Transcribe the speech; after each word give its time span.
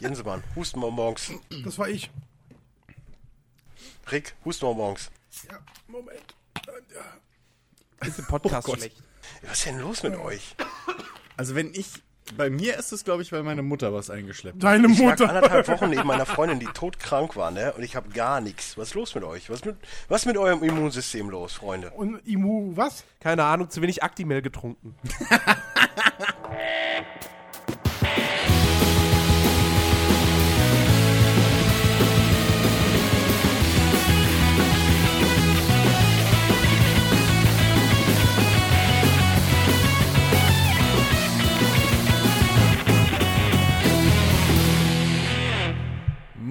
Jensemann, 0.00 0.42
Hustenbonbons. 0.54 1.32
Das 1.64 1.78
war 1.78 1.88
ich. 1.88 2.10
Rick, 4.10 4.34
Hustenbonbons. 4.44 5.10
Ja, 5.48 5.58
Moment. 5.88 6.34
Ist 8.06 8.18
im 8.18 8.26
Podcast 8.26 8.66
Gott. 8.66 8.78
schlecht. 8.78 8.96
Was 9.42 9.58
ist 9.58 9.66
denn 9.66 9.78
los 9.80 10.02
mit 10.02 10.14
euch? 10.16 10.54
Also 11.36 11.54
wenn 11.54 11.74
ich, 11.74 11.86
bei 12.36 12.48
mir 12.50 12.76
ist 12.78 12.92
es, 12.92 13.04
glaube 13.04 13.22
ich, 13.22 13.32
weil 13.32 13.42
meine 13.42 13.62
Mutter 13.62 13.92
was 13.92 14.10
eingeschleppt 14.10 14.56
hat. 14.56 14.62
Deine 14.62 14.88
Ich 14.88 14.98
lag 14.98 15.04
Mutter. 15.18 15.28
anderthalb 15.28 15.68
Wochen 15.68 15.90
neben 15.90 16.06
meiner 16.06 16.26
Freundin, 16.26 16.60
die 16.60 16.66
todkrank 16.66 17.34
war, 17.36 17.50
ne? 17.50 17.72
Und 17.74 17.82
ich 17.82 17.96
habe 17.96 18.08
gar 18.10 18.40
nichts. 18.40 18.76
Was 18.78 18.88
ist 18.88 18.94
los 18.94 19.14
mit 19.14 19.24
euch? 19.24 19.50
Was 19.50 19.64
mit, 19.64 19.76
was 20.08 20.22
ist 20.22 20.26
mit 20.26 20.36
eurem 20.36 20.62
Immunsystem 20.62 21.28
los, 21.30 21.54
Freunde? 21.54 21.90
Und 21.90 22.26
Imu, 22.26 22.76
was? 22.76 23.04
Keine 23.20 23.44
Ahnung, 23.44 23.70
zu 23.70 23.82
wenig 23.82 24.02
Actimel 24.02 24.42
getrunken. 24.42 24.94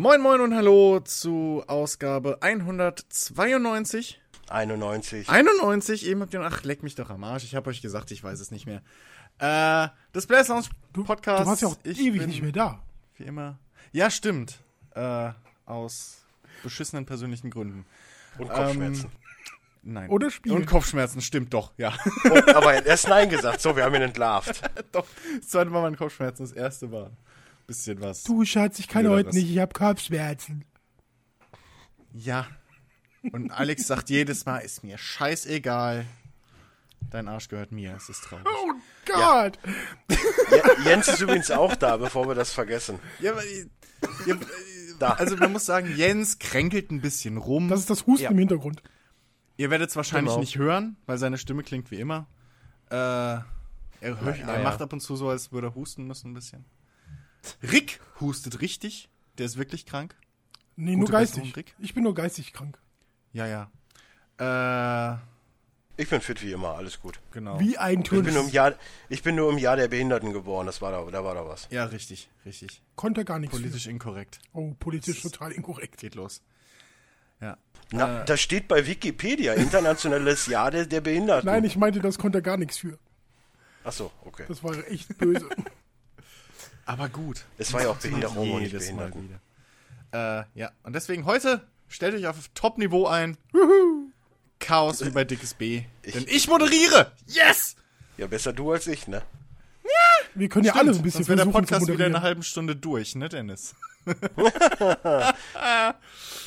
Moin 0.06 0.22
Moin 0.22 0.40
und 0.40 0.54
Hallo 0.54 1.00
zu 1.00 1.64
Ausgabe 1.66 2.38
192. 2.40 4.22
91. 4.48 5.30
91, 5.30 6.06
eben 6.06 6.22
habt 6.22 6.32
ihr, 6.32 6.42
ach, 6.42 6.64
leck 6.64 6.84
mich 6.84 6.94
doch 6.94 7.10
am 7.10 7.24
Arsch, 7.24 7.44
ich 7.44 7.56
habe 7.56 7.72
euch 7.72 7.82
gesagt, 7.82 8.12
ich 8.12 8.24
weiß 8.24 8.40
es 8.40 8.52
nicht 8.52 8.68
mehr. 8.68 8.84
Äh, 9.40 9.90
das 10.14 10.28
Blair 10.28 10.46
Sounds 10.46 10.70
Podcast. 10.94 11.46
Du 11.46 11.48
warst 11.48 11.62
ja 11.64 11.70
auch 11.70 11.78
ich 11.82 12.00
ewig 12.00 12.20
bin, 12.20 12.30
nicht 12.30 12.44
mehr 12.44 12.52
da. 12.52 12.84
Wie 13.18 13.24
immer. 13.24 13.58
Ja, 13.94 14.12
stimmt. 14.12 14.60
Äh, 14.92 15.32
aus 15.66 16.24
beschissenen 16.62 17.08
persönlichen 17.08 17.50
Gründen. 17.50 17.88
Und 18.38 18.50
Kopfschmerzen. 18.50 19.10
Nein. 19.82 20.12
Oder 20.12 20.30
Spiele. 20.30 20.54
Und 20.54 20.68
Kopfschmerzen, 20.68 21.20
stimmt 21.22 21.52
doch, 21.52 21.74
ja. 21.78 21.98
Oh, 22.30 22.42
aber 22.54 22.76
er 22.76 22.86
erst 22.86 23.08
Nein 23.08 23.32
gesagt. 23.32 23.60
So, 23.60 23.76
wir 23.76 23.84
haben 23.84 23.96
ihn 23.96 24.04
entlarvt. 24.04 24.62
doch, 24.92 25.08
das 25.40 25.48
zweite 25.48 25.72
Mal 25.72 25.82
meine 25.82 25.98
Kopfschmerzen, 25.98 26.44
das 26.44 26.52
erste 26.52 26.92
war 26.92 27.10
bisschen 27.68 28.02
was. 28.02 28.24
Du 28.24 28.46
Schatz, 28.46 28.80
ich 28.80 28.88
kann 28.88 29.08
heute 29.08 29.30
nicht, 29.30 29.50
ich 29.50 29.60
habe 29.60 29.74
Kopfschmerzen. 29.74 30.66
Ja. 32.14 32.48
Und 33.32 33.52
Alex 33.52 33.88
sagt 33.88 34.10
jedes 34.10 34.46
Mal, 34.46 34.60
ist 34.60 34.84
mir 34.84 34.98
scheißegal. 34.98 36.06
Dein 37.10 37.28
Arsch 37.28 37.48
gehört 37.50 37.72
mir, 37.72 37.96
es 37.96 38.10
ist 38.10 38.24
traurig. 38.24 38.46
Oh 38.48 38.72
Gott. 39.06 39.60
Je- 40.10 40.90
Jens 40.90 41.08
ist 41.08 41.22
übrigens 41.22 41.52
auch 41.52 41.76
da, 41.76 41.98
bevor 41.98 42.28
wir 42.28 42.36
das 42.36 42.52
vergessen. 42.52 43.00
Ja, 43.20 43.32
aber, 43.32 43.44
ja, 44.26 44.36
Da. 45.00 45.10
also 45.14 45.36
man 45.38 45.52
muss 45.52 45.66
sagen, 45.66 45.96
Jens 45.96 46.40
kränkelt 46.40 46.92
ein 46.92 47.02
bisschen 47.02 47.38
rum. 47.38 47.68
Das 47.70 47.80
ist 47.80 47.90
das 47.90 48.06
Husten 48.08 48.24
Ja. 48.26 48.32
im 48.32 48.38
Hintergrund. 48.38 48.82
Ihr 49.58 49.70
werdet 49.70 49.90
es 49.90 49.96
wahrscheinlich 49.96 50.32
Genau. 50.32 50.42
nicht 50.42 50.58
hören, 50.58 50.98
weil 51.06 51.18
seine 51.18 51.38
Stimme 51.38 51.64
klingt 51.64 51.90
wie 51.92 52.00
immer. 52.00 52.28
Äh, 52.90 52.96
er, 52.96 53.44
hört, 54.02 54.38
Ja, 54.40 54.48
er 54.48 54.58
ja. 54.60 54.64
macht 54.64 54.82
ab 54.82 54.92
und 54.94 55.00
zu 55.00 55.16
so, 55.16 55.30
als 55.30 55.52
würde 55.52 55.68
er 55.68 55.76
husten 55.76 56.06
müssen 56.06 56.32
ein 56.32 56.34
bisschen. 56.34 56.66
Rick 57.64 58.00
hustet 58.20 58.62
richtig. 58.62 59.10
Der 59.38 59.46
ist 59.46 59.58
wirklich 59.58 59.86
krank. 59.86 60.16
Nee, 60.76 60.96
nur 60.96 61.06
Gute 61.06 61.18
Besserung, 61.20 61.44
geistig. 61.44 61.56
Rick. 61.58 61.76
Ich 61.80 61.94
bin 61.94 62.04
nur 62.04 62.14
geistig 62.16 62.54
krank. 62.54 62.78
Ja, 63.34 63.48
ja. 63.48 63.70
Äh, 65.14 65.18
Ich 66.02 66.10
bin 66.10 66.20
fit 66.22 66.42
wie 66.44 66.52
immer, 66.52 66.76
alles 66.76 67.00
gut. 67.00 67.20
genau. 67.32 67.60
Wie 67.60 67.78
ein 67.78 68.02
Ich 68.02 68.10
bin, 68.10 68.20
nur 68.22 68.30
im 68.30 68.36
Turn. 68.36 68.50
Jahr, 68.50 68.74
ich 69.08 69.24
bin 69.24 69.36
nur 69.36 69.50
im 69.52 69.58
Jahr 69.58 69.78
der 69.78 69.88
Behinderten 69.88 70.34
geboren, 70.34 70.66
das 70.68 70.82
war 70.82 70.92
da, 70.92 71.10
da 71.10 71.24
war 71.24 71.36
da 71.36 71.48
was. 71.48 71.68
Ja, 71.72 71.86
richtig, 71.86 72.30
richtig. 72.46 72.82
Konnte 72.96 73.24
gar 73.24 73.40
nichts. 73.40 73.56
Politisch 73.56 73.88
inkorrekt. 73.88 74.40
Für. 74.52 74.58
Oh, 74.58 74.76
politisch 74.78 75.22
total 75.22 75.52
inkorrekt. 75.54 75.98
Geht 75.98 76.16
los. 76.16 76.42
Ja. 77.40 77.58
Na, 77.92 78.22
Äh. 78.22 78.26
das 78.26 78.42
steht 78.42 78.68
bei 78.68 78.86
Wikipedia, 78.88 79.54
internationales 79.54 80.48
Jahr 80.48 80.72
der, 80.72 80.86
der 80.86 81.02
Behinderten. 81.02 81.46
Nein, 81.46 81.64
ich 81.64 81.78
meinte, 81.78 82.00
das 82.00 82.18
konnte 82.18 82.40
er 82.40 82.42
gar 82.42 82.58
nichts 82.58 82.78
für. 82.78 82.98
Ach 83.86 83.92
so, 83.94 84.12
okay. 84.26 84.44
Das 84.48 84.64
war 84.64 84.76
echt 84.90 85.18
böse. 85.18 85.48
Aber 86.86 87.10
gut. 87.10 87.46
Es 87.58 87.74
war 87.74 87.82
ja 87.82 87.90
auch 87.90 87.98
Behinderung 87.98 88.52
und 88.52 88.62
nicht 88.62 88.78
Behinderten. 88.78 89.30
wieder. 90.12 90.44
Äh, 90.56 90.60
ja. 90.60 90.72
Und 90.84 90.94
deswegen 90.94 91.26
heute 91.26 91.62
stellt 91.88 92.16
euch 92.16 92.28
auf 92.28 92.38
Top-Niveau 92.54 93.08
ein. 93.08 93.38
Chaos 94.60 95.04
wie 95.04 95.10
bei 95.10 95.24
Dickes 95.24 95.54
B. 95.54 95.84
Denn 96.06 96.26
ich 96.28 96.48
moderiere. 96.48 97.12
Yes! 97.28 97.76
Ja, 98.18 98.28
besser 98.28 98.54
du 98.54 98.72
als 98.72 98.88
ich, 98.88 99.08
ne? 99.08 99.22
Wir 100.34 100.50
können 100.50 100.66
ja 100.66 100.74
alle 100.74 100.92
ein 100.92 101.02
bisschen 101.02 101.26
der 101.26 101.38
versuchen 101.38 101.54
zu 101.54 101.60
Podcast 101.60 101.88
wieder 101.88 102.06
in 102.08 102.16
einer 102.16 102.24
halben 102.24 102.44
Stunde 102.44 102.76
durch, 102.76 103.16
ne, 103.16 103.30
Dennis? 103.30 103.74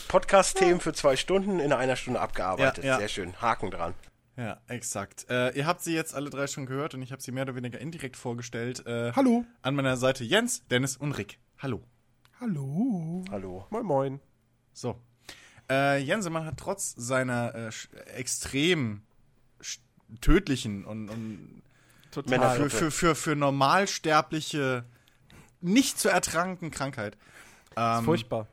Podcast-Themen 0.08 0.80
für 0.80 0.92
zwei 0.92 1.16
Stunden 1.16 1.58
in 1.58 1.72
einer 1.72 1.96
Stunde 1.96 2.20
abgearbeitet. 2.20 2.84
Ja, 2.84 2.92
ja. 2.92 2.98
Sehr 2.98 3.08
schön. 3.08 3.40
Haken 3.40 3.70
dran. 3.70 3.94
Ja, 4.38 4.60
exakt. 4.68 5.26
Äh, 5.28 5.50
ihr 5.58 5.66
habt 5.66 5.80
sie 5.82 5.92
jetzt 5.94 6.14
alle 6.14 6.30
drei 6.30 6.46
schon 6.46 6.64
gehört 6.64 6.94
und 6.94 7.02
ich 7.02 7.10
habe 7.10 7.20
sie 7.20 7.32
mehr 7.32 7.42
oder 7.42 7.56
weniger 7.56 7.80
indirekt 7.80 8.16
vorgestellt. 8.16 8.86
Äh, 8.86 9.12
Hallo. 9.16 9.44
An 9.62 9.74
meiner 9.74 9.96
Seite 9.96 10.22
Jens, 10.22 10.64
Dennis 10.68 10.96
und 10.96 11.10
Rick. 11.12 11.40
Hallo. 11.58 11.82
Hallo. 12.40 13.24
Hallo. 13.32 13.66
Moin 13.70 13.84
Moin. 13.84 14.20
So. 14.72 15.00
Äh, 15.68 15.98
Jensemann 15.98 16.44
hat 16.46 16.56
trotz 16.56 16.94
seiner 16.96 17.52
äh, 17.52 17.70
extrem 18.14 19.02
tödlichen 20.20 20.84
und, 20.84 21.08
und 21.08 21.62
Total. 22.12 22.30
Männer- 22.38 22.54
für, 22.54 22.70
für, 22.70 22.90
für, 22.92 23.14
für 23.16 23.34
normalsterbliche 23.36 24.84
nicht 25.60 25.98
zu 25.98 26.08
ertrankenden 26.08 26.70
Krankheit. 26.70 27.18
ist 27.72 28.04
furchtbar. 28.04 28.46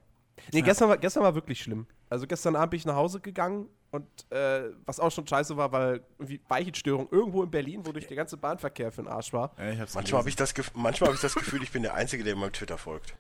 Nee, 0.51 0.63
gestern, 0.63 0.90
war, 0.90 0.97
gestern 0.97 1.22
war 1.22 1.35
wirklich 1.35 1.62
schlimm. 1.62 1.85
Also 2.09 2.25
gestern 2.25 2.56
Abend 2.56 2.72
bin 2.72 2.79
ich 2.79 2.85
nach 2.85 2.95
Hause 2.95 3.19
gegangen 3.19 3.69
und 3.95 4.31
äh, 4.31 4.72
was 4.85 5.00
auch 5.00 5.11
schon 5.11 5.28
scheiße 5.28 5.57
war, 5.57 5.72
weil 5.72 6.01
irgendwie 6.19 6.41
Weichenstörung 6.47 7.07
irgendwo 7.11 7.44
in 7.44 7.50
Berlin, 7.50 7.85
wodurch 7.85 8.07
der 8.07 8.17
ganze 8.17 8.38
Bahnverkehr 8.38 8.91
für 8.91 9.03
den 9.03 9.07
Arsch 9.07 9.33
war. 9.33 9.51
Ja, 9.57 9.85
Manchmal 9.94 10.19
habe 10.19 10.29
ich, 10.29 10.35
das 10.35 10.53
manchmal 10.73 11.09
hab 11.09 11.16
ich 11.16 11.22
das 11.22 11.35
Gefühl, 11.35 11.63
ich 11.63 11.72
bin 11.72 11.81
der 11.81 11.94
Einzige, 11.94 12.23
der 12.23 12.35
meinem 12.35 12.53
Twitter 12.53 12.78
folgt. 12.78 13.16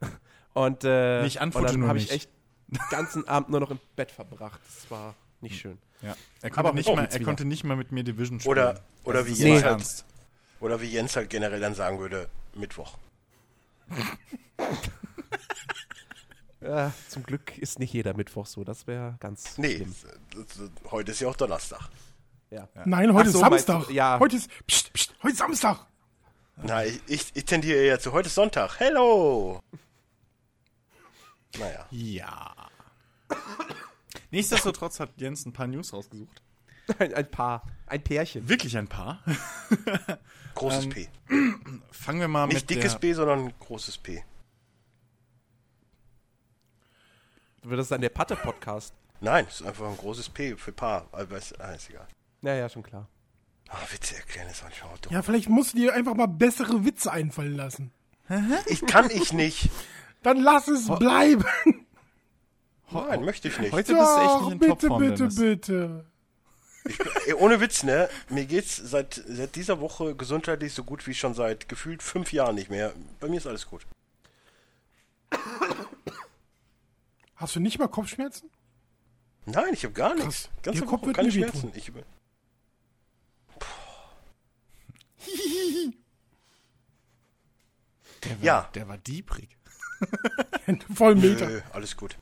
Und, 0.54 0.84
äh, 0.84 1.22
Nee, 1.22 1.26
ich 1.26 1.40
antworte 1.40 1.74
und 1.74 1.80
dann 1.80 1.88
habe 1.88 1.98
ich 1.98 2.10
echt 2.10 2.30
den 2.66 2.80
ganzen 2.90 3.28
Abend 3.28 3.50
nur 3.50 3.60
noch 3.60 3.70
im 3.70 3.78
Bett 3.94 4.10
verbracht. 4.10 4.60
Das 4.64 4.90
war 4.90 5.14
nicht 5.40 5.60
schön. 5.60 5.78
Ja. 6.02 6.16
Er, 6.42 6.50
konnte 6.50 6.74
nicht 6.74 6.88
mal, 6.94 7.04
er 7.04 7.22
konnte 7.22 7.44
nicht 7.44 7.64
mal 7.64 7.76
mit 7.76 7.92
mir 7.92 8.02
Division 8.02 8.40
spielen. 8.40 8.50
Oder, 8.50 8.80
oder, 9.04 9.26
wie 9.26 9.30
Jens 9.30 9.40
nicht 9.40 9.52
halt, 9.64 9.64
ernst. 9.64 10.04
oder 10.60 10.80
wie 10.80 10.86
Jens 10.86 11.14
halt 11.14 11.30
generell 11.30 11.60
dann 11.60 11.74
sagen 11.74 12.00
würde, 12.00 12.28
Mittwoch. 12.54 12.98
Ja, 16.60 16.92
zum 17.08 17.22
Glück 17.22 17.56
ist 17.58 17.78
nicht 17.78 17.92
jeder 17.92 18.14
Mittwoch 18.14 18.46
so. 18.46 18.64
Das 18.64 18.86
wäre 18.86 19.16
ganz 19.20 19.58
Nee, 19.58 19.76
schlimm. 19.76 19.94
heute 20.90 21.12
ist 21.12 21.20
ja 21.20 21.28
auch 21.28 21.36
Donnerstag. 21.36 21.88
Ja. 22.50 22.68
Nein, 22.84 23.12
heute 23.14 23.30
so, 23.30 23.38
ist 23.38 23.44
Samstag. 23.44 23.86
du- 23.86 23.92
ja. 23.92 24.18
Heute 24.18 24.36
ist. 24.36 24.50
Psst, 24.66 24.92
psst, 24.92 25.14
heute 25.22 25.32
ist 25.32 25.38
Samstag. 25.38 25.86
Na, 26.56 26.84
ich, 26.84 27.00
ich, 27.06 27.26
ich 27.34 27.44
tendiere 27.44 27.84
ja 27.86 27.98
zu, 28.00 28.10
heute 28.12 28.26
ist 28.28 28.34
Sonntag. 28.34 28.80
Hello! 28.80 29.60
Naja. 31.58 31.86
Ja. 31.90 32.54
Nichtsdestotrotz 34.30 34.98
hat 35.00 35.10
Jens 35.16 35.46
ein 35.46 35.52
paar 35.52 35.66
News 35.66 35.92
rausgesucht. 35.92 36.42
Ein, 36.98 37.14
ein 37.14 37.30
Paar. 37.30 37.62
Ein 37.86 38.02
Pärchen. 38.02 38.48
Wirklich 38.48 38.76
ein 38.76 38.88
paar. 38.88 39.22
Großes 40.54 40.84
Ähm, 40.84 40.90
P. 40.90 41.08
Fangen 41.92 42.20
wir 42.20 42.28
mal 42.28 42.46
Nicht 42.46 42.62
mit 42.62 42.70
dickes 42.70 42.92
der, 42.92 42.98
P, 42.98 43.12
sondern 43.12 43.52
großes 43.60 43.98
P. 43.98 44.24
Wird 47.68 47.80
das 47.80 47.88
dann 47.88 48.00
der 48.00 48.08
Patte-Podcast? 48.08 48.94
Nein, 49.20 49.44
es 49.46 49.60
ist 49.60 49.66
einfach 49.66 49.86
ein 49.86 49.96
großes 49.96 50.30
P 50.30 50.56
für 50.56 50.72
Paar. 50.72 51.06
Aber 51.12 51.36
ist, 51.36 51.60
ah, 51.60 51.72
ist 51.72 51.90
egal. 51.90 52.06
Naja, 52.40 52.66
schon 52.68 52.82
klar. 52.82 53.06
Ah, 53.68 53.76
Witze 53.90 54.16
erklären 54.16 54.48
ist 54.48 54.62
manchmal 54.62 54.92
auch 54.92 54.98
dumm. 54.98 55.12
Ja, 55.12 55.20
vielleicht 55.20 55.50
musst 55.50 55.74
du 55.74 55.78
dir 55.78 55.94
einfach 55.94 56.14
mal 56.14 56.28
bessere 56.28 56.86
Witze 56.86 57.12
einfallen 57.12 57.56
lassen. 57.56 57.92
Ich 58.66 58.86
kann 58.86 59.10
ich 59.10 59.34
nicht. 59.34 59.68
Dann 60.22 60.38
lass 60.40 60.68
es 60.68 60.86
bleiben. 60.86 61.44
Nein, 62.90 63.24
möchte 63.24 63.48
ich 63.48 63.58
nicht. 63.58 63.72
Heute 63.72 63.92
bist 63.94 64.06
du 64.16 64.20
echt 64.20 64.40
nicht 64.40 64.52
in 64.52 64.58
bitte, 64.58 64.70
Topform, 64.70 65.02
bitte, 65.02 65.16
Dennis. 65.16 65.36
bitte. 65.36 66.04
Ich, 66.84 66.98
ey, 67.26 67.34
ohne 67.34 67.60
Witz, 67.60 67.82
ne? 67.82 68.08
Mir 68.30 68.46
geht's 68.46 68.76
seit, 68.76 69.22
seit 69.26 69.56
dieser 69.56 69.80
Woche 69.80 70.14
gesundheitlich 70.14 70.72
so 70.72 70.84
gut 70.84 71.06
wie 71.06 71.12
schon 71.12 71.34
seit 71.34 71.68
gefühlt 71.68 72.02
fünf 72.02 72.32
Jahren 72.32 72.54
nicht 72.54 72.70
mehr. 72.70 72.94
Bei 73.20 73.28
mir 73.28 73.36
ist 73.36 73.46
alles 73.46 73.66
gut. 73.66 73.82
Hast 77.38 77.54
du 77.54 77.60
nicht 77.60 77.78
mal 77.78 77.86
Kopfschmerzen? 77.86 78.50
Nein, 79.46 79.72
ich 79.72 79.84
habe 79.84 79.94
gar 79.94 80.14
nichts. 80.14 80.50
Ihr 80.66 80.84
Kopf 80.84 81.06
wird 81.06 81.16
keine 81.16 81.30
Schmerzen. 81.30 81.70
Ich, 81.74 81.90
Der 88.24 88.30
war, 88.38 88.44
Ja. 88.44 88.70
Der 88.74 88.88
war 88.88 88.98
diebrig. 88.98 89.56
Voll 90.94 91.14
Meter. 91.14 91.48
nö, 91.48 91.60
alles 91.72 91.96
gut. 91.96 92.16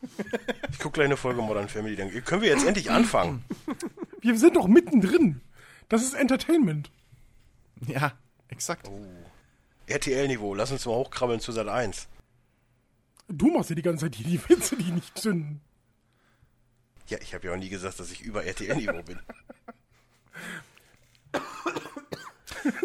Ich 0.71 0.79
gucke 0.79 0.93
gleich 0.95 1.07
eine 1.07 1.17
Folge 1.17 1.41
Modern 1.41 1.69
Family. 1.69 1.97
Dann 1.97 2.11
können 2.25 2.43
wir 2.43 2.51
jetzt 2.51 2.67
endlich 2.67 2.91
anfangen. 2.91 3.43
Wir 4.21 4.39
sind 4.39 4.57
doch 4.57 4.67
mittendrin. 4.67 5.41
Das 5.89 6.03
ist 6.03 6.15
Entertainment. 6.15 6.91
Ja, 7.87 8.12
exakt. 8.49 8.91
RTL-Niveau, 9.87 10.55
lass 10.55 10.73
uns 10.73 10.85
mal 10.85 10.95
hochkrabbeln 10.95 11.41
zu 11.41 11.53
Sat 11.53 11.69
1. 11.69 12.09
Du 13.28 13.50
machst 13.50 13.70
ja 13.70 13.76
die 13.76 13.82
ganze 13.82 14.06
Zeit 14.06 14.14
hier 14.14 14.26
die 14.26 14.49
Witze, 14.49 14.76
die 14.76 14.93
nicht 14.93 15.19
zünden. 15.19 15.61
Ja, 17.08 17.19
ich 17.20 17.34
habe 17.34 17.46
ja 17.46 17.52
auch 17.52 17.58
nie 17.58 17.69
gesagt, 17.69 18.00
dass 18.00 18.11
ich 18.11 18.23
über 18.23 18.44
RTL-Niveau 18.44 19.02
bin. 19.02 19.19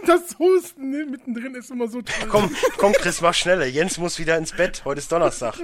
Das 0.05 0.37
Husten 0.37 0.91
ne, 0.91 1.05
mittendrin 1.05 1.55
ist 1.55 1.71
immer 1.71 1.87
so 1.87 2.03
toll. 2.03 2.27
Komm, 2.29 2.55
komm, 2.77 2.93
Chris, 2.93 3.19
mach 3.21 3.33
schneller. 3.33 3.65
Jens 3.65 3.97
muss 3.97 4.19
wieder 4.19 4.37
ins 4.37 4.51
Bett. 4.51 4.85
Heute 4.85 4.99
ist 4.99 5.11
Donnerstag. 5.11 5.55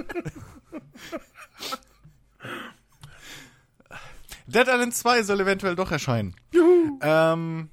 Dead 4.46 4.66
Island 4.66 4.94
2 4.94 5.22
soll 5.22 5.40
eventuell 5.40 5.76
doch 5.76 5.92
erscheinen. 5.92 6.34
Juhu. 6.52 6.98
Ähm, 7.02 7.68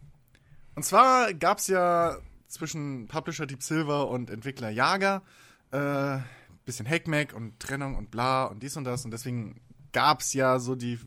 und 0.76 0.84
zwar 0.84 1.34
gab's 1.34 1.68
ja 1.68 2.18
zwischen 2.48 3.08
Publisher 3.08 3.46
Deep 3.46 3.64
Silver 3.64 4.10
und 4.10 4.30
Entwickler 4.30 4.70
Jager 4.70 5.24
äh, 5.72 6.20
bisschen 6.66 6.88
Hackmack 6.88 7.34
und 7.34 7.60
Trennung 7.60 7.96
und 7.96 8.12
bla 8.12 8.46
und 8.46 8.62
dies 8.64 8.76
und 8.76 8.84
das 8.84 9.06
und 9.06 9.12
deswegen 9.12 9.62
gab's 9.92 10.34
ja 10.34 10.60
so 10.60 10.76
die 10.76 11.00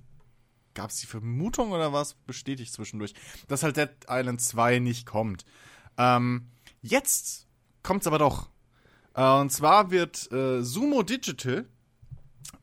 gab's 0.74 1.00
die 1.00 1.06
Vermutung 1.06 1.72
oder 1.72 1.92
was 1.92 2.14
bestätigt 2.14 2.72
zwischendurch, 2.72 3.12
dass 3.48 3.64
halt 3.64 3.76
Dead 3.76 3.90
Island 4.08 4.40
2 4.40 4.78
nicht 4.78 5.06
kommt. 5.06 5.44
Ähm, 5.96 6.48
jetzt 6.82 7.48
kommt's 7.82 8.06
aber 8.06 8.18
doch. 8.18 8.48
Äh, 9.14 9.28
und 9.40 9.50
zwar 9.50 9.90
wird 9.90 10.30
äh, 10.30 10.62
Sumo 10.62 11.02
Digital 11.02 11.66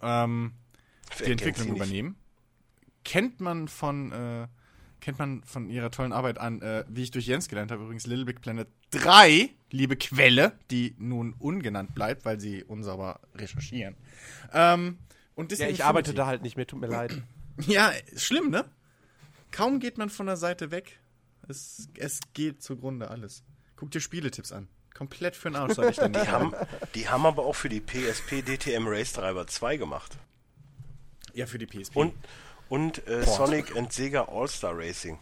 ähm, 0.02 0.54
die 1.20 1.32
Entwicklung 1.32 1.76
übernehmen. 1.76 2.16
Kennt 3.04 3.42
man 3.42 3.68
von 3.68 4.12
äh, 4.14 4.48
kennt 5.06 5.20
man 5.20 5.44
von 5.44 5.70
ihrer 5.70 5.92
tollen 5.92 6.12
Arbeit 6.12 6.40
an, 6.40 6.64
äh, 6.64 6.84
wie 6.90 7.04
ich 7.04 7.12
durch 7.12 7.28
Jens 7.28 7.48
gelernt 7.48 7.70
habe, 7.70 7.84
übrigens 7.84 8.08
Little 8.08 8.26
Big 8.26 8.42
Planet 8.42 8.68
3, 8.90 9.52
liebe 9.70 9.98
Quelle, 9.98 10.54
die 10.72 10.96
nun 10.98 11.34
ungenannt 11.38 11.94
bleibt, 11.94 12.26
weil 12.26 12.40
sie 12.40 12.64
unsauber 12.64 13.20
recherchieren. 13.36 13.96
Ähm, 14.52 14.98
und 15.36 15.52
Ja, 15.52 15.58
Disney 15.58 15.74
ich 15.74 15.84
arbeite 15.84 16.16
da 16.16 16.26
halt 16.26 16.42
nicht 16.42 16.58
mehr, 16.58 16.66
tut 16.66 16.82
mir 16.82 16.88
leid. 16.88 17.22
Ja, 17.68 17.94
schlimm, 18.18 18.50
ne? 18.50 18.66
Kaum 19.52 19.80
geht 19.80 19.98
man 19.98 20.10
von 20.10 20.26
der 20.26 20.36
Seite 20.36 20.72
weg. 20.72 21.00
Es, 21.48 21.88
es 21.98 22.20
geht 22.34 22.62
zugrunde 22.62 23.10
alles. 23.10 23.44
Guck 23.78 23.92
dir 23.92 24.02
Spieletipps 24.02 24.52
an. 24.52 24.68
Komplett 24.94 25.38
für 25.38 25.50
den 25.52 25.56
Arsch, 25.56 25.76
sag 25.76 25.90
ich 25.90 25.96
dann 25.96 26.12
Die 26.12 26.20
haben, 26.20 26.54
die 26.96 27.08
haben 27.08 27.26
aber 27.26 27.46
auch 27.46 27.56
für 27.56 27.70
die 27.70 27.80
PSP 27.80 28.42
DTM 28.42 28.88
Race 28.88 29.14
Driver 29.14 29.48
2 29.48 29.78
gemacht. 29.78 30.18
Ja, 31.34 31.46
für 31.46 31.60
die 31.60 31.68
PSP. 31.68 31.96
Und, 31.96 32.14
und 32.70 33.08
äh, 33.08 33.24
Sonic 33.24 33.76
and 33.76 33.92
Sega 33.92 34.26
All-Star 34.26 34.78
Racing. 34.78 35.18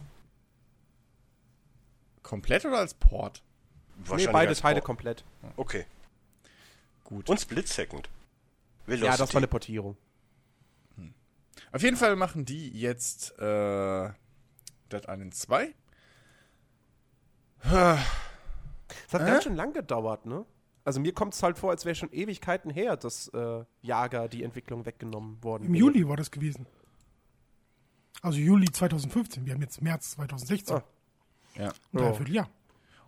komplett 2.22 2.64
oder 2.64 2.78
als 2.78 2.94
Port? 2.94 3.42
nee, 4.16 4.26
beide 4.26 4.54
Teile 4.54 4.80
komplett. 4.80 5.24
Okay. 5.56 5.86
Gut. 7.04 7.28
Und 7.28 7.40
Split 7.40 7.68
Second. 7.68 8.08
Velocity. 8.86 9.06
Ja, 9.06 9.16
das 9.16 9.32
war 9.34 9.38
eine 9.38 9.46
Portierung. 9.48 9.96
Auf 11.72 11.82
jeden 11.82 11.96
Fall 11.96 12.16
machen 12.16 12.44
die 12.44 12.70
jetzt 12.70 13.38
äh, 13.38 14.10
Dead 14.92 15.02
Island 15.08 15.34
2. 15.34 15.74
Es 17.64 17.72
hat 19.12 19.26
ganz 19.26 19.44
schön 19.44 19.56
lang 19.56 19.72
gedauert, 19.72 20.26
ne? 20.26 20.44
Also 20.84 21.00
mir 21.00 21.14
kommt 21.14 21.34
es 21.34 21.42
halt 21.42 21.58
vor, 21.58 21.70
als 21.70 21.84
wäre 21.84 21.94
schon 21.94 22.12
Ewigkeiten 22.12 22.70
her, 22.70 22.96
dass 22.96 23.28
äh, 23.28 23.64
Jager 23.80 24.28
die 24.28 24.42
Entwicklung 24.42 24.84
weggenommen 24.84 25.42
worden 25.42 25.64
Im 25.64 25.72
wäre. 25.72 25.80
Juli 25.80 26.06
war 26.06 26.16
das 26.16 26.30
gewesen. 26.30 26.66
Also 28.24 28.38
Juli 28.38 28.72
2015. 28.72 29.44
Wir 29.44 29.52
haben 29.52 29.60
jetzt 29.60 29.82
März 29.82 30.12
2016. 30.12 30.76
Ah. 30.76 30.82
Ja. 31.56 31.68
Ein 31.92 31.98
Dreivierteljahr. 31.98 32.48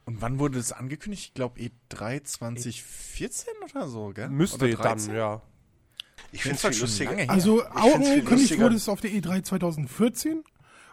Und 0.05 0.21
wann 0.21 0.39
wurde 0.39 0.59
das 0.59 0.73
angekündigt? 0.73 1.29
Ich 1.29 1.35
glaube 1.35 1.59
E3 1.59 2.23
2014 2.23 3.55
oder 3.65 3.89
so, 3.89 4.13
gell? 4.15 4.29
Müsste 4.29 4.67
oder 4.67 4.77
dann, 4.77 4.99
13? 4.99 5.17
ja. 5.17 5.41
Ich 6.33 6.43
finde 6.43 6.57
es 6.59 6.65
halt 6.65 6.79
lustiger. 6.79 7.11
lange 7.11 7.23
her. 7.23 7.31
Also 7.31 7.65
angekündigt 7.65 8.61
wurde 8.61 8.77
es 8.77 8.91
auf 8.91 9.01
der 9.01 9.11
E3 9.11 9.43
2014 9.43 10.45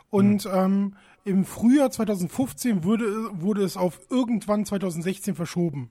und 0.10 0.48
ähm, 0.52 0.96
im 1.26 1.44
Frühjahr 1.44 1.92
2015 1.92 2.86
wurde, 2.86 3.06
wurde 3.42 3.64
es 3.64 3.76
auf 3.76 4.00
irgendwann 4.10 4.66
2016 4.66 5.36
verschoben. 5.36 5.90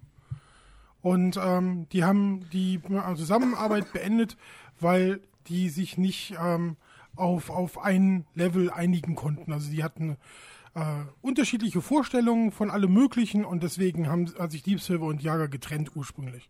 Und 1.03 1.39
ähm, 1.41 1.87
die 1.93 2.03
haben 2.03 2.49
die 2.51 2.81
äh, 2.89 3.15
Zusammenarbeit 3.15 3.93
beendet, 3.93 4.39
weil 4.81 5.21
die 5.49 5.69
sich 5.69 5.99
nicht 5.99 6.35
ähm, 6.41 6.77
auf, 7.17 7.51
auf 7.51 7.79
ein 7.79 8.27
Level 8.35 8.71
einigen 8.71 9.15
konnten. 9.15 9.53
Also 9.53 9.71
die 9.71 9.85
hatten 9.85 10.17
äh, 10.75 11.05
unterschiedliche 11.21 11.83
Vorstellungen 11.83 12.53
von 12.53 12.71
allem 12.71 12.93
Möglichen 12.93 13.45
und 13.45 13.63
deswegen 13.63 14.09
haben 14.09 14.33
hat 14.39 14.53
sich 14.53 14.63
Deep 14.63 14.81
Silver 14.81 15.07
und 15.07 15.23
Jager 15.23 15.49
getrennt 15.49 15.95
ursprünglich. 15.95 16.49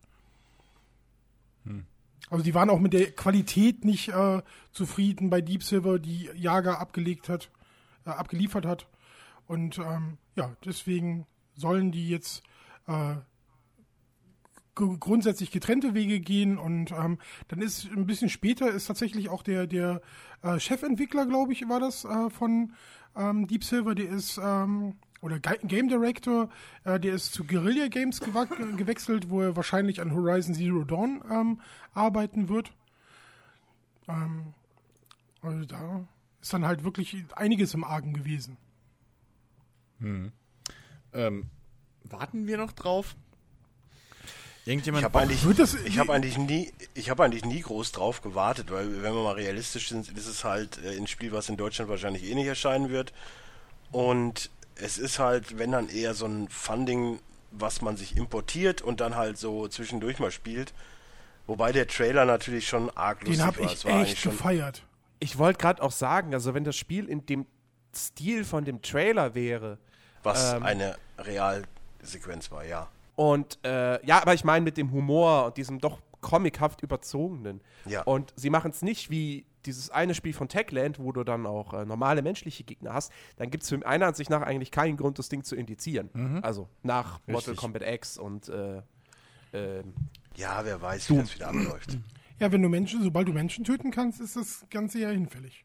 Also 2.30 2.44
die 2.44 2.54
waren 2.54 2.70
auch 2.70 2.78
mit 2.78 2.92
der 2.92 3.10
Qualität 3.12 3.84
nicht 3.84 4.08
äh, 4.08 4.42
zufrieden 4.72 5.30
bei 5.30 5.40
Deep 5.40 5.62
Silver, 5.62 5.98
die 5.98 6.30
Jager 6.34 6.80
abgelegt 6.80 7.28
hat, 7.28 7.50
äh, 8.06 8.10
abgeliefert 8.10 8.64
hat. 8.64 8.86
Und 9.46 9.78
ähm, 9.78 10.18
ja, 10.36 10.56
deswegen 10.64 11.26
sollen 11.54 11.92
die 11.92 12.08
jetzt 12.08 12.42
äh, 12.86 13.16
grundsätzlich 14.74 15.50
getrennte 15.50 15.94
Wege 15.94 16.20
gehen 16.20 16.56
und 16.58 16.92
ähm, 16.92 17.18
dann 17.48 17.60
ist 17.60 17.90
ein 17.90 18.06
bisschen 18.06 18.28
später 18.28 18.70
ist 18.70 18.86
tatsächlich 18.86 19.28
auch 19.28 19.42
der 19.42 19.66
der 19.66 20.00
äh, 20.42 20.58
Chefentwickler, 20.58 21.26
glaube 21.26 21.52
ich, 21.52 21.68
war 21.68 21.78
das 21.80 22.04
äh, 22.04 22.30
von 22.30 22.72
ähm, 23.14 23.46
Deep 23.46 23.64
Silver, 23.64 23.94
der 23.94 24.08
ist 24.08 24.40
ähm, 24.42 24.94
oder 25.20 25.38
Ga- 25.38 25.58
Game 25.62 25.88
Director, 25.88 26.48
äh, 26.84 26.98
der 26.98 27.14
ist 27.14 27.32
zu 27.34 27.44
Guerilla 27.44 27.88
Games 27.88 28.20
gewechselt, 28.20 29.28
wo 29.30 29.42
er 29.42 29.56
wahrscheinlich 29.56 30.00
an 30.00 30.14
Horizon 30.14 30.54
Zero 30.54 30.84
Dawn 30.84 31.22
ähm, 31.30 31.60
arbeiten 31.92 32.48
wird. 32.48 32.72
Ähm, 34.08 34.54
also 35.42 35.64
da 35.66 36.08
ist 36.40 36.52
dann 36.52 36.64
halt 36.64 36.82
wirklich 36.82 37.24
einiges 37.36 37.74
im 37.74 37.84
Argen 37.84 38.14
gewesen. 38.14 38.56
Ähm, 41.12 41.44
warten 42.04 42.46
wir 42.46 42.56
noch 42.56 42.72
drauf? 42.72 43.14
Irgendjemand 44.64 45.02
Ich 45.02 45.04
habe 45.04 45.18
eigentlich, 45.18 45.44
ich 45.84 45.98
habe 45.98 46.12
eigentlich 46.12 46.38
nie, 46.38 46.72
ich 46.94 47.10
habe 47.10 47.24
eigentlich 47.24 47.44
nie 47.44 47.60
groß 47.60 47.92
drauf 47.92 48.22
gewartet, 48.22 48.70
weil 48.70 49.02
wenn 49.02 49.14
wir 49.14 49.22
mal 49.22 49.34
realistisch 49.34 49.88
sind, 49.88 50.08
ist 50.16 50.26
es 50.26 50.44
halt 50.44 50.78
äh, 50.84 50.96
ein 50.96 51.08
Spiel, 51.08 51.32
was 51.32 51.48
in 51.48 51.56
Deutschland 51.56 51.90
wahrscheinlich 51.90 52.24
eh 52.24 52.34
nicht 52.34 52.46
erscheinen 52.46 52.90
wird. 52.90 53.12
Und 53.90 54.50
es 54.76 54.98
ist 54.98 55.18
halt, 55.18 55.58
wenn 55.58 55.72
dann 55.72 55.88
eher 55.88 56.14
so 56.14 56.26
ein 56.26 56.48
Funding, 56.48 57.18
was 57.50 57.82
man 57.82 57.96
sich 57.96 58.16
importiert 58.16 58.82
und 58.82 59.00
dann 59.00 59.16
halt 59.16 59.36
so 59.36 59.66
zwischendurch 59.68 60.18
mal 60.20 60.30
spielt. 60.30 60.72
Wobei 61.46 61.72
der 61.72 61.88
Trailer 61.88 62.24
natürlich 62.24 62.68
schon 62.68 62.88
arg 62.90 63.20
lustig 63.22 63.38
Den 63.38 63.46
habe 63.46 63.58
war. 63.58 63.66
ich 63.66 63.72
Es 63.72 63.84
war 63.84 63.92
eigentlich 63.94 64.12
echt 64.12 64.20
schon, 64.20 64.32
gefeiert. 64.32 64.82
Ich 65.18 65.38
wollte 65.38 65.58
gerade 65.58 65.82
auch 65.82 65.92
sagen, 65.92 66.34
also 66.34 66.54
wenn 66.54 66.64
das 66.64 66.76
Spiel 66.76 67.08
in 67.08 67.26
dem 67.26 67.46
Stil 67.94 68.44
von 68.44 68.64
dem 68.64 68.80
Trailer 68.80 69.34
wäre 69.34 69.78
was 70.22 70.52
ähm, 70.52 70.62
eine 70.62 70.96
Realsequenz 71.18 72.50
war, 72.50 72.64
ja. 72.64 72.88
Und 73.22 73.60
äh, 73.64 74.04
ja, 74.04 74.20
aber 74.20 74.34
ich 74.34 74.42
meine 74.42 74.64
mit 74.64 74.76
dem 74.76 74.90
Humor 74.90 75.46
und 75.46 75.56
diesem 75.56 75.78
doch 75.78 76.00
comichaft 76.20 76.82
überzogenen. 76.82 77.60
Ja. 77.84 78.02
Und 78.02 78.32
sie 78.34 78.50
machen 78.50 78.72
es 78.72 78.82
nicht 78.82 79.10
wie 79.10 79.46
dieses 79.64 79.90
eine 79.90 80.16
Spiel 80.16 80.32
von 80.32 80.48
Techland, 80.48 80.98
wo 80.98 81.12
du 81.12 81.22
dann 81.22 81.46
auch 81.46 81.72
äh, 81.72 81.84
normale 81.84 82.22
menschliche 82.22 82.64
Gegner 82.64 82.92
hast, 82.92 83.12
dann 83.36 83.48
gibt 83.48 83.62
es 83.62 83.68
für 83.68 83.78
meiner 83.78 84.06
Ansicht 84.08 84.28
nach 84.28 84.42
eigentlich 84.42 84.72
keinen 84.72 84.96
Grund, 84.96 85.20
das 85.20 85.28
Ding 85.28 85.44
zu 85.44 85.54
indizieren. 85.54 86.10
Also 86.42 86.68
nach 86.82 87.20
Mortal 87.26 87.50
Richtig. 87.50 87.56
Kombat 87.58 87.82
X 87.82 88.18
und 88.18 88.48
äh, 88.48 88.82
ähm, 89.52 89.94
Ja, 90.34 90.64
wer 90.64 90.82
weiß, 90.82 91.08
wie 91.10 91.18
das 91.18 91.32
wieder 91.36 91.46
abläuft. 91.46 91.98
Ja, 92.40 92.50
wenn 92.50 92.60
du 92.60 92.68
Menschen, 92.68 93.04
sobald 93.04 93.28
du 93.28 93.32
Menschen 93.32 93.62
töten 93.62 93.92
kannst, 93.92 94.20
ist 94.20 94.34
das 94.34 94.66
Ganze 94.68 94.98
ja 94.98 95.10
hinfällig. 95.10 95.64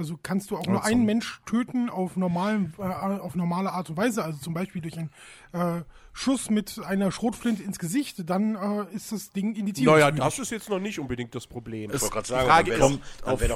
Also 0.00 0.18
kannst 0.22 0.50
du 0.50 0.56
auch 0.56 0.66
nur 0.66 0.82
einen 0.82 1.04
Mensch 1.04 1.42
töten 1.44 1.90
auf, 1.90 2.16
normalen, 2.16 2.72
äh, 2.78 2.82
auf 2.82 3.34
normale 3.34 3.70
Art 3.70 3.90
und 3.90 3.98
Weise, 3.98 4.24
also 4.24 4.38
zum 4.38 4.54
Beispiel 4.54 4.80
durch 4.80 4.96
einen 4.96 5.10
äh, 5.52 5.82
Schuss 6.14 6.48
mit 6.48 6.80
einer 6.82 7.12
Schrotflinte 7.12 7.62
ins 7.62 7.78
Gesicht, 7.78 8.28
dann 8.30 8.54
äh, 8.54 8.94
ist 8.94 9.12
das 9.12 9.28
Ding 9.30 9.54
indizierungswürdig. 9.54 10.14
naja, 10.18 10.24
das 10.24 10.38
ist 10.38 10.50
jetzt 10.52 10.70
noch 10.70 10.78
nicht 10.80 10.98
unbedingt 10.98 11.34
das 11.34 11.46
Problem. 11.46 11.90
Ich 11.92 12.00
wollte 12.00 12.14
gerade 12.14 12.24
Die 12.26 12.30
sagen, 12.30 12.48
Frage 12.48 12.72
ist, 12.72 12.80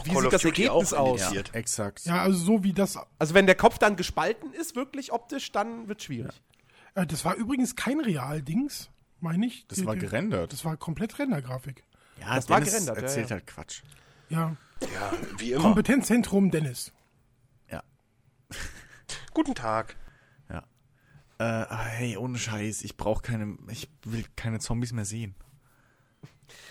wie 0.06 0.20
sieht 0.20 0.32
das 0.34 0.44
Ergebnis 0.44 0.92
auch 0.92 0.98
aus? 1.12 1.20
indiziert. 1.22 1.54
Exakt. 1.54 2.04
Ja, 2.04 2.20
also 2.20 2.36
so 2.38 2.62
wie 2.62 2.74
das. 2.74 2.98
Also 3.18 3.32
wenn 3.32 3.46
der 3.46 3.54
Kopf 3.54 3.78
dann 3.78 3.96
gespalten 3.96 4.52
ist, 4.52 4.76
wirklich 4.76 5.10
optisch, 5.10 5.50
dann 5.50 5.88
wird 5.88 6.02
schwierig. 6.02 6.42
Äh, 6.94 7.06
das 7.06 7.24
war 7.24 7.36
übrigens 7.36 7.74
kein 7.74 8.00
Real-Dings, 8.00 8.90
meine 9.20 9.46
ich. 9.46 9.66
Das 9.68 9.78
Die- 9.78 9.86
war 9.86 9.94
die- 9.94 10.00
gerendert. 10.00 10.52
Das 10.52 10.62
war 10.66 10.76
komplett 10.76 11.18
Rendergrafik. 11.18 11.84
Ja, 12.20 12.34
das 12.36 12.50
war 12.50 12.58
Dennis 12.60 12.72
gerendert, 12.74 12.96
ja, 12.98 13.02
erzählt 13.02 13.30
ja. 13.30 13.36
halt 13.36 13.46
Quatsch. 13.46 13.82
Ja. 14.34 14.56
Ja, 14.92 15.12
wie 15.38 15.52
immer. 15.52 15.62
Kompetenzzentrum 15.62 16.50
Dennis. 16.50 16.92
Ja. 17.70 17.82
Guten 19.34 19.54
Tag. 19.54 19.96
Ja. 20.50 20.58
Äh, 21.38 21.42
ah, 21.44 21.84
hey, 21.84 22.16
ohne 22.16 22.38
Scheiß, 22.38 22.82
ich 22.82 22.96
brauche 22.96 23.22
keine, 23.22 23.56
ich 23.68 23.88
will 24.04 24.24
keine 24.36 24.58
Zombies 24.58 24.92
mehr 24.92 25.04
sehen. 25.04 25.34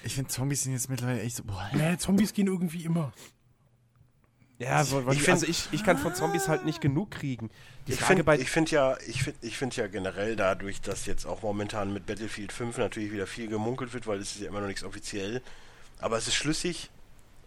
Ich 0.03 0.15
finde 0.15 0.29
Zombies 0.29 0.63
sind 0.63 0.73
jetzt 0.73 0.89
mittlerweile 0.89 1.21
echt 1.21 1.37
so, 1.37 1.43
boah. 1.43 1.69
Nee, 1.73 1.97
Zombies 1.97 2.33
gehen 2.33 2.47
irgendwie 2.47 2.83
immer. 2.85 3.11
Ja, 4.59 4.83
so, 4.83 4.99
Ich 5.11 5.17
find- 5.23 5.29
also 5.29 5.47
ich, 5.47 5.67
ich 5.71 5.83
kann 5.83 5.97
von 5.97 6.13
Zombies 6.13 6.47
halt 6.47 6.63
nicht 6.65 6.79
genug 6.79 7.11
kriegen. 7.11 7.49
Die 7.87 7.93
Ich 7.93 7.99
finde 8.01 8.23
find 8.45 8.71
ja, 8.71 8.97
ich 9.07 9.23
find, 9.23 9.35
ich 9.41 9.57
find 9.57 9.75
ja 9.75 9.87
generell 9.87 10.35
dadurch, 10.35 10.79
dass 10.81 11.05
jetzt 11.05 11.25
auch 11.25 11.41
momentan 11.41 11.91
mit 11.91 12.05
Battlefield 12.05 12.51
5 12.53 12.77
natürlich 12.77 13.11
wieder 13.11 13.27
viel 13.27 13.47
gemunkelt 13.47 13.93
wird, 13.93 14.05
weil 14.07 14.19
es 14.19 14.35
ist 14.35 14.41
ja 14.41 14.47
immer 14.49 14.61
noch 14.61 14.67
nichts 14.67 14.83
offiziell. 14.83 15.41
Aber 15.99 16.17
es 16.17 16.27
ist 16.27 16.35
schlüssig, 16.35 16.91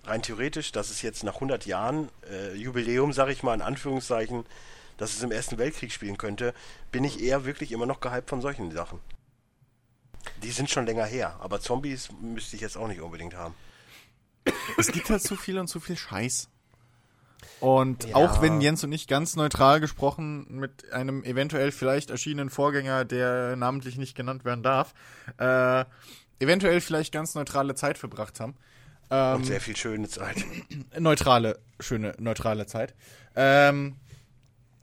rein 0.07 0.23
theoretisch, 0.23 0.73
dass 0.73 0.91
es 0.91 1.03
jetzt 1.03 1.25
nach 1.25 1.35
100 1.35 1.67
Jahren, 1.67 2.09
äh, 2.31 2.55
Jubiläum, 2.55 3.13
sage 3.13 3.33
ich 3.33 3.43
mal 3.43 3.55
in 3.55 3.63
Anführungszeichen, 3.63 4.45
dass 4.97 5.15
es 5.15 5.23
im 5.23 5.31
Ersten 5.31 5.59
Weltkrieg 5.59 5.93
spielen 5.93 6.17
könnte, 6.17 6.55
bin 6.91 7.05
ich 7.05 7.23
eher 7.23 7.45
wirklich 7.45 7.73
immer 7.73 7.87
noch 7.87 8.01
gehypt 8.01 8.31
von 8.31 8.41
solchen 8.41 8.71
Sachen. 8.73 9.01
Die 10.43 10.51
sind 10.51 10.71
schon 10.71 10.87
länger 10.87 11.05
her, 11.05 11.37
aber 11.41 11.61
Zombies 11.61 12.09
müsste 12.21 12.57
ich 12.57 12.63
jetzt 12.63 12.77
auch 12.77 12.89
nicht 12.89 13.01
unbedingt 13.01 13.35
haben. 13.35 13.55
Es 14.77 14.93
gibt 14.93 15.11
halt 15.11 15.23
zu 15.23 15.37
viel 15.37 15.59
und 15.59 15.69
zu 15.69 15.81
viel 15.81 15.97
Scheiß. 15.97 16.49
Und 17.61 18.15
auch 18.15 18.43
wenn 18.43 18.61
Jens 18.61 18.85
und 18.85 18.93
ich 18.93 19.07
ganz 19.07 19.37
neutral 19.37 19.81
gesprochen 19.81 20.47
mit 20.49 20.93
einem 20.93 21.25
eventuell 21.25 21.73
vielleicht 21.73 22.11
erschienenen 22.11 22.51
Vorgänger, 22.51 23.05
der 23.05 23.57
namentlich 23.57 23.97
nicht 23.97 24.15
genannt 24.15 24.45
werden 24.45 24.63
darf, 24.63 24.95
äh, 25.39 25.85
eventuell 26.39 26.81
vielleicht 26.81 27.13
ganz 27.13 27.35
neutrale 27.35 27.75
Zeit 27.75 27.99
verbracht 27.99 28.41
haben. 28.41 28.57
Ähm, 29.11 29.37
Und 29.37 29.45
sehr 29.45 29.61
viel 29.61 29.77
schöne 29.77 30.09
Zeit. 30.09 30.45
neutrale, 30.99 31.59
schöne, 31.81 32.15
neutrale 32.19 32.67
Zeit. 32.67 32.95
Ähm, 33.35 33.97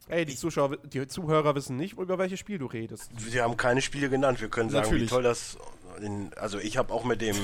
Ey, 0.09 0.25
die 0.25 0.35
Zuschauer, 0.35 0.77
die 0.77 1.07
Zuhörer 1.07 1.55
wissen 1.55 1.77
nicht, 1.77 1.97
über 1.97 2.17
welches 2.17 2.39
Spiel 2.39 2.57
du 2.57 2.65
redest. 2.65 3.09
Wir 3.15 3.43
haben 3.43 3.57
keine 3.57 3.81
Spiele 3.81 4.09
genannt. 4.09 4.41
Wir 4.41 4.49
können 4.49 4.69
sagen, 4.69 4.83
Natürlich. 4.83 5.05
wie 5.05 5.07
toll 5.15 5.23
das. 5.23 5.57
In, 6.01 6.31
also 6.35 6.59
ich 6.59 6.77
habe 6.77 6.93
auch 6.93 7.03
mit 7.05 7.21
dem, 7.21 7.35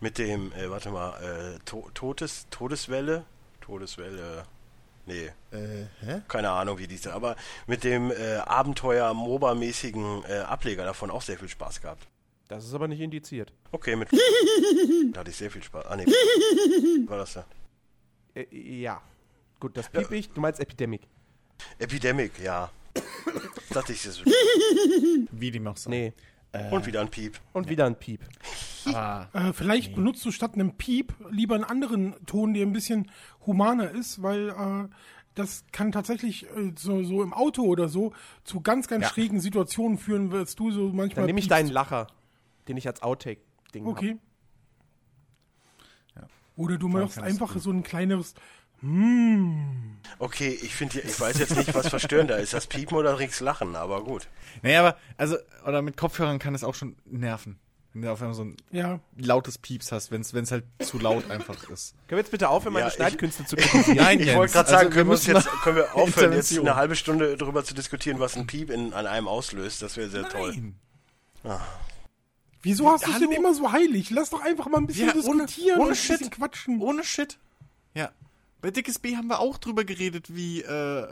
mit 0.00 0.18
dem, 0.18 0.52
äh, 0.52 0.70
warte 0.70 0.90
mal, 0.90 1.12
äh, 1.22 1.58
to 1.64 1.90
Todes, 1.92 2.46
Todeswelle, 2.50 3.24
Todeswelle, 3.60 4.44
nee, 5.06 5.26
äh, 5.52 5.86
hä? 6.00 6.22
keine 6.28 6.50
Ahnung 6.50 6.78
wie 6.78 6.86
diese, 6.86 7.12
aber 7.12 7.36
mit 7.66 7.84
dem 7.84 8.10
äh, 8.10 8.36
Abenteuer-MOBA-mäßigen 8.38 10.24
äh, 10.28 10.38
Ableger 10.40 10.84
davon 10.84 11.10
auch 11.10 11.22
sehr 11.22 11.38
viel 11.38 11.48
Spaß 11.48 11.80
gehabt. 11.80 12.06
Das 12.48 12.64
ist 12.64 12.74
aber 12.74 12.88
nicht 12.88 13.00
indiziert. 13.00 13.52
Okay, 13.72 13.96
mit. 13.96 14.08
da 15.12 15.20
hatte 15.20 15.30
ich 15.30 15.36
sehr 15.36 15.50
viel 15.50 15.62
Spaß. 15.62 15.86
Ah 15.86 15.96
nee, 15.96 16.04
war 17.06 17.18
das 17.18 17.34
ja? 17.34 17.44
Äh, 18.34 18.46
ja. 18.80 19.00
Gut, 19.60 19.76
das 19.76 19.88
piep 19.88 20.10
ich. 20.12 20.28
Du 20.30 20.40
meinst 20.40 20.60
Epidemic. 20.60 21.02
Epidemic, 21.78 22.32
ja. 22.42 22.70
Dachte 23.70 23.92
ich 23.92 24.04
es. 24.04 24.22
Wie 25.32 25.50
die 25.50 25.66
auch 25.66 25.76
sein. 25.76 25.90
Nee. 25.90 26.12
Und 26.70 26.86
wieder 26.86 27.00
ein 27.00 27.08
Piep. 27.08 27.40
Und 27.52 27.68
wieder 27.68 27.84
ein 27.86 27.96
Piep. 27.98 28.20
Aber 28.86 29.28
Äh, 29.32 29.52
vielleicht 29.52 29.94
benutzt 29.96 30.24
du 30.24 30.30
statt 30.30 30.54
einem 30.54 30.76
Piep 30.76 31.12
lieber 31.30 31.56
einen 31.56 31.64
anderen 31.64 32.14
Ton, 32.26 32.54
der 32.54 32.64
ein 32.64 32.72
bisschen 32.72 33.10
humaner 33.44 33.90
ist, 33.90 34.22
weil 34.22 34.50
äh, 34.50 34.88
das 35.34 35.64
kann 35.72 35.90
tatsächlich 35.90 36.44
äh, 36.50 36.72
so, 36.78 37.02
so 37.02 37.22
im 37.24 37.32
Auto 37.32 37.62
oder 37.62 37.88
so 37.88 38.12
zu 38.44 38.60
ganz, 38.60 38.86
ganz 38.86 39.02
Ja. 39.04 39.08
schrägen 39.10 39.40
Situationen 39.40 39.98
führen, 39.98 40.30
wirst 40.30 40.60
du 40.60 40.70
so 40.70 40.90
manchmal. 40.92 41.22
Dann 41.22 41.26
nehme 41.26 41.40
ich 41.40 41.46
piepst. 41.46 41.50
deinen 41.50 41.70
Lacher, 41.70 42.06
den 42.68 42.76
ich 42.76 42.86
als 42.86 43.02
Outtake-Ding 43.02 43.86
Okay. 43.86 44.18
habe. 46.16 46.28
Oder 46.56 46.78
du 46.78 46.86
machst 46.88 47.18
einfach 47.18 47.56
so 47.58 47.70
ein 47.72 47.82
kleines. 47.82 48.34
Mm. 48.80 49.96
Okay, 50.18 50.56
ich 50.62 50.72
finde, 50.74 51.00
ich 51.00 51.18
weiß 51.18 51.38
jetzt 51.38 51.56
nicht, 51.56 51.74
was 51.74 51.88
verstörender 51.88 52.38
ist, 52.38 52.52
das 52.54 52.66
Piepen 52.68 52.96
oder 52.96 53.18
Rings 53.18 53.40
Lachen, 53.40 53.74
aber 53.74 54.04
gut. 54.04 54.28
Nee, 54.62 54.76
aber, 54.76 54.96
also, 55.16 55.36
oder 55.66 55.82
mit 55.82 55.96
Kopfhörern 55.96 56.38
kann 56.38 56.54
es 56.54 56.62
auch 56.62 56.74
schon 56.74 56.96
nerven. 57.04 57.58
Wenn 57.92 58.02
du 58.02 58.12
auf 58.12 58.20
einmal 58.20 58.34
so 58.34 58.44
ein 58.44 58.56
Ja, 58.70 59.00
lautes 59.16 59.56
Pieps 59.58 59.90
hast, 59.92 60.10
wenn 60.12 60.20
es 60.20 60.50
halt 60.52 60.64
zu 60.80 60.98
laut 60.98 61.28
einfach 61.30 61.54
ist. 61.70 61.94
Können 62.08 62.18
wir 62.18 62.18
jetzt 62.18 62.30
bitte 62.30 62.48
aufhören, 62.48 62.72
meine 62.74 62.84
Ja, 62.84 62.88
ich- 62.88 62.94
Schneidkünste 62.94 63.44
zu 63.46 63.56
kritisieren? 63.56 63.96
Nein, 63.96 64.20
Ich 64.20 64.34
wollte 64.34 64.52
gerade 64.52 64.68
also 64.68 64.78
sagen, 64.78 64.88
wir 64.90 64.94
können 64.94 65.06
wir, 65.08 65.12
müssen 65.12 65.34
jetzt, 65.34 65.48
können 65.62 65.76
wir 65.76 65.94
aufhören, 65.96 66.32
jetzt 66.32 66.58
eine 66.58 66.74
halbe 66.76 66.94
Stunde 66.96 67.36
darüber 67.36 67.64
zu 67.64 67.74
diskutieren, 67.74 68.18
was 68.20 68.36
ein 68.36 68.46
Piep 68.46 68.70
in, 68.70 68.92
an 68.92 69.06
einem 69.06 69.26
auslöst. 69.28 69.80
Das 69.82 69.96
wäre 69.96 70.08
sehr 70.08 70.28
toll. 70.28 70.54
Nein. 71.42 71.60
Wieso 72.64 72.90
hast 72.90 73.06
du 73.06 73.12
es 73.12 73.18
denn 73.20 73.30
immer 73.32 73.54
so 73.54 73.70
heilig? 73.72 74.10
Lass 74.10 74.30
doch 74.30 74.40
einfach 74.42 74.66
mal 74.68 74.78
ein 74.78 74.86
bisschen 74.86 75.08
Ja, 75.08 75.14
ohne- 75.24 75.44
diskutieren 75.46 75.76
ohne 75.78 75.84
und 75.86 75.92
ein 75.92 75.96
Shit. 75.96 76.18
bisschen 76.18 76.30
quatschen. 76.32 76.80
Ohne 76.80 77.04
Shit. 77.04 77.38
Ja. 77.94 78.10
Bei 78.60 78.70
Dickes 78.70 78.98
B 78.98 79.16
haben 79.16 79.28
wir 79.28 79.38
auch 79.40 79.58
drüber 79.58 79.84
geredet, 79.84 80.34
wie 80.34 80.62
äh, 80.62 81.06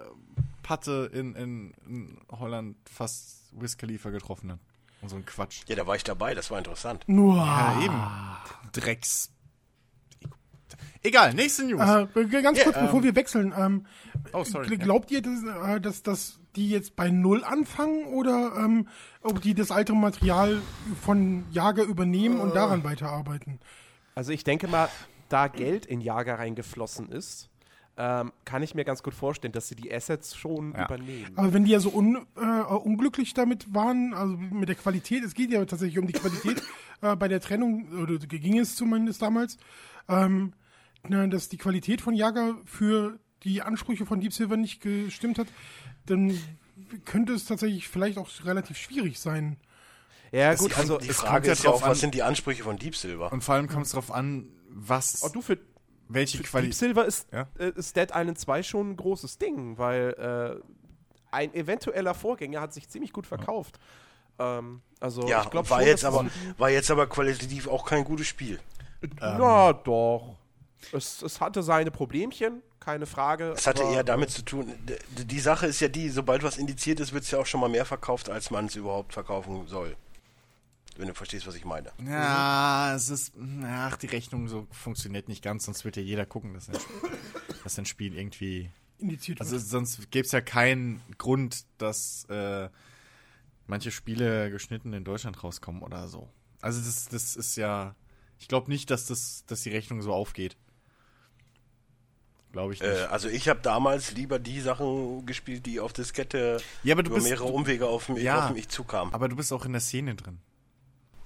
Patte 0.62 1.10
in, 1.12 1.34
in, 1.36 1.72
in 1.86 2.18
Holland 2.30 2.76
fast 2.90 3.42
Wiz 3.52 3.76
Khalifa 3.76 4.10
getroffen 4.10 4.52
hat. 4.52 4.58
Und 5.02 5.08
so 5.08 5.16
ein 5.16 5.26
Quatsch. 5.26 5.62
Ja, 5.68 5.76
da 5.76 5.86
war 5.86 5.96
ich 5.96 6.04
dabei, 6.04 6.34
das 6.34 6.50
war 6.50 6.58
interessant. 6.58 7.04
Nur. 7.06 7.36
Ja, 7.36 7.80
eben. 7.84 8.70
Drecks. 8.72 9.30
Egal, 11.02 11.34
nächste 11.34 11.64
News. 11.64 11.80
Äh, 11.80 12.06
ganz 12.42 12.60
kurz, 12.62 12.76
Ja, 12.76 12.82
bevor 12.82 13.00
ähm, 13.00 13.04
wir 13.04 13.16
wechseln. 13.16 13.52
Ähm, 13.56 13.86
oh, 14.32 14.44
sorry. 14.44 14.68
gl- 14.68 14.78
Glaubt 14.78 15.10
ihr, 15.10 15.20
dass, 15.20 15.42
äh, 15.42 15.80
dass, 15.80 16.02
dass 16.04 16.38
die 16.56 16.68
jetzt 16.70 16.96
bei 16.96 17.10
Null 17.10 17.44
anfangen 17.44 18.06
oder 18.06 18.52
ähm, 18.56 18.88
ob 19.22 19.40
die 19.40 19.54
das 19.54 19.70
alte 19.70 19.92
Material 19.92 20.60
von 21.02 21.44
Jager 21.50 21.84
übernehmen 21.84 22.40
und 22.40 22.54
daran 22.54 22.84
weiterarbeiten? 22.84 23.58
Also 24.14 24.32
ich 24.32 24.44
denke 24.44 24.68
mal, 24.68 24.88
da 25.28 25.48
Geld 25.48 25.86
in 25.86 26.00
Jager 26.00 26.38
reingeflossen 26.38 27.08
ist, 27.10 27.48
ähm, 27.96 28.32
kann 28.44 28.62
ich 28.62 28.74
mir 28.74 28.84
ganz 28.84 29.02
gut 29.02 29.14
vorstellen, 29.14 29.52
dass 29.52 29.68
sie 29.68 29.74
die 29.76 29.92
Assets 29.92 30.34
schon 30.34 30.72
Ja. 30.72 30.84
übernehmen. 30.84 31.32
Aber 31.36 31.52
wenn 31.52 31.64
die 31.64 31.72
ja 31.72 31.80
so 31.80 31.90
un, 31.94 32.26
äh, 32.36 32.62
unglücklich 32.72 33.34
damit 33.34 33.74
waren, 33.74 34.14
also 34.14 34.36
mit 34.36 34.68
der 34.68 34.76
Qualität, 34.76 35.22
es 35.24 35.34
geht 35.34 35.50
ja 35.50 35.64
tatsächlich 35.64 35.98
um 35.98 36.06
die 36.06 36.14
Qualität 36.14 36.62
äh, 37.02 37.16
bei 37.16 37.28
der 37.28 37.40
Trennung, 37.40 37.88
oder 38.02 38.16
ging 38.18 38.58
es 38.58 38.76
zumindest 38.76 39.20
damals, 39.20 39.58
ähm, 40.08 40.54
na, 41.06 41.26
dass 41.26 41.48
die 41.48 41.58
Qualität 41.58 42.00
von 42.00 42.14
Jager 42.14 42.56
für 42.64 43.18
die 43.44 43.62
Ansprüche 43.62 44.06
von 44.06 44.20
Deep 44.20 44.32
Silver 44.32 44.56
nicht 44.56 44.80
gestimmt 44.80 45.38
hat, 45.38 45.46
dann 46.06 46.38
könnte 47.04 47.32
es 47.32 47.44
tatsächlich 47.44 47.88
vielleicht 47.88 48.18
auch 48.18 48.28
relativ 48.44 48.76
schwierig 48.78 49.18
sein. 49.18 49.56
Ja 50.30 50.54
gut, 50.54 50.76
also 50.78 50.98
die 50.98 51.08
es 51.08 51.16
Frage 51.18 51.48
ja 51.48 51.52
ist 51.52 51.64
ja 51.64 51.70
auch, 51.70 51.82
an- 51.82 51.90
was 51.90 52.00
sind 52.00 52.14
die 52.14 52.22
Ansprüche 52.22 52.62
von 52.62 52.78
Deep 52.78 52.96
Silver? 52.96 53.30
Und 53.32 53.42
vor 53.44 53.54
allem 53.54 53.68
kommt 53.68 53.84
es 53.86 53.92
darauf 53.92 54.10
an, 54.10 54.48
was, 54.68 55.22
oh, 55.22 55.28
du 55.28 55.42
für 55.42 55.58
welche 56.08 56.38
Deep 56.38 56.46
Qualität. 56.46 56.74
Silver 56.74 57.04
ist, 57.04 57.26
Ja. 57.32 57.46
äh, 57.58 57.70
ist 57.76 57.96
Dead 57.96 58.08
Island 58.14 58.38
2 58.38 58.62
schon 58.62 58.90
ein 58.92 58.96
großes 58.96 59.38
Ding, 59.38 59.76
weil 59.78 60.60
äh, 60.60 60.62
ein 61.30 61.52
eventueller 61.54 62.14
Vorgänger 62.14 62.60
hat 62.60 62.72
sich 62.72 62.88
ziemlich 62.88 63.12
gut 63.12 63.26
verkauft. 63.26 63.78
Ähm, 64.38 64.80
also 65.00 65.28
Ja, 65.28 65.42
ich 65.42 65.50
glaube 65.50 65.68
war, 65.68 65.78
schon, 65.80 65.86
jetzt 65.88 66.04
aber, 66.04 66.24
es- 66.26 66.58
war 66.58 66.70
jetzt 66.70 66.90
aber 66.90 67.06
qualitativ 67.06 67.68
auch 67.68 67.84
kein 67.84 68.04
gutes 68.04 68.26
Spiel. 68.26 68.58
Ja, 69.20 69.72
doch. 69.72 70.36
Es, 70.92 71.22
es 71.22 71.40
hatte 71.40 71.62
seine 71.62 71.90
Problemchen, 71.90 72.62
keine 72.80 73.06
Frage. 73.06 73.52
Es 73.56 73.66
hatte 73.66 73.82
aber, 73.84 73.92
eher 73.92 74.04
damit 74.04 74.30
zu 74.30 74.42
tun, 74.42 74.72
d- 74.88 74.98
die 75.24 75.40
Sache 75.40 75.66
ist 75.66 75.80
ja 75.80 75.88
die, 75.88 76.08
sobald 76.08 76.42
was 76.42 76.58
indiziert 76.58 76.98
ist, 77.00 77.12
wird 77.12 77.24
es 77.24 77.30
ja 77.30 77.38
auch 77.38 77.46
schon 77.46 77.60
mal 77.60 77.68
mehr 77.68 77.84
verkauft, 77.84 78.28
als 78.28 78.50
man 78.50 78.66
es 78.66 78.76
überhaupt 78.76 79.12
verkaufen 79.12 79.66
soll. 79.68 79.96
Wenn 80.96 81.08
du 81.08 81.14
verstehst, 81.14 81.46
was 81.46 81.54
ich 81.54 81.64
meine. 81.64 81.90
Ja, 82.06 82.94
es 82.94 83.08
ist. 83.08 83.32
Ach, 83.64 83.96
die 83.96 84.08
Rechnung 84.08 84.48
so 84.48 84.66
funktioniert 84.70 85.26
nicht 85.28 85.42
ganz, 85.42 85.64
sonst 85.64 85.84
wird 85.86 85.96
ja 85.96 86.02
jeder 86.02 86.26
gucken, 86.26 86.52
dass 86.52 86.68
ein, 86.68 86.76
dass 87.64 87.78
ein 87.78 87.86
Spiel 87.86 88.14
irgendwie. 88.16 88.70
Indiziert 88.98 89.40
Also 89.40 89.52
wird. 89.52 89.62
sonst 89.62 90.10
gäbe 90.10 90.26
es 90.26 90.32
ja 90.32 90.40
keinen 90.42 91.00
Grund, 91.18 91.64
dass 91.78 92.24
äh, 92.28 92.68
manche 93.66 93.90
Spiele 93.90 94.50
geschnitten 94.50 94.92
in 94.92 95.02
Deutschland 95.04 95.42
rauskommen 95.42 95.82
oder 95.82 96.08
so. 96.08 96.28
Also 96.60 96.80
das, 96.80 97.06
das 97.08 97.36
ist 97.36 97.56
ja. 97.56 97.94
Ich 98.38 98.48
glaube 98.48 98.70
nicht, 98.70 98.90
dass 98.90 99.06
das, 99.06 99.44
dass 99.46 99.62
die 99.62 99.70
Rechnung 99.70 100.02
so 100.02 100.12
aufgeht. 100.12 100.56
Glaube 102.52 102.74
ich 102.74 102.80
nicht. 102.80 102.88
Äh, 102.90 103.04
also 103.04 103.28
ich 103.28 103.48
habe 103.48 103.60
damals 103.62 104.12
lieber 104.12 104.38
die 104.38 104.60
Sachen 104.60 105.24
gespielt, 105.26 105.64
die 105.66 105.80
auf 105.80 105.92
Diskette 105.92 106.60
ja, 106.84 106.94
aber 106.94 107.02
du 107.02 107.08
über 107.08 107.16
bist. 107.16 107.28
mehrere 107.28 107.44
Umwege 107.48 107.86
auf 107.88 108.08
mich, 108.10 108.22
Ja. 108.22 108.46
auf 108.48 108.54
mich 108.54 108.68
zukamen. 108.68 109.12
aber 109.14 109.28
du 109.28 109.36
bist 109.36 109.52
auch 109.52 109.64
in 109.64 109.72
der 109.72 109.80
Szene 109.80 110.14
drin. 110.14 110.38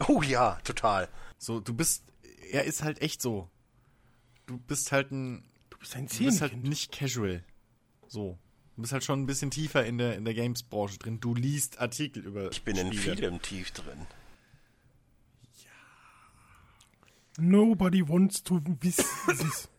Oh 0.08 0.22
ja, 0.22 0.58
total. 0.62 1.08
So, 1.38 1.58
du 1.60 1.74
bist. 1.74 2.04
Er 2.52 2.64
ist 2.64 2.82
halt 2.84 3.02
echt 3.02 3.20
so. 3.20 3.50
Du 4.46 4.58
bist 4.58 4.92
halt 4.92 5.10
ein. 5.10 5.42
Du 5.70 5.78
bist 5.78 5.96
ein 5.96 6.06
Du 6.06 6.24
bist 6.24 6.40
halt 6.40 6.56
nicht 6.62 6.92
casual. 6.92 7.42
So. 8.06 8.38
Du 8.76 8.82
bist 8.82 8.92
halt 8.92 9.02
schon 9.04 9.22
ein 9.22 9.26
bisschen 9.26 9.50
tiefer 9.50 9.84
in 9.86 9.96
der, 9.98 10.16
in 10.16 10.24
der 10.26 10.34
Games-Branche 10.34 10.98
drin. 10.98 11.18
Du 11.18 11.34
liest 11.34 11.80
Artikel 11.80 12.24
über 12.24 12.50
Ich 12.52 12.62
bin 12.62 12.76
in 12.76 12.92
Spiele. 12.92 13.16
vielem 13.16 13.42
tief 13.42 13.70
drin. 13.72 14.06
Nobody 17.38 18.06
wants 18.06 18.42
to 18.44 18.60
wiss 18.80 18.96
this. 19.28 19.68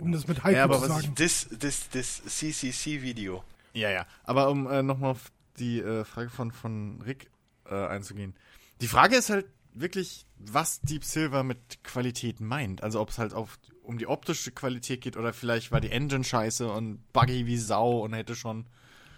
Um 0.00 0.12
das 0.12 0.26
mit 0.26 0.44
Heiko 0.44 0.56
Ja, 0.56 0.64
aber 0.64 0.76
zu 0.76 0.82
was 0.82 0.88
sagen. 0.88 1.12
Das, 1.16 1.48
das, 1.58 1.88
das 1.90 2.22
CCC-Video. 2.24 3.42
Ja, 3.74 3.90
ja. 3.90 4.06
Aber 4.24 4.50
um 4.50 4.66
äh, 4.66 4.82
nochmal 4.82 5.12
auf 5.12 5.30
die 5.58 5.80
äh, 5.80 6.04
Frage 6.04 6.30
von, 6.30 6.52
von 6.52 7.02
Rick 7.02 7.30
äh, 7.68 7.74
einzugehen. 7.74 8.34
Die 8.80 8.88
Frage 8.88 9.16
ist 9.16 9.30
halt 9.30 9.46
wirklich, 9.74 10.26
was 10.38 10.80
Deep 10.80 11.04
Silver 11.04 11.42
mit 11.42 11.82
Qualität 11.82 12.40
meint. 12.40 12.82
Also 12.82 13.00
ob 13.00 13.10
es 13.10 13.18
halt 13.18 13.34
auf, 13.34 13.58
um 13.82 13.98
die 13.98 14.06
optische 14.06 14.50
Qualität 14.50 15.00
geht 15.00 15.16
oder 15.16 15.32
vielleicht 15.32 15.72
war 15.72 15.80
die 15.80 15.90
Engine 15.90 16.24
scheiße 16.24 16.70
und 16.70 17.02
buggy 17.12 17.46
wie 17.46 17.58
Sau 17.58 18.00
und 18.00 18.12
hätte 18.12 18.36
schon 18.36 18.66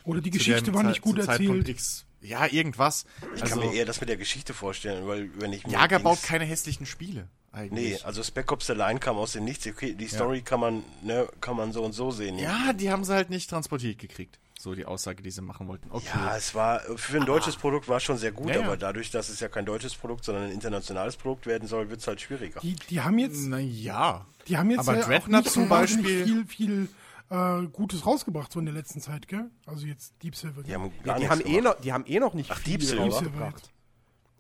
Oder 0.05 0.21
die 0.21 0.31
Geschichte 0.31 0.73
war 0.75 0.83
nicht 0.83 1.03
gut 1.03 1.19
erzählt. 1.19 1.69
X. 1.69 2.07
Ja, 2.23 2.47
irgendwas. 2.47 3.07
Ich 3.35 3.43
also, 3.43 3.61
kann 3.61 3.69
mir 3.71 3.75
eher 3.75 3.87
das 3.87 4.01
mit 4.01 4.11
der 4.11 4.19
Geschichte 4.19 4.53
vorstellen, 4.53 5.07
weil 5.07 5.31
wenn 5.41 5.53
ich 5.53 5.67
mir 5.67 5.73
Jager 5.73 6.01
baut 6.01 6.23
keine 6.23 6.45
hässlichen 6.45 6.85
Spiele. 6.85 7.29
Eigentlich. 7.53 7.99
Nee, 7.99 8.03
also 8.05 8.23
Spec 8.23 8.51
Ops 8.53 8.67
The 8.67 8.75
Line 8.75 9.01
kam 9.01 9.17
aus 9.17 9.33
dem 9.33 9.45
Nichts. 9.45 9.67
Okay, 9.67 9.95
die 9.95 10.07
Story 10.09 10.43
kann 10.43 10.61
man, 10.61 10.85
ne, 11.03 11.29
kann 11.41 11.57
man 11.57 11.73
so 11.73 11.83
und 11.83 11.93
so 11.93 12.11
sehen. 12.11 12.39
Ja, 12.39 12.73
die 12.73 12.91
haben 12.91 13.05
sie 13.05 13.13
halt 13.15 13.31
nicht 13.31 13.51
transportiert 13.51 13.99
gekriegt. 13.99 14.39
So 14.59 14.75
die 14.75 14.85
Aussage, 14.85 15.23
die 15.23 15.31
sie 15.31 15.41
machen 15.41 15.69
wollten. 15.69 15.91
Okay. 15.91 16.07
Ja, 16.15 16.37
es 16.37 16.55
war 16.55 16.81
für 16.97 17.17
ein 17.19 17.25
deutsches 17.25 17.57
Produkt 17.57 17.89
war 17.89 17.99
schon 17.99 18.19
sehr 18.19 18.31
gut, 18.31 18.51
Ja, 18.51 18.57
ja. 18.61 18.67
aber 18.67 18.77
dadurch, 18.77 19.11
dass 19.11 19.31
es 19.31 19.41
ja 19.41 19.49
kein 19.49 19.65
deutsches 19.65 19.95
Produkt, 19.95 20.25
sondern 20.25 20.45
ein 20.45 20.51
internationales 20.53 21.17
Produkt 21.17 21.47
werden 21.47 21.67
soll, 21.67 21.89
wird 21.89 22.01
es 22.01 22.07
halt 22.07 22.21
schwieriger. 22.21 22.61
Die, 22.61 22.77
die 22.77 23.01
haben 23.01 23.19
jetzt, 23.19 23.41
Naja. 23.47 24.27
die 24.49 24.59
haben 24.59 24.71
jetzt 24.71 24.81
Aber 24.81 24.97
ja 24.99 25.03
auch 25.03 25.07
Dreadnought 25.07 25.45
nicht 25.45 25.55
zum 25.55 25.69
Beispiel- 25.69 26.25
viel, 26.27 26.45
viel 26.47 26.89
äh, 27.31 27.63
Gutes 27.73 28.05
rausgebracht 28.05 28.53
so 28.53 28.59
in 28.59 28.67
der 28.67 28.75
letzten 28.75 29.01
Zeit, 29.01 29.29
gell? 29.29 29.49
Also 29.65 29.87
jetzt 29.87 30.13
Deep 30.23 30.37
Silver. 30.37 30.63
Die 30.63 30.75
haben 30.75 30.93
Ja, 31.07 31.19
die, 31.19 31.29
haben 31.31 31.41
eh 31.41 31.45
gemacht. 31.45 31.65
noch, 31.65 31.81
die 31.81 31.93
haben 31.95 32.05
eh 32.07 32.19
noch 32.21 32.35
nicht 32.35 32.51
Ach, 32.51 32.59
viel 32.59 32.77
Deep 32.77 32.83
Silver. 32.87 33.05
rausgebracht. 33.05 33.71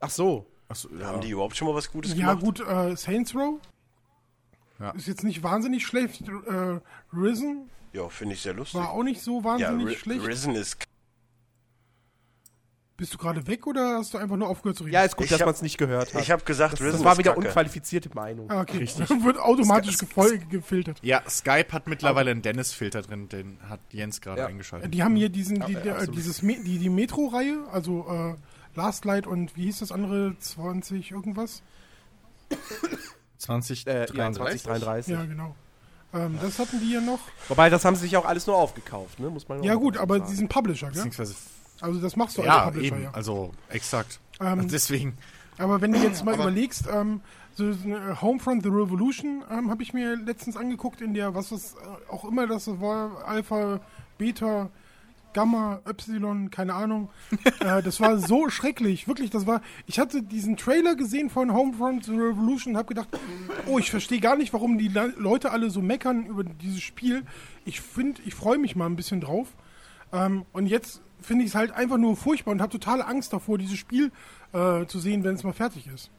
Ach 0.01 0.11
so. 0.11 0.50
Achso, 0.71 0.89
ja. 0.99 1.09
Haben 1.09 1.21
die 1.21 1.31
überhaupt 1.31 1.57
schon 1.57 1.69
mal 1.69 1.75
was 1.75 1.91
Gutes 1.93 2.13
Ja, 2.15 2.33
gemacht? 2.35 2.41
gut, 2.41 2.61
äh, 2.61 2.97
Saints 2.97 3.35
Row 3.35 3.59
Ja. 4.79 4.91
ist 4.93 5.07
jetzt 5.09 5.25
nicht 5.25 5.43
wahnsinnig 5.43 5.85
schlecht. 5.85 6.23
Äh, 6.29 6.81
Risen 7.13 7.69
Ja, 7.93 8.09
finde 8.09 8.35
ich 8.37 8.41
sehr 8.43 8.55
lustig. 8.55 8.81
war 8.81 8.91
auch 8.91 9.03
nicht 9.03 9.21
so 9.21 9.39
ja, 9.41 9.45
wahnsinnig 9.45 9.97
Ri- 9.97 9.99
schlecht. 9.99 10.27
Risen 10.27 10.55
ist 10.55 10.79
Bist 12.97 13.15
du 13.15 13.19
gerade 13.19 13.47
weg 13.47 13.67
oder 13.67 13.97
hast 13.97 14.13
du 14.13 14.19
einfach 14.19 14.37
nur 14.37 14.47
aufgehört 14.47 14.77
zu 14.77 14.85
reden? 14.85 14.93
Ja, 14.93 15.03
ist 15.05 15.17
gut, 15.17 15.25
Ich 15.25 15.31
dass 15.31 15.41
man 15.41 15.49
es 15.55 15.63
nicht 15.63 15.79
gehört 15.79 16.13
hat. 16.13 16.21
Ich 16.21 16.31
habe 16.31 16.45
gesagt, 16.45 16.75
das, 16.75 16.81
Risen 16.83 16.93
das 16.99 17.05
war 17.05 17.17
wieder 17.17 17.33
Kacke. 17.33 17.47
unqualifizierte 17.47 18.11
Meinung. 18.15 18.51
Ah, 18.51 18.61
okay. 18.61 18.77
Richtig. 18.77 19.09
Wird 19.09 19.39
automatisch 19.39 19.97
gefol 19.97 20.39
gefiltert. 20.51 20.99
ja, 21.03 21.23
Skype 21.29 21.73
hat 21.73 21.89
mittlerweile 21.89 22.31
einen 22.31 22.43
Dennis-Filter 22.43 23.01
drin, 23.01 23.29
den 23.31 23.59
hat 23.71 23.81
Jens 23.91 24.21
gerade 24.21 24.43
Ja. 24.43 24.47
eingeschaltet. 24.49 24.93
Die 24.93 25.03
haben 25.03 25.17
hier 25.17 25.31
diesen, 25.31 25.65
die, 25.67 25.73
Ja, 25.73 25.81
der, 25.81 25.95
absolut. 25.95 26.17
dieses 26.17 26.43
Me 26.43 26.63
die, 26.63 26.77
die 26.79 26.91
Metro-Reihe, 26.91 27.65
also 27.73 28.07
äh, 28.07 28.35
Last 28.75 29.05
Light 29.05 29.27
und 29.27 29.57
wie 29.57 29.65
hieß 29.65 29.81
das 29.81 29.93
andere? 29.93 30.35
20 30.39 31.11
irgendwas? 31.11 31.63
20, 33.39 33.87
Äh, 33.87 34.01
ja, 34.01 34.07
33? 34.07 34.63
2033. 34.63 35.13
Ja, 35.15 35.25
genau. 35.25 35.55
Ähm, 36.13 36.39
das 36.43 36.59
hatten 36.59 36.81
die 36.81 36.93
ja 36.93 37.01
noch. 37.01 37.21
Wobei, 37.49 37.71
das 37.71 37.85
haben 37.85 37.95
sie 37.97 38.03
sich 38.03 38.17
auch 38.17 38.25
alles 38.25 38.47
nur 38.47 38.57
aufgekauft, 38.57 39.19
ne? 39.21 39.31
Muss 39.31 39.49
man 39.49 39.63
Ja 39.63 39.75
gut, 39.75 39.97
aber 39.97 40.19
sagen. 40.19 40.31
die 40.31 40.37
sind 40.37 40.49
Publisher, 40.49 40.87
gell? 40.89 40.97
Beziehungsweise, 41.05 41.35
Also 41.81 42.01
das 42.01 42.17
machst 42.17 42.37
du 42.37 42.43
ja, 42.43 42.65
als 42.65 42.73
Publisher, 42.75 42.95
eben, 42.97 43.03
ja. 43.05 43.11
also 43.13 43.53
exakt. 43.69 44.19
Ähm, 44.41 44.69
Deswegen, 44.73 45.17
Aber 45.59 45.81
wenn 45.81 45.93
du 45.93 45.99
jetzt 45.99 46.25
mal 46.25 46.35
Aber- 46.35 46.45
überlegst, 46.45 46.85
ähm, 46.93 47.21
so 47.55 47.65
eine 47.85 48.21
Homefront 48.23 48.63
The 48.63 48.69
Revolution 48.71 49.45
ähm, 49.51 49.71
habe 49.71 49.83
ich 49.83 49.93
mir 49.93 50.17
letztens 50.17 50.57
angeguckt 50.57 51.01
in 51.01 51.15
der, 51.15 51.35
was 51.35 51.51
das 51.51 51.75
äh, 51.75 52.11
auch 52.11 52.25
immer 52.25 52.47
das 52.47 52.67
war, 52.81 53.25
Alpha, 53.27 53.81
Beta, 54.19 54.69
Gamma, 55.33 55.81
Epsilon, 55.87 56.51
keine 56.51 56.75
Ahnung. 56.75 57.09
äh, 57.61 57.83
das 57.83 58.01
war 58.01 58.19
so 58.19 58.49
schrecklich, 58.49 59.07
wirklich, 59.09 59.31
das 59.31 59.47
war, 59.47 59.63
ich 59.87 59.99
hatte 59.99 60.23
diesen 60.23 60.57
Trailer 60.57 60.95
gesehen 60.95 61.31
von 61.31 61.53
Homefront 61.53 62.05
The 62.05 62.13
Revolution 62.13 62.75
und 62.75 62.79
habe 62.79 62.89
gedacht, 62.89 63.09
oh, 63.67 63.79
ich 63.79 63.91
verstehe 63.91 64.21
gar 64.21 64.37
nicht, 64.37 64.53
warum 64.53 64.79
die 64.79 64.89
Le 64.89 65.15
Leute 65.17 65.51
alle 65.51 65.71
so 65.71 65.81
meckern 65.81 66.27
über 66.27 66.45
dieses 66.45 66.81
Spiel. 66.81 67.25
Ich 67.65 67.81
finde, 67.81 68.21
ich 68.25 68.35
freue 68.35 68.59
mich 68.59 68.77
mal 68.77 68.87
ein 68.87 68.97
bisschen 68.97 69.21
drauf. 69.21 69.49
Ähm, 70.13 70.45
und 70.53 70.67
jetzt 70.67 71.01
finde 71.21 71.45
ich 71.45 71.51
es 71.51 71.55
halt 71.55 71.73
einfach 71.73 71.99
nur 71.99 72.17
furchtbar 72.17 72.53
und 72.53 72.61
habe 72.61 72.73
totale 72.73 73.07
Angst 73.07 73.33
davor, 73.33 73.59
dieses 73.59 73.79
Spiel 73.79 74.11
äh, 74.53 74.87
zu 74.87 74.99
sehen, 74.99 75.25
wenn 75.25 75.35
es 75.35 75.45
mal 75.45 75.53
fertig 75.53 75.87
ist. 75.87 76.11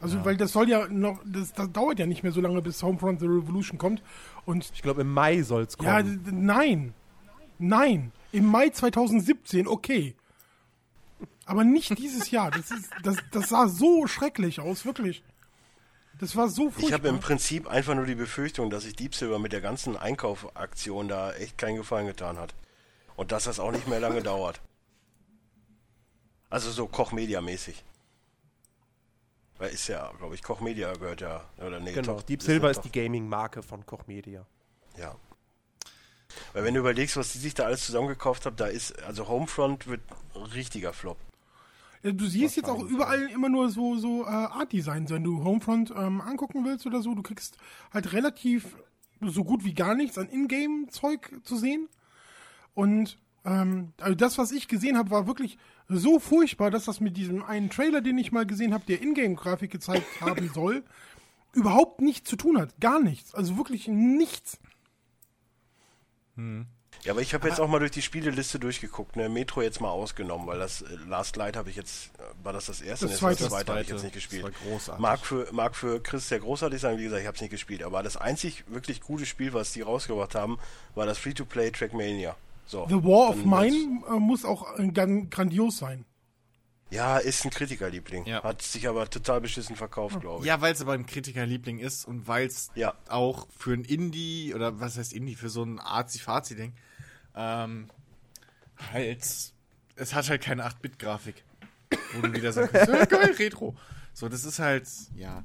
Also, 0.00 0.24
weil 0.24 0.36
das 0.36 0.52
soll 0.52 0.68
ja 0.68 0.88
noch, 0.88 1.20
das, 1.26 1.52
das 1.52 1.70
dauert 1.72 1.98
ja 1.98 2.06
nicht 2.06 2.22
mehr 2.22 2.32
so 2.32 2.40
lange, 2.40 2.62
bis 2.62 2.82
Homefront 2.82 3.20
The 3.20 3.26
Revolution 3.26 3.76
kommt. 3.76 4.02
Und 4.46 4.70
Ich 4.74 4.80
glaube, 4.80 5.02
im 5.02 5.12
Mai 5.12 5.42
soll 5.42 5.64
es 5.64 5.76
kommen. 5.76 6.22
ja, 6.24 6.32
nein. 6.32 6.94
Nein. 7.60 8.12
Im 8.32 8.46
Mai 8.46 8.70
2017, 8.70 9.66
okay. 9.66 10.14
Aber 11.44 11.64
nicht 11.64 11.98
dieses 11.98 12.30
Jahr. 12.30 12.50
Das, 12.50 12.70
ist, 12.70 12.90
das, 13.02 13.16
das 13.32 13.48
sah 13.48 13.68
so 13.68 14.06
schrecklich 14.06 14.60
aus, 14.60 14.84
wirklich. 14.84 15.22
Das 16.18 16.36
war 16.36 16.48
so 16.48 16.68
Ich 16.68 16.74
furchtbar. 16.74 16.98
habe 16.98 17.08
im 17.08 17.20
Prinzip 17.20 17.66
einfach 17.66 17.94
nur 17.94 18.06
die 18.06 18.14
Befürchtung, 18.14 18.70
dass 18.70 18.84
sich 18.84 18.94
Deep 18.94 19.14
Silver 19.14 19.38
mit 19.38 19.52
der 19.52 19.60
ganzen 19.60 19.96
Einkaufaktion 19.96 21.08
da 21.08 21.32
echt 21.32 21.58
keinen 21.58 21.76
Gefallen 21.76 22.06
getan 22.06 22.38
hat. 22.38 22.54
Und 23.16 23.32
dass 23.32 23.44
das 23.44 23.58
auch 23.58 23.72
nicht 23.72 23.88
mehr 23.88 24.00
lange 24.00 24.22
dauert. 24.22 24.60
Also 26.48 26.70
so 26.70 26.86
Koch-Media-mäßig. 26.86 27.84
Weil 29.58 29.70
ist 29.70 29.88
ja, 29.88 30.10
glaube 30.18 30.34
ich, 30.34 30.42
Koch-Media 30.42 30.92
gehört 30.94 31.20
ja, 31.20 31.44
oder 31.58 31.80
nee, 31.80 31.92
genau. 31.92 32.14
doch, 32.14 32.22
Deep 32.22 32.42
Silver 32.42 32.70
ist 32.70 32.80
die 32.82 32.92
Gaming-Marke 32.92 33.62
von 33.62 33.84
Koch 33.84 34.06
Media. 34.06 34.46
Ja. 34.98 35.14
Weil 36.52 36.64
wenn 36.64 36.74
du 36.74 36.80
überlegst, 36.80 37.16
was 37.16 37.32
die 37.32 37.38
sich 37.38 37.54
da 37.54 37.64
alles 37.64 37.86
zusammengekauft 37.86 38.46
haben, 38.46 38.56
da 38.56 38.66
ist, 38.66 39.00
also 39.02 39.28
Homefront 39.28 39.86
wird 39.86 40.00
ein 40.34 40.42
richtiger 40.42 40.92
Flop. 40.92 41.18
Ja, 42.02 42.12
Du 42.12 42.26
siehst 42.26 42.56
jetzt 42.56 42.68
auch 42.68 42.82
überall 42.82 43.28
immer 43.30 43.48
nur 43.48 43.70
so, 43.70 43.96
so 43.96 44.24
äh, 44.24 44.28
Art-Designs, 44.28 45.10
wenn 45.10 45.24
du 45.24 45.44
Homefront 45.44 45.90
ähm, 45.90 46.20
angucken 46.20 46.64
willst 46.64 46.86
oder 46.86 47.02
so. 47.02 47.14
Du 47.14 47.22
kriegst 47.22 47.56
halt 47.92 48.12
relativ 48.12 48.76
so 49.20 49.44
gut 49.44 49.64
wie 49.64 49.74
gar 49.74 49.94
nichts 49.94 50.16
an 50.18 50.28
Ingame-Zeug 50.28 51.40
zu 51.44 51.56
sehen. 51.56 51.88
Und 52.74 53.18
ähm, 53.44 53.92
also 54.00 54.14
das, 54.14 54.38
was 54.38 54.52
ich 54.52 54.68
gesehen 54.68 54.96
habe, 54.96 55.10
war 55.10 55.26
wirklich 55.26 55.58
so 55.88 56.18
furchtbar, 56.18 56.70
dass 56.70 56.84
das 56.84 57.00
mit 57.00 57.16
diesem 57.16 57.42
einen 57.42 57.70
Trailer, 57.70 58.00
den 58.00 58.18
ich 58.18 58.32
mal 58.32 58.46
gesehen 58.46 58.72
habe, 58.72 58.84
der 58.86 59.02
Ingame-Grafik 59.02 59.70
gezeigt 59.70 60.06
haben 60.20 60.50
soll, 60.54 60.84
überhaupt 61.52 62.00
nichts 62.00 62.30
zu 62.30 62.36
tun 62.36 62.58
hat. 62.58 62.80
Gar 62.80 63.00
nichts. 63.00 63.34
Also 63.34 63.56
wirklich 63.56 63.88
nichts. 63.88 64.58
Ja, 67.04 67.12
aber 67.12 67.22
ich 67.22 67.32
habe 67.32 67.48
jetzt 67.48 67.60
auch 67.60 67.68
mal 67.68 67.78
durch 67.78 67.92
die 67.92 68.02
Spieleliste 68.02 68.58
durchgeguckt, 68.58 69.16
ne? 69.16 69.30
Metro 69.30 69.62
jetzt 69.62 69.80
mal 69.80 69.88
ausgenommen, 69.88 70.46
weil 70.46 70.58
das 70.58 70.82
äh, 70.82 70.86
Last 71.08 71.36
Light 71.36 71.56
habe 71.56 71.70
ich 71.70 71.76
jetzt, 71.76 72.10
äh, 72.18 72.44
war 72.44 72.52
das 72.52 72.66
das 72.66 72.82
erste? 72.82 73.06
Das 73.06 73.18
zweite. 73.18 73.44
das 73.44 73.52
zweite 73.52 73.72
habe 73.72 73.82
ich 73.82 73.88
jetzt 73.88 74.02
nicht 74.02 74.12
gespielt. 74.12 74.44
Das 74.44 74.52
war 74.52 74.70
großartig. 74.70 75.00
Mag 75.00 75.20
für, 75.20 75.48
mag 75.52 75.74
für 75.74 76.02
Chris 76.02 76.28
sehr 76.28 76.40
großartig 76.40 76.78
sein, 76.78 76.98
wie 76.98 77.04
gesagt, 77.04 77.22
ich 77.22 77.26
habe 77.26 77.36
es 77.36 77.40
nicht 77.40 77.50
gespielt, 77.50 77.82
aber 77.82 78.02
das 78.02 78.18
einzig 78.18 78.64
wirklich 78.68 79.00
gute 79.00 79.24
Spiel, 79.24 79.54
was 79.54 79.72
die 79.72 79.80
rausgebracht 79.80 80.34
haben, 80.34 80.58
war 80.94 81.06
das 81.06 81.16
Free-to-Play 81.16 81.70
Trackmania. 81.70 82.36
So. 82.66 82.86
The 82.86 83.02
War 83.02 83.30
of 83.30 83.44
Mine 83.44 84.02
äh, 84.08 84.18
muss 84.18 84.44
auch 84.44 84.66
grandios 84.76 85.78
sein. 85.78 86.04
Ja, 86.90 87.18
ist 87.18 87.44
ein 87.44 87.50
Kritikerliebling. 87.50 88.24
Ja. 88.26 88.42
Hat 88.42 88.62
sich 88.62 88.88
aber 88.88 89.08
total 89.08 89.40
beschissen 89.40 89.76
verkauft, 89.76 90.20
glaube 90.20 90.40
ich. 90.40 90.46
ja, 90.48 90.60
weil 90.60 90.72
es 90.72 90.80
aber 90.80 90.92
ein 90.92 91.06
Kritikerliebling 91.06 91.78
ist 91.78 92.04
und 92.04 92.26
weil 92.26 92.46
es 92.46 92.70
Ja. 92.74 92.94
auch 93.08 93.46
für 93.56 93.72
ein 93.72 93.84
Indie, 93.84 94.52
oder 94.54 94.80
was 94.80 94.98
heißt 94.98 95.12
Indie, 95.12 95.36
für 95.36 95.48
so 95.50 95.62
ein 95.62 95.78
Arzi-Fazi-Ding, 95.78 96.72
ähm, 97.36 97.88
halt, 98.92 99.22
es 99.96 100.14
hat 100.14 100.28
halt 100.28 100.42
keine 100.42 100.64
8-Bit-Grafik. 100.66 101.44
Wo 102.14 102.22
du 102.22 102.32
wieder 102.32 102.52
sagst, 102.52 102.74
ja, 102.88 103.04
geil, 103.04 103.34
Retro. 103.38 103.76
So, 104.12 104.28
das 104.28 104.44
ist 104.44 104.58
halt, 104.58 104.88
ja, 105.14 105.44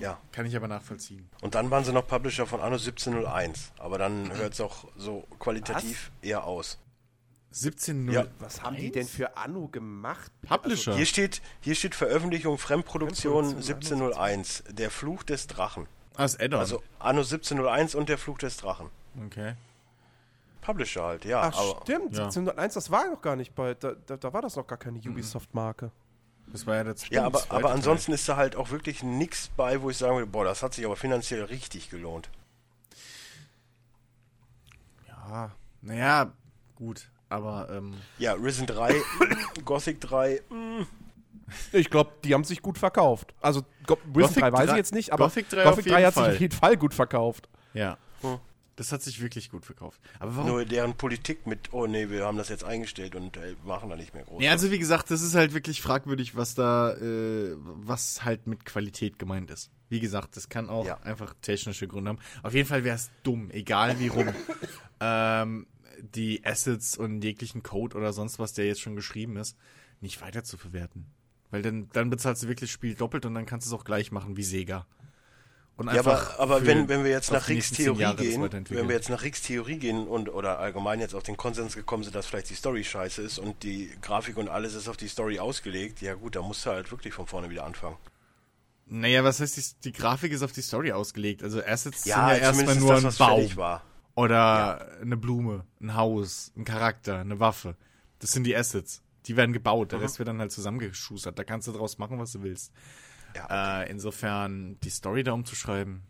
Ja. 0.00 0.18
kann 0.32 0.46
ich 0.46 0.56
aber 0.56 0.68
nachvollziehen. 0.68 1.28
Und 1.42 1.54
dann 1.54 1.70
waren 1.70 1.84
sie 1.84 1.92
noch 1.92 2.06
Publisher 2.06 2.46
von 2.46 2.60
Anno 2.60 2.76
1701, 2.76 3.72
aber 3.78 3.98
dann 3.98 4.32
hört 4.34 4.54
es 4.54 4.60
auch 4.60 4.86
so 4.96 5.26
qualitativ 5.38 6.10
eher 6.22 6.44
aus. 6.44 6.78
17.0. 7.52 8.12
Ja. 8.12 8.26
Was 8.38 8.62
haben 8.62 8.76
die 8.76 8.90
denn 8.90 9.06
für 9.06 9.36
Anno 9.36 9.68
gemacht? 9.68 10.32
Publisher. 10.42 10.94
Hier 10.96 11.06
steht, 11.06 11.42
hier 11.60 11.74
steht 11.74 11.94
Veröffentlichung 11.94 12.58
Fremdproduktion 12.58 13.44
Fremdproduktion 13.44 14.02
1701, 14.04 14.64
der 14.70 14.90
Fluch 14.90 15.22
des 15.22 15.46
Drachen. 15.46 15.86
ah, 16.14 16.22
das 16.22 16.38
Add-on. 16.40 16.60
Also 16.60 16.82
Anno 16.98 17.20
1701 17.20 17.94
und 17.94 18.08
der 18.08 18.18
Fluch 18.18 18.38
des 18.38 18.56
Drachen. 18.56 18.88
okay. 19.26 19.54
Publisher 20.62 21.02
halt, 21.02 21.24
ja. 21.24 21.40
Ach, 21.42 21.58
aber 21.58 21.80
stimmt. 21.82 22.14
Ja. 22.16 22.24
1701, 22.26 22.74
das 22.74 22.90
war 22.90 23.10
noch 23.10 23.20
gar 23.20 23.34
nicht 23.34 23.52
bei. 23.54 23.74
Da, 23.74 23.94
da, 24.06 24.16
da 24.16 24.32
war 24.32 24.42
das 24.42 24.54
noch 24.54 24.66
gar 24.66 24.78
keine 24.78 24.98
Mhm. 25.00 25.10
Ubisoft-Marke. 25.10 25.90
Das 26.46 26.66
war 26.66 26.76
ja 26.76 26.84
das 26.84 27.08
ja, 27.08 27.24
aber, 27.24 27.42
aber 27.48 27.72
ansonsten 27.72 28.12
ist 28.12 28.28
da 28.28 28.36
halt 28.36 28.54
auch 28.56 28.70
wirklich 28.70 29.02
nichts 29.02 29.48
bei, 29.56 29.82
wo 29.82 29.90
ich 29.90 29.96
sagen 29.96 30.14
würde, 30.16 30.26
boah, 30.26 30.44
das 30.44 30.62
hat 30.62 30.74
sich 30.74 30.84
aber 30.84 30.96
finanziell 30.96 31.42
richtig 31.44 31.90
gelohnt. 31.90 32.30
Ja, 35.08 35.50
naja, 35.80 36.32
gut. 36.74 37.10
Aber, 37.32 37.68
ähm, 37.70 37.94
Ja, 38.18 38.34
Risen 38.34 38.66
3, 38.66 38.94
Gothic 39.64 40.00
3, 40.00 40.40
Ich 41.72 41.90
glaube, 41.90 42.12
die 42.24 42.34
haben 42.34 42.44
sich 42.44 42.62
gut 42.62 42.78
verkauft. 42.78 43.34
Also, 43.40 43.62
Go 43.86 43.94
Risen 44.16 44.34
Gothic 44.34 44.42
3 44.42 44.52
weiß 44.52 44.64
ich 44.64 44.70
3 44.70 44.76
jetzt 44.76 44.94
nicht, 44.94 45.12
aber 45.12 45.24
Gothic 45.24 45.48
3 45.50 45.64
Gothic 45.64 45.78
auf 45.78 45.84
3 45.84 45.90
jeden 45.98 46.06
hat 46.06 46.14
sich 46.14 46.22
Fall. 46.22 46.32
auf 46.34 46.40
jeden 46.40 46.56
Fall 46.56 46.76
gut 46.76 46.94
verkauft. 46.94 47.48
ja. 47.74 47.96
Hm. 48.20 48.38
Das 48.76 48.90
hat 48.90 49.02
sich 49.02 49.20
wirklich 49.20 49.50
gut 49.50 49.66
verkauft. 49.66 50.00
Aber 50.18 50.34
warum? 50.34 50.48
nur 50.48 50.64
deren 50.64 50.94
Politik 50.94 51.46
mit, 51.46 51.72
oh 51.74 51.86
nee, 51.86 52.08
wir 52.08 52.24
haben 52.24 52.38
das 52.38 52.48
jetzt 52.48 52.64
eingestellt 52.64 53.14
und 53.14 53.36
äh, 53.36 53.54
machen 53.64 53.90
da 53.90 53.96
nicht 53.96 54.14
mehr 54.14 54.24
groß. 54.24 54.42
Ja, 54.42 54.50
also 54.52 54.70
wie 54.70 54.78
gesagt, 54.78 55.10
das 55.10 55.20
ist 55.20 55.34
halt 55.34 55.52
wirklich 55.52 55.82
fragwürdig, 55.82 56.36
was 56.36 56.54
da, 56.54 56.94
äh, 56.94 57.54
was 57.58 58.24
halt 58.24 58.46
mit 58.46 58.64
Qualität 58.64 59.18
gemeint 59.18 59.50
ist. 59.50 59.70
Wie 59.90 60.00
gesagt, 60.00 60.38
das 60.38 60.48
kann 60.48 60.70
auch 60.70 60.86
Ja. 60.86 60.96
einfach 61.02 61.34
technische 61.42 61.86
Gründe 61.86 62.08
haben. 62.08 62.18
Auf 62.42 62.54
jeden 62.54 62.66
Fall 62.66 62.82
wäre 62.82 62.96
es 62.96 63.10
dumm, 63.24 63.50
egal 63.50 63.98
wie 64.00 64.08
rum, 64.08 64.28
ähm, 65.00 65.66
die 66.00 66.44
Assets 66.44 66.96
und 66.96 67.22
jeglichen 67.22 67.62
Code 67.62 67.96
oder 67.96 68.12
sonst 68.12 68.38
was, 68.38 68.52
der 68.52 68.66
jetzt 68.66 68.80
schon 68.80 68.96
geschrieben 68.96 69.36
ist, 69.36 69.56
nicht 70.00 70.20
weiter 70.20 70.44
zu 70.44 70.56
verwerten. 70.56 71.06
Weil 71.50 71.62
dann, 71.62 71.88
dann 71.92 72.10
bezahlst 72.10 72.42
du 72.42 72.48
wirklich 72.48 72.70
das 72.70 72.74
Spiel 72.74 72.94
doppelt 72.94 73.26
und 73.26 73.34
dann 73.34 73.46
kannst 73.46 73.66
du 73.66 73.74
es 73.74 73.78
auch 73.78 73.84
gleich 73.84 74.10
machen 74.10 74.36
wie 74.36 74.42
Sega. 74.42 74.86
Und 75.76 75.92
Ja, 75.92 76.00
aber, 76.00 76.38
aber 76.38 76.66
wenn, 76.66 76.88
wenn 76.88 77.02
wir 77.04 77.10
jetzt 77.10 77.32
nach 77.32 77.48
Ricks 77.48 77.70
Theorie 77.70 78.14
gehen, 78.16 78.42
wenn 78.42 78.88
wir 78.88 78.94
jetzt 78.94 79.08
nach 79.08 79.22
Ricks 79.22 79.42
Theorie 79.42 79.78
gehen 79.78 80.06
und 80.06 80.28
oder 80.28 80.58
allgemein 80.58 81.00
jetzt 81.00 81.14
auf 81.14 81.22
den 81.22 81.36
Konsens 81.36 81.74
gekommen 81.74 82.04
sind, 82.04 82.14
dass 82.14 82.26
vielleicht 82.26 82.50
die 82.50 82.54
Story 82.54 82.84
scheiße 82.84 83.22
ist 83.22 83.38
und 83.38 83.62
die 83.62 83.90
Grafik 84.02 84.36
und 84.36 84.48
alles 84.48 84.74
ist 84.74 84.88
auf 84.88 84.96
die 84.96 85.08
Story 85.08 85.38
ausgelegt, 85.38 86.02
ja 86.02 86.14
gut, 86.14 86.36
da 86.36 86.42
musst 86.42 86.66
du 86.66 86.70
halt 86.70 86.90
wirklich 86.90 87.14
von 87.14 87.26
vorne 87.26 87.48
wieder 87.48 87.64
anfangen. 87.64 87.96
Naja, 88.86 89.24
was 89.24 89.40
heißt, 89.40 89.56
die, 89.56 89.62
die 89.84 89.92
Grafik 89.92 90.32
ist 90.32 90.42
auf 90.42 90.52
die 90.52 90.60
Story 90.60 90.92
ausgelegt. 90.92 91.42
Also 91.42 91.62
Assets 91.64 92.04
Ja, 92.04 92.28
sind 92.28 92.36
ja 92.36 92.48
erstmal 92.48 92.76
nur 92.76 92.94
das, 92.94 93.04
ein 93.04 93.12
fertig 93.12 93.56
war. 93.56 93.82
Oder 94.14 94.98
eine 95.00 95.16
Blume, 95.16 95.64
ein 95.80 95.94
Haus, 95.94 96.52
ein 96.56 96.64
Charakter, 96.64 97.18
eine 97.20 97.40
Waffe. 97.40 97.76
Das 98.18 98.32
sind 98.32 98.44
die 98.44 98.56
Assets. 98.56 99.02
Die 99.26 99.36
werden 99.36 99.52
gebaut, 99.52 99.92
der 99.92 100.00
Rest 100.00 100.18
wird 100.18 100.28
dann 100.28 100.40
halt 100.40 100.52
zusammengeschustert. 100.52 101.38
Da 101.38 101.44
kannst 101.44 101.68
du 101.68 101.72
draus 101.72 101.98
machen, 101.98 102.18
was 102.18 102.32
du 102.32 102.42
willst. 102.42 102.72
Ja, 103.34 103.82
Äh, 103.82 103.90
insofern, 103.90 104.78
die 104.80 104.90
Story 104.90 105.22
da 105.22 105.32
umzuschreiben, 105.32 106.02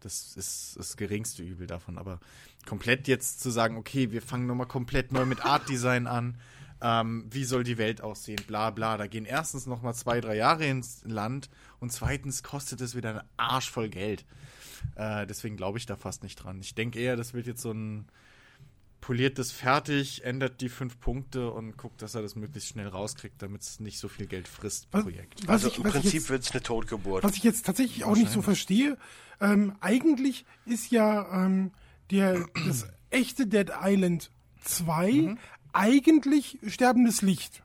das 0.00 0.36
ist 0.36 0.76
das 0.78 0.96
geringste 0.96 1.42
Übel 1.42 1.66
davon. 1.66 1.98
Aber 1.98 2.20
komplett 2.66 3.08
jetzt 3.08 3.40
zu 3.40 3.50
sagen, 3.50 3.76
okay, 3.76 4.12
wir 4.12 4.22
fangen 4.22 4.46
nochmal 4.46 4.66
komplett 4.68 5.12
neu 5.12 5.26
mit 5.26 5.44
Art 5.44 5.68
Design 5.68 6.06
an. 6.06 6.38
Ähm, 6.80 7.26
wie 7.30 7.44
soll 7.44 7.62
die 7.64 7.78
Welt 7.78 8.00
aussehen? 8.00 8.40
Bla 8.46 8.70
bla. 8.70 8.96
Da 8.96 9.06
gehen 9.06 9.24
erstens 9.24 9.66
nochmal 9.66 9.94
zwei, 9.94 10.20
drei 10.20 10.36
Jahre 10.36 10.66
ins 10.66 11.02
Land 11.04 11.50
und 11.78 11.92
zweitens 11.92 12.42
kostet 12.42 12.80
es 12.80 12.96
wieder 12.96 13.10
einen 13.10 13.28
Arsch 13.36 13.70
voll 13.70 13.88
Geld. 13.88 14.24
Äh, 14.96 15.26
deswegen 15.26 15.56
glaube 15.56 15.78
ich 15.78 15.86
da 15.86 15.96
fast 15.96 16.22
nicht 16.22 16.36
dran. 16.36 16.60
Ich 16.60 16.74
denke 16.74 16.98
eher, 17.00 17.16
das 17.16 17.34
wird 17.34 17.46
jetzt 17.46 17.62
so 17.62 17.72
ein 17.72 18.06
poliertes 19.00 19.50
fertig, 19.50 20.24
ändert 20.24 20.60
die 20.60 20.68
fünf 20.68 21.00
Punkte 21.00 21.50
und 21.50 21.76
guckt, 21.76 22.02
dass 22.02 22.14
er 22.14 22.22
das 22.22 22.36
möglichst 22.36 22.68
schnell 22.70 22.86
rauskriegt, 22.86 23.42
damit 23.42 23.62
es 23.62 23.80
nicht 23.80 23.98
so 23.98 24.06
viel 24.08 24.26
Geld 24.26 24.46
frisst, 24.46 24.86
Was, 24.92 25.02
Projekt. 25.02 25.40
was 25.48 25.64
also 25.64 25.68
ich, 25.68 25.78
im 25.78 25.84
was 25.84 25.92
Prinzip 25.92 26.12
jetzt, 26.14 26.30
wird 26.30 26.42
es 26.44 26.50
eine 26.52 26.62
Totgeburt. 26.62 27.24
was 27.24 27.34
ich 27.36 27.42
jetzt 27.42 27.66
tatsächlich 27.66 28.04
auch 28.04 28.14
nicht 28.16 28.30
so 28.30 28.42
verstehe, 28.42 28.96
ähm, 29.40 29.74
eigentlich 29.80 30.44
ist 30.66 30.92
ja 30.92 31.44
ähm, 31.44 31.72
der, 32.10 32.46
das 32.64 32.86
echte 33.10 33.46
Dead 33.48 33.70
Island 33.82 34.30
2 34.64 35.10
Mhm. 35.12 35.38
eigentlich 35.72 36.58
sterbendes 36.68 37.22
Licht. 37.22 37.61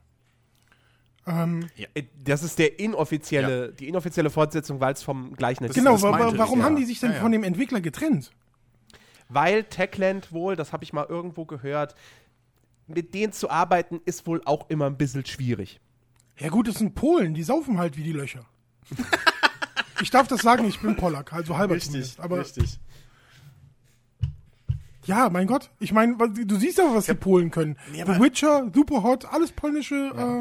Äh, 1.27 2.03
Das 2.23 2.41
ist 2.43 2.57
der 2.57 2.79
inoffizielle, 2.79 3.73
die 3.73 3.87
inoffizielle 3.89 4.29
Fortsetzung, 4.29 4.79
weil 4.79 4.93
es 4.93 5.03
vom 5.03 5.33
gleichen 5.35 5.65
Das- 5.67 5.75
Genau, 5.75 5.93
das 5.93 6.03
wa- 6.03 6.11
wa- 6.17 6.33
warum 6.37 6.59
ja. 6.59 6.65
haben 6.65 6.75
die 6.77 6.85
sich 6.85 6.99
denn 7.01 7.09
Ja, 7.09 7.15
ja. 7.17 7.21
von 7.21 7.31
dem 7.31 7.43
Entwickler 7.43 7.81
getrennt? 7.81 8.31
Weil 9.29 9.65
Techland 9.65 10.31
wohl, 10.31 10.55
das 10.55 10.71
habe 10.71 10.85
ich 10.85 10.93
mal 10.93 11.05
irgendwo 11.07 11.43
gehört, 11.45 11.95
mit 12.87 13.13
denen 13.13 13.33
zu 13.33 13.49
arbeiten 13.49 13.99
ist 14.05 14.25
wohl 14.25 14.41
auch 14.45 14.69
immer 14.69 14.85
ein 14.85 14.95
bisschen 14.97 15.25
schwierig. 15.25 15.81
Ja 16.37 16.47
gut, 16.47 16.67
das 16.69 16.75
sind 16.75 16.95
Polen, 16.95 17.33
die 17.33 17.43
saufen 17.43 17.77
halt 17.77 17.97
wie 17.97 18.03
die 18.03 18.13
Löcher. 18.13 18.45
ich 20.01 20.09
darf 20.11 20.29
das 20.29 20.41
sagen, 20.41 20.63
ich 20.65 20.79
bin 20.79 20.95
Polack, 20.95 21.33
also 21.33 21.57
halber 21.57 21.77
zumindest. 21.77 22.21
Aber 22.21 22.39
richtig. 22.39 22.79
ja, 25.05 25.29
mein 25.29 25.47
Gott, 25.47 25.71
ich 25.79 25.91
meine, 25.91 26.15
du 26.17 26.55
siehst 26.57 26.77
ja, 26.77 26.85
was 26.93 27.05
die 27.05 27.13
Polen 27.15 27.51
können. 27.51 27.77
Nee, 27.91 28.03
The 28.05 28.19
Witcher, 28.21 28.69
Superhot, 28.73 29.25
alles 29.25 29.51
polnische 29.51 29.95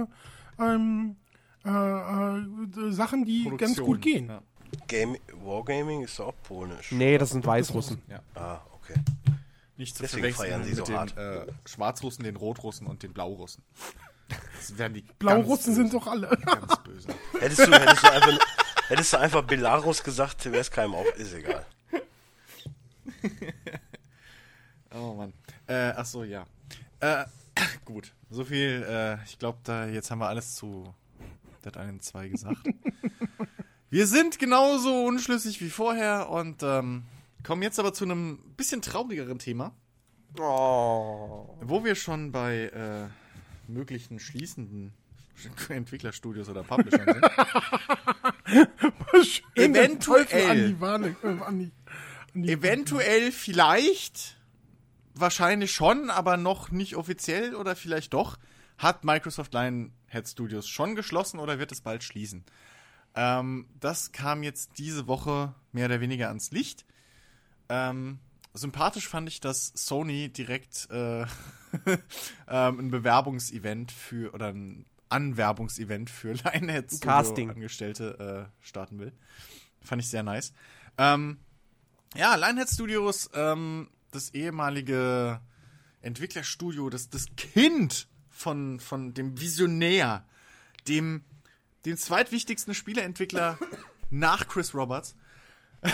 äh, 0.09 0.12
ähm, 0.59 1.16
äh, 1.64 1.71
äh, 1.71 2.92
Sachen, 2.92 3.25
die 3.25 3.45
ganz 3.45 3.77
Produktion, 3.77 3.87
gut 3.87 4.03
gehen. 4.03 4.29
Ja. 4.29 4.42
Game, 4.88 5.16
Wargaming 5.42 6.03
ist 6.03 6.19
doch 6.19 6.29
auch 6.29 6.42
polnisch. 6.42 6.92
Nee, 6.92 7.19
das 7.19 7.31
sind 7.31 7.47
Weißrussen. 7.47 8.03
Ah, 8.35 8.61
okay. 8.73 8.95
Nicht 9.77 9.97
zu 9.97 10.03
Deswegen 10.03 10.33
verwechseln 10.33 10.49
feiern 10.49 10.64
sie 10.64 10.71
mit 10.71 10.79
so 10.79 10.85
den 10.85 10.97
hart. 10.97 11.16
Äh, 11.16 11.47
Schwarzrussen, 11.66 12.25
den 12.25 12.37
Rotrussen 12.37 12.87
und 12.87 13.03
den 13.03 13.12
Blaurussen. 13.12 13.62
Das 14.29 14.77
wären 14.77 14.95
die 14.95 15.05
Blaurussen 15.19 15.77
ganz 15.77 15.90
sind 15.90 15.95
doch 15.95 16.07
alle. 16.07 16.29
ganz 16.29 16.77
böse. 16.83 17.09
Hättest 17.38 17.66
du, 17.66 17.73
hättest 17.73 18.03
du 18.03 18.11
einfach, 18.12 18.38
hättest 18.88 19.12
du 19.12 19.19
einfach 19.19 19.42
Belarus 19.42 20.03
gesagt, 20.03 20.45
wäre 20.47 20.59
es 20.59 20.71
keinem 20.71 20.95
auf. 20.95 21.07
Ist 21.16 21.35
egal. 21.35 21.64
Oh 24.95 25.12
Mann. 25.12 25.35
Äh, 25.66 25.92
ach 25.95 26.07
so, 26.07 26.25
ja. 26.25 26.47
Äh, 27.01 27.27
gut. 27.85 28.14
So 28.31 28.45
viel, 28.45 28.85
äh, 28.89 29.23
ich 29.25 29.39
glaube, 29.39 29.59
da 29.65 29.87
jetzt 29.87 30.11
haben 30.11 30.19
wir 30.19 30.29
alles 30.29 30.55
zu 30.57 30.93
Dead 31.65 31.75
Island 31.77 32.03
2 32.03 32.29
gesagt. 32.29 32.59
wir 33.91 34.07
sind 34.07 34.39
genauso 34.39 35.05
unschlüssig 35.05 35.61
wie 35.61 35.71
vorher 35.71 36.29
und 36.31 36.62
ähm, 36.62 37.05
kommen 37.45 37.62
jetzt 37.62 37.79
aber 37.79 37.93
zu 37.93 38.05
einem 38.05 38.39
bisschen 38.57 38.83
traurigeren 38.83 39.39
Thema, 39.39 39.73
Oh. 40.39 41.57
wo 41.62 41.83
wir 41.85 41.95
schon 41.95 42.31
bei 42.33 42.65
äh, 42.67 43.09
möglichen 43.71 44.19
schließenden 44.19 44.93
Entwicklerstudios 45.69 46.49
oder 46.49 46.62
Publishern 46.62 47.07
sind. 47.07 47.25
Eventuell. 49.55 50.51
An 50.51 50.57
die 50.69 50.81
Warne, 50.81 51.17
äh, 51.23 51.27
an 51.43 51.59
die, 51.59 51.71
an 52.35 52.43
die 52.43 52.53
Eventuell 52.53 53.33
vielleicht, 53.33 54.36
wahrscheinlich 55.21 55.73
schon, 55.73 56.11
aber 56.11 56.37
noch 56.37 56.71
nicht 56.71 56.97
offiziell 56.97 57.55
oder 57.55 57.77
vielleicht 57.77 58.13
doch, 58.15 58.39
hat 58.79 59.05
Microsoft 59.05 59.55
Lionhead 59.55 60.29
Studios 60.29 60.69
schon 60.69 60.95
geschlossen 60.95 61.39
oder 61.39 61.59
wird 61.59 61.73
es 61.73 61.81
bald 61.81 62.05
schließen. 62.05 62.45
Ähm, 63.15 63.67
das 63.81 64.13
kam 64.13 64.43
jetzt 64.43 64.79
diese 64.79 65.07
Woche 65.07 65.55
mehr 65.73 65.87
oder 65.87 66.01
weniger 66.01 66.29
ans 66.29 66.51
Licht. 66.51 66.85
Ähm, 67.69 68.19
sympathisch 68.53 69.09
fand 69.09 69.29
ich, 69.29 69.41
dass 69.41 69.73
Sony 69.75 70.29
direkt 70.29 70.89
äh, 70.91 71.23
ähm, 72.49 72.79
ein 72.79 72.91
Bewerbungsevent 72.91 73.91
für 73.93 74.33
oder 74.35 74.49
ein 74.49 74.85
Anwerbungsevent 75.09 76.11
für 76.11 76.33
Lionhead 76.33 76.91
Studio 76.91 77.07
Casting. 77.09 77.51
Angestellte 77.51 78.51
äh, 78.51 78.65
starten 78.65 78.99
will. 78.99 79.13
Fand 79.81 80.03
ich 80.03 80.09
sehr 80.09 80.23
nice. 80.23 80.53
Ähm, 80.99 81.39
ja, 82.15 82.35
Lionhead 82.35 82.69
Studios, 82.69 83.31
ähm, 83.35 83.89
das 84.11 84.31
ehemalige 84.31 85.40
Entwicklerstudio, 86.03 86.88
das, 86.90 87.11
das 87.11 87.27
Kind 87.37 88.09
von, 88.31 88.81
von 88.81 89.14
dem 89.14 89.40
Visionär, 89.40 90.25
dem, 90.88 91.25
dem 91.85 91.97
zweitwichtigsten 91.97 92.75
Spieleentwickler 92.75 93.59
nach 94.11 94.47
Chris 94.49 94.75
Roberts. 94.75 95.16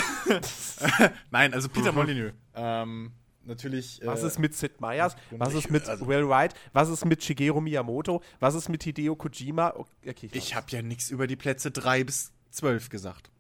Nein, 1.30 1.54
also 1.54 1.68
Peter 1.68 1.92
Molyneux. 1.92 2.32
Ähm, 2.54 3.12
natürlich. 3.44 4.00
Was 4.04 4.22
äh, 4.22 4.26
ist 4.26 4.38
mit 4.38 4.54
Sid 4.54 4.80
Meier's? 4.80 5.16
Was 5.30 5.54
ist 5.54 5.70
mit 5.70 5.88
also- 5.88 6.06
Will 6.06 6.28
Wright? 6.28 6.54
Was 6.72 6.88
ist 6.88 7.04
mit 7.04 7.22
Shigeru 7.22 7.60
Miyamoto? 7.60 8.22
Was 8.40 8.54
ist 8.54 8.68
mit 8.68 8.82
Hideo 8.84 9.16
Kojima? 9.16 9.74
Okay, 10.06 10.30
Ich 10.32 10.54
habe 10.54 10.66
ja 10.70 10.82
nichts 10.82 11.10
über 11.10 11.26
die 11.26 11.36
Plätze 11.36 11.70
3 11.70 12.04
bis 12.04 12.32
12 12.50 12.88
gesagt. 12.88 13.30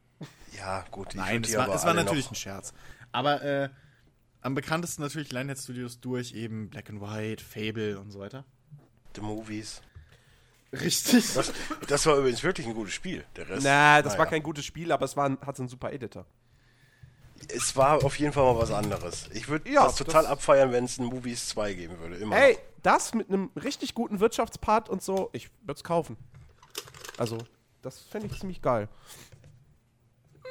Ja, 0.56 0.84
gut. 0.90 1.08
ich 1.10 1.14
Nein, 1.16 1.42
es 1.44 1.56
war, 1.56 1.74
es 1.74 1.84
war 1.84 1.94
natürlich 1.94 2.26
noch- 2.26 2.32
ein 2.32 2.36
Scherz. 2.36 2.74
Aber 3.12 3.42
äh, 3.42 3.68
am 4.42 4.54
bekanntesten 4.54 5.02
natürlich 5.02 5.32
Lionhead 5.32 5.58
Studios 5.58 6.00
durch 6.00 6.34
eben 6.34 6.68
Black 6.68 6.90
and 6.90 7.00
White, 7.00 7.42
Fable 7.42 7.98
und 7.98 8.10
so 8.10 8.20
weiter. 8.20 8.44
The 9.14 9.20
Movies. 9.22 9.80
Richtig. 10.72 11.34
Das, 11.34 11.52
das 11.86 12.06
war 12.06 12.16
übrigens 12.16 12.42
wirklich 12.42 12.66
ein 12.66 12.74
gutes 12.74 12.94
Spiel. 12.94 13.24
Der 13.36 13.48
Rest. 13.48 13.62
Na, 13.64 14.00
das 14.02 14.12
war 14.14 14.20
naja. 14.20 14.30
kein 14.30 14.42
gutes 14.42 14.64
Spiel, 14.64 14.90
aber 14.90 15.04
es 15.04 15.16
war 15.16 15.26
ein, 15.28 15.38
hat 15.44 15.56
so 15.56 15.62
einen 15.62 15.68
super 15.68 15.92
Editor. 15.92 16.24
Es 17.48 17.76
war 17.76 18.02
auf 18.04 18.18
jeden 18.18 18.32
Fall 18.32 18.44
mal 18.44 18.58
was 18.58 18.70
anderes. 18.70 19.28
Ich 19.32 19.48
würde 19.48 19.70
Ja, 19.70 19.84
das 19.84 19.96
total 19.96 20.22
das- 20.22 20.30
abfeiern, 20.32 20.72
wenn 20.72 20.84
es 20.84 20.98
ein 20.98 21.04
Movies 21.06 21.48
2 21.48 21.74
geben 21.74 21.98
würde. 21.98 22.16
Immer. 22.16 22.36
Hey, 22.36 22.54
noch. 22.54 22.60
das 22.82 23.14
mit 23.14 23.28
einem 23.28 23.50
richtig 23.56 23.94
guten 23.94 24.20
Wirtschaftspart 24.20 24.88
und 24.88 25.02
so, 25.02 25.28
ich 25.32 25.50
würde 25.62 25.74
es 25.78 25.84
kaufen. 25.84 26.16
Also, 27.18 27.38
das 27.82 28.00
fände 28.00 28.28
ich 28.28 28.38
ziemlich 28.38 28.62
geil. 28.62 28.88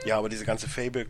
Ja, 0.06 0.18
aber 0.18 0.30
diese 0.30 0.46
ganze 0.46 0.68
Fable 0.68 1.08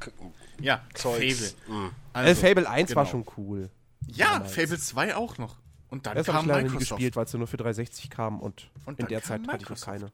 Ja, 0.59 0.81
Zeugs. 0.93 1.55
Fable. 1.65 1.83
mm. 1.85 1.91
äh, 2.17 2.35
Fable 2.35 2.69
1 2.69 2.95
war 2.95 3.03
genau. 3.05 3.11
schon 3.11 3.25
cool. 3.37 3.69
Ja, 4.07 4.33
damals. 4.33 4.53
Fable 4.53 4.79
2 4.79 5.15
auch 5.15 5.37
noch. 5.37 5.57
Und 5.89 6.05
dann 6.05 6.15
Das 6.15 6.27
kam 6.27 6.41
ich 6.41 6.45
leider 6.47 6.61
nie 6.63 6.69
Microsoft. 6.69 6.89
gespielt, 6.91 7.15
weil 7.15 7.25
es 7.25 7.33
nur 7.33 7.47
für 7.47 7.57
360 7.57 8.09
kam 8.09 8.39
und, 8.39 8.69
Und 8.85 8.99
in 8.99 9.07
der 9.07 9.21
Zeit 9.21 9.41
hatte 9.47 9.63
ich 9.63 9.69
noch 9.69 9.77
Microsoft. 9.77 9.85
keine. 9.85 10.11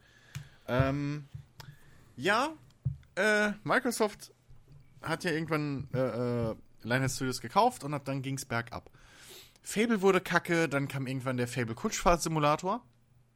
Ähm, 0.68 1.28
ja, 2.16 2.50
äh, 3.16 3.52
Microsoft 3.64 4.32
hat 5.02 5.24
ja 5.24 5.32
irgendwann 5.32 5.88
äh, 5.94 6.00
äh, 6.52 6.56
Lionhead 6.84 7.12
Studios 7.12 7.42
gekauft 7.42 7.84
und 7.84 7.94
hat, 7.94 8.08
dann 8.08 8.22
ging's 8.22 8.46
bergab. 8.46 8.90
Fable 9.62 10.02
wurde 10.02 10.20
kacke, 10.22 10.68
dann 10.70 10.88
kam 10.88 11.08
irgendwann 11.08 11.38
der 11.38 11.48
Fable 11.48 11.76
Kutschfahrt-Simulator. 11.76 12.82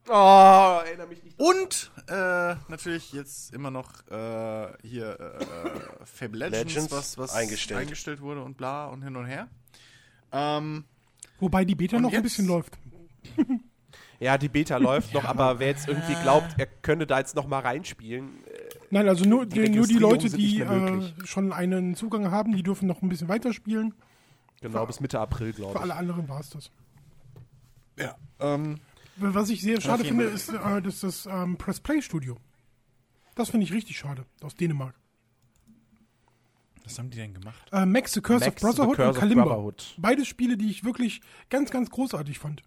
Oh, 0.10 0.80
erinnere 0.86 1.08
mich 1.08 1.24
nicht. 1.24 1.40
Und 1.40 1.92
äh, 2.08 2.56
natürlich 2.68 3.14
jetzt 3.14 3.54
immer 3.54 3.70
noch 3.72 3.92
äh, 4.10 4.68
hier 4.82 5.20
äh, 5.20 5.44
äh, 5.44 6.06
Fable 6.06 6.40
Legends, 6.40 6.74
Legends 6.74 6.92
was, 6.92 7.18
was 7.18 7.34
eingestellt. 7.34 7.82
eingestellt 7.82 8.22
wurde 8.22 8.44
und 8.44 8.58
bla 8.58 8.88
und 8.88 9.04
hin 9.04 9.16
und 9.16 9.26
her. 9.26 9.48
Ähm, 10.32 10.86
Wobei 11.40 11.66
die 11.66 11.76
Beta 11.76 12.00
noch 12.00 12.12
ein 12.14 12.24
bisschen 12.24 12.48
läuft. 12.48 12.78
Ja, 14.20 14.38
die 14.38 14.50
Beta 14.50 14.78
läuft 14.78 15.16
noch, 15.16 15.26
aber 15.26 15.58
wer 15.58 15.70
jetzt 15.70 15.88
irgendwie 15.88 16.14
glaubt, 16.22 16.54
er 16.60 16.68
könne 16.68 17.08
da 17.08 17.18
jetzt 17.18 17.36
noch 17.36 17.48
mal 17.48 17.58
reinspielen, 17.62 18.30
äh, 18.46 18.52
Nein, 18.92 19.10
also 19.10 19.26
nur 19.26 19.48
die, 19.48 19.68
nur 19.68 19.88
die 19.88 19.96
Leute, 19.98 20.30
die 20.30 20.62
äh, 20.62 21.12
schon 21.26 21.52
einen 21.52 21.96
Zugang 21.96 22.30
haben, 22.30 22.56
die 22.56 22.62
dürfen 22.62 22.88
noch 22.88 23.02
ein 23.02 23.10
bisschen 23.10 23.30
weiterspielen. 23.30 23.96
genau 24.62 24.86
bis 24.86 25.00
Mitte 25.00 25.20
April, 25.20 25.54
Für 25.54 25.62
glaube 25.62 25.74
ich. 25.76 25.82
alle 25.82 25.96
anderen 25.96 26.30
war 26.30 26.40
es 26.40 26.52
das. 26.52 26.70
ja. 27.98 28.16
Ähm, 28.40 28.80
Was 29.22 29.50
ich 29.50 29.62
sehr 29.62 29.80
schade 29.80 30.04
finde, 30.04 30.26
ist 30.26 30.50
äh, 30.50 30.82
das, 30.82 31.02
das 31.02 31.26
ähm, 31.26 31.58
Press 31.58 31.80
Play 31.80 32.02
Studio. 32.02 32.38
Das 33.36 33.50
finde 33.50 33.66
ich 33.66 33.74
richtig 33.74 33.98
schade. 33.98 34.26
Aus 34.42 34.56
Dänemark. 34.56 34.96
was 36.84 36.98
haben 37.00 37.10
die 37.10 37.18
denn 37.18 37.34
gemacht? 37.34 37.70
Äh, 37.72 37.86
Max 37.86 38.14
the 38.14 38.22
Curse 38.22 38.46
Max, 38.46 38.64
of 38.64 38.72
The 38.72 38.78
Brotherhood 38.78 38.96
Curse 38.98 39.10
und 39.10 39.20
Kalimba. 39.20 39.44
Brotherhood. 39.44 39.96
Beide 39.98 40.26
Spiele, 40.26 40.58
die 40.58 40.70
ich 40.70 40.84
wirklich 40.84 41.22
ganz, 41.50 41.72
ganz 41.72 41.90
großartig 41.90 42.40
fand. 42.40 42.64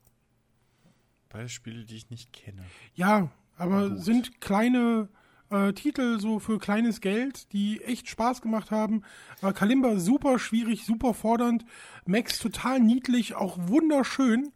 Beide 1.28 1.48
Spiele, 1.48 1.84
die 1.84 1.96
ich 1.96 2.10
nicht 2.10 2.32
kenne. 2.32 2.64
Ja, 2.94 3.30
aber 3.56 3.96
sind 3.96 4.40
kleine 4.40 5.08
äh, 5.50 5.72
Titel 5.72 6.18
so 6.20 6.38
für 6.38 6.58
kleines 6.58 7.00
Geld, 7.00 7.52
die 7.52 7.82
echt 7.82 8.08
Spaß 8.08 8.40
gemacht 8.40 8.70
haben. 8.70 9.02
Äh, 9.42 9.52
Kalimba 9.52 9.98
super 9.98 10.38
schwierig, 10.38 10.84
super 10.86 11.12
fordernd. 11.14 11.64
Max 12.06 12.38
total 12.38 12.80
niedlich, 12.80 13.34
auch 13.34 13.58
wunderschön. 13.60 14.52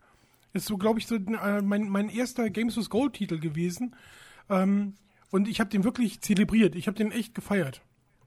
Ist 0.53 0.67
so, 0.67 0.77
glaube 0.79 0.99
ich, 0.99 1.07
so 1.07 1.17
äh, 1.17 1.63
mein, 1.63 1.89
mein 1.89 2.09
erster 2.09 2.49
Games 2.51 2.77
with 2.77 2.91
Gold 2.91 3.13
Titel 3.15 3.39
gewesen. 3.39 3.95
Ähm, 4.49 4.95
und 5.31 5.47
ich 5.47 5.61
habe 5.61 5.71
den 5.71 5.85
wirklich 5.85 6.21
zelebriert. 6.21 6.75
Ich 6.75 6.87
habe 6.87 6.97
den 6.97 7.13
echt 7.13 7.35
gefeiert. 7.35 7.83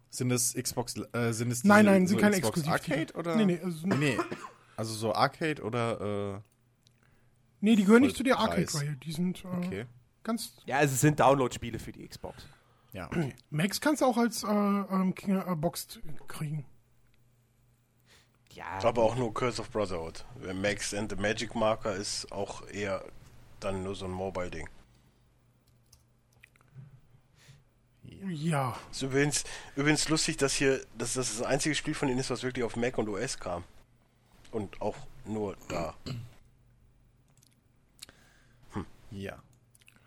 Sind 0.09 0.29
das 0.29 0.53
Xbox, 0.53 0.95
äh, 1.13 1.31
sind 1.31 1.51
es 1.51 1.63
Nein, 1.63 1.85
nein, 1.85 2.05
sind 2.05 2.17
so 2.17 2.21
keine 2.21 2.39
Xbox. 2.39 2.67
Arcade 2.67 3.13
oder? 3.13 3.35
Nee, 3.35 3.45
nee, 3.45 3.59
also, 3.63 3.87
Nee. 3.87 4.17
Also 4.77 4.93
so 4.93 5.13
Arcade 5.13 5.63
oder, 5.63 6.35
äh, 6.35 6.39
nee, 7.61 7.75
die 7.75 7.85
gehören 7.85 8.01
nicht 8.01 8.17
zu 8.17 8.23
der. 8.23 8.39
Arcade-Reihe. 8.39 8.97
Die 9.03 9.11
sind 9.11 9.43
äh, 9.43 9.47
okay. 9.47 9.85
ganz. 10.23 10.57
Ja, 10.65 10.77
also 10.77 10.93
es 10.93 11.01
sind 11.01 11.19
Download-Spiele 11.19 11.79
für 11.79 11.91
die 11.91 12.07
Xbox. 12.07 12.45
Ja, 12.93 13.07
okay. 13.07 13.33
Max 13.49 13.79
kannst 13.79 14.01
du 14.01 14.05
auch 14.05 14.17
als 14.17 14.43
äh, 14.43 14.47
ähm, 14.47 15.15
King- 15.15 15.37
äh, 15.37 15.55
Boxed 15.55 16.01
kriegen. 16.27 16.65
Ja. 18.55 18.83
Aber 18.83 19.03
auch 19.03 19.15
nur 19.15 19.33
Curse 19.33 19.61
of 19.61 19.69
Brotherhood. 19.69 20.25
Max 20.53 20.93
and 20.93 21.09
the 21.11 21.15
Magic 21.15 21.55
Marker 21.55 21.95
ist 21.95 22.31
auch 22.31 22.67
eher 22.67 23.03
dann 23.59 23.83
nur 23.83 23.95
so 23.95 24.05
ein 24.05 24.11
Mobile-Ding. 24.11 24.67
Ja. 28.29 28.77
Ist 28.91 29.01
übrigens, 29.01 29.43
übrigens 29.75 30.09
lustig, 30.09 30.37
dass 30.37 30.53
hier, 30.53 30.85
dass 30.97 31.13
das 31.13 31.37
das 31.37 31.41
einzige 31.45 31.75
Spiel 31.75 31.95
von 31.95 32.09
ihnen 32.09 32.19
ist, 32.19 32.29
was 32.29 32.43
wirklich 32.43 32.63
auf 32.63 32.75
Mac 32.75 32.97
und 32.97 33.09
OS 33.09 33.39
kam. 33.39 33.63
Und 34.51 34.81
auch 34.81 34.97
nur 35.25 35.55
da. 35.69 35.95
ja. 39.11 39.41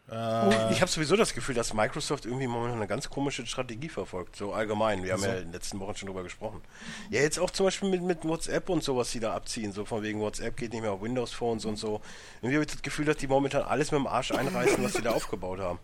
Ich 0.07 0.83
habe 0.83 0.87
sowieso 0.87 1.17
das 1.17 1.33
Gefühl, 1.33 1.55
dass 1.55 1.73
Microsoft 1.73 2.27
irgendwie 2.27 2.47
momentan 2.47 2.77
eine 2.77 2.87
ganz 2.87 3.09
komische 3.09 3.47
Strategie 3.47 3.89
verfolgt, 3.89 4.37
so 4.37 4.53
allgemein. 4.53 5.03
Wir 5.03 5.15
haben 5.15 5.23
ja 5.23 5.35
in 5.35 5.45
den 5.45 5.53
letzten 5.53 5.81
Wochen 5.81 5.97
schon 5.97 6.09
drüber 6.09 6.23
gesprochen. 6.23 6.61
Ja, 7.09 7.23
jetzt 7.23 7.39
auch 7.39 7.51
zum 7.51 7.67
Beispiel 7.67 7.89
mit, 7.89 8.03
mit 8.03 8.23
WhatsApp 8.25 8.69
und 8.69 8.85
sowas, 8.85 9.11
die 9.13 9.21
da 9.21 9.35
abziehen, 9.35 9.73
so 9.73 9.87
von 9.87 10.03
wegen 10.03 10.21
WhatsApp 10.21 10.59
geht 10.59 10.73
nicht 10.73 10.83
mehr 10.83 10.93
auf 10.93 11.01
Windows 11.01 11.33
Phones 11.33 11.65
und 11.65 11.77
so. 11.77 12.03
Irgendwie 12.43 12.57
habe 12.57 12.65
ich 12.65 12.73
das 12.73 12.83
Gefühl, 12.83 13.07
dass 13.07 13.17
die 13.17 13.29
momentan 13.29 13.63
alles 13.63 13.93
mit 13.93 13.99
dem 13.99 14.07
Arsch 14.07 14.31
einreißen, 14.31 14.85
was 14.85 14.93
sie 14.93 15.03
da 15.03 15.13
aufgebaut 15.13 15.61
haben. 15.61 15.79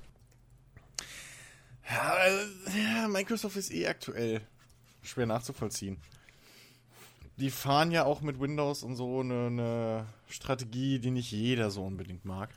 Ja, 1.88 2.14
äh, 2.26 3.02
ja, 3.02 3.09
Microsoft 3.09 3.56
ist 3.56 3.72
eh 3.72 3.87
aktuell 3.87 4.42
schwer 5.02 5.26
nachzuvollziehen. 5.26 5.96
Die 7.38 7.50
fahren 7.50 7.90
ja 7.90 8.04
auch 8.04 8.20
mit 8.20 8.38
Windows 8.38 8.83
und 8.83 8.96
so 8.96 9.20
eine, 9.20 9.46
eine 9.46 10.06
Strategie, 10.28 10.98
die 10.98 11.11
nicht 11.11 11.33
jeder 11.33 11.70
so 11.70 11.85
unbedingt 11.85 12.26
mag. 12.26 12.50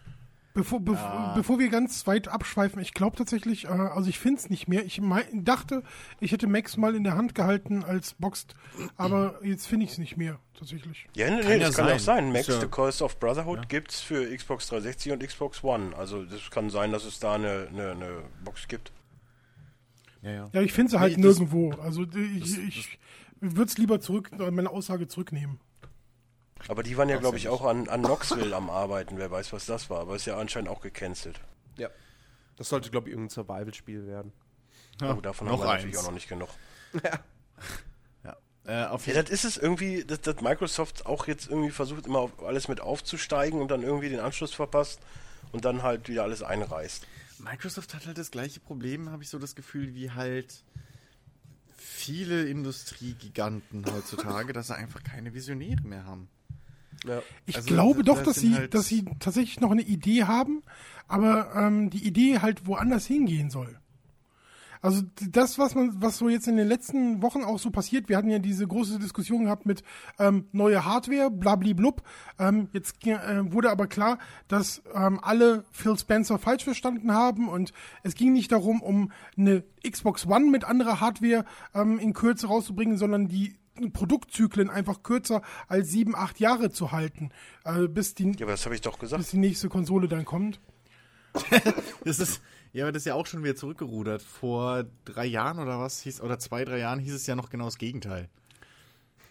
Bevor, 0.55 0.79
bev 0.81 0.99
bevor 1.35 1.57
wir 1.57 1.69
ganz 1.69 2.05
weit 2.05 2.27
abschweifen, 2.27 2.79
ich 2.79 2.93
glaube 2.93 3.17
tatsächlich, 3.17 3.65
äh, 3.65 3.69
also 3.69 4.07
ich 4.07 4.19
finde 4.19 4.39
es 4.39 4.51
nicht 4.51 4.67
mehr. 4.67 4.85
Ich 4.85 5.01
mein, 5.01 5.43
dachte, 5.43 5.81
ich 6.19 6.31
hätte 6.31 6.45
Max 6.45 6.77
mal 6.77 6.93
in 6.95 7.03
der 7.03 7.15
Hand 7.15 7.33
gehalten 7.33 7.83
als 7.83 8.13
Boxed, 8.13 8.53
aber 8.95 9.39
jetzt 9.43 9.65
finde 9.65 9.85
ich 9.85 9.93
es 9.93 9.97
nicht 9.97 10.15
mehr, 10.15 10.37
tatsächlich. 10.57 11.07
Ja, 11.15 11.31
nee, 11.31 11.41
Kann 11.41 11.47
nee, 11.49 11.57
ja 11.57 11.65
das 11.67 11.75
kann 11.75 11.85
sein. 11.87 11.95
auch 11.95 11.99
sein. 11.99 12.31
Max, 12.31 12.47
ja- 12.47 12.59
The 12.59 12.67
Curse 12.67 13.03
of 13.03 13.19
Brotherhood 13.19 13.67
gibt's 13.67 13.99
für 14.01 14.25
Xbox 14.35 14.67
360 14.67 15.13
und 15.13 15.23
Xbox 15.25 15.63
One. 15.63 15.95
Also 15.97 16.23
das 16.23 16.51
kann 16.51 16.69
sein, 16.69 16.91
dass 16.91 17.03
es 17.05 17.19
da 17.19 17.33
eine, 17.33 17.69
eine, 17.71 17.91
eine 17.91 18.21
Box 18.43 18.67
gibt. 18.67 18.91
Ja, 20.21 20.31
ja. 20.31 20.49
Ja, 20.53 20.61
ich 20.61 20.71
finde 20.71 20.91
sie 20.91 20.99
halt 20.99 21.17
Nee, 21.17 21.23
das- 21.23 21.39
nirgendwo. 21.39 21.71
Also 21.81 22.03
ich, 22.03 22.57
ich 22.67 22.99
würde 23.41 23.65
es 23.69 23.77
lieber 23.79 23.99
zurück, 24.01 24.29
meine 24.51 24.69
Aussage 24.69 25.07
zurücknehmen. 25.07 25.59
Aber 26.67 26.83
die 26.83 26.97
waren 26.97 27.09
ja, 27.09 27.17
glaube 27.17 27.37
ja 27.37 27.43
ich, 27.43 27.49
auch 27.49 27.63
an, 27.63 27.89
an 27.89 28.03
Knoxville 28.03 28.55
am 28.55 28.69
Arbeiten. 28.69 29.17
Wer 29.17 29.31
weiß, 29.31 29.53
was 29.53 29.65
das 29.65 29.89
war. 29.89 30.01
Aber 30.01 30.15
ist 30.15 30.25
ja 30.25 30.37
anscheinend 30.37 30.69
auch 30.69 30.81
gecancelt. 30.81 31.39
Ja. 31.77 31.89
Das 32.57 32.69
sollte, 32.69 32.89
glaube 32.89 33.09
ich, 33.09 33.13
irgendein 33.13 33.31
Survival-Spiel 33.31 34.07
werden. 34.07 34.31
oh, 35.01 35.13
davon 35.21 35.47
noch 35.47 35.53
haben 35.53 35.61
wir 35.61 35.73
natürlich 35.73 35.95
eins. 35.95 36.03
auch 36.03 36.07
noch 36.07 36.13
nicht 36.13 36.29
genug. 36.29 36.49
Ja. 37.03 37.19
Äh, 38.65 38.85
auf 38.85 39.07
Ja, 39.07 39.21
das 39.21 39.29
ist 39.29 39.43
es 39.43 39.57
irgendwie, 39.57 40.05
dass, 40.05 40.21
dass 40.21 40.41
Microsoft 40.41 41.05
auch 41.05 41.27
jetzt 41.27 41.49
irgendwie 41.49 41.71
versucht, 41.71 42.05
immer 42.05 42.19
auf 42.19 42.43
alles 42.43 42.67
mit 42.67 42.79
aufzusteigen 42.79 43.59
und 43.61 43.69
dann 43.69 43.83
irgendwie 43.83 44.09
den 44.09 44.19
Anschluss 44.19 44.53
verpasst 44.53 44.99
und 45.51 45.65
dann 45.65 45.83
halt 45.83 46.07
wieder 46.07 46.23
alles 46.23 46.43
einreißt. 46.43 47.05
Microsoft 47.39 47.93
hat 47.93 48.05
halt 48.05 48.17
das 48.17 48.31
gleiche 48.31 48.61
Problem, 48.61 49.09
habe 49.09 49.23
ich 49.23 49.29
so 49.29 49.37
das 49.37 49.55
Gefühl, 49.55 49.93
wie 49.95 50.11
halt 50.11 50.63
viele 51.75 52.45
Industriegiganten 52.45 53.85
heutzutage, 53.91 54.53
dass 54.53 54.67
sie 54.67 54.75
einfach 54.75 55.03
keine 55.03 55.33
Visionäre 55.33 55.81
mehr 55.81 56.05
haben. 56.05 56.29
Ja. 57.05 57.21
Ich 57.45 57.55
Also, 57.57 57.67
glaube 57.67 58.03
doch, 58.03 58.21
dass 58.23 58.37
sie, 58.37 58.55
halt- 58.55 58.73
dass 58.73 58.87
sie 58.87 59.05
tatsächlich 59.19 59.59
noch 59.59 59.71
eine 59.71 59.81
Idee 59.81 60.23
haben, 60.23 60.63
aber 61.07 61.53
ähm, 61.55 61.89
die 61.89 62.05
Idee 62.07 62.39
halt 62.39 62.65
woanders 62.67 63.05
hingehen 63.05 63.49
soll. 63.49 63.77
Also 64.81 65.01
das, 65.31 65.57
was 65.57 65.75
man, 65.75 66.01
was 66.01 66.17
so 66.17 66.27
jetzt 66.27 66.45
in 66.49 66.57
den 66.57 66.67
letzten 66.67 67.21
Wochen 67.21 67.45
auch 67.45 67.57
so 67.57 67.71
passiert, 67.71 68.09
wir 68.09 68.17
hatten 68.17 68.29
ja 68.29 68.39
diese 68.39 68.67
große 68.67 68.99
Diskussion 68.99 69.45
gehabt 69.45 69.65
mit 69.65 69.81
ähm, 70.19 70.47
neue 70.51 70.83
Hardware, 70.83 71.31
blablablub. 71.31 72.03
Ähm, 72.37 72.67
jetzt 72.73 73.07
äh, 73.07 73.49
wurde 73.53 73.69
aber 73.71 73.87
klar, 73.87 74.17
dass 74.49 74.83
ähm, 74.93 75.21
alle 75.21 75.63
Phil 75.71 75.97
Spencer 75.97 76.37
falsch 76.37 76.65
verstanden 76.65 77.13
haben 77.13 77.47
und 77.47 77.71
es 78.03 78.13
ging 78.13 78.33
nicht 78.33 78.51
darum, 78.51 78.81
um 78.81 79.13
eine 79.37 79.63
Xbox 79.89 80.27
One 80.27 80.49
mit 80.51 80.65
anderer 80.65 80.99
Hardware 80.99 81.45
ähm, 81.73 81.97
in 81.97 82.11
Kürze 82.11 82.47
rauszubringen, 82.47 82.97
sondern 82.97 83.29
die 83.29 83.55
Produktzyklen 83.91 84.69
einfach 84.69 85.03
kürzer 85.03 85.41
als 85.67 85.89
sieben, 85.89 86.15
acht 86.15 86.39
Jahre 86.39 86.71
zu 86.71 86.91
halten, 86.91 87.31
äh, 87.65 87.87
bis, 87.87 88.13
die, 88.13 88.31
Ja, 88.37 88.45
aber 88.45 88.51
das 88.51 88.65
habe 88.65 88.75
ich 88.75 88.81
doch 88.81 88.99
gesagt. 88.99 89.21
bis 89.21 89.31
die 89.31 89.37
nächste 89.37 89.69
Konsole 89.69 90.07
dann 90.07 90.25
kommt. 90.25 90.59
Das 92.05 92.19
ist, 92.19 92.41
ja, 92.73 92.83
aber 92.85 92.91
das 92.91 93.01
ist 93.03 93.05
ja 93.07 93.15
auch 93.15 93.25
schon 93.25 93.43
wieder 93.43 93.55
zurückgerudert. 93.55 94.21
Vor 94.21 94.83
drei 95.05 95.25
Jahren 95.25 95.59
oder 95.59 95.79
was 95.79 96.01
hieß, 96.01 96.21
oder 96.21 96.37
zwei, 96.39 96.65
drei 96.65 96.79
Jahren 96.79 96.99
hieß 96.99 97.13
es 97.13 97.25
ja 97.27 97.35
noch 97.35 97.49
genau 97.49 97.65
das 97.65 97.77
Gegenteil. 97.77 98.29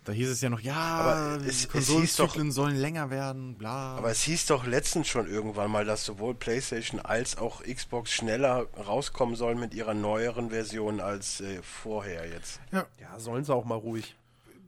Da 0.05 0.11
hieß 0.13 0.31
es 0.31 0.41
ja 0.41 0.51
noch, 0.51 0.59
ja, 0.59 0.75
Aber 0.75 1.39
die 1.39 1.49
es- 1.49 1.69
Konsolenzyklen 1.69 2.51
sollen 2.51 2.75
länger 2.77 3.11
werden, 3.11 3.55
bla. 3.55 3.95
Aber 3.97 4.11
es 4.11 4.23
hieß 4.23 4.47
doch 4.47 4.67
letztens 4.67 5.07
schon 5.07 5.29
irgendwann 5.29 5.71
mal, 5.71 5.85
dass 5.85 6.05
sowohl 6.05 6.35
PlayStation 6.35 6.99
als 6.99 7.39
auch 7.39 7.63
Xbox 7.63 8.11
schneller 8.11 8.67
rauskommen 8.85 9.37
sollen 9.37 9.61
mit 9.61 9.75
ihrer 9.75 9.95
neueren 9.95 10.51
Version 10.51 11.01
als 11.01 11.41
äh, 11.41 11.63
vorher 11.63 12.29
jetzt. 12.29 12.59
Ja, 12.73 12.87
Ja, 13.01 13.21
sollen 13.21 13.45
sie 13.45 13.55
auch 13.55 13.65
mal 13.65 13.77
ruhig. 13.77 14.17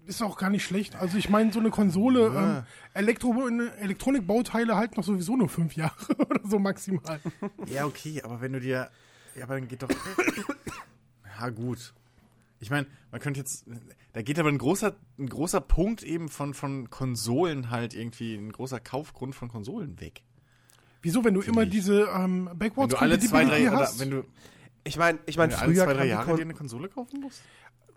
Ist 0.07 0.23
auch 0.23 0.37
gar 0.37 0.51
nicht 0.51 0.65
schlecht. 0.65 0.97
Also 0.97 1.19
ich 1.19 1.29
meine, 1.29 1.53
so 1.53 1.61
eine 1.61 1.71
Konsole, 1.71 2.27
ähm, 2.27 2.63
Elektro 2.95 3.49
Elektronikbauteile 3.79 4.77
halten 4.77 4.95
noch 4.97 5.05
sowieso 5.05 5.37
nur 5.37 5.49
fünf 5.49 5.77
Jahre 5.77 6.15
oder 6.19 6.41
so 6.45 6.59
maximal. 6.59 7.21
ja, 7.67 7.87
okay, 7.87 8.23
aber 8.23 8.41
wenn 8.41 8.53
du 8.53 8.61
dir, 8.61 8.91
ja, 9.35 9.45
aber 9.45 9.55
dann 9.55 9.69
geht 9.69 9.83
doch, 9.83 9.89
ja, 11.41 11.49
gut. 11.51 11.93
Ich 12.61 12.71
meine, 12.71 12.87
man 13.11 13.21
könnte 13.21 13.41
jetzt, 13.41 13.67
da 14.13 14.23
geht 14.23 14.39
aber 14.39 14.49
ein 14.49 14.59
großer, 14.59 14.95
ein 15.19 15.29
großer 15.29 15.61
Punkt 15.61 16.03
eben 16.03 16.29
von, 16.29 16.55
von 16.55 16.89
Konsolen 16.89 17.71
halt 17.71 17.95
irgendwie, 17.95 18.35
ein 18.37 18.53
großer 18.53 18.81
Kaufgrund 18.81 19.35
von 19.35 19.49
Konsolen 19.49 20.01
weg. 20.01 20.23
Wieso, 21.03 21.23
wenn 21.25 21.35
du 21.35 21.43
immer 21.43 21.65
ich. 21.65 21.71
diese 21.71 22.09
ähm, 22.17 22.47
Wenn 22.47 22.59
Backwards 22.59 22.95
du 22.95 23.01
alle 23.01 23.19
zwei, 23.19 23.45
drei, 23.45 23.69
oder 23.69 23.81
hast? 23.81 24.01
wenn 24.01 24.11
du, 24.11 24.25
Ich 24.85 24.97
meine, 24.97 25.19
ich 25.27 25.37
wenn 25.37 25.43
mein, 25.43 25.51
du 25.51 25.59
alle 25.59 25.75
früher 25.75 25.85
zwei, 25.85 25.93
drei 25.93 26.07
Jahre 26.07 26.37
dir 26.37 26.43
eine 26.43 26.55
Konsole 26.55 26.89
kaufen 26.89 27.21
musst? 27.21 27.43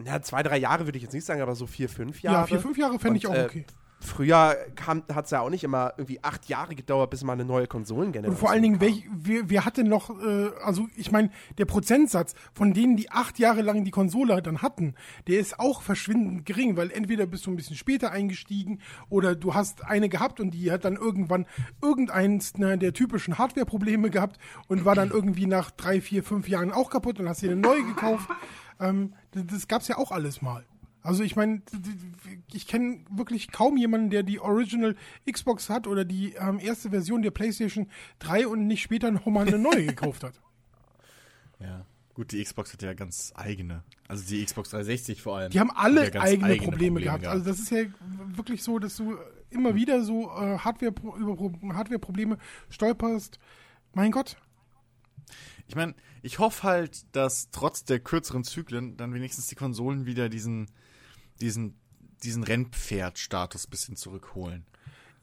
Ja, 0.03 0.21
zwei, 0.21 0.43
drei 0.43 0.57
Jahre 0.57 0.85
würde 0.85 0.97
ich 0.97 1.03
jetzt 1.03 1.13
nicht 1.13 1.25
sagen, 1.25 1.41
aber 1.41 1.55
so 1.55 1.67
vier, 1.67 1.89
fünf 1.89 2.21
Jahre. 2.21 2.37
ja, 2.37 2.45
vier, 2.45 2.59
fünf 2.59 2.77
Jahre 2.77 2.99
fände 2.99 3.17
ich 3.17 3.27
auch 3.27 3.33
äh, 3.33 3.45
okay. 3.45 3.65
Früher 3.99 4.55
hat 4.85 5.25
es 5.25 5.31
ja 5.31 5.41
auch 5.41 5.49
nicht 5.49 5.63
immer 5.63 5.93
irgendwie 5.97 6.23
acht 6.23 6.47
Jahre 6.49 6.75
gedauert, 6.75 7.09
bis 7.09 7.23
mal 7.23 7.33
eine 7.33 7.45
neue 7.45 7.65
Konsolengeneration 7.65 8.35
Und 8.35 8.39
vor 8.39 8.51
allen 8.51 8.61
Dingen, 8.61 8.79
welch, 8.79 9.03
wer, 9.11 9.49
wer 9.49 9.65
hatte 9.65 9.83
noch, 9.83 10.11
äh, 10.21 10.49
also 10.63 10.87
ich 10.95 11.11
meine, 11.11 11.31
der 11.57 11.65
Prozentsatz 11.65 12.35
von 12.53 12.73
denen, 12.73 12.95
die 12.95 13.09
acht 13.09 13.39
Jahre 13.39 13.63
lang 13.63 13.85
die 13.85 13.91
Konsole 13.91 14.39
dann 14.43 14.61
hatten, 14.61 14.93
der 15.25 15.39
ist 15.39 15.59
auch 15.59 15.81
verschwindend 15.81 16.45
gering, 16.45 16.77
weil 16.77 16.91
entweder 16.91 17.25
bist 17.25 17.47
du 17.47 17.51
ein 17.51 17.55
bisschen 17.55 17.75
später 17.75 18.11
eingestiegen 18.11 18.81
oder 19.09 19.35
du 19.35 19.55
hast 19.55 19.83
eine 19.83 20.09
gehabt 20.09 20.39
und 20.39 20.51
die 20.51 20.71
hat 20.71 20.85
dann 20.85 20.95
irgendwann 20.95 21.47
irgendeins 21.81 22.55
ne, 22.57 22.77
der 22.77 22.93
typischen 22.93 23.39
Hardware-Probleme 23.39 24.11
gehabt 24.11 24.37
und 24.67 24.85
war 24.85 24.93
dann 24.93 25.09
irgendwie 25.09 25.47
nach 25.47 25.71
drei, 25.71 26.01
vier, 26.01 26.23
fünf 26.23 26.47
Jahren 26.47 26.71
auch 26.71 26.91
kaputt 26.91 27.19
und 27.19 27.27
hast 27.27 27.41
dir 27.41 27.51
eine 27.51 27.59
neue 27.59 27.83
gekauft. 27.83 28.29
Ähm, 28.79 29.13
das, 29.31 29.67
gab's 29.67 29.87
ja 29.87 29.97
auch 29.97 30.11
alles 30.11 30.41
mal. 30.41 30.65
Also 31.01 31.23
ich 31.23 31.35
meine, 31.35 31.61
ich 32.51 32.67
kenne 32.67 32.99
wirklich 33.09 33.51
kaum 33.51 33.77
jemanden, 33.77 34.09
der 34.09 34.23
die 34.23 34.39
Original 34.39 34.95
Xbox 35.31 35.69
hat 35.69 35.87
oder 35.87 36.03
die 36.03 36.33
ähm, 36.33 36.59
erste 36.59 36.89
Version 36.89 37.21
der 37.21 37.31
PlayStation 37.31 37.89
3 38.19 38.47
und 38.47 38.67
nicht 38.67 38.81
später 38.81 39.09
nochmal 39.11 39.47
eine 39.47 39.57
neue 39.57 39.85
gekauft 39.87 40.23
hat. 40.23 40.39
Ja. 41.59 41.85
Gut, 42.13 42.31
die 42.31 42.43
Xbox 42.43 42.73
hat 42.73 42.81
ja 42.81 42.93
ganz 42.93 43.31
eigene. 43.35 43.83
Also 44.07 44.25
die 44.27 44.43
Xbox 44.43 44.71
360 44.71 45.21
vor 45.21 45.37
allem. 45.37 45.51
Die 45.51 45.59
haben 45.59 45.69
alle 45.71 46.05
ja 46.05 46.09
ganz 46.09 46.25
eigene, 46.25 46.57
Probleme, 46.57 46.99
gehabt. 46.99 47.25
Also 47.27 47.45
das 47.45 47.59
ist 47.59 47.69
ja 47.69 47.83
wirklich 48.35 48.63
so, 48.63 48.79
dass 48.79 48.95
du 48.97 49.17
immer 49.51 49.69
Hm. 49.69 49.75
wieder 49.75 50.03
so 50.03 50.23
äh, 50.31 50.57
Hardware 50.57 50.93
über 51.19 51.35
Pro- 51.35 51.73
Hardware-Probleme 51.73 52.37
stolperst. 52.69 53.39
Mein 53.93 54.11
Gott. 54.11 54.35
Ich 55.67 55.75
meine, 55.75 55.95
ich 56.21 56.39
hoffe 56.39 56.63
halt, 56.63 57.05
dass 57.15 57.49
trotz 57.51 57.83
der 57.83 57.99
kürzeren 57.99 58.43
Zyklen 58.43 58.97
dann 58.97 59.13
wenigstens 59.13 59.47
die 59.47 59.55
Konsolen 59.55 60.05
wieder 60.05 60.29
diesen, 60.29 60.67
diesen, 61.41 61.75
diesen 62.23 62.43
Rennpferd-Status 62.43 63.67
bisschen 63.67 63.95
zurückholen. 63.95 64.65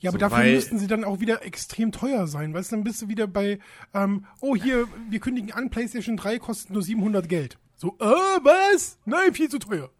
Ja, 0.00 0.11
aber 0.11 0.18
So, 0.18 0.28
dafür 0.28 0.44
müssten 0.52 0.78
sie 0.78 0.87
dann 0.87 1.04
auch 1.04 1.20
wieder 1.20 1.44
extrem 1.44 1.92
teuer 1.92 2.26
sein. 2.26 2.52
Weißt 2.52 2.70
du, 2.70 2.76
dann 2.76 2.85
bist 2.85 3.00
du 3.00 3.09
wieder 3.09 3.26
bei, 3.26 3.59
ähm, 3.94 4.26
oh 4.40 4.54
hier, 4.54 4.87
wir 5.09 5.18
kündigen 5.18 5.52
an, 5.52 5.70
PlayStation 5.70 6.16
3 6.16 6.38
kostet 6.38 6.70
nur 6.70 6.83
700 6.83 7.28
Geld. 7.28 7.59
So, 7.76 7.96
äh, 8.00 8.04
was? 8.04 8.98
Nein, 9.07 9.33
viel 9.33 9.48
zu 9.48 9.59
teuer. 9.59 9.90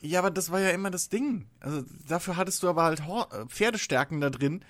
Ja, 0.00 0.20
aber 0.20 0.30
das 0.30 0.50
war 0.50 0.60
ja 0.60 0.70
immer 0.70 0.90
das 0.90 1.08
Ding. 1.08 1.46
Also 1.60 1.84
dafür 2.08 2.36
hattest 2.36 2.62
du 2.62 2.68
aber 2.68 2.82
halt 2.84 3.00
äh, 3.00 3.46
Pferdestärken 3.46 4.20
da 4.20 4.30
drin, 4.30 4.64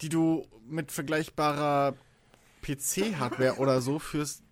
die 0.00 0.08
du 0.08 0.46
mit 0.68 0.92
vergleichbarer 0.92 1.94
PC-Hardware 2.62 3.56
oder 3.56 3.80
so 3.80 3.98
fürs 3.98 4.42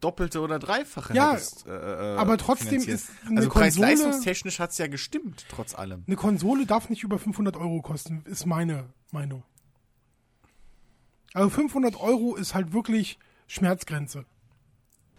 Doppelte 0.00 0.40
oder 0.40 0.58
Dreifache 0.58 1.12
Ja, 1.14 1.32
hättest, 1.32 1.66
äh, 1.66 1.70
äh, 1.70 2.16
aber 2.16 2.38
trotzdem 2.38 2.68
finanziert. 2.82 2.94
ist 3.00 3.10
eine 3.26 3.38
Also 3.38 3.48
Konsole- 3.50 3.64
preis-leistungstechnisch 3.64 4.60
hat's 4.60 4.78
ja 4.78 4.86
gestimmt, 4.86 5.44
trotz 5.48 5.74
allem. 5.74 6.04
Eine 6.06 6.16
Konsole 6.16 6.66
darf 6.66 6.88
nicht 6.88 7.02
über 7.02 7.18
500 7.18 7.56
Euro 7.56 7.82
kosten, 7.82 8.22
ist 8.26 8.46
meine 8.46 8.84
Meinung. 9.10 9.42
Also 11.34 11.50
500 11.50 11.96
Euro 12.00 12.36
ist 12.36 12.54
halt 12.54 12.72
wirklich 12.72 13.18
Schmerzgrenze. 13.46 14.24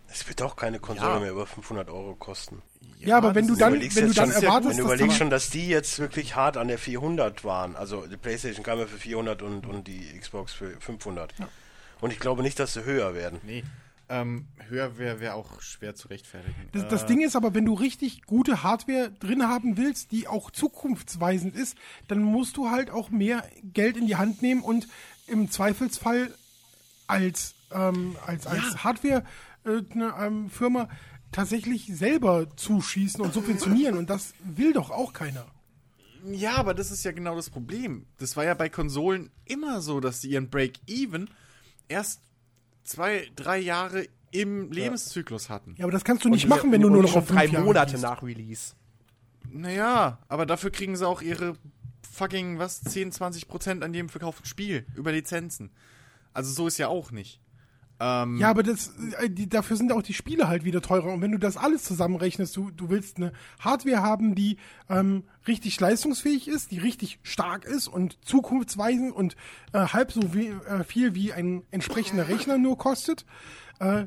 Es 0.07 0.27
wird 0.27 0.41
auch 0.41 0.55
keine 0.55 0.79
Konsole 0.79 1.07
Ja. 1.15 1.19
mehr 1.19 1.31
über 1.31 1.45
500 1.45 1.89
Euro 1.89 2.15
kosten. 2.15 2.63
Ja, 2.97 3.17
aber 3.17 3.35
wenn 3.35 3.47
du 3.47 3.55
dann, 3.55 3.73
wenn 3.73 3.79
du 3.81 3.89
dann 4.13 4.13
schon- 4.13 4.31
erwartest, 4.31 4.71
Wenn 4.71 4.77
du 4.77 4.83
dass 4.83 4.93
überlegst 4.95 5.17
schon, 5.17 5.29
dass 5.29 5.49
die 5.51 5.67
jetzt 5.67 5.99
wirklich 5.99 6.35
hart 6.35 6.57
an 6.57 6.67
der 6.67 6.79
400 6.79 7.43
waren. 7.43 7.75
Also 7.75 8.07
die 8.07 8.17
Playstation 8.17 8.63
kam 8.63 8.79
ja 8.79 8.87
für 8.87 8.97
400 8.97 9.41
und, 9.43 9.65
und 9.67 9.87
die 9.87 10.17
Xbox 10.19 10.51
für 10.53 10.71
500. 10.81 11.33
Und 12.01 12.11
ich 12.11 12.19
glaube 12.19 12.41
nicht, 12.41 12.59
dass 12.59 12.73
sie 12.73 12.83
höher 12.85 13.13
werden. 13.13 13.39
Nee. 13.43 13.63
Ähm, 14.11 14.47
höher 14.67 14.97
wäre 14.97 15.19
wär 15.19 15.35
auch 15.35 15.61
schwer 15.61 15.93
zu 15.93 16.07
rechtfertigen. 16.07 16.55
Das, 16.71 16.87
das 16.87 17.03
Äh, 17.03 17.07
Ding 17.07 17.21
ist 17.21 17.35
aber, 17.35 17.53
wenn 17.53 17.65
du 17.65 17.75
richtig 17.75 18.23
gute 18.23 18.63
Hardware 18.63 19.11
drin 19.19 19.43
haben 19.47 19.77
willst, 19.77 20.11
die 20.11 20.27
auch 20.27 20.49
zukunftsweisend 20.49 21.55
ist, 21.55 21.77
dann 22.07 22.23
musst 22.23 22.57
du 22.57 22.71
halt 22.71 22.89
auch 22.89 23.11
mehr 23.11 23.47
Geld 23.61 23.97
in 23.97 24.07
die 24.07 24.15
Hand 24.15 24.41
nehmen 24.41 24.61
und 24.61 24.87
im 25.27 25.51
Zweifelsfall 25.51 26.33
als, 27.05 27.53
ähm, 27.71 28.15
als, 28.25 28.47
als 28.47 28.83
Hardware 28.83 29.23
äh, 29.65 29.81
ne, 29.93 30.11
ähm, 30.19 30.49
Firma 30.49 30.89
tatsächlich 31.31 31.85
selber 31.95 32.47
zuschießen 32.55 33.21
und 33.21 33.33
subventionieren 33.35 33.95
und 33.95 34.09
das 34.09 34.33
will 34.43 34.73
doch 34.73 34.89
auch 34.89 35.13
keiner. 35.13 35.45
Ja, 36.25 36.55
aber 36.55 36.73
das 36.73 36.89
ist 36.89 37.03
ja 37.05 37.11
genau 37.11 37.35
das 37.35 37.49
Problem. 37.51 38.07
Das 38.17 38.35
war 38.35 38.43
ja 38.43 38.55
bei 38.55 38.69
Konsolen 38.69 39.29
immer 39.45 39.81
so, 39.81 39.99
dass 39.99 40.21
sie 40.21 40.31
ihren 40.31 40.49
Break-Even 40.49 41.29
erst 41.87 42.21
zwei, 42.89 43.29
drei 43.35 43.59
Jahre 43.59 44.07
im 44.31 44.71
Lebenszyklus 44.71 45.49
hatten. 45.49 45.75
Ja, 45.77 45.85
aber 45.85 45.91
das 45.91 46.03
kannst 46.03 46.25
du 46.25 46.29
nicht 46.29 46.43
Und- 46.45 46.49
machen, 46.49 46.71
wenn 46.71 46.81
du 46.81 46.89
nur 46.89 47.03
noch 47.03 47.15
auf 47.15 47.27
drei 47.27 47.47
Monate 47.47 47.91
gehst. 47.93 48.03
nach 48.03 48.21
Release. 48.23 48.73
Naja, 49.51 50.19
aber 50.27 50.45
dafür 50.45 50.71
kriegen 50.71 50.95
sie 50.95 51.07
auch 51.07 51.21
ihre 51.21 51.55
fucking, 52.11 52.59
was, 52.59 52.81
10, 52.81 53.11
20 53.11 53.47
Prozent 53.47 53.83
an 53.83 53.93
jedem 53.93 54.09
verkauften 54.09 54.45
Spiel 54.45 54.85
über 54.95 55.11
Lizenzen. 55.11 55.71
Also 56.33 56.51
so 56.51 56.67
ist 56.67 56.77
ja 56.77 56.87
auch 56.87 57.11
nicht. 57.11 57.39
Ähm, 57.99 58.37
Ja, 58.37 58.49
aber 58.49 58.63
das, 58.63 58.93
äh, 59.19 59.29
die, 59.29 59.49
dafür 59.49 59.75
sind 59.75 59.91
auch 59.91 60.01
die 60.01 60.13
Spiele 60.13 60.47
halt 60.47 60.63
wieder 60.63 60.81
teurer. 60.81 61.13
Und 61.13 61.21
wenn 61.21 61.31
du 61.31 61.37
das 61.37 61.57
alles 61.57 61.83
zusammenrechnest, 61.83 62.55
du, 62.55 62.71
du 62.71 62.89
willst 62.89 63.17
eine 63.17 63.33
Hardware 63.59 64.01
haben, 64.01 64.35
die 64.35 64.57
ähm, 64.89 65.23
richtig 65.47 65.79
leistungsfähig 65.79 66.47
ist, 66.47 66.71
die 66.71 66.79
richtig 66.79 67.19
stark 67.23 67.65
ist 67.65 67.87
und 67.87 68.17
zukunftsweisend 68.25 69.13
und 69.13 69.35
äh, 69.73 69.79
halb 69.79 70.11
so 70.11 70.33
wie, 70.33 70.47
äh, 70.47 70.83
viel 70.83 71.15
wie 71.15 71.33
ein 71.33 71.63
entsprechender 71.71 72.27
Rechner 72.29 72.57
nur 72.57 72.77
kostet. 72.77 73.25
Äh, 73.79 74.05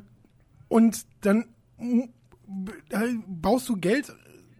und 0.67 1.05
dann 1.21 1.45
äh, 1.79 3.13
baust 3.27 3.69
du 3.69 3.77
Geld 3.77 4.15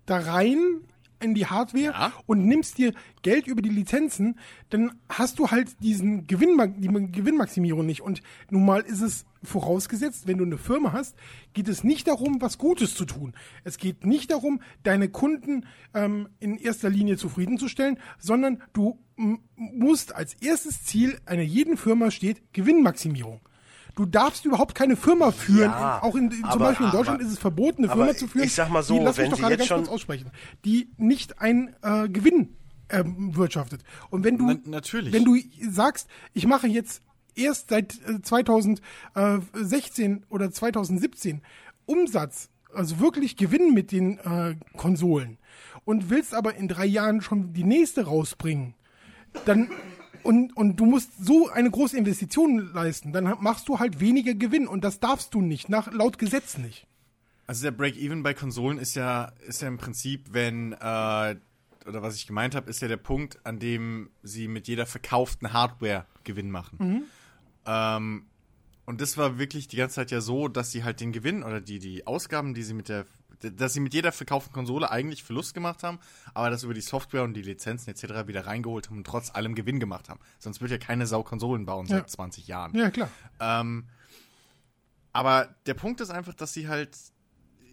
da 0.06 0.20
rein 0.20 0.82
in 1.24 1.34
die 1.34 1.46
Hardware 1.48 1.92
Ja. 1.94 2.14
und 2.26 2.46
nimmst 2.46 2.78
dir 2.78 2.94
Geld 3.22 3.48
über 3.48 3.62
die 3.62 3.70
Lizenzen, 3.70 4.38
dann 4.70 4.92
hast 5.10 5.40
du 5.40 5.50
halt 5.52 5.82
diesen 5.82 6.28
Gewinnma 6.28 6.68
die 6.68 6.88
Gewinnmaximierung 6.88 7.86
nicht. 7.86 8.02
Und 8.02 8.22
nun 8.50 8.66
mal 8.66 8.82
ist 8.82 9.02
es 9.02 9.26
vorausgesetzt, 9.44 10.28
wenn 10.28 10.38
du 10.38 10.46
eine 10.46 10.58
Firma 10.58 10.94
hast, 10.94 11.16
geht 11.54 11.68
es 11.68 11.84
nicht 11.84 12.08
darum, 12.08 12.42
was 12.42 12.58
Gutes 12.58 12.96
zu 12.96 13.06
tun. 13.06 13.34
Es 13.64 13.78
geht 13.78 14.06
nicht 14.06 14.32
darum, 14.32 14.62
deine 14.84 15.10
Kunden 15.10 15.66
ähm, 15.94 16.30
in 16.40 16.58
erster 16.58 16.90
Linie 16.90 17.18
zufriedenzustellen, 17.18 17.98
sondern 18.20 18.62
du 18.74 19.00
musst 19.56 20.16
als 20.16 20.34
erstes 20.36 20.84
Ziel 20.84 21.20
einer 21.26 21.44
jeden 21.44 21.78
Firma 21.78 22.10
steht 22.12 22.42
Gewinnmaximierung. 22.54 23.42
Du 23.96 24.06
darfst 24.06 24.44
überhaupt 24.46 24.74
keine 24.76 24.96
Firma 24.96 25.32
führen. 25.32 25.70
Ja, 25.72 26.02
auch 26.02 26.16
in, 26.16 26.32
zum 26.32 26.44
aber- 26.46 26.66
Beispiel 26.66 26.86
in 26.88 26.92
Deutschland 26.92 27.20
aber- 27.20 27.28
ist 27.28 27.34
es 27.34 27.40
verboten, 27.40 27.84
eine 27.86 27.94
Firma 27.94 28.16
zu 28.16 28.28
führen. 28.28 28.46
ich 28.46 28.54
sag 28.54 28.70
mal 28.70 28.82
so, 28.84 28.98
die, 28.98 29.04
lass 29.06 29.18
mich 29.18 29.24
wenn 29.26 29.30
doch 29.32 29.38
sie 29.38 29.42
gerade 29.42 29.54
jetzt 29.54 29.60
ganz 29.60 29.68
schon- 29.68 29.78
kurz 29.82 29.90
aussprechen, 29.90 30.32
die 30.66 30.90
nicht 30.98 31.40
ein 31.42 31.76
äh, 31.84 32.10
Gewinn 32.10 32.56
ähm, 32.90 33.36
wirtschaftet. 33.36 33.82
Und 34.10 34.24
wenn 34.24 34.38
du, 34.38 34.46
Na- 34.48 34.58
natürlich. 34.66 35.14
wenn 35.14 35.26
du 35.26 35.38
sagst, 35.70 36.08
ich 36.34 36.48
mache 36.48 36.68
jetzt 36.68 37.02
erst 37.36 37.70
seit 37.70 37.94
äh, 38.08 38.22
2016 39.14 40.26
oder 40.30 40.52
2017 40.52 41.42
Umsatz, 41.86 42.50
also 42.74 43.00
wirklich 43.00 43.38
Gewinn 43.38 43.74
mit 43.74 43.92
den 43.92 44.18
äh, 44.20 44.56
Konsolen 44.78 45.38
und 45.86 46.10
willst 46.10 46.34
aber 46.34 46.56
in 46.56 46.68
drei 46.68 46.86
Jahren 46.86 47.22
schon 47.22 47.54
die 47.54 47.64
nächste 47.64 48.06
rausbringen, 48.06 48.74
dann 49.46 49.70
und, 50.24 50.56
und 50.56 50.78
du 50.78 50.86
musst 50.86 51.12
so 51.24 51.50
eine 51.50 51.70
große 51.70 51.98
Investition 51.98 52.72
leisten, 52.74 53.14
dann 53.14 53.36
machst 53.40 53.68
du 53.68 53.80
halt 53.80 54.00
weniger 54.00 54.34
Gewinn 54.34 54.68
und 54.68 54.84
das 54.84 55.00
darfst 55.00 55.34
du 55.34 55.42
nicht, 55.42 55.70
nach 55.70 55.92
laut 55.92 56.18
Gesetz 56.18 56.58
nicht. 56.58 56.88
Also 57.46 57.64
der 57.64 57.72
Break-Even 57.72 58.24
bei 58.24 58.34
Konsolen 58.34 58.78
ist 58.78 58.96
ja, 58.96 59.34
ist 59.48 59.62
ja 59.62 59.68
im 59.68 59.78
Prinzip, 59.78 60.30
wenn, 60.32 60.72
äh, 60.74 61.36
oder 61.86 62.02
was 62.02 62.16
ich 62.16 62.26
gemeint 62.26 62.56
habe, 62.56 62.70
ist 62.70 62.82
ja 62.82 62.88
der 62.88 62.98
Punkt, 62.98 63.46
an 63.46 63.60
dem 63.60 64.10
sie 64.24 64.48
mit 64.48 64.68
jeder 64.68 64.86
verkauften 64.86 65.52
Hardware 65.52 66.06
Gewinn 66.24 66.50
machen. 66.52 66.78
Ähm, 67.66 68.26
und 68.86 69.02
das 69.02 69.18
war 69.18 69.40
wirklich 69.40 69.68
die 69.68 69.78
ganze 69.78 69.96
Zeit 69.96 70.12
ja 70.12 70.22
so, 70.22 70.48
dass 70.48 70.72
sie 70.72 70.84
halt 70.84 71.00
den 71.00 71.12
Gewinn 71.12 71.44
oder 71.44 71.62
die, 71.62 71.80
die 71.80 72.06
Ausgaben, 72.06 72.54
die 72.54 72.64
sie 72.64 72.74
mit 72.74 72.90
der, 72.90 73.06
dass 73.52 73.74
sie 73.74 73.80
mit 73.80 73.94
jeder 73.94 74.12
verkauften 74.12 74.54
Konsole 74.54 74.90
eigentlich 74.90 75.24
Verlust 75.24 75.54
gemacht 75.54 75.84
haben, 75.84 76.00
aber 76.34 76.50
das 76.50 76.64
über 76.64 76.74
die 76.74 76.82
Software 76.82 77.24
und 77.24 77.34
die 77.34 77.42
Lizenzen 77.42 77.90
etc. 77.90 78.28
wieder 78.28 78.46
reingeholt 78.46 78.90
haben 78.90 78.98
und 78.98 79.08
trotz 79.08 79.30
allem 79.34 79.56
Gewinn 79.56 79.80
gemacht 79.80 80.10
haben. 80.10 80.20
Sonst 80.40 80.62
wird 80.62 80.72
ja 80.72 80.78
keine 80.78 81.08
Sau 81.08 81.24
Konsolen 81.24 81.66
bauen 81.66 81.86
seit 81.88 82.04
Ja. 82.04 82.08
20 82.08 82.48
Jahren. 82.48 82.76
Ja, 82.76 82.90
klar. 82.92 83.10
Ähm, 83.40 83.86
aber 85.12 85.56
der 85.66 85.76
Punkt 85.76 86.02
ist 86.02 86.10
einfach, 86.10 86.34
dass 86.34 86.54
sie 86.54 86.68
halt 86.68 86.98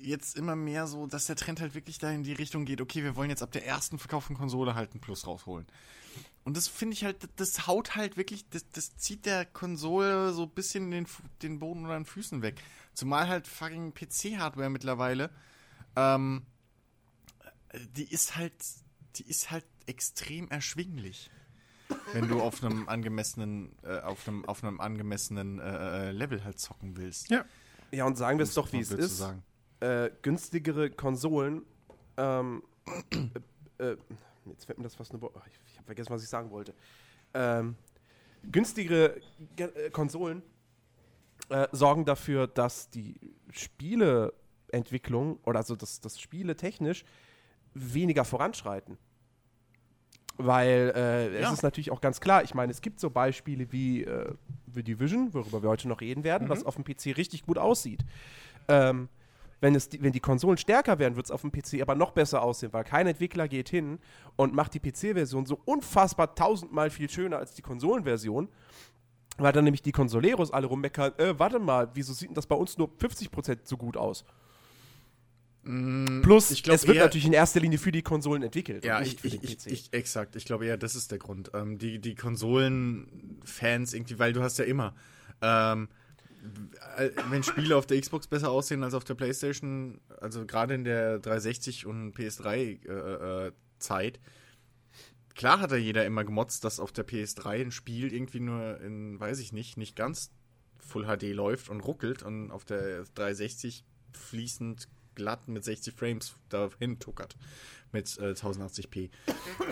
jetzt 0.03 0.37
immer 0.37 0.57
mehr 0.57 0.87
so, 0.87 1.07
dass 1.07 1.27
der 1.27 1.37
Trend 1.37 1.61
halt 1.61 1.75
wirklich 1.75 1.99
da 1.99 2.11
in 2.11 2.23
die 2.23 2.33
Richtung 2.33 2.65
geht, 2.65 2.81
okay, 2.81 3.03
wir 3.03 3.17
wollen 3.17 3.31
jetzt 3.31 3.43
ab 3.43 3.53
der 3.53 3.67
ersten 3.67 3.99
verkauften 3.99 4.37
Konsole 4.37 4.75
halt 4.75 4.93
einen 4.93 5.01
Plus 5.01 5.27
rausholen. 5.27 5.67
Und 6.43 6.57
das 6.57 6.69
finde 6.69 6.95
ich 6.95 7.05
halt, 7.05 7.29
das 7.37 7.67
haut 7.67 7.97
halt 7.97 8.17
wirklich, 8.17 8.49
das, 8.49 8.69
das 8.71 8.97
zieht 8.97 9.27
der 9.27 9.45
Konsole 9.45 10.33
so 10.33 10.45
ein 10.45 10.51
bisschen 10.51 10.91
den, 10.91 11.07
den 11.43 11.59
Boden 11.59 11.83
unter 11.83 11.95
den 11.95 12.07
Füßen 12.07 12.41
weg. 12.41 12.61
Zumal 12.95 13.29
halt 13.29 13.47
fucking 13.47 13.93
PC-Hardware 13.93 14.71
mittlerweile, 14.71 15.31
ähm, 15.97 16.43
die 17.97 18.05
ist 18.11 18.37
halt, 18.37 18.53
die 19.17 19.25
ist 19.29 19.51
halt 19.51 19.65
extrem 19.87 20.49
erschwinglich. 20.49 21.31
Wenn 22.13 22.29
du 22.29 22.41
auf 22.41 22.63
einem 22.63 22.89
angemessenen, 22.89 23.73
äh, 23.83 23.99
auf 24.01 24.27
einem, 24.29 24.45
auf 24.45 24.63
einem 24.63 24.81
angemessenen 24.81 25.59
äh, 25.59 26.09
äh, 26.09 26.11
Level 26.13 26.45
halt 26.45 26.59
zocken 26.61 26.97
willst. 26.97 27.31
Ja. 27.31 27.45
Ja, 27.91 28.05
und 28.05 28.17
sagen 28.17 28.39
wir 28.39 28.45
es 28.45 28.55
doch, 28.55 28.73
wie 28.73 28.79
es 28.79 28.93
ist. 28.93 29.19
sagen. 29.19 29.43
Äh, 29.81 30.11
günstigere 30.23 30.91
Konsolen. 30.91 31.63
Ähm, 32.17 32.63
äh, 33.79 33.85
äh, 33.85 33.97
jetzt 34.47 34.67
fällt 34.67 34.79
mir 34.79 34.85
das 34.85 34.95
fast 34.95 35.11
eine. 35.11 35.21
Wo- 35.21 35.33
Ach, 35.37 35.45
ich 35.49 35.59
ich 35.67 35.77
habe 35.77 35.87
vergessen, 35.87 36.11
was 36.11 36.23
ich 36.23 36.29
sagen 36.29 36.51
wollte. 36.51 36.75
Ähm, 37.35 37.75
günstigere 38.53 39.21
Ge- 39.57 39.73
äh, 39.87 39.91
Konsolen 39.91 40.43
äh, 41.49 41.67
sorgen 41.73 42.05
dafür, 42.05 42.47
dass 42.47 42.91
die 42.91 43.17
Spieleentwicklung 44.71 45.39
oder 45.45 45.59
also 45.59 45.77
das, 45.77 46.01
das 46.01 46.21
Spiele 46.21 46.57
technisch 46.57 47.05
weniger 47.75 48.25
voranschreiten. 48.25 48.97
Weil 50.37 50.93
äh, 50.97 51.35
es 51.37 51.43
Ja. 51.43 51.53
ist 51.53 51.63
natürlich 51.63 51.91
auch 51.91 52.01
ganz 52.01 52.21
klar, 52.21 52.43
ich 52.43 52.55
meine, 52.55 52.71
es 52.73 52.81
gibt 52.81 52.99
so 53.01 53.11
Beispiele 53.11 53.71
wie 53.73 54.05
äh, 54.05 54.33
The 54.73 54.83
Division, 54.83 55.35
worüber 55.35 55.63
wir 55.63 55.69
heute 55.69 55.89
noch 55.89 56.01
reden 56.01 56.25
werden, 56.25 56.49
was 56.49 56.65
auf 56.65 56.77
dem 56.77 56.85
PC 56.85 57.17
richtig 57.17 57.45
gut 57.45 57.59
aussieht. 57.59 58.05
Ähm, 58.69 59.09
wenn, 59.61 59.75
es 59.75 59.91
die, 59.91 60.03
wenn 60.03 60.13
die 60.13 60.21
Konsolen 60.21 60.57
stärker 60.57 60.99
werden, 60.99 61.17
wird 61.17 61.27
es 61.27 61.31
auf 61.31 61.43
dem 61.43 61.53
PC 61.53 61.83
aber 61.83 61.95
noch 61.95 62.13
besser 62.13 62.41
aussehen, 62.43 62.73
weil 62.73 62.85
kein 62.85 63.07
Entwickler 63.07 63.49
geht 63.49 63.69
hin 63.69 63.99
und 64.37 64.55
macht 64.55 64.73
die 64.73 64.81
PC-Version 64.81 65.45
so 65.45 65.61
unfassbar 65.67 66.35
tausendmal 66.35 66.89
viel 66.89 67.11
schöner 67.11 67.37
als 67.37 67.53
die 67.53 67.61
Konsolenversion, 67.63 68.49
weil 69.37 69.53
dann 69.53 69.65
nämlich 69.65 69.83
die 69.83 69.93
Consoleros 69.93 70.51
alle 70.53 70.67
rummeckern, 70.69 71.13
äh, 71.19 71.39
warte 71.39 71.59
mal, 71.59 71.91
wieso 71.93 72.15
sieht 72.15 72.29
denn 72.31 72.35
das 72.35 72.47
bei 72.47 72.57
uns 72.57 72.79
nur 72.79 72.89
50% 72.99 73.59
so 73.65 73.77
gut 73.77 73.99
aus? 73.99 74.25
Plus, 75.63 76.51
ich 76.51 76.63
glaub 76.63 76.75
es 76.77 76.87
wird 76.87 76.97
eher- 76.97 77.05
natürlich 77.05 77.27
in 77.27 77.33
erster 77.35 77.61
Linie 77.61 77.79
für 77.79 77.93
die 77.93 78.01
Konsolen 78.03 78.43
entwickelt 78.43 78.83
Ja, 78.85 78.99
und 78.99 79.07
ich, 79.07 79.23
ich, 79.25 79.43
ich, 79.43 79.67
ich, 79.67 79.93
exakt. 79.93 80.35
Ich 80.37 80.45
glaube 80.47 80.65
eher, 80.67 80.79
das 80.79 80.95
ist 80.95 81.11
der 81.11 81.19
Grund. 81.19 81.51
Ähm, 81.55 81.77
die, 81.79 81.99
die 81.99 82.15
Konsolenfans 82.15 83.93
irgendwie, 83.95 84.19
weil 84.19 84.33
du 84.33 84.43
hast 84.43 84.59
ja 84.59 84.65
immer, 84.65 84.95
ähm, 85.43 85.89
w- 86.43 87.11
wenn 87.31 87.43
Spiele 87.43 87.77
auf 87.77 87.87
der 87.87 88.01
Xbox 88.01 88.27
besser 88.27 88.51
aussehen 88.51 88.83
als 88.85 88.95
auf 88.95 89.05
der 89.05 89.15
Playstation, 89.15 90.01
also 90.21 90.47
gerade 90.47 90.75
in 90.75 90.85
der 90.85 91.19
360 91.19 91.87
und 91.87 92.15
PS3 92.17 92.55
äh, 92.89 93.47
äh, 93.49 93.53
Zeit, 93.79 94.19
klar 95.35 95.61
hat 95.61 95.73
da 95.73 95.77
jeder 95.77 96.05
immer 96.07 96.25
gemotzt, 96.25 96.65
dass 96.65 96.81
auf 96.81 96.93
der 96.93 97.07
PS3 97.07 97.61
ein 97.63 97.71
Spiel 97.71 98.13
irgendwie 98.13 98.41
nur 98.41 98.81
in, 98.81 99.19
weiß 99.21 99.39
ich 99.41 99.53
nicht, 99.53 99.77
nicht 99.77 99.97
ganz 99.97 100.31
Full 100.79 101.05
HD 101.05 101.35
läuft 101.35 101.69
und 101.69 101.81
ruckelt 101.81 102.23
und 102.23 102.51
auf 102.51 102.65
der 102.65 103.05
360 103.15 103.85
fließend 104.13 104.89
glatt 105.15 105.49
mit 105.49 105.65
60 105.65 105.95
Frames 105.95 106.35
dahin 106.49 106.99
tuckert 106.99 107.37
mit 107.93 108.19
äh, 108.19 108.33
1080p. 108.33 109.11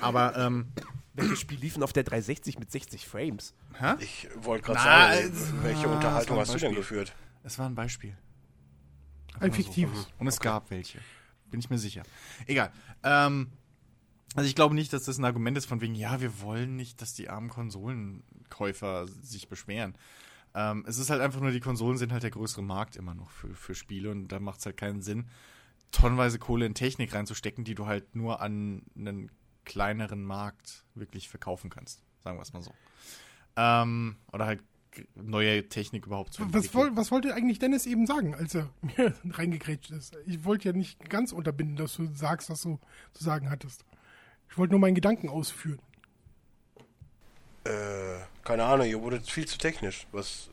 Aber 0.00 0.36
ähm, 0.36 0.68
Welches 1.14 1.40
Spiel 1.40 1.58
liefen 1.58 1.82
auf 1.82 1.92
der 1.92 2.04
360 2.04 2.58
mit 2.58 2.70
60 2.70 3.06
Frames? 3.06 3.54
hä? 3.78 3.94
Ich 4.00 4.28
wollte 4.36 4.66
gerade 4.66 4.80
sagen, 4.80 5.32
es- 5.32 5.62
welche 5.62 5.88
ah, 5.88 5.94
Unterhaltung 5.94 6.36
das 6.38 6.48
hast 6.48 6.54
du 6.56 6.66
denn 6.66 6.74
geführt? 6.74 7.12
Es 7.44 7.58
war 7.58 7.66
ein 7.68 7.74
Beispiel. 7.74 8.16
Ein 9.34 9.40
mal 9.40 9.50
so. 9.50 9.56
fiktives. 9.56 10.08
Und 10.18 10.26
es 10.26 10.40
gab 10.40 10.70
welche. 10.70 10.98
Bin 11.50 11.60
ich 11.60 11.70
mir 11.70 11.78
sicher. 11.78 12.02
Egal. 12.46 12.72
Ähm, 13.02 13.50
also 14.34 14.48
ich 14.48 14.54
glaube 14.54 14.74
nicht, 14.74 14.92
dass 14.92 15.04
das 15.04 15.18
ein 15.18 15.24
Argument 15.24 15.56
ist 15.56 15.66
von 15.66 15.80
wegen, 15.80 15.94
ja, 15.94 16.20
wir 16.20 16.40
wollen 16.40 16.76
nicht, 16.76 17.00
dass 17.00 17.14
die 17.14 17.28
armen 17.28 17.48
Konsolenkäufer 17.48 19.06
sich 19.22 19.48
beschweren. 19.48 19.94
Ähm, 20.58 20.84
es 20.88 20.98
ist 20.98 21.08
halt 21.08 21.20
einfach 21.20 21.40
nur, 21.40 21.52
die 21.52 21.60
Konsolen 21.60 21.98
sind 21.98 22.10
halt 22.10 22.24
der 22.24 22.32
größere 22.32 22.64
Markt 22.64 22.96
immer 22.96 23.14
noch 23.14 23.30
für, 23.30 23.54
für 23.54 23.76
Spiele 23.76 24.10
und 24.10 24.26
da 24.26 24.40
macht 24.40 24.58
es 24.58 24.66
halt 24.66 24.76
keinen 24.76 25.02
Sinn, 25.02 25.28
tonnenweise 25.92 26.40
Kohle 26.40 26.66
in 26.66 26.74
Technik 26.74 27.14
reinzustecken, 27.14 27.62
die 27.62 27.76
du 27.76 27.86
halt 27.86 28.16
nur 28.16 28.40
an 28.40 28.82
einen 28.96 29.30
kleineren 29.64 30.24
Markt 30.24 30.84
wirklich 30.96 31.28
verkaufen 31.28 31.70
kannst. 31.70 32.02
Sagen 32.24 32.38
wir 32.38 32.42
es 32.42 32.52
mal 32.52 32.62
so. 32.62 32.72
Ähm, 33.54 34.16
oder 34.32 34.46
halt 34.46 34.64
neue 35.14 35.68
Technik 35.68 36.06
überhaupt 36.06 36.34
zu 36.34 36.52
Was, 36.52 36.74
woll, 36.74 36.90
was 36.96 37.12
wollte 37.12 37.32
eigentlich 37.34 37.60
Dennis 37.60 37.86
eben 37.86 38.06
sagen, 38.06 38.34
als 38.34 38.56
er 38.56 38.68
mir 38.96 39.14
reingegrätscht 39.30 39.92
ist? 39.92 40.16
Ich 40.26 40.44
wollte 40.44 40.70
ja 40.70 40.74
nicht 40.74 41.08
ganz 41.08 41.30
unterbinden, 41.30 41.76
dass 41.76 41.94
du 41.94 42.12
sagst, 42.12 42.50
was 42.50 42.62
du 42.62 42.80
zu 43.12 43.22
sagen 43.22 43.48
hattest. 43.48 43.84
Ich 44.50 44.58
wollte 44.58 44.72
nur 44.72 44.80
meinen 44.80 44.96
Gedanken 44.96 45.28
ausführen. 45.28 45.78
Äh, 47.68 48.20
keine 48.44 48.64
Ahnung, 48.64 48.86
ihr 48.86 49.02
wurdet 49.02 49.30
viel 49.30 49.46
zu 49.46 49.58
technisch. 49.58 50.06
Was, 50.10 50.48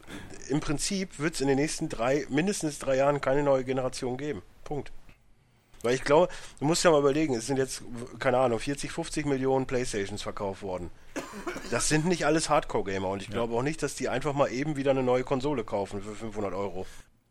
Im 0.49 0.59
Prinzip 0.59 1.17
wird 1.17 1.35
es 1.35 1.41
in 1.41 1.47
den 1.47 1.57
nächsten 1.57 1.87
drei, 1.87 2.25
mindestens 2.29 2.77
drei 2.77 2.97
Jahren 2.97 3.21
keine 3.21 3.43
neue 3.43 3.63
Generation 3.63 4.17
geben. 4.17 4.41
Punkt. 4.65 4.91
Weil 5.81 5.93
ich 5.93 6.03
glaube, 6.03 6.33
du 6.59 6.65
musst 6.65 6.83
ja 6.83 6.91
mal 6.91 6.99
überlegen, 6.99 7.35
es 7.35 7.47
sind 7.47 7.57
jetzt, 7.57 7.83
keine 8.19 8.39
Ahnung, 8.39 8.59
40, 8.59 8.91
50 8.91 9.25
Millionen 9.27 9.67
Playstations 9.67 10.21
verkauft 10.21 10.63
worden. 10.63 10.89
Das 11.71 11.87
sind 11.87 12.05
nicht 12.05 12.25
alles 12.25 12.49
Hardcore-Gamer 12.49 13.07
und 13.07 13.21
ich 13.21 13.29
glaube 13.29 13.53
auch 13.53 13.61
nicht, 13.61 13.81
dass 13.83 13.95
die 13.95 14.09
einfach 14.09 14.33
mal 14.33 14.51
eben 14.51 14.75
wieder 14.75 14.91
eine 14.91 15.03
neue 15.03 15.23
Konsole 15.23 15.63
kaufen 15.63 16.01
für 16.01 16.15
500 16.15 16.53
Euro. 16.53 16.85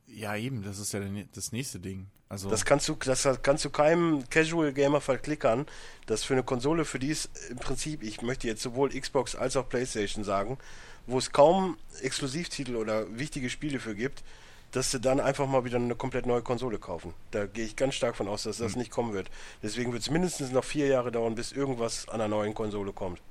Ja, 0.06 0.36
eben, 0.36 0.62
das 0.62 0.78
ist 0.78 0.92
ja 0.92 1.00
das 1.34 1.52
nächste 1.52 1.80
Ding. 1.80 2.06
Also, 2.34 2.50
Das 2.50 2.64
kannst 2.64 2.88
du, 2.88 2.94
das 2.94 3.28
kannst 3.42 3.64
du 3.64 3.70
keinem 3.70 4.28
Casual 4.28 4.72
Gamer 4.72 5.00
verklickern, 5.00 5.66
dass 6.06 6.24
für 6.24 6.34
eine 6.34 6.42
Konsole, 6.42 6.84
für 6.84 6.98
die 6.98 7.12
es 7.12 7.28
im 7.48 7.58
Prinzip, 7.58 8.02
ich 8.02 8.22
möchte 8.22 8.48
jetzt 8.48 8.60
sowohl 8.60 8.88
Xbox 8.88 9.36
als 9.36 9.56
auch 9.56 9.68
PlayStation 9.68 10.24
sagen, 10.24 10.58
wo 11.06 11.18
es 11.18 11.30
kaum 11.30 11.76
Exklusivtitel 12.02 12.74
oder 12.74 13.06
wichtige 13.16 13.48
Spiele 13.50 13.78
für 13.78 13.94
gibt, 13.94 14.24
dass 14.72 14.90
sie 14.90 14.98
dann 14.98 15.20
einfach 15.20 15.46
mal 15.46 15.64
wieder 15.64 15.76
eine 15.76 15.94
komplett 15.94 16.26
neue 16.26 16.42
Konsole 16.42 16.80
kaufen. 16.80 17.14
Da 17.30 17.46
gehe 17.46 17.64
ich 17.64 17.76
ganz 17.76 17.94
stark 17.94 18.16
von 18.16 18.26
aus, 18.26 18.42
dass 18.42 18.56
das 18.56 18.74
nicht 18.74 18.90
kommen 18.90 19.12
wird. 19.12 19.30
Deswegen 19.62 19.92
wird 19.92 20.02
es 20.02 20.10
mindestens 20.10 20.50
noch 20.50 20.64
vier 20.64 20.88
Jahre 20.88 21.12
dauern, 21.12 21.36
bis 21.36 21.52
irgendwas 21.52 22.08
an 22.08 22.20
einer 22.20 22.26
neuen 22.26 22.54
Konsole 22.54 22.92
kommt. 22.92 23.22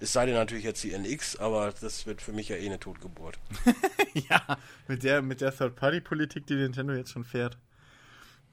Es 0.00 0.12
sei 0.12 0.26
denn 0.26 0.34
natürlich 0.34 0.64
jetzt 0.64 0.84
die 0.84 0.92
NX, 0.92 1.36
aber 1.36 1.72
das 1.80 2.04
wird 2.04 2.20
für 2.20 2.32
mich 2.32 2.50
ja 2.50 2.56
eh 2.56 2.66
eine 2.66 2.78
Totgeburt. 2.78 3.38
ja, 4.28 4.58
mit 4.86 5.02
der, 5.02 5.22
mit 5.22 5.40
der 5.40 5.56
Third-Party-Politik, 5.56 6.46
die 6.46 6.56
Nintendo 6.56 6.92
jetzt 6.92 7.12
schon 7.12 7.24
fährt, 7.24 7.56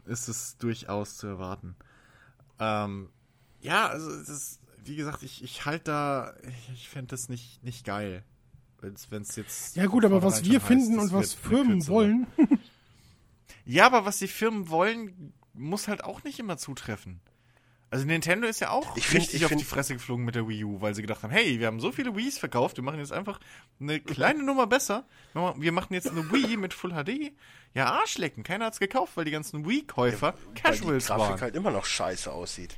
ist 0.05 0.27
es 0.27 0.57
durchaus 0.57 1.17
zu 1.17 1.27
erwarten. 1.27 1.75
Ähm, 2.59 3.09
ja, 3.61 3.87
also 3.87 4.09
es 4.09 4.29
ist, 4.29 4.59
wie 4.83 4.95
gesagt, 4.95 5.23
ich, 5.23 5.43
ich 5.43 5.65
halte 5.65 5.85
da, 5.85 6.33
ich, 6.47 6.69
ich 6.73 6.89
fände 6.89 7.07
das 7.07 7.29
nicht, 7.29 7.63
nicht 7.63 7.85
geil. 7.85 8.23
Wenn 8.79 9.21
es 9.21 9.35
jetzt. 9.35 9.75
Ja 9.75 9.85
gut, 9.85 10.03
aber 10.05 10.23
was 10.23 10.43
wir 10.43 10.59
schon 10.59 10.67
finden 10.67 10.99
heißt, 10.99 11.11
und 11.11 11.13
was 11.13 11.33
Firmen 11.35 11.73
kürzere. 11.73 11.93
wollen, 11.93 12.27
Ja, 13.65 13.85
aber 13.85 14.05
was 14.05 14.17
die 14.17 14.27
Firmen 14.27 14.69
wollen, 14.69 15.33
muss 15.53 15.87
halt 15.87 16.03
auch 16.03 16.23
nicht 16.23 16.39
immer 16.39 16.57
zutreffen. 16.57 17.21
Also 17.91 18.05
Nintendo 18.05 18.47
ist 18.47 18.61
ja 18.61 18.69
auch 18.69 18.95
Ich 18.95 19.05
find- 19.05 19.21
richtig 19.23 19.41
ich 19.41 19.45
auf 19.45 19.51
die 19.55 19.65
Fresse 19.65 19.93
geflogen 19.93 20.23
mit 20.25 20.33
der 20.35 20.47
Wii 20.47 20.63
U, 20.63 20.79
weil 20.81 20.95
sie 20.95 21.01
gedacht 21.01 21.23
haben, 21.23 21.29
hey, 21.31 21.59
wir 21.59 21.67
haben 21.67 21.81
so 21.81 21.91
viele 21.91 22.15
Wiis 22.15 22.37
verkauft, 22.39 22.77
wir 22.77 22.83
machen 22.85 22.99
jetzt 22.99 23.11
einfach 23.11 23.39
eine 23.81 23.99
kleine 23.99 24.43
Nummer 24.43 24.65
besser. 24.65 25.03
Wir 25.57 25.71
machen 25.73 25.93
jetzt 25.93 26.09
eine 26.09 26.31
Wii 26.31 26.55
mit 26.57 26.73
Full 26.73 26.91
HD. 26.93 27.33
Ja, 27.73 27.87
Arschlecken, 27.91 28.43
keiner 28.43 28.65
hat's 28.65 28.79
gekauft, 28.79 29.17
weil 29.17 29.25
die 29.25 29.31
ganzen 29.31 29.65
Wii-Käufer 29.67 30.33
Weil 30.33 30.53
die 30.55 30.61
Casuals 30.61 31.07
Grafik 31.07 31.29
waren. 31.31 31.41
halt 31.41 31.55
immer 31.55 31.71
noch 31.71 31.85
scheiße 31.85 32.31
aussieht. 32.31 32.77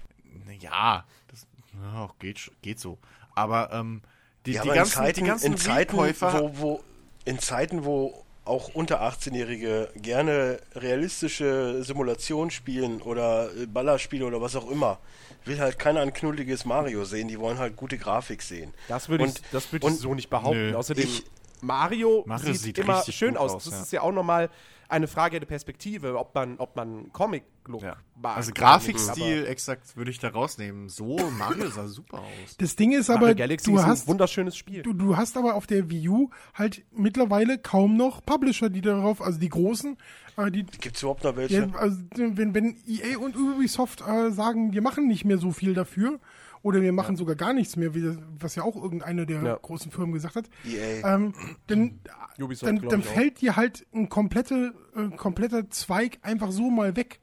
Ja, 0.59 1.05
das 1.29 1.45
ja, 1.81 2.09
geht, 2.19 2.51
geht 2.63 2.79
so. 2.79 2.97
Aber 3.35 3.71
ähm, 3.71 4.01
die, 4.47 4.53
Ja, 4.53 4.63
die 4.63 4.69
aber 4.69 4.75
ganzen, 4.77 4.91
in 4.99 5.05
Zeiten, 5.05 5.19
die 5.21 5.27
ganzen 5.27 5.45
in 5.53 5.57
Zeiten, 5.57 5.93
Wii-Käufer 5.93 6.33
wo, 6.41 6.57
wo, 6.59 6.83
in 7.25 7.39
Zeiten, 7.39 7.85
wo 7.85 8.22
auch 8.45 8.69
unter 8.75 9.01
18-Jährige 9.01 9.89
gerne 9.95 10.59
realistische 10.75 11.83
Simulationen 11.83 12.51
spielen 12.51 13.01
oder 13.01 13.49
äh, 13.55 13.65
Ballerspiele 13.65 14.25
oder 14.25 14.41
was 14.41 14.55
auch 14.55 14.69
immer, 14.69 14.99
will 15.45 15.59
halt 15.59 15.79
keiner 15.79 16.01
ein 16.01 16.13
knulliges 16.13 16.65
Mario 16.65 17.05
sehen, 17.05 17.27
die 17.27 17.39
wollen 17.39 17.57
halt 17.57 17.75
gute 17.75 17.97
Grafik 17.97 18.41
sehen. 18.41 18.73
Das 18.87 19.09
würde 19.09 19.25
ich, 19.25 19.29
Und- 19.31 19.41
das 19.51 19.71
würd 19.71 19.83
ich 19.83 19.89
und- 19.89 19.95
so 19.97 20.13
nicht 20.13 20.29
behaupten. 20.29 20.71
Nö. 20.71 20.75
Außerdem, 20.75 21.05
Ich- 21.05 21.23
Mario, 21.61 22.23
Mario 22.25 22.51
sieht, 22.53 22.61
sieht 22.61 22.77
immer 22.79 23.01
schön 23.03 23.37
aus. 23.37 23.53
aus, 23.53 23.63
Das 23.65 23.73
ja. 23.73 23.81
ist 23.83 23.91
ja 23.93 24.01
auch 24.01 24.11
nochmal 24.11 24.49
eine 24.93 25.07
Frage 25.07 25.39
der 25.39 25.47
Perspektive, 25.47 26.17
ob 26.17 26.33
man, 26.35 26.57
ob 26.57 26.75
man 26.75 27.11
Comic-Look 27.11 27.81
Ja. 27.81 27.97
mag. 28.15 28.37
Also 28.37 28.51
Grafikstil 28.53 29.41
nicht, 29.41 29.49
exakt 29.49 29.97
würde 29.97 30.11
ich 30.11 30.19
da 30.19 30.29
rausnehmen. 30.29 30.87
So, 30.89 31.17
Mario 31.37 31.69
sah 31.69 31.87
super 31.87 32.19
aus. 32.19 32.57
das 32.57 32.75
Ding 32.75 32.91
ist 32.93 33.09
aber 33.09 33.35
Galaxy 33.35 33.71
du 33.71 33.77
ist 33.77 33.85
hast, 33.85 34.05
ein 34.05 34.07
wunderschönes 34.09 34.55
Spiel. 34.55 34.83
du, 34.83 34.93
du 34.93 35.17
hast 35.17 35.35
aber 35.37 35.55
auf 35.55 35.67
der 35.67 35.89
Wii 35.89 36.07
U 36.09 36.29
halt 36.53 36.83
mittlerweile 36.91 37.57
kaum 37.57 37.97
noch 37.97 38.25
Publisher, 38.25 38.69
die 38.69 38.81
darauf, 38.81 39.21
also 39.21 39.39
die 39.39 39.49
großen, 39.49 39.97
äh, 40.37 40.51
die, 40.51 40.63
Gibt 40.63 40.95
es 40.95 41.01
überhaupt 41.01 41.23
noch 41.23 41.35
welche? 41.35 41.55
ja, 41.55 41.67
also, 41.75 41.97
wenn, 42.15 42.53
wenn 42.53 42.77
EA 42.87 43.17
und 43.17 43.35
Ubisoft 43.35 44.01
äh, 44.07 44.31
sagen, 44.31 44.73
wir 44.73 44.81
machen 44.81 45.07
nicht 45.07 45.25
mehr 45.25 45.37
so 45.37 45.51
viel 45.51 45.73
dafür, 45.73 46.19
oder 46.63 46.81
wir 46.81 46.91
machen 46.93 47.15
sogar 47.15 47.35
gar 47.35 47.53
nichts 47.53 47.75
mehr, 47.75 47.93
wie, 47.93 48.01
das- 48.01 48.17
was 48.39 48.55
ja 48.55 48.63
auch 48.63 48.75
irgendeine 48.75 49.25
der 49.27 49.43
Ja. 49.43 49.55
großen 49.61 49.91
Firmen 49.91 50.13
gesagt 50.13 50.35
hat, 50.35 50.49
EA. 50.65 51.13
ähm, 51.15 51.33
dann, 51.67 51.99
Ubisoft, 52.41 52.67
dann, 52.67 52.81
dann 52.89 53.01
auch. 53.01 53.05
fällt 53.05 53.41
dir 53.41 53.55
halt 53.55 53.85
ein 53.93 54.09
komplette, 54.09 54.73
äh, 54.95 55.15
kompletter 55.15 55.69
Zweig 55.69 56.17
einfach 56.23 56.51
so 56.51 56.71
mal 56.71 56.95
weg. 56.95 57.19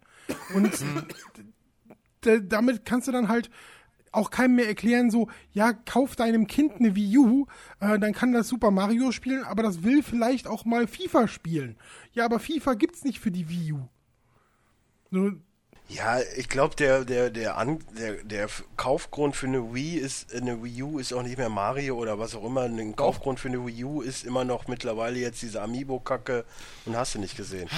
Und 0.55 0.71
damit 2.49 2.85
kannst 2.85 3.09
du 3.09 3.13
dann 3.13 3.29
halt 3.29 3.51
auch 4.13 4.31
keinem 4.31 4.57
mehr 4.57 4.67
erklären, 4.67 5.11
so, 5.11 5.29
ja, 5.53 5.73
kauf 5.73 6.17
deinem 6.17 6.47
Kind 6.49 6.73
eine 6.75 6.97
Wii 6.97 7.19
U, 7.19 7.47
äh, 7.79 7.97
dann 7.99 8.13
kann 8.13 8.33
das 8.33 8.49
Super 8.49 8.73
Mario 8.73 9.13
spielen, 9.13 9.45
aber 9.45 9.63
das 9.63 9.85
will 9.85 10.03
vielleicht 10.03 10.49
auch 10.49 10.65
mal 10.65 10.89
FIFA 10.89 11.29
spielen. 11.29 11.77
Ja, 12.13 12.25
aber 12.25 12.41
FIFA 12.41 12.75
gibt's 12.75 13.05
nicht 13.05 13.21
für 13.21 13.31
die 13.31 13.49
Wii 13.49 13.73
U. 13.75 13.89
So, 15.13 15.33
Ja, 15.93 16.19
ich 16.37 16.49
glaube, 16.49 16.77
der, 16.77 17.05
der, 17.05 17.31
der, 17.31 17.57
An 17.59 17.81
der, 17.99 18.13
der 18.23 18.47
Kaufgrund 18.77 19.35
für 19.35 19.47
eine 19.49 19.75
Wii 19.75 19.97
ist, 19.97 20.33
eine 20.33 20.63
Wii 20.63 20.83
U 20.85 20.99
ist 21.01 21.13
auch 21.13 21.23
nicht 21.25 21.37
mehr 21.37 21.49
Mario 21.49 21.97
oder 21.97 22.17
was 22.19 22.37
auch 22.37 22.45
immer. 22.45 22.63
Ein 22.63 22.95
Kaufgrund 22.95 23.41
für 23.41 23.49
eine 23.49 23.67
Wii 23.67 23.85
U 23.85 24.01
ist 24.01 24.25
immer 24.25 24.45
noch 24.45 24.69
mittlerweile 24.69 25.19
jetzt 25.19 25.43
diese 25.43 25.61
Amiibo-Kacke 25.63 26.45
und 26.87 26.97
hast 26.97 27.17
du 27.17 27.19
nicht 27.19 27.37
gesehen. 27.37 27.69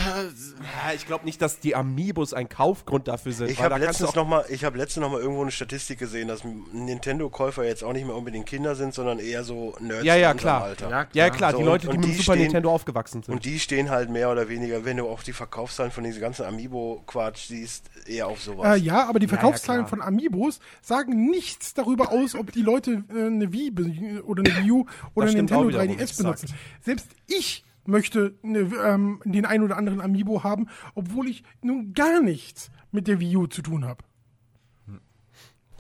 Ich 0.95 1.07
glaube 1.07 1.25
nicht, 1.25 1.41
dass 1.41 1.59
die 1.61 1.75
Amiibos 1.75 2.35
ein 2.35 2.51
Kaufgrund 2.51 3.09
dafür 3.09 3.33
sind. 3.33 3.51
Ich 3.51 3.63
habe 3.63 3.79
letztens 3.79 4.11
auch- 4.11 4.15
noch 4.15 4.27
mal, 4.29 4.45
ich 4.51 4.65
habe 4.65 4.77
letztens 4.77 5.03
noch 5.03 5.11
mal 5.13 5.21
irgendwo 5.21 5.41
eine 5.43 5.51
Statistik 5.51 5.99
gesehen, 5.99 6.29
dass 6.29 6.43
Nintendo-Käufer 6.45 7.65
jetzt 7.65 7.83
auch 7.83 7.93
nicht 7.95 8.07
mehr 8.07 8.15
unbedingt 8.17 8.45
Kinder 8.47 8.75
sind, 8.75 8.93
sondern 8.93 9.21
eher 9.21 9.43
so 9.43 9.75
Nerds 9.81 10.05
Ja, 10.05 10.17
ja, 10.17 10.35
klar. 10.35 10.65
Alter. 10.65 10.91
Ja, 10.91 11.07
Ja, 11.15 11.31
klar, 11.31 11.53
So, 11.53 11.59
die 11.59 11.65
Leute, 11.65 11.89
die 11.89 11.97
mit 11.97 12.05
dem 12.05 12.13
Super 12.13 12.23
stehen- 12.35 12.43
Nintendo 12.43 12.71
aufgewachsen 12.73 13.23
sind. 13.23 13.33
Und 13.33 13.45
die 13.47 13.59
stehen 13.59 13.89
halt 13.91 14.11
mehr 14.11 14.31
oder 14.31 14.49
weniger, 14.51 14.85
wenn 14.85 14.99
du 14.99 15.09
auch 15.09 15.23
die 15.23 15.33
Verkaufszahlen 15.33 15.93
von 15.93 16.05
diesem 16.05 16.21
ganzen 16.21 16.45
Amiibo-Quatsch 16.45 17.47
siehst, 17.49 17.87
eher 18.07 18.27
auf 18.29 18.41
sowas. 18.43 18.77
äh, 18.77 18.81
ja, 18.81 19.09
aber 19.09 19.19
die 19.19 19.27
Ja, 19.27 19.33
ja, 19.33 19.39
Verkaufszahlen 19.39 19.83
klar. 19.87 19.89
von 19.89 20.03
Amiibos 20.03 20.61
sagen 20.81 21.31
nichts 21.31 21.75
darüber 21.75 22.11
aus, 22.13 22.35
ob 22.35 22.53
die 22.53 22.63
Leute 22.63 23.05
äh, 23.15 23.27
eine 23.27 23.53
Wii 23.53 24.21
oder 24.23 24.43
eine 24.45 24.65
Wii 24.65 24.71
U 24.73 24.87
oder 25.15 25.27
eine 25.29 25.37
Nintendo 25.37 25.69
wieder, 25.69 25.79
wo 25.79 25.83
3DS 25.83 25.99
du's 25.99 26.17
benutzen. 26.17 26.47
sagst. 26.49 26.55
Selbst 26.81 27.09
ich 27.29 27.65
möchte 27.85 28.35
eine, 28.43 28.59
ähm, 28.61 29.21
den 29.25 29.45
ein 29.45 29.63
oder 29.63 29.77
anderen 29.77 30.01
Amiibo 30.01 30.45
haben, 30.45 30.69
obwohl 30.95 31.29
ich 31.29 31.43
nun 31.63 31.95
gar 31.95 32.21
nichts 32.23 32.71
mit 32.93 33.09
der 33.09 33.19
Wii 33.21 33.37
U 33.37 33.47
zu 33.47 33.63
tun 33.63 33.85
habe. 33.85 34.05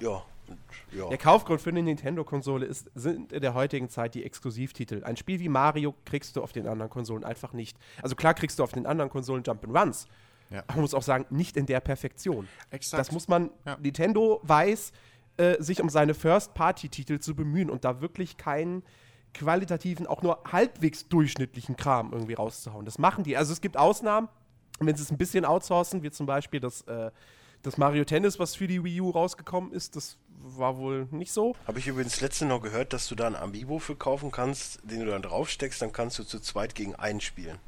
Ja. 0.00 0.22
ja. 0.92 1.08
Der 1.08 1.18
Kaufgrund 1.18 1.60
für 1.60 1.70
eine 1.70 1.82
Nintendo-Konsole 1.82 2.66
ist, 2.66 2.90
sind 2.94 3.32
in 3.32 3.40
der 3.40 3.54
heutigen 3.54 3.88
Zeit 3.88 4.14
die 4.14 4.24
Exklusivtitel. 4.24 5.04
Ein 5.04 5.16
Spiel 5.16 5.38
wie 5.40 5.48
Mario 5.48 5.94
kriegst 6.04 6.34
du 6.36 6.42
auf 6.42 6.52
den 6.52 6.66
anderen 6.66 6.90
Konsolen 6.90 7.24
einfach 7.24 7.52
nicht. 7.52 7.78
Also 8.02 8.16
klar 8.16 8.34
kriegst 8.34 8.58
du 8.58 8.64
auf 8.64 8.72
den 8.72 8.84
anderen 8.86 9.10
Konsolen 9.10 9.44
Jump'n'Runs. 9.44 10.06
Ja. 10.52 10.64
Man 10.68 10.80
muss 10.80 10.94
auch 10.94 11.02
sagen, 11.02 11.26
nicht 11.30 11.56
in 11.56 11.66
der 11.66 11.80
Perfektion. 11.80 12.48
Exakt. 12.70 13.00
Das 13.00 13.12
muss 13.12 13.28
man, 13.28 13.50
Ja. 13.64 13.76
Nintendo 13.80 14.40
weiß, 14.42 14.92
äh, 15.38 15.62
sich 15.62 15.80
um 15.80 15.88
seine 15.88 16.14
First-Party-Titel 16.14 17.18
zu 17.18 17.34
bemühen 17.34 17.70
und 17.70 17.84
da 17.84 18.00
wirklich 18.00 18.36
keinen 18.36 18.82
qualitativen, 19.34 20.06
auch 20.06 20.22
nur 20.22 20.42
halbwegs 20.50 21.08
durchschnittlichen 21.08 21.76
Kram 21.76 22.12
irgendwie 22.12 22.34
rauszuhauen. 22.34 22.84
Das 22.84 22.98
machen 22.98 23.24
die. 23.24 23.36
Also 23.36 23.52
es 23.52 23.60
gibt 23.60 23.76
Ausnahmen, 23.76 24.28
wenn 24.78 24.94
sie 24.94 25.02
es 25.02 25.10
ein 25.10 25.16
bisschen 25.16 25.44
outsourcen, 25.44 26.02
wie 26.02 26.10
zum 26.10 26.26
Beispiel 26.26 26.60
das 26.60 26.82
äh, 26.82 27.10
das 27.62 27.78
Mario 27.78 28.04
Tennis, 28.04 28.38
was 28.38 28.54
für 28.56 28.66
die 28.66 28.82
Wii 28.82 29.00
U 29.00 29.10
rausgekommen 29.10 29.72
ist, 29.72 29.96
das 29.96 30.18
war 30.40 30.76
wohl 30.76 31.06
nicht 31.12 31.32
so. 31.32 31.54
Habe 31.66 31.78
ich 31.78 31.86
übrigens 31.86 32.20
letzte 32.20 32.44
noch 32.44 32.60
gehört, 32.60 32.92
dass 32.92 33.06
du 33.06 33.14
da 33.14 33.28
ein 33.28 33.36
Amiibo 33.36 33.78
für 33.78 33.94
kaufen 33.94 34.32
kannst, 34.32 34.80
den 34.82 35.00
du 35.00 35.06
dann 35.06 35.22
draufsteckst, 35.22 35.80
dann 35.80 35.92
kannst 35.92 36.18
du 36.18 36.24
zu 36.24 36.40
zweit 36.40 36.74
gegen 36.74 36.96
einen 36.96 37.20
spielen. 37.20 37.58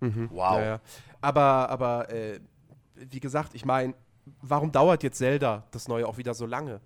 Mhm. 0.00 0.28
Wow. 0.32 0.58
Ja, 0.58 0.64
ja. 0.64 0.80
Aber, 1.20 1.68
aber 1.68 2.10
äh, 2.10 2.40
wie 2.94 3.20
gesagt, 3.20 3.54
ich 3.54 3.64
meine, 3.64 3.94
warum 4.42 4.72
dauert 4.72 5.02
jetzt 5.02 5.18
Zelda 5.18 5.64
das 5.70 5.88
neue 5.88 6.06
auch 6.06 6.18
wieder 6.18 6.34
so 6.34 6.46
lange? 6.46 6.80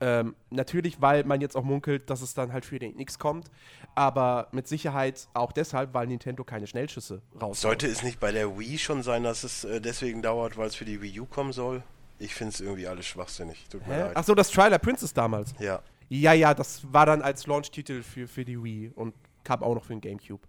Ähm, 0.00 0.34
natürlich, 0.50 1.00
weil 1.00 1.24
man 1.24 1.40
jetzt 1.40 1.56
auch 1.56 1.62
munkelt, 1.62 2.10
dass 2.10 2.20
es 2.20 2.34
dann 2.34 2.52
halt 2.52 2.64
für 2.64 2.78
den 2.78 2.98
X 2.98 3.18
kommt, 3.18 3.50
aber 3.94 4.48
mit 4.50 4.66
Sicherheit 4.66 5.28
auch 5.34 5.52
deshalb, 5.52 5.94
weil 5.94 6.08
Nintendo 6.08 6.42
keine 6.42 6.66
Schnellschüsse 6.66 7.22
raus. 7.40 7.60
Sollte 7.60 7.86
es 7.86 8.02
nicht 8.02 8.18
bei 8.18 8.32
der 8.32 8.58
Wii 8.58 8.76
schon 8.78 9.02
sein, 9.02 9.22
dass 9.22 9.44
es 9.44 9.64
äh, 9.64 9.80
deswegen 9.80 10.20
dauert, 10.20 10.56
weil 10.56 10.66
es 10.66 10.74
für 10.74 10.84
die 10.84 11.00
Wii 11.00 11.20
U 11.20 11.26
kommen 11.26 11.52
soll? 11.52 11.82
Ich 12.18 12.34
finde 12.34 12.52
es 12.52 12.60
irgendwie 12.60 12.88
alles 12.88 13.06
schwachsinnig. 13.06 13.66
Tut 13.68 13.86
mir 13.86 13.98
leid. 13.98 14.16
Achso, 14.16 14.34
das 14.34 14.50
Trailer 14.50 14.78
Princess 14.78 15.12
damals. 15.14 15.54
Ja. 15.58 15.80
Ja, 16.08 16.32
ja, 16.32 16.54
das 16.54 16.82
war 16.92 17.06
dann 17.06 17.22
als 17.22 17.46
Launch-Titel 17.46 18.02
für, 18.02 18.28
für 18.28 18.44
die 18.44 18.62
Wii 18.62 18.92
und 18.94 19.14
kam 19.42 19.62
auch 19.62 19.74
noch 19.74 19.84
für 19.84 19.94
den 19.94 20.00
Gamecube. 20.00 20.42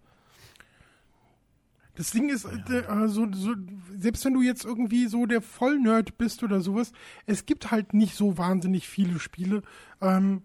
Das 1.96 2.12
Ding 2.12 2.30
ist, 2.30 2.46
äh, 2.46 3.08
so, 3.08 3.28
so, 3.32 3.54
selbst 3.98 4.26
wenn 4.26 4.34
du 4.34 4.42
jetzt 4.42 4.66
irgendwie 4.66 5.08
so 5.08 5.26
der 5.26 5.42
Vollnerd 5.42 6.18
bist 6.18 6.44
oder 6.44 6.62
sowas, 6.62 6.92
es 7.26 7.46
gibt 7.46 7.72
halt 7.72 7.94
nicht 7.94 8.16
so 8.16 8.38
wahnsinnig 8.38 8.88
viele 8.88 9.20
Spiele, 9.20 9.62
ähm, 10.02 10.42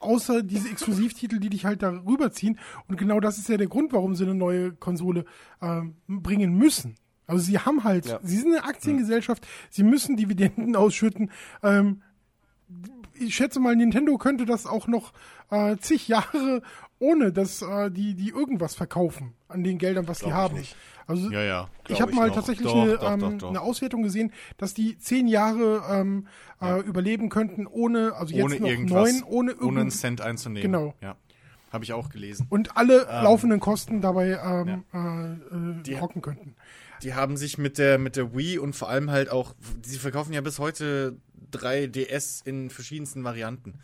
außer 0.00 0.42
diese 0.42 0.68
Exklusivtitel, 0.70 1.38
die 1.40 1.50
dich 1.50 1.64
halt 1.64 1.82
darüber 1.82 2.30
ziehen. 2.32 2.58
Und 2.86 2.96
genau 2.98 3.20
das 3.20 3.38
ist 3.38 3.48
ja 3.48 3.56
der 3.56 3.66
Grund, 3.66 3.92
warum 3.92 4.14
sie 4.14 4.24
eine 4.24 4.34
neue 4.34 4.72
Konsole 4.72 5.24
ähm, 5.60 5.96
bringen 6.06 6.56
müssen. 6.56 6.94
Also 7.26 7.42
sie 7.44 7.58
haben 7.58 7.84
halt, 7.84 8.06
Ja. 8.06 8.20
sie 8.22 8.36
sind 8.38 8.54
eine 8.54 8.64
Aktiengesellschaft, 8.64 9.46
sie 9.70 9.82
müssen 9.82 10.16
Dividenden 10.16 10.76
ausschütten. 10.76 11.30
Ähm, 11.62 12.02
ich 13.14 13.34
schätze 13.34 13.58
mal, 13.60 13.74
Nintendo 13.74 14.16
könnte 14.18 14.46
das 14.46 14.66
auch 14.66 14.86
noch 14.86 15.12
äh, 15.50 15.76
zig 15.78 16.06
Jahre 16.08 16.62
ohne, 17.00 17.32
dass 17.32 17.62
äh, 17.62 17.90
die, 17.90 18.14
die 18.14 18.30
irgendwas 18.30 18.74
verkaufen 18.74 19.34
an 19.48 19.62
den 19.64 19.78
Geldern, 19.78 20.08
was 20.08 20.18
Glaub 20.20 20.30
die 20.30 20.34
ich 20.34 20.36
haben. 20.42 20.56
nicht. 20.58 20.76
Also 21.06 21.30
Ja, 21.30 21.42
ja. 21.42 21.68
ich 21.88 22.00
habe 22.02 22.12
mal 22.14 22.28
noch. 22.28 22.34
tatsächlich 22.34 22.66
Doch, 22.66 22.82
eine, 22.82 22.98
doch, 22.98 23.12
ähm, 23.12 23.20
doch, 23.20 23.32
doch. 23.38 23.48
eine 23.50 23.60
Auswertung 23.62 24.02
gesehen, 24.02 24.32
dass 24.58 24.74
die 24.74 24.98
zehn 24.98 25.26
Jahre 25.26 25.82
ähm, 25.90 26.26
äh, 26.60 26.80
überleben 26.80 27.28
könnten, 27.30 27.66
ohne, 27.66 28.12
also 28.14 28.34
jetzt 28.34 28.44
ohne 28.44 28.60
noch 28.60 28.68
irgendwas, 28.68 29.12
neun, 29.12 29.22
ohne 29.24 29.52
ohne 29.52 29.66
einen 29.66 29.76
irgend 29.78 29.92
Cent 29.94 30.20
einzunehmen. 30.20 30.70
Genau. 30.70 30.94
Ja. 31.00 31.16
Habe 31.72 31.84
ich 31.84 31.92
auch 31.92 32.08
gelesen. 32.10 32.46
und 32.50 32.76
alle 32.76 33.04
laufenden 33.04 33.60
Kosten 33.60 34.00
dabei 34.00 34.38
ähm, 34.42 34.84
äh, 34.92 35.82
Die- 35.82 35.92
äh, 35.94 35.98
rocken 35.98 36.20
könnten. 36.22 36.56
Die 37.02 37.14
haben 37.14 37.36
sich 37.36 37.58
mit 37.58 37.78
der, 37.78 37.96
mit 37.98 38.16
der 38.16 38.34
Wii 38.36 38.58
und 38.58 38.74
vor 38.74 38.88
allem 38.88 39.10
halt 39.10 39.30
auch, 39.30 39.54
sie 39.82 39.98
verkaufen 39.98 40.32
ja 40.32 40.40
bis 40.40 40.58
heute 40.58 41.16
3DS 41.52 42.44
in 42.44 42.70
verschiedensten 42.70 43.22
Varianten. 43.24 43.74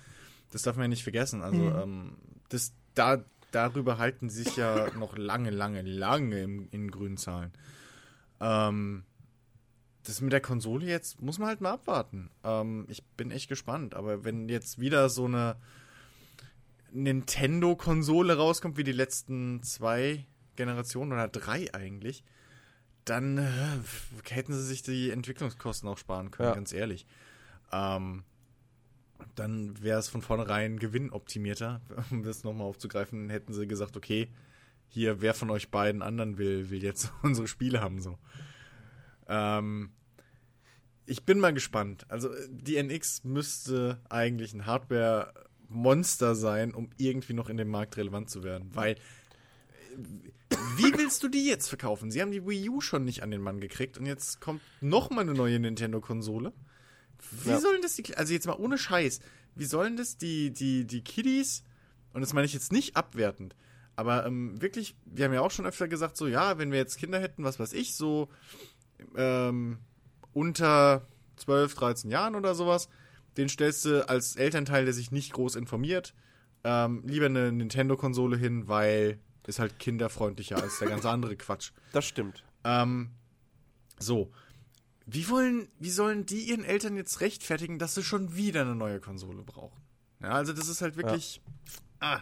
Das 0.51 0.63
darf 0.63 0.77
man 0.77 0.85
ja 0.85 0.89
nicht 0.89 1.03
vergessen. 1.05 1.43
Also, 1.43 1.63
ähm, 1.63 2.17
das, 2.49 2.73
da, 2.95 3.25
darüber 3.53 3.99
halten 3.99 4.29
sie 4.31 4.43
sich 4.45 4.57
ja 4.57 4.89
noch 4.99 5.17
lange, 5.17 5.51
lange, 5.51 5.83
lange 5.83 6.43
im, 6.43 6.69
in 6.71 6.91
grünen 6.91 7.17
Zahlen. 7.17 7.53
Ähm, 8.41 9.05
das 10.05 10.21
mit 10.21 10.33
der 10.33 10.41
Konsole 10.41 10.85
jetzt 10.87 11.23
muss 11.23 11.39
man 11.39 11.49
halt 11.49 11.61
mal 11.61 11.73
abwarten. 11.73 12.31
Ähm, 12.45 12.85
ich 12.89 13.03
bin 13.17 13.31
echt 13.31 13.49
gespannt. 13.49 13.95
Aber 13.95 14.25
wenn 14.25 14.49
jetzt 14.49 14.79
wieder 14.79 15.09
so 15.09 15.25
eine 15.25 15.57
Nintendo-Konsole 16.93 18.37
rauskommt, 18.37 18.77
wie 18.77 18.85
die 18.85 18.93
letzten 18.93 19.63
zwei 19.63 20.27
Generationen 20.57 21.13
oder 21.13 21.29
drei 21.29 21.73
eigentlich, 21.75 22.23
dann 23.05 23.39
äh, 23.39 23.51
hätten 24.31 24.53
sie 24.55 24.63
sich 24.65 24.83
die 24.83 25.11
Entwicklungskosten 25.11 25.89
auch 25.89 25.99
sparen 25.99 26.31
können, 26.31 26.49
Ja. 26.51 26.55
ganz 26.55 26.73
ehrlich. 26.73 27.07
Ähm, 27.73 28.23
dann 29.35 29.83
wäre 29.83 29.99
es 29.99 30.09
von 30.09 30.23
vornherein 30.23 30.79
gewinnoptimierter, 30.79 31.81
um 32.11 32.23
das 32.23 32.45
nochmal 32.45 32.67
aufzugreifen, 32.67 33.31
hätten 33.31 33.53
sie 33.53 33.67
gesagt, 33.67 33.97
okay, 33.97 34.29
hier, 34.89 35.21
wer 35.21 35.35
von 35.35 35.51
euch 35.51 35.71
beiden 35.71 36.03
anderen 36.03 36.39
will, 36.39 36.71
will 36.71 36.83
jetzt 36.83 37.13
unsere 37.23 37.49
Spiele 37.49 37.81
haben, 37.81 38.01
so. 38.01 38.19
Ähm, 39.27 39.91
ich 41.07 41.25
bin 41.25 41.39
mal 41.39 41.53
gespannt. 41.53 42.07
Also, 42.09 42.31
die 42.49 42.77
NX 42.77 43.25
müsste 43.25 44.01
eigentlich 44.09 44.55
ein 44.55 44.67
Hardware-Monster 44.67 46.35
sein, 46.35 46.73
um 46.75 46.91
irgendwie 46.97 47.35
noch 47.35 47.49
in 47.49 47.57
dem 47.57 47.69
Markt 47.69 47.97
relevant 47.97 48.31
zu 48.31 48.43
werden, 48.43 48.71
weil 48.75 48.95
äh, 48.95 48.99
wie 50.77 50.97
willst 50.97 51.23
du 51.23 51.29
die 51.29 51.47
jetzt 51.47 51.69
verkaufen? 51.69 52.11
Sie 52.11 52.23
haben 52.23 52.31
die 52.31 52.47
Wii 52.47 52.69
U 52.71 52.81
schon 52.81 53.05
nicht 53.05 53.23
an 53.23 53.31
den 53.31 53.43
Mann 53.43 53.61
gekriegt 53.61 53.99
und 53.99 54.07
jetzt 54.07 54.41
kommt 54.41 54.61
noch 54.81 55.11
mal 55.11 55.23
eine 55.23 55.35
neue 55.35 55.59
Nintendo-Konsole. 55.59 56.53
Wie 57.43 57.51
Ja. 57.51 57.61
sollen 57.61 57.83
das 57.83 57.95
die, 57.95 58.17
also 58.17 58.33
jetzt 58.33 58.47
mal 58.47 58.57
ohne 58.59 58.79
Scheiß, 58.79 59.21
wie 59.55 59.65
sollen 59.65 59.97
das 59.97 60.17
die, 60.17 60.51
die, 60.51 60.85
die 60.87 61.03
Kiddies, 61.03 61.63
und 62.13 62.21
das 62.21 62.33
meine 62.33 62.47
ich 62.47 62.55
jetzt 62.55 62.73
nicht 62.73 62.97
abwertend, 62.97 63.55
aber 63.97 64.27
ähm, 64.27 64.61
wirklich, 64.61 64.97
wir 65.05 65.25
haben 65.25 65.33
ja 65.33 65.41
auch 65.41 65.51
schon 65.51 65.67
öfter 65.67 65.89
gesagt, 65.89 66.17
so, 66.17 66.27
ja, 66.27 66.59
wenn 66.59 66.71
wir 66.73 66.79
jetzt 66.79 66.99
Kinder 66.99 67.21
hätten, 67.21 67.45
was 67.45 67.59
weiß 67.59 67.73
ich, 67.73 67.95
so 67.95 68.29
ähm, 69.17 69.79
unter 70.33 71.07
12, 71.37 71.75
13 71.75 72.11
Jahren 72.11 72.35
oder 72.35 72.55
sowas, 72.55 72.89
den 73.37 73.49
stellst 73.49 73.85
du 73.85 74.09
als 74.09 74.37
Elternteil, 74.37 74.85
der 74.85 74.95
sich 74.95 75.11
nicht 75.11 75.33
groß 75.33 75.57
informiert, 75.57 76.15
ähm, 76.65 77.03
lieber 77.07 77.27
eine 77.27 77.53
Nintendo-Konsole 77.53 78.37
hin, 78.37 78.69
weil 78.69 79.19
ist 79.47 79.59
halt 79.59 79.79
kinderfreundlicher 79.79 80.57
als 80.63 80.79
der 80.79 80.89
ganze 80.89 81.11
andere 81.11 81.37
Quatsch. 81.37 81.73
Das 81.93 82.07
stimmt. 82.07 82.43
Ähm, 82.65 83.11
so. 83.99 84.33
Wie 85.07 85.29
wollen, 85.29 85.69
wie 85.79 85.91
sollen 85.91 86.25
die 86.27 86.45
ihren 86.49 86.65
Eltern 86.65 86.97
jetzt 86.97 87.21
rechtfertigen, 87.21 87.79
dass 87.79 87.95
sie 87.95 88.03
schon 88.03 88.35
wieder 88.37 88.63
eine 88.63 88.75
neue 88.75 89.01
Konsole 89.01 89.43
brauchen? 89.43 89.81
Ja, 90.21 90.31
also 90.31 90.53
das 90.53 90.69
ist 90.69 90.81
halt 90.81 90.97
wirklich. 90.97 91.43
Ah. 92.01 92.21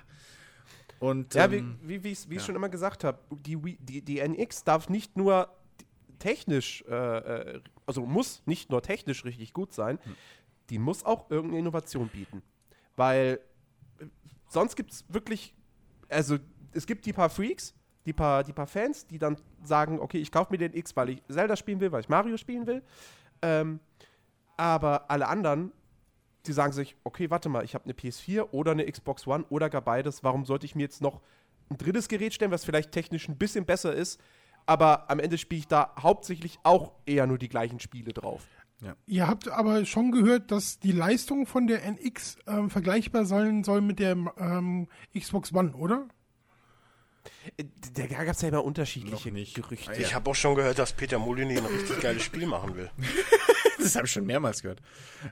Und 0.99 1.35
Ja, 1.35 1.45
ähm, 1.51 1.79
wie, 1.83 1.89
wie, 1.89 2.05
wie, 2.05 2.09
ich- 2.13 2.29
wie 2.31 2.35
ich 2.37 2.41
ja. 2.43 2.47
schon 2.47 2.57
immer 2.57 2.69
gesagt 2.69 3.05
habe, 3.05 3.19
die, 3.31 3.57
die, 3.81 4.03
die 4.03 4.19
NX 4.19 4.65
darf 4.65 4.89
nicht 4.89 5.17
nur 5.17 5.49
technisch, 6.19 6.83
äh, 6.89 6.95
äh, 7.57 7.61
also 7.87 8.05
muss 8.07 8.43
nicht 8.47 8.71
nur 8.71 8.83
technisch 8.83 9.25
richtig 9.25 9.53
gut 9.53 9.73
sein, 9.73 9.99
Hm. 10.05 10.15
die 10.71 10.79
muss 10.79 11.05
auch 11.05 11.31
irgendeine 11.31 11.61
Innovation 11.61 12.09
bieten. 12.09 12.43
Weil 12.97 13.41
äh, 13.99 14.07
sonst 14.49 14.77
gibt 14.77 14.93
es 14.93 15.05
wirklich, 15.09 15.55
also 16.09 16.39
es 16.73 16.87
gibt 16.87 17.07
die 17.07 17.13
paar 17.13 17.31
Freaks, 17.31 17.75
die 18.07 18.13
paar, 18.13 18.45
die 18.45 18.53
paar 18.53 18.67
Fans, 18.67 19.07
die 19.07 19.19
dann 19.19 19.37
sagen, 19.63 20.01
okay, 20.01 20.19
ich 20.19 20.33
kaufe 20.33 20.53
mir 20.53 20.59
den 20.59 20.75
X, 20.75 20.97
weil 20.97 21.11
ich 21.11 21.23
Zelda 21.29 21.57
spielen 21.57 21.81
will, 21.81 21.93
weil 21.93 22.01
ich 22.01 22.09
Mario 22.09 22.37
spielen 22.37 22.67
will. 22.67 22.83
Ähm, 23.43 23.81
aber 24.57 25.11
alle 25.11 25.29
anderen, 25.29 25.73
die 26.47 26.53
sagen 26.53 26.73
sich, 26.73 26.97
okay, 27.05 27.31
warte 27.31 27.49
mal, 27.49 27.65
ich 27.65 27.75
habe 27.75 27.85
eine 27.85 27.95
PS4 27.95 28.49
oder 28.51 28.73
eine 28.73 28.91
Xbox 28.91 29.27
One 29.27 29.45
oder 29.49 29.71
gar 29.71 29.83
beides. 29.83 30.25
Warum 30.25 30.45
sollte 30.45 30.67
ich 30.67 30.75
mir 30.75 30.83
jetzt 30.83 31.01
noch 31.01 31.21
ein 31.71 31.79
drittes 31.79 32.09
Gerät 32.09 32.35
stellen, 32.35 32.51
was 32.51 32.65
vielleicht 32.65 32.93
technisch 32.93 33.29
ein 33.29 33.37
bisschen 33.37 33.65
besser 33.65 33.95
ist, 33.95 34.21
aber 34.67 35.11
am 35.11 35.19
Ende 35.19 35.39
spiele 35.39 35.61
ich 35.61 35.69
da 35.69 35.93
hauptsächlich 35.99 36.59
auch 36.63 36.93
eher 37.07 37.27
nur 37.27 37.39
die 37.39 37.49
gleichen 37.49 37.81
Spiele 37.81 38.13
drauf. 38.13 38.47
Ihr 39.07 39.29
habt 39.29 39.49
aber 39.49 39.85
schon 39.87 40.11
gehört, 40.11 40.51
dass 40.51 40.81
die 40.81 40.91
Leistung 40.91 41.47
von 41.47 41.69
der 41.69 41.85
NX 41.85 42.37
ähm, 42.49 42.69
vergleichbar 42.69 43.25
sein 43.25 43.63
soll 43.63 43.81
mit 43.81 44.01
der 44.01 44.17
ähm, 44.39 44.89
Xbox 45.17 45.55
One, 45.55 45.73
oder? 45.75 46.09
Da 47.95 48.07
gab 48.07 48.35
es 48.35 48.43
ja 48.43 48.49
immer 48.49 48.65
unterschiedliche. 48.65 49.31
Gerüchte. 49.31 49.93
Ich 50.01 50.15
habe 50.15 50.31
auch 50.31 50.35
schon 50.35 50.55
gehört, 50.55 50.79
dass 50.79 50.93
Peter 50.93 51.19
Molyneux 51.19 51.59
ein 51.59 51.67
richtig 51.67 52.01
geiles 52.01 52.23
Spiel 52.23 52.47
machen 52.47 52.77
will. 52.77 52.91
das 53.79 53.95
habe 53.97 54.07
ich 54.07 54.13
schon 54.13 54.25
mehrmals 54.27 54.63
gehört. 54.63 54.81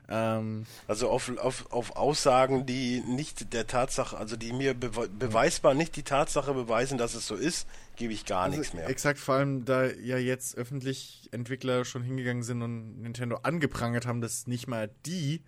Ähm, 0.07 0.65
Also 0.87 1.09
auf, 1.09 1.35
auf, 1.37 1.71
auf 1.71 1.95
Aussagen, 1.95 2.65
die 2.65 3.01
nicht 3.01 3.53
der 3.53 3.67
Tatsache, 3.67 4.17
also 4.17 4.35
die 4.35 4.53
mir 4.53 4.73
bewe 4.73 5.09
beweisbar 5.09 5.73
nicht 5.73 5.95
die 5.95 6.03
Tatsache 6.03 6.53
beweisen, 6.53 6.97
dass 6.97 7.15
es 7.15 7.27
so 7.27 7.35
ist, 7.35 7.67
gebe 7.95 8.13
ich 8.13 8.25
gar 8.25 8.47
nichts 8.49 8.73
mehr. 8.73 8.87
Exakt, 8.89 9.19
vor 9.19 9.35
allem, 9.35 9.65
da 9.65 9.85
ja 9.85 10.17
jetzt 10.17 10.55
öffentlich 10.57 11.29
Entwickler 11.31 11.85
schon 11.85 12.03
hingegangen 12.03 12.43
sind 12.43 12.61
und 12.61 13.01
Nintendo 13.01 13.37
angeprangert 13.43 14.05
haben, 14.05 14.21
dass 14.21 14.47
nicht 14.47 14.67
mal 14.67 14.89
die 15.05 15.43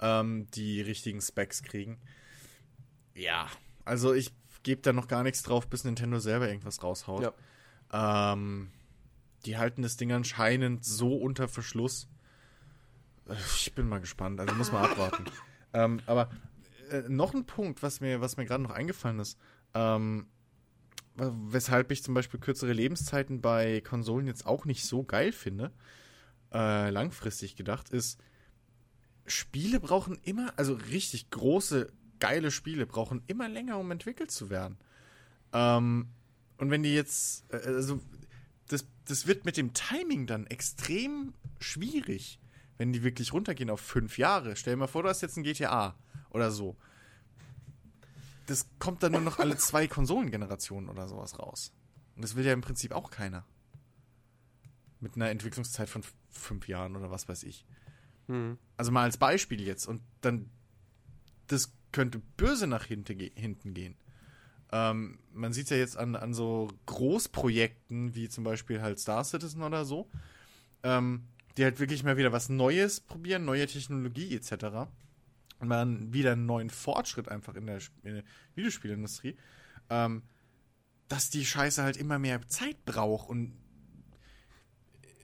ähm, 0.00 0.46
die 0.54 0.80
richtigen 0.82 1.20
Specs 1.20 1.62
kriegen. 1.62 1.98
Ja, 3.14 3.48
also 3.84 4.12
ich 4.12 4.32
gebe 4.66 4.82
da 4.82 4.92
noch 4.92 5.06
gar 5.06 5.22
nichts 5.22 5.44
drauf, 5.44 5.68
bis 5.68 5.84
Nintendo 5.84 6.18
selber 6.18 6.48
irgendwas 6.48 6.82
raushaut. 6.82 7.32
Ja. 7.92 8.32
Ähm, 8.32 8.72
die 9.44 9.56
halten 9.56 9.82
das 9.82 9.96
Ding 9.96 10.10
anscheinend 10.10 10.84
so 10.84 11.16
unter 11.16 11.46
Verschluss. 11.46 12.08
Ich 13.54 13.72
bin 13.76 13.88
mal 13.88 14.00
gespannt, 14.00 14.40
also 14.40 14.52
muss 14.56 14.72
man 14.72 14.84
abwarten. 14.84 15.24
ähm, 15.72 16.00
aber 16.06 16.30
äh, 16.90 17.02
noch 17.08 17.32
ein 17.32 17.46
Punkt, 17.46 17.84
was 17.84 18.00
mir, 18.00 18.20
was 18.20 18.38
mir 18.38 18.44
gerade 18.44 18.64
noch 18.64 18.72
eingefallen 18.72 19.20
ist, 19.20 19.38
ähm, 19.72 20.26
weshalb 21.14 21.92
ich 21.92 22.02
zum 22.02 22.14
Beispiel 22.14 22.40
kürzere 22.40 22.72
Lebenszeiten 22.72 23.40
bei 23.40 23.80
Konsolen 23.82 24.26
jetzt 24.26 24.46
auch 24.46 24.64
nicht 24.64 24.84
so 24.84 25.04
geil 25.04 25.30
finde, 25.30 25.70
äh, 26.52 26.90
langfristig 26.90 27.54
gedacht, 27.54 27.90
ist, 27.90 28.20
Spiele 29.26 29.78
brauchen 29.78 30.18
immer, 30.24 30.52
also 30.56 30.72
richtig 30.74 31.30
große, 31.30 31.92
geile 32.18 32.50
Spiele 32.50 32.86
brauchen 32.86 33.22
immer 33.26 33.48
länger, 33.48 33.78
um 33.78 33.90
entwickelt 33.90 34.30
zu 34.30 34.50
werden. 34.50 34.78
Ähm, 35.52 36.08
und 36.58 36.70
wenn 36.70 36.82
die 36.82 36.94
jetzt, 36.94 37.44
äh, 37.52 37.56
also 37.56 38.00
das, 38.68 38.86
das 39.06 39.26
wird 39.26 39.44
mit 39.44 39.56
dem 39.56 39.72
Timing 39.72 40.26
dann 40.26 40.46
extrem 40.46 41.34
schwierig, 41.60 42.38
wenn 42.78 42.92
die 42.92 43.02
wirklich 43.02 43.32
runtergehen 43.32 43.70
auf 43.70 43.80
fünf 43.80 44.18
Jahre. 44.18 44.56
Stell 44.56 44.74
dir 44.74 44.78
mal 44.78 44.86
vor, 44.86 45.02
du 45.02 45.08
hast 45.08 45.22
jetzt 45.22 45.36
ein 45.36 45.44
GTA 45.44 45.94
oder 46.30 46.50
so. 46.50 46.76
Das 48.46 48.66
kommt 48.78 49.02
dann 49.02 49.12
nur 49.12 49.20
noch 49.20 49.38
alle 49.38 49.56
zwei 49.56 49.86
Konsolengenerationen 49.88 50.88
oder 50.88 51.08
sowas 51.08 51.38
raus. 51.38 51.72
Und 52.14 52.22
das 52.22 52.36
will 52.36 52.44
ja 52.44 52.52
im 52.52 52.60
Prinzip 52.60 52.92
auch 52.92 53.10
keiner. 53.10 53.44
Mit 55.00 55.16
einer 55.16 55.30
Entwicklungszeit 55.30 55.88
von 55.88 56.02
fünf 56.30 56.68
Jahren 56.68 56.96
oder 56.96 57.10
was 57.10 57.28
weiß 57.28 57.42
ich. 57.42 57.66
Hm. 58.26 58.58
Also 58.76 58.92
mal 58.92 59.04
als 59.04 59.16
Beispiel 59.16 59.60
jetzt. 59.60 59.86
Und 59.86 60.02
dann, 60.20 60.50
das 61.46 61.72
könnte 61.96 62.18
böse 62.36 62.66
nach 62.66 62.84
hinten, 62.84 63.16
ge 63.16 63.32
hinten 63.34 63.72
gehen. 63.72 63.96
Ähm, 64.70 65.18
man 65.32 65.54
sieht 65.54 65.70
ja 65.70 65.78
jetzt 65.78 65.96
an, 65.96 66.14
an 66.14 66.34
so 66.34 66.68
Großprojekten 66.84 68.14
wie 68.14 68.28
zum 68.28 68.44
Beispiel 68.44 68.82
halt 68.82 68.98
Star 69.00 69.24
Citizen 69.24 69.62
oder 69.62 69.86
so, 69.86 70.10
ähm, 70.82 71.24
die 71.56 71.64
halt 71.64 71.80
wirklich 71.80 72.04
mal 72.04 72.18
wieder 72.18 72.32
was 72.32 72.50
Neues 72.50 73.00
probieren, 73.00 73.46
neue 73.46 73.66
Technologie 73.66 74.36
etc. 74.36 74.90
Und 75.58 75.68
man 75.68 76.12
wieder 76.12 76.32
einen 76.32 76.44
neuen 76.44 76.68
Fortschritt 76.68 77.30
einfach 77.30 77.54
in 77.54 77.64
der, 77.64 77.78
in 78.02 78.16
der 78.16 78.24
Videospielindustrie, 78.56 79.38
ähm, 79.88 80.22
dass 81.08 81.30
die 81.30 81.46
Scheiße 81.46 81.82
halt 81.82 81.96
immer 81.96 82.18
mehr 82.18 82.46
Zeit 82.46 82.84
braucht 82.84 83.30
und 83.30 83.56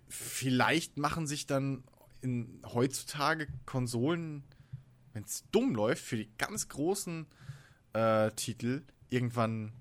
vielleicht 0.09 0.97
machen 0.97 1.27
sich 1.27 1.47
dann 1.47 1.85
in 2.23 2.63
heutzutage 2.65 3.47
Konsolen, 3.67 4.43
wenn 5.13 5.25
es 5.25 5.45
dumm 5.53 5.75
läuft, 5.75 6.03
für 6.05 6.17
die 6.17 6.31
ganz 6.39 6.69
großen 6.69 7.27
äh, 7.93 8.31
Titel 8.33 8.83
irgendwann 9.11 9.73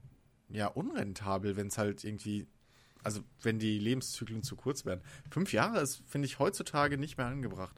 ja 0.49 0.67
unrentabel, 0.67 1.55
wenn 1.55 1.67
es 1.67 1.77
halt 1.77 2.03
irgendwie, 2.03 2.47
also 3.03 3.21
wenn 3.41 3.59
die 3.59 3.79
Lebenszyklen 3.79 4.43
zu 4.43 4.55
kurz 4.55 4.85
werden. 4.85 5.01
Fünf 5.29 5.53
Jahre 5.53 5.79
ist, 5.79 6.03
finde 6.07 6.25
ich, 6.25 6.39
heutzutage 6.39 6.97
nicht 6.97 7.17
mehr 7.17 7.27
angebracht. 7.27 7.75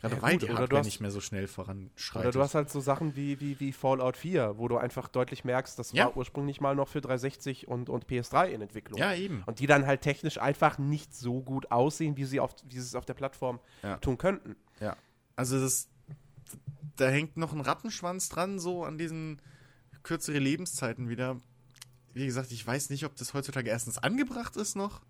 Gerade 0.00 0.16
Ja, 0.16 0.22
weil 0.22 0.36
die 0.36 0.48
Hardware 0.50 0.80
hast- 0.80 0.86
nicht 0.86 1.00
mehr 1.00 1.10
so 1.10 1.20
schnell 1.22 1.46
voranschreitet. 1.46 2.26
Oder 2.28 2.32
du 2.32 2.40
hast 2.42 2.54
halt 2.54 2.68
so 2.68 2.80
Sachen 2.80 3.16
wie, 3.16 3.40
wie, 3.40 3.58
wie 3.60 3.72
Fallout 3.72 4.16
4, 4.18 4.58
wo 4.58 4.68
du 4.68 4.76
einfach 4.76 5.08
deutlich 5.08 5.44
merkst, 5.44 5.78
das 5.78 5.92
Ja. 5.92 6.06
war 6.06 6.16
ursprünglich 6.18 6.60
mal 6.60 6.74
noch 6.74 6.88
für 6.88 7.00
360 7.00 7.66
und, 7.68 7.88
und 7.88 8.06
PS3 8.06 8.48
in 8.48 8.60
Entwicklung. 8.60 8.98
ja, 8.98 9.14
eben. 9.14 9.42
Und 9.46 9.58
die 9.60 9.66
dann 9.66 9.86
halt 9.86 10.02
technisch 10.02 10.38
einfach 10.38 10.76
nicht 10.76 11.14
so 11.14 11.40
gut 11.40 11.70
aussehen, 11.70 12.16
wie 12.18 12.24
sie, 12.26 12.40
auf, 12.40 12.54
wie 12.64 12.74
sie 12.74 12.80
es 12.80 12.94
auf 12.94 13.06
der 13.06 13.14
Plattform 13.14 13.58
Ja. 13.82 13.96
tun 13.98 14.18
könnten. 14.18 14.56
Ja. 14.80 14.96
Also 15.34 15.58
das, 15.60 15.88
da 16.96 17.08
hängt 17.08 17.36
noch 17.36 17.52
ein 17.52 17.60
Rattenschwanz 17.60 18.28
dran, 18.28 18.58
so 18.58 18.84
an 18.84 18.98
diesen 18.98 19.40
kürzere 20.02 20.38
Lebenszeiten 20.38 21.08
wieder. 21.08 21.40
Wie 22.12 22.26
gesagt, 22.26 22.52
ich 22.52 22.66
weiß 22.66 22.90
nicht, 22.90 23.04
ob 23.04 23.14
das 23.16 23.34
heutzutage 23.34 23.68
erstens 23.68 23.98
angebracht 23.98 24.56
ist 24.56 24.74
noch, 24.74 25.02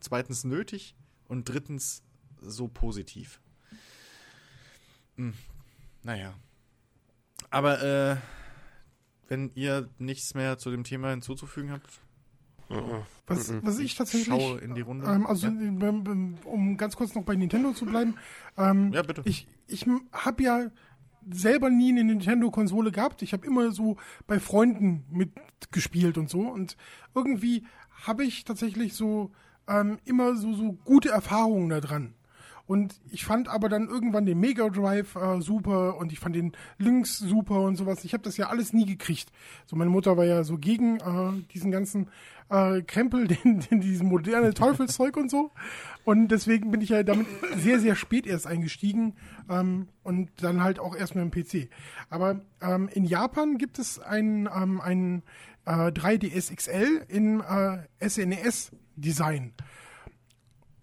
zweitens 0.00 0.44
nötig 0.44 0.94
und 1.26 1.48
drittens 1.48 2.02
so 2.40 2.68
positiv. 2.68 3.40
Hm. 5.16 5.34
Naja. 6.02 6.34
Aber 7.50 7.82
äh, 7.82 8.16
wenn 9.28 9.50
ihr 9.54 9.88
nichts 9.98 10.34
mehr 10.34 10.58
zu 10.58 10.70
dem 10.70 10.84
Thema 10.84 11.10
hinzuzufügen 11.10 11.70
habt, 11.70 12.00
Was, 13.26 13.52
was 13.62 13.78
ich 13.78 13.94
tatsächlich. 13.94 14.28
schau 14.28 14.56
in 14.56 14.74
die 14.74 14.80
Runde. 14.80 15.06
Ähm, 15.06 15.26
also, 15.26 15.46
ja? 15.48 15.88
um 16.44 16.76
ganz 16.76 16.96
kurz 16.96 17.14
noch 17.14 17.24
bei 17.24 17.34
Nintendo 17.34 17.72
zu 17.72 17.86
bleiben. 17.86 18.16
Ähm, 18.56 18.92
ja, 18.92 19.02
bitte. 19.02 19.22
ich 19.24 19.46
ich 19.66 19.86
habe 20.12 20.42
ja 20.42 20.70
selber 21.30 21.70
nie 21.70 21.90
eine 21.90 22.04
Nintendo-Konsole 22.04 22.92
gehabt. 22.92 23.22
Ich 23.22 23.32
habe 23.32 23.46
immer 23.46 23.70
so 23.72 23.96
bei 24.26 24.40
Freunden 24.40 25.04
mitgespielt 25.10 26.18
und 26.18 26.28
so. 26.28 26.40
Und 26.40 26.76
irgendwie 27.14 27.66
habe 28.06 28.24
ich 28.24 28.44
tatsächlich 28.44 28.94
so 28.94 29.30
ähm, 29.68 29.98
immer 30.04 30.36
so, 30.36 30.52
so 30.54 30.72
gute 30.84 31.10
Erfahrungen 31.10 31.68
da 31.68 31.80
dran. 31.80 32.14
Und 32.66 33.00
ich 33.10 33.24
fand 33.24 33.48
aber 33.48 33.68
dann 33.68 33.88
irgendwann 33.88 34.24
den 34.24 34.38
Mega 34.38 34.68
Drive 34.68 35.16
äh, 35.16 35.40
super 35.40 35.96
und 35.96 36.12
ich 36.12 36.20
fand 36.20 36.36
den 36.36 36.52
Lynx 36.78 37.18
super 37.18 37.60
und 37.62 37.76
sowas. 37.76 38.04
Ich 38.04 38.12
habe 38.12 38.22
das 38.22 38.36
ja 38.36 38.48
alles 38.48 38.72
nie 38.72 38.86
gekriegt. 38.86 39.32
So 39.66 39.76
meine 39.76 39.90
Mutter 39.90 40.16
war 40.16 40.24
ja 40.24 40.44
so 40.44 40.58
gegen 40.58 40.98
äh, 40.98 41.42
diesen 41.52 41.70
ganzen 41.70 42.08
äh, 42.50 42.82
Krempel, 42.82 43.26
den, 43.44 43.60
den 43.60 43.80
diesen 43.80 44.08
moderne 44.08 44.54
Teufelszeug 44.54 45.16
und 45.16 45.30
so. 45.30 45.50
Und 46.04 46.28
deswegen 46.28 46.70
bin 46.70 46.80
ich 46.80 46.90
ja 46.90 47.02
damit 47.02 47.26
sehr 47.56 47.80
sehr 47.80 47.96
spät 47.96 48.26
erst 48.26 48.46
eingestiegen 48.46 49.14
ähm, 49.50 49.88
und 50.02 50.30
dann 50.42 50.62
halt 50.62 50.78
auch 50.78 50.94
erst 50.96 51.14
mit 51.14 51.24
dem 51.24 51.30
PC. 51.30 51.68
Aber 52.10 52.40
ähm, 52.60 52.88
in 52.92 53.04
Japan 53.04 53.58
gibt 53.58 53.78
es 53.78 53.98
einen 53.98 54.46
ähm, 54.46 54.80
einen 54.80 55.22
äh, 55.64 55.90
3DS 55.90 56.54
XL 56.54 57.04
in 57.08 57.40
äh, 57.40 58.08
SNES 58.08 58.72
Design 58.96 59.52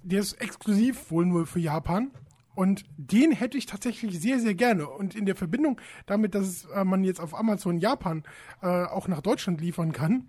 der 0.03 0.19
ist 0.19 0.33
exklusiv 0.33 1.11
wohl 1.11 1.25
nur 1.25 1.45
für 1.45 1.59
Japan. 1.59 2.11
Und 2.55 2.83
den 2.97 3.31
hätte 3.31 3.57
ich 3.57 3.67
tatsächlich 3.67 4.19
sehr, 4.19 4.39
sehr 4.39 4.53
gerne. 4.53 4.89
Und 4.89 5.15
in 5.15 5.25
der 5.25 5.35
Verbindung 5.35 5.79
damit, 6.05 6.35
dass 6.35 6.65
äh, 6.65 6.83
man 6.83 7.03
jetzt 7.03 7.21
auf 7.21 7.33
Amazon 7.33 7.77
Japan 7.77 8.23
äh, 8.61 8.67
auch 8.67 9.07
nach 9.07 9.21
Deutschland 9.21 9.61
liefern 9.61 9.93
kann, 9.93 10.27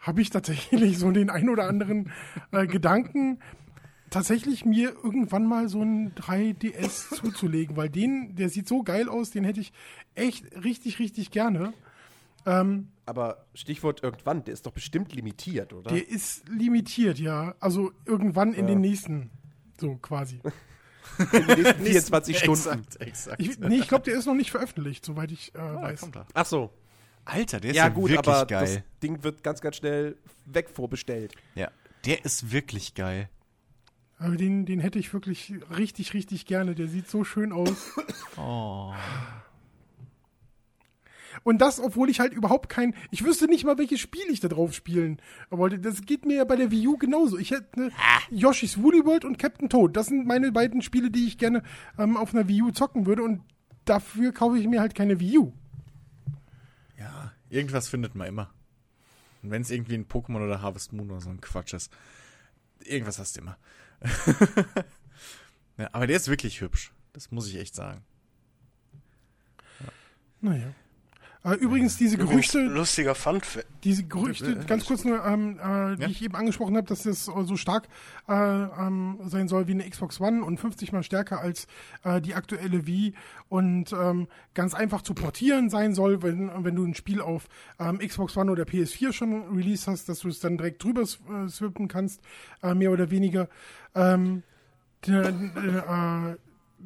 habe 0.00 0.22
ich 0.22 0.30
tatsächlich 0.30 0.98
so 0.98 1.10
den 1.10 1.28
ein 1.28 1.48
oder 1.50 1.68
anderen 1.68 2.12
äh, 2.52 2.66
Gedanken, 2.66 3.40
tatsächlich 4.10 4.64
mir 4.64 4.94
irgendwann 5.02 5.46
mal 5.46 5.68
so 5.68 5.80
einen 5.80 6.14
3DS 6.14 7.14
zuzulegen, 7.16 7.76
weil 7.76 7.90
den, 7.90 8.36
der 8.36 8.48
sieht 8.48 8.68
so 8.68 8.82
geil 8.82 9.08
aus, 9.08 9.30
den 9.30 9.44
hätte 9.44 9.60
ich 9.60 9.72
echt 10.14 10.44
richtig, 10.64 10.98
richtig 10.98 11.30
gerne. 11.30 11.74
Ähm, 12.46 12.88
Aber 13.06 13.46
Stichwort 13.54 14.02
irgendwann, 14.02 14.42
der 14.44 14.52
ist 14.54 14.66
doch 14.66 14.72
bestimmt 14.72 15.14
limitiert, 15.14 15.72
oder? 15.72 15.90
der 15.92 16.08
ist 16.08 16.48
limitiert, 16.48 17.18
ja. 17.18 17.54
Also 17.60 17.92
irgendwann 18.04 18.52
in 18.52 18.66
Ja. 18.66 18.74
den 18.74 18.80
nächsten, 18.80 19.30
so 19.80 19.94
quasi. 19.96 20.40
In 21.32 21.46
den 21.46 21.62
nächsten 21.62 21.84
24 21.84 22.38
Stunden. 22.38 22.58
Exakt, 22.68 23.00
exakt. 23.00 23.40
Ich, 23.40 23.58
nee, 23.60 23.76
ich 23.78 23.88
glaube, 23.88 24.04
der 24.04 24.18
ist 24.18 24.26
noch 24.26 24.34
nicht 24.34 24.50
veröffentlicht, 24.50 25.04
soweit 25.04 25.30
ich 25.30 25.54
äh, 25.54 25.58
Ah, 25.58 25.82
weiß. 25.82 26.10
Ach 26.34 26.46
so. 26.46 26.70
Alter, 27.24 27.60
der 27.60 27.70
ist 27.70 27.76
Ja, 27.76 27.84
ja, 27.84 27.88
gut, 27.88 28.10
wirklich 28.10 28.28
aber 28.28 28.46
geil. 28.46 28.60
das 28.64 29.00
Ding 29.02 29.22
wird 29.24 29.42
ganz, 29.42 29.60
ganz 29.60 29.76
schnell 29.76 30.16
wegvorbestellt. 30.46 31.34
Ja, 31.54 31.70
der 32.04 32.24
ist 32.24 32.50
wirklich 32.52 32.94
geil. 32.94 33.28
Aber 34.18 34.36
den, 34.36 34.64
den 34.66 34.80
hätte 34.80 34.98
ich 34.98 35.12
wirklich 35.12 35.52
richtig, 35.76 36.14
richtig 36.14 36.46
gerne. 36.46 36.74
Der 36.74 36.88
sieht 36.88 37.08
so 37.08 37.22
schön 37.24 37.52
aus. 37.52 37.92
Oh. 38.36 38.92
Und 41.46 41.58
das, 41.58 41.78
obwohl 41.78 42.10
ich 42.10 42.18
halt 42.18 42.32
überhaupt 42.32 42.68
kein. 42.68 42.92
Ich 43.12 43.24
wüsste 43.24 43.46
nicht 43.46 43.64
mal, 43.64 43.78
welches 43.78 44.00
Spiel 44.00 44.24
ich 44.28 44.40
da 44.40 44.48
drauf 44.48 44.74
spielen 44.74 45.22
wollte. 45.48 45.78
Das 45.78 46.02
geht 46.02 46.26
mir 46.26 46.38
ja 46.38 46.44
bei 46.44 46.56
der 46.56 46.72
Wii 46.72 46.88
U 46.88 46.96
genauso. 46.96 47.38
Ich 47.38 47.52
hätte 47.52 47.78
ne, 47.78 47.92
Yoshi's 48.32 48.82
Woolly 48.82 49.04
World 49.04 49.24
und 49.24 49.38
Captain 49.38 49.68
Toad. 49.68 49.96
Das 49.96 50.06
sind 50.08 50.26
meine 50.26 50.50
beiden 50.50 50.82
Spiele, 50.82 51.08
die 51.08 51.24
ich 51.24 51.38
gerne 51.38 51.62
ähm, 51.98 52.16
auf 52.16 52.34
einer 52.34 52.48
Wii 52.48 52.62
U 52.62 52.70
zocken 52.72 53.06
würde. 53.06 53.22
Und 53.22 53.42
dafür 53.84 54.32
kaufe 54.32 54.58
ich 54.58 54.66
mir 54.66 54.80
halt 54.80 54.96
keine 54.96 55.20
Wii 55.20 55.38
U. 55.38 55.52
Ja, 56.98 57.32
irgendwas 57.48 57.86
findet 57.86 58.16
man 58.16 58.26
immer. 58.26 58.52
Und 59.44 59.52
wenn 59.52 59.62
es 59.62 59.70
irgendwie 59.70 59.94
ein 59.94 60.08
Pokémon 60.08 60.44
oder 60.44 60.62
Harvest 60.62 60.92
Moon 60.94 61.08
oder 61.12 61.20
so 61.20 61.30
ein 61.30 61.40
Quatsch 61.40 61.74
ist, 61.74 61.92
irgendwas 62.80 63.20
hast 63.20 63.36
du 63.36 63.42
immer. 63.42 63.56
ja, 65.78 65.90
aber 65.92 66.08
der 66.08 66.16
ist 66.16 66.26
wirklich 66.26 66.60
hübsch. 66.60 66.92
Das 67.12 67.30
muss 67.30 67.46
ich 67.46 67.54
echt 67.54 67.76
sagen. 67.76 68.02
Naja. 70.40 70.74
Äh, 71.46 71.54
übrigens, 71.54 71.96
diese 71.96 72.16
Übrigens, 72.16 72.50
Gerüchte. 72.50 72.60
lustiger 72.74 73.14
Fun 73.14 73.40
Diese 73.84 74.02
Gerüchte, 74.02 74.56
ganz 74.66 74.84
kurz 74.84 75.04
nur, 75.04 75.24
ähm, 75.24 75.60
äh, 75.62 75.94
die 75.96 76.02
Ja. 76.02 76.08
ich 76.08 76.20
eben 76.24 76.34
angesprochen 76.34 76.76
habe, 76.76 76.88
dass 76.88 77.04
das 77.04 77.26
so 77.26 77.56
stark 77.56 77.86
äh, 78.28 78.32
ähm, 78.34 79.18
sein 79.26 79.46
soll 79.46 79.68
wie 79.68 79.72
eine 79.72 79.88
Xbox 79.88 80.20
One 80.20 80.42
und 80.42 80.58
50 80.58 80.92
mal 80.92 81.04
stärker 81.04 81.40
als 81.40 81.68
äh, 82.02 82.20
die 82.20 82.34
aktuelle 82.34 82.88
Wii 82.88 83.14
und 83.48 83.92
ähm, 83.92 84.26
ganz 84.54 84.74
einfach 84.74 85.02
zu 85.02 85.14
portieren 85.14 85.70
sein 85.70 85.94
soll, 85.94 86.20
wenn, 86.24 86.50
wenn 86.64 86.74
du 86.74 86.84
ein 86.84 86.94
Spiel 86.94 87.20
auf 87.20 87.46
ähm, 87.78 87.98
Xbox 87.98 88.36
One 88.36 88.50
oder 88.50 88.64
PS4 88.64 89.12
schon 89.12 89.54
release 89.56 89.88
hast, 89.88 90.08
dass 90.08 90.18
du 90.20 90.28
es 90.28 90.40
dann 90.40 90.56
direkt 90.58 90.82
drüber 90.82 91.02
äh, 91.02 91.48
swippen 91.48 91.86
kannst, 91.86 92.20
äh, 92.64 92.74
mehr 92.74 92.90
oder 92.90 93.12
weniger. 93.12 93.48
Ähm, 93.94 94.42
äh, 95.06 96.36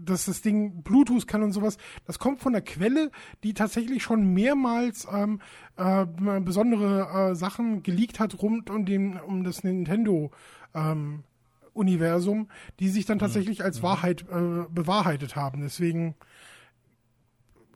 dass 0.04 0.26
das 0.26 0.42
Ding 0.42 0.82
Bluetooth 0.82 1.26
kann 1.26 1.42
und 1.42 1.52
sowas, 1.52 1.76
das 2.06 2.18
kommt 2.18 2.40
von 2.40 2.52
der 2.52 2.62
Quelle, 2.62 3.10
die 3.42 3.54
tatsächlich 3.54 4.02
schon 4.02 4.32
mehrmals 4.32 5.06
ähm, 5.12 5.40
äh, 5.76 6.06
besondere 6.40 7.30
äh, 7.30 7.34
Sachen 7.34 7.82
geleakt 7.82 8.20
hat 8.20 8.40
rund 8.42 8.70
um, 8.70 8.84
den, 8.86 9.18
um 9.18 9.44
das 9.44 9.64
Nintendo 9.64 10.30
ähm, 10.74 11.24
Universum, 11.72 12.48
die 12.80 12.88
sich 12.88 13.06
dann 13.06 13.18
tatsächlich 13.18 13.62
als 13.62 13.82
Wahrheit 13.82 14.22
äh, 14.22 14.64
bewahrheitet 14.70 15.36
haben. 15.36 15.60
Deswegen 15.62 16.14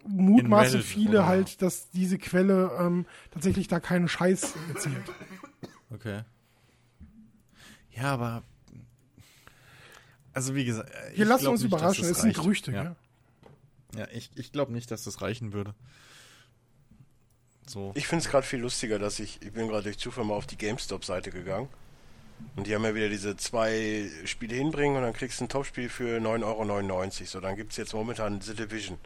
mutmaßen 0.07 0.81
viele 0.83 1.11
oder- 1.21 1.27
halt, 1.27 1.63
dass 1.63 1.91
diese 1.91 2.19
Quelle 2.19 2.71
ähm, 2.79 3.07
tatsächlich 3.31 3.69
da 3.69 3.81
keinen 3.81 4.09
Scheiß 4.09 4.55
erzählt. 4.75 5.05
Okay. 5.93 6.23
Ja, 7.91 8.13
aber. 8.13 8.43
Also 10.35 10.55
wie 10.55 10.65
gesagt, 10.65 10.91
äh, 10.91 11.17
Wir 11.17 11.23
ich 11.23 11.29
lassen 11.29 11.47
uns 11.47 11.63
nicht, 11.63 11.73
überraschen, 11.73 12.03
das 12.03 12.17
es 12.17 12.23
sind. 12.23 12.35
Gerüchte. 12.35 12.73
Ja, 12.73 12.97
ja 13.97 14.09
ich, 14.13 14.31
ich 14.35 14.53
glaube 14.53 14.73
nicht, 14.73 14.91
dass 14.91 15.05
das 15.05 15.23
reichen 15.23 15.53
würde. 15.53 15.75
So. 17.67 17.93
Ich 17.95 18.07
finde 18.07 18.23
es 18.25 18.31
gerade 18.31 18.47
viel 18.47 18.61
lustiger, 18.61 18.99
dass 18.99 19.19
ich, 19.21 19.41
ich 19.43 19.53
bin 19.53 19.69
gerade 19.69 19.85
durch 19.85 19.99
Zufall 19.99 20.25
mal 20.25 20.35
auf 20.35 20.47
die 20.47 20.59
GameStop-Seite 20.59 21.31
gegangen 21.31 21.69
Und 22.57 22.67
die 22.67 22.75
haben 22.75 22.85
ja 22.85 22.95
wieder 22.95 23.09
diese 23.09 23.37
zwei 23.37 24.11
Spiele 24.27 24.55
hinbringen 24.55 24.97
und 24.97 25.03
dann 25.03 25.15
kriegst 25.15 25.41
du 25.41 25.45
ein 25.45 25.49
Topspiel 25.49 25.89
für 25.89 26.19
9,99 26.19 26.45
Euro. 26.45 27.11
So, 27.25 27.41
dann 27.41 27.57
gibt's 27.57 27.77
jetzt 27.79 27.95
momentan 27.95 28.41
The 28.43 28.55
Division. 28.55 28.99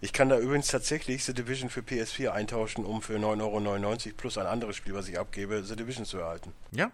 Ich 0.00 0.12
kann 0.12 0.28
da 0.28 0.38
übrigens 0.38 0.68
tatsächlich 0.68 1.24
The 1.24 1.34
Division 1.34 1.68
für 1.70 1.80
PS4 1.80 2.30
eintauschen, 2.30 2.84
um 2.84 3.02
für 3.02 3.16
9,99 3.16 4.06
Euro 4.06 4.14
plus 4.16 4.38
ein 4.38 4.46
anderes 4.46 4.76
Spiel, 4.76 4.94
was 4.94 5.08
ich 5.08 5.18
abgebe, 5.18 5.62
The 5.62 5.76
Division 5.76 6.06
zu 6.06 6.18
erhalten. 6.18 6.52
Ja. 6.72 6.90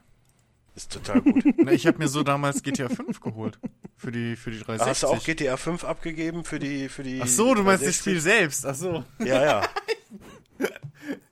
Ist 0.74 0.92
total 0.92 1.20
gut. 1.20 1.44
Na, 1.58 1.72
ich 1.72 1.86
habe 1.86 1.98
mir 1.98 2.08
so 2.08 2.22
damals 2.22 2.62
GTA 2.62 2.88
5 2.88 3.20
geholt. 3.20 3.58
Für 3.96 4.12
die, 4.12 4.36
für 4.36 4.50
die 4.50 4.58
360. 4.60 4.88
Hast 4.88 5.02
du 5.02 5.06
auch 5.08 5.24
GTA 5.24 5.56
5 5.56 5.84
abgegeben 5.84 6.44
für 6.44 6.58
die 6.58 6.88
für 6.88 7.02
die 7.02 7.20
Ach 7.22 7.26
so, 7.26 7.54
du 7.54 7.62
meinst 7.62 7.84
das 7.86 7.98
360? 7.98 8.00
Spiel 8.00 8.20
selbst. 8.20 8.66
Ach 8.66 8.74
so. 8.74 9.04
Ja, 9.18 9.42
ja. 9.44 9.68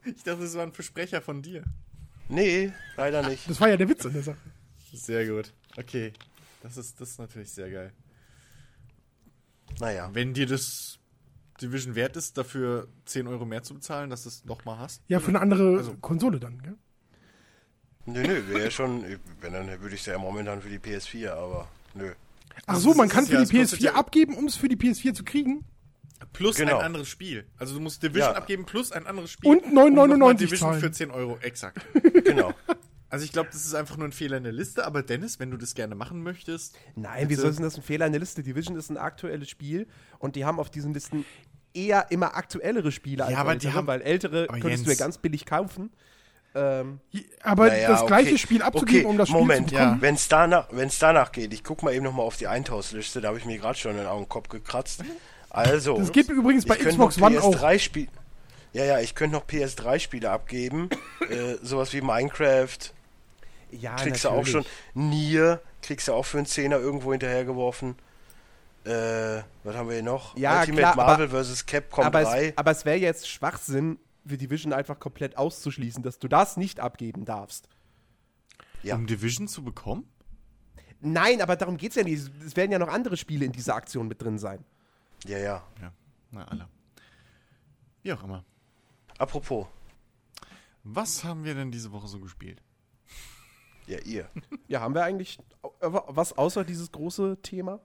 Ich 0.04 0.22
dachte, 0.22 0.40
das 0.40 0.54
war 0.54 0.62
ein 0.62 0.72
Versprecher 0.72 1.20
von 1.20 1.42
dir. 1.42 1.62
Nee, 2.30 2.72
leider 2.96 3.28
nicht. 3.28 3.48
Das 3.48 3.60
war 3.60 3.68
ja 3.68 3.76
der 3.76 3.88
Witz 3.88 4.04
an 4.06 4.12
der 4.14 4.22
Sache. 4.22 4.38
Sehr 4.92 5.26
gut. 5.26 5.52
Okay. 5.76 6.12
Das 6.62 6.76
ist, 6.78 6.98
das 7.00 7.10
ist 7.10 7.18
natürlich 7.18 7.50
sehr 7.52 7.70
geil. 7.70 7.92
Naja. 9.80 10.08
Wenn 10.12 10.32
dir 10.34 10.46
das 10.46 10.98
Division 11.60 11.94
wert 11.94 12.16
ist, 12.16 12.38
dafür 12.38 12.88
10 13.04 13.26
Euro 13.26 13.44
mehr 13.44 13.62
zu 13.62 13.74
bezahlen, 13.74 14.08
dass 14.10 14.22
du 14.22 14.30
es 14.30 14.44
nochmal 14.46 14.78
hast. 14.78 15.02
Ja, 15.08 15.20
für 15.20 15.28
eine 15.28 15.40
andere 15.40 15.76
Also- 15.76 15.94
Konsole 16.00 16.40
dann, 16.40 16.60
gell? 16.62 16.76
Nö, 18.12 18.22
nö, 18.26 18.42
wäre 18.48 18.70
schon, 18.70 19.04
wenn 19.40 19.52
dann 19.52 19.66
würde 19.80 19.94
ich 19.94 20.00
es 20.00 20.06
ja 20.06 20.18
momentan 20.18 20.60
für 20.62 20.68
die 20.68 20.78
PS4, 20.78 21.30
aber 21.30 21.68
nö. 21.94 22.12
Ach 22.66 22.76
so, 22.76 22.94
man 22.94 23.08
kann 23.08 23.24
für 23.26 23.32
die 23.32 23.36
das 23.42 23.50
kostet 23.50 23.80
PS4 23.80 23.84
ja- 23.84 23.94
abgeben, 23.94 24.34
um 24.36 24.46
es 24.46 24.56
für 24.56 24.68
die 24.68 24.76
PS4 24.76 25.14
zu 25.14 25.24
kriegen. 25.24 25.64
Plus 26.32 26.56
Genau. 26.56 26.78
ein 26.78 26.84
anderes 26.86 27.08
Spiel. 27.08 27.44
Also 27.58 27.74
du 27.74 27.80
musst 27.80 28.02
Division 28.02 28.32
Ja. 28.32 28.36
abgeben 28.36 28.64
plus 28.66 28.90
ein 28.92 29.06
anderes 29.06 29.30
Spiel. 29.30 29.50
Und 29.50 29.66
9,99 29.72 30.06
nochmal 30.18 30.34
Division 30.34 30.70
zahlen. 30.70 30.80
für 30.80 30.90
10 30.90 31.10
Euro, 31.10 31.38
exakt. 31.42 31.80
Genau. 32.24 32.52
Also 33.10 33.24
ich 33.24 33.32
glaube, 33.32 33.48
das 33.52 33.64
ist 33.64 33.74
einfach 33.74 33.96
nur 33.96 34.06
ein 34.08 34.12
Fehler 34.12 34.36
in 34.36 34.42
der 34.42 34.52
Liste, 34.52 34.84
aber 34.84 35.02
Dennis, 35.02 35.38
wenn 35.38 35.50
du 35.50 35.56
das 35.56 35.74
gerne 35.74 35.94
machen 35.94 36.22
möchtest, 36.22 36.76
Nein, 36.96 37.28
Bitte. 37.28 37.30
wieso 37.40 37.48
ist 37.48 37.56
denn 37.56 37.62
das 37.64 37.76
ein 37.76 37.82
Fehler 37.82 38.04
in 38.06 38.12
der 38.12 38.20
Liste? 38.20 38.42
Division 38.42 38.76
ist 38.76 38.90
ein 38.90 38.98
aktuelles 38.98 39.48
Spiel 39.48 39.86
und 40.18 40.36
die 40.36 40.44
haben 40.44 40.58
auf 40.58 40.70
diesen 40.70 40.92
Listen 40.92 41.24
eher 41.72 42.10
immer 42.10 42.34
aktuellere 42.36 42.90
Spiele 42.92 43.24
als 43.24 43.32
Ja, 43.32 43.38
aber 43.38 43.52
die 43.52 43.66
ältere, 43.66 43.74
haben- 43.74 43.86
weil 43.86 44.02
ältere 44.02 44.46
Aber 44.48 44.58
könntest 44.58 44.84
du 44.84 44.88
ja 44.88 44.92
Jens. 44.92 44.98
ganz 44.98 45.18
billig 45.18 45.46
kaufen. 45.46 45.90
Ähm, 46.54 47.00
Aber 47.42 47.68
Naja, 47.68 47.88
das 47.88 48.06
gleiche 48.06 48.30
okay. 48.30 48.38
Spiel 48.38 48.62
abzugeben, 48.62 49.00
Okay, 49.00 49.06
um 49.06 49.18
das 49.18 49.28
Spiel 49.28 49.40
Moment, 49.40 49.68
zu 49.68 49.74
bekommen. 49.74 49.96
ja. 49.96 50.02
Wenn 50.02 50.14
es 50.14 50.28
danach, 50.28 50.68
wenn's 50.70 50.98
danach 50.98 51.32
geht, 51.32 51.52
ich 51.52 51.62
guck 51.62 51.82
mal 51.82 51.92
eben 51.94 52.04
nochmal 52.04 52.26
auf 52.26 52.36
die 52.36 52.48
Eintauschliste, 52.48 53.20
da 53.20 53.28
habe 53.28 53.38
ich 53.38 53.44
mir 53.44 53.58
gerade 53.58 53.78
schon 53.78 53.96
den 53.96 54.28
Kopf 54.28 54.48
gekratzt. 54.48 55.04
Also, 55.50 55.98
Das 55.98 56.12
geht 56.12 56.28
übrigens 56.28 56.66
bei 56.66 56.76
Xbox 56.76 57.20
One 57.20 57.40
auch. 57.40 57.54
PS3 57.54 57.78
Spiel 57.78 58.08
Ja, 58.72 58.84
ja, 58.84 59.00
ich 59.00 59.14
könnte 59.14 59.36
noch 59.36 59.46
PS3-Spiele 59.46 60.30
abgeben. 60.30 60.90
äh, 61.30 61.56
sowas 61.62 61.92
wie 61.92 62.00
Minecraft, 62.00 62.78
ja, 63.70 63.96
kriegst 63.96 64.24
du 64.24 64.30
auch 64.30 64.46
schon. 64.46 64.64
Nier, 64.94 65.60
kriegst 65.82 66.08
du 66.08 66.12
auch 66.14 66.24
für 66.24 66.38
einen 66.38 66.46
Zehner 66.46 66.78
irgendwo 66.78 67.12
hinterhergeworfen. 67.12 67.96
Äh, 68.84 69.42
was 69.64 69.76
haben 69.76 69.88
wir 69.88 69.94
hier 69.94 70.02
noch? 70.02 70.36
Ja, 70.36 70.60
Ultimate 70.60 70.92
klar, 70.92 70.96
Marvel 70.96 71.28
vs. 71.28 71.66
Capcom 71.66 72.04
aber 72.04 72.22
3. 72.22 72.46
es, 72.48 72.58
aber 72.58 72.70
es 72.70 72.84
wäre 72.84 72.96
jetzt 72.96 73.28
Schwachsinn, 73.28 73.98
für 74.28 74.36
Division 74.38 74.72
einfach 74.72 74.98
komplett 75.00 75.36
auszuschließen, 75.36 76.02
dass 76.02 76.18
du 76.18 76.28
das 76.28 76.56
nicht 76.56 76.80
abgeben 76.80 77.24
darfst. 77.24 77.68
Ja. 78.82 78.94
um 78.94 79.06
Division 79.06 79.48
zu 79.48 79.64
bekommen? 79.64 80.08
Nein, 81.00 81.40
aber 81.42 81.56
darum 81.56 81.76
geht 81.76 81.90
es 81.90 81.96
ja 81.96 82.04
nicht. 82.04 82.30
Es 82.44 82.54
werden 82.56 82.70
ja 82.72 82.78
noch 82.78 82.88
andere 82.88 83.16
Spiele 83.16 83.44
in 83.44 83.52
dieser 83.52 83.74
Aktion 83.74 84.06
mit 84.08 84.22
drin 84.22 84.38
sein. 84.38 84.64
Ja, 85.26 85.38
ja. 85.38 85.64
Ja, 85.80 85.92
na 86.30 86.44
alle. 86.46 86.68
Wie 88.02 88.12
auch 88.12 88.22
immer. 88.22 88.44
Apropos, 89.18 89.66
Was 90.84 91.24
haben 91.24 91.44
wir 91.44 91.54
denn 91.54 91.70
diese 91.72 91.90
Woche 91.92 92.06
so 92.08 92.20
gespielt? 92.20 92.62
ja, 93.86 93.98
ihr. 94.00 94.30
Ja, 94.68 94.80
haben 94.80 94.94
wir 94.94 95.02
eigentlich 95.02 95.38
au- 95.62 95.72
was 95.80 96.36
außer 96.36 96.62
dieses 96.64 96.92
große 96.92 97.38
Thema? 97.42 97.80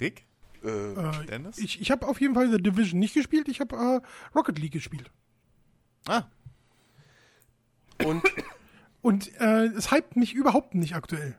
Rick? 0.00 0.26
Äh, 0.62 0.68
Äh, 0.68 1.26
Dennis? 1.26 1.58
ich 1.58 1.80
ich 1.80 1.90
habe 1.90 2.06
auf 2.06 2.20
jeden 2.20 2.34
Fall 2.34 2.50
The 2.50 2.58
Division 2.62 2.98
nicht 3.00 3.14
gespielt, 3.14 3.48
ich 3.48 3.60
habe 3.60 3.74
äh, 3.76 4.36
Rocket 4.36 4.58
League 4.58 4.72
gespielt. 4.72 5.10
Ah, 6.06 6.24
und 8.04 8.22
Und 9.00 9.30
äh, 9.40 9.66
es 9.66 9.92
hypt 9.92 10.16
mich 10.16 10.34
überhaupt 10.34 10.74
nicht 10.74 10.94
aktuell. 10.96 11.36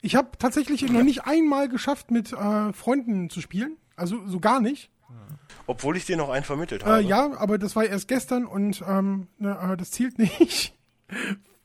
Ich 0.00 0.16
habe 0.16 0.30
tatsächlich 0.38 0.82
noch 0.90 1.02
nicht 1.02 1.24
einmal 1.26 1.68
geschafft, 1.68 2.10
mit 2.10 2.32
äh, 2.32 2.72
Freunden 2.72 3.28
zu 3.30 3.40
spielen. 3.40 3.76
Also 3.96 4.26
so 4.26 4.40
gar 4.40 4.60
nicht. 4.60 4.90
obwohl 5.66 5.96
ich 5.96 6.06
dir 6.06 6.16
noch 6.16 6.30
einen 6.30 6.44
vermittelt 6.44 6.82
Äh, 6.82 6.86
habe. 6.86 7.02
ja, 7.02 7.36
aber 7.38 7.58
das 7.58 7.76
war 7.76 7.84
erst 7.84 8.08
gestern 8.08 8.46
und 8.46 8.82
ähm, 8.86 9.28
ne, 9.38 9.58
äh, 9.60 9.76
das 9.76 9.90
zielt 9.90 10.18
nicht. 10.40 10.74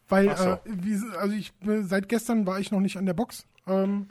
Weil, 0.10 0.36
so. 0.36 0.44
äh, 0.50 0.58
wie, 0.66 1.00
also 1.18 1.34
ich 1.34 1.54
äh, 1.66 1.84
seit 1.84 2.10
gestern 2.10 2.46
war 2.46 2.60
ich 2.60 2.72
noch 2.72 2.80
nicht 2.82 2.98
an 2.98 3.06
der 3.06 3.14
Box. 3.14 3.46
Ähm, 3.68 4.10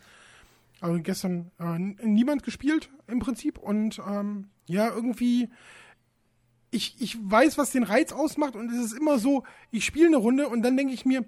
also 0.80 1.00
gestern 1.02 1.50
äh, 1.60 1.78
niemand 2.06 2.42
gespielt 2.44 2.90
im 3.08 3.18
Prinzip 3.18 3.58
und 3.58 4.00
ähm, 4.08 4.48
ja, 4.66 4.88
irgendwie 4.88 5.50
ich, 6.72 7.00
ich 7.00 7.18
weiß, 7.22 7.58
was 7.58 7.70
den 7.70 7.84
Reiz 7.84 8.12
ausmacht 8.12 8.56
und 8.56 8.72
es 8.72 8.86
ist 8.86 8.98
immer 8.98 9.18
so, 9.18 9.44
ich 9.70 9.84
spiele 9.84 10.06
eine 10.08 10.16
Runde 10.16 10.48
und 10.48 10.62
dann 10.62 10.76
denke 10.76 10.94
ich 10.94 11.04
mir, 11.04 11.24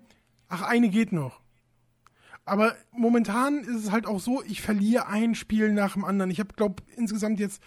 ach, 0.49 0.63
eine 0.63 0.89
geht 0.89 1.13
noch. 1.13 1.41
Aber 2.47 2.75
momentan 2.93 3.59
ist 3.59 3.85
es 3.85 3.91
halt 3.91 4.07
auch 4.07 4.21
so, 4.21 4.43
ich 4.43 4.63
verliere 4.63 5.07
ein 5.07 5.35
Spiel 5.35 5.73
nach 5.73 5.93
dem 5.93 6.05
anderen. 6.05 6.31
Ich 6.31 6.41
habe, 6.41 6.55
glaube 6.55 6.83
insgesamt 6.97 7.41
jetzt 7.41 7.63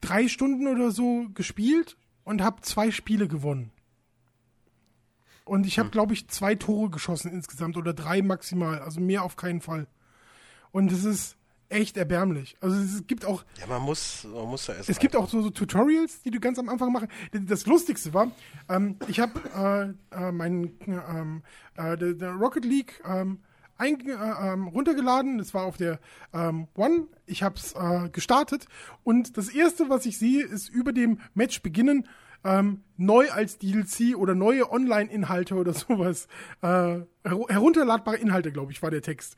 drei 0.00 0.28
Stunden 0.28 0.66
oder 0.66 0.90
so 0.90 1.26
gespielt 1.32 1.96
und 2.24 2.42
habe 2.42 2.60
zwei 2.60 2.90
Spiele 2.90 3.28
gewonnen. 3.28 3.72
Und 5.44 5.64
ich 5.64 5.78
habe, 5.78 5.90
glaube 5.90 6.12
ich, 6.12 6.28
zwei 6.28 6.56
Tore 6.56 6.90
geschossen 6.90 7.30
insgesamt 7.30 7.76
oder 7.76 7.94
drei 7.94 8.20
maximal. 8.20 8.80
Also 8.80 9.00
mehr 9.00 9.22
auf 9.22 9.36
keinen 9.36 9.60
Fall. 9.60 9.86
Und 10.72 10.90
es 10.90 11.04
ist 11.04 11.35
echt 11.68 11.96
erbärmlich. 11.96 12.56
Also 12.60 12.76
es 12.76 13.06
gibt 13.06 13.24
auch 13.24 13.44
Ja, 13.60 13.66
man 13.66 13.82
muss, 13.82 14.24
man 14.24 14.46
muss 14.46 14.66
da 14.66 14.74
erst 14.74 14.88
es 14.88 14.98
gibt 14.98 15.16
auch 15.16 15.28
so, 15.28 15.42
so 15.42 15.50
Tutorials, 15.50 16.22
die 16.22 16.30
du 16.30 16.40
ganz 16.40 16.58
am 16.58 16.68
Anfang 16.68 16.92
machen. 16.92 17.08
Das 17.32 17.66
Lustigste 17.66 18.14
war, 18.14 18.30
ähm, 18.68 18.96
ich 19.08 19.20
habe 19.20 19.94
äh, 20.12 20.16
äh, 20.16 20.32
meinen 20.32 20.78
ähm, 20.86 21.42
äh, 21.76 21.96
der, 21.96 22.14
der 22.14 22.32
Rocket 22.32 22.64
League 22.64 23.02
ähm, 23.04 23.40
ein, 23.78 24.00
äh, 24.06 24.12
ähm, 24.12 24.68
runtergeladen. 24.68 25.38
Das 25.38 25.54
war 25.54 25.64
auf 25.64 25.76
der 25.76 25.98
ähm, 26.32 26.68
One. 26.76 27.08
Ich 27.26 27.42
habe 27.42 27.56
es 27.56 27.74
äh, 27.74 28.08
gestartet 28.10 28.66
und 29.04 29.36
das 29.36 29.48
erste, 29.48 29.88
was 29.88 30.06
ich 30.06 30.18
sehe, 30.18 30.44
ist 30.44 30.68
über 30.68 30.92
dem 30.92 31.20
Match 31.34 31.62
beginnen 31.62 32.06
ähm, 32.44 32.82
neu 32.96 33.30
als 33.30 33.58
DLC 33.58 34.16
oder 34.16 34.34
neue 34.34 34.70
Online-Inhalte 34.70 35.54
oder 35.56 35.72
sowas. 35.74 36.28
Äh, 36.62 36.66
her 36.66 37.06
herunterladbare 37.24 38.16
Inhalte, 38.16 38.52
glaube 38.52 38.72
ich, 38.72 38.82
war 38.82 38.90
der 38.90 39.02
Text. 39.02 39.36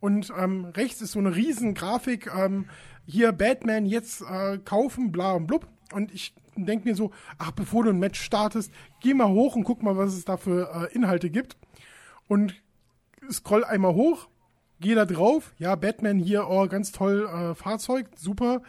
Und 0.00 0.32
ähm, 0.38 0.66
rechts 0.66 1.00
ist 1.02 1.12
so 1.12 1.18
eine 1.18 1.34
riesen 1.34 1.74
Grafik, 1.74 2.30
ähm, 2.34 2.66
hier 3.06 3.32
Batman 3.32 3.86
jetzt 3.86 4.22
äh, 4.22 4.58
kaufen, 4.58 5.10
bla 5.10 5.32
und 5.32 5.46
blub. 5.46 5.66
Und 5.92 6.12
ich 6.12 6.34
denke 6.56 6.88
mir 6.88 6.94
so, 6.94 7.10
ach, 7.38 7.52
bevor 7.52 7.84
du 7.84 7.90
ein 7.90 7.98
Match 7.98 8.20
startest, 8.20 8.72
geh 9.00 9.14
mal 9.14 9.28
hoch 9.28 9.56
und 9.56 9.64
guck 9.64 9.82
mal, 9.82 9.96
was 9.96 10.14
es 10.14 10.24
da 10.24 10.36
für 10.36 10.88
äh, 10.90 10.94
Inhalte 10.94 11.30
gibt. 11.30 11.56
Und 12.28 12.54
scroll 13.30 13.64
einmal 13.64 13.94
hoch, 13.94 14.28
geh 14.80 14.94
da 14.94 15.04
drauf, 15.04 15.54
ja, 15.58 15.74
Batman 15.74 16.18
hier, 16.18 16.48
oh, 16.48 16.66
ganz 16.66 16.92
toll, 16.92 17.26
äh, 17.26 17.54
Fahrzeug, 17.54 18.06
super. 18.16 18.62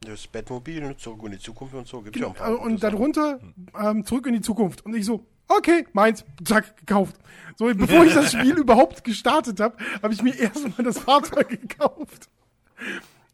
das 0.00 0.26
Batmobil, 0.26 0.96
zurück 0.96 1.22
in 1.24 1.32
die 1.32 1.38
Zukunft 1.38 1.74
und 1.74 1.86
so. 1.86 2.02
Gibt 2.02 2.16
ja 2.16 2.28
ein 2.28 2.34
paar. 2.34 2.50
Äh, 2.50 2.54
und 2.54 2.82
darunter 2.82 3.40
ähm, 3.80 4.04
zurück 4.04 4.26
in 4.26 4.34
die 4.34 4.40
Zukunft. 4.40 4.84
Und 4.84 4.94
ich 4.94 5.04
so, 5.04 5.24
okay, 5.48 5.86
meins, 5.92 6.24
zack, 6.44 6.76
gekauft. 6.76 7.16
So, 7.56 7.66
bevor 7.74 8.04
ich 8.04 8.14
das 8.14 8.32
Spiel 8.32 8.56
überhaupt 8.58 9.04
gestartet 9.04 9.60
habe, 9.60 9.76
habe 10.02 10.14
ich 10.14 10.22
mir 10.22 10.38
erstmal 10.38 10.84
das 10.84 10.98
Fahrzeug 10.98 11.48
gekauft. 11.48 12.28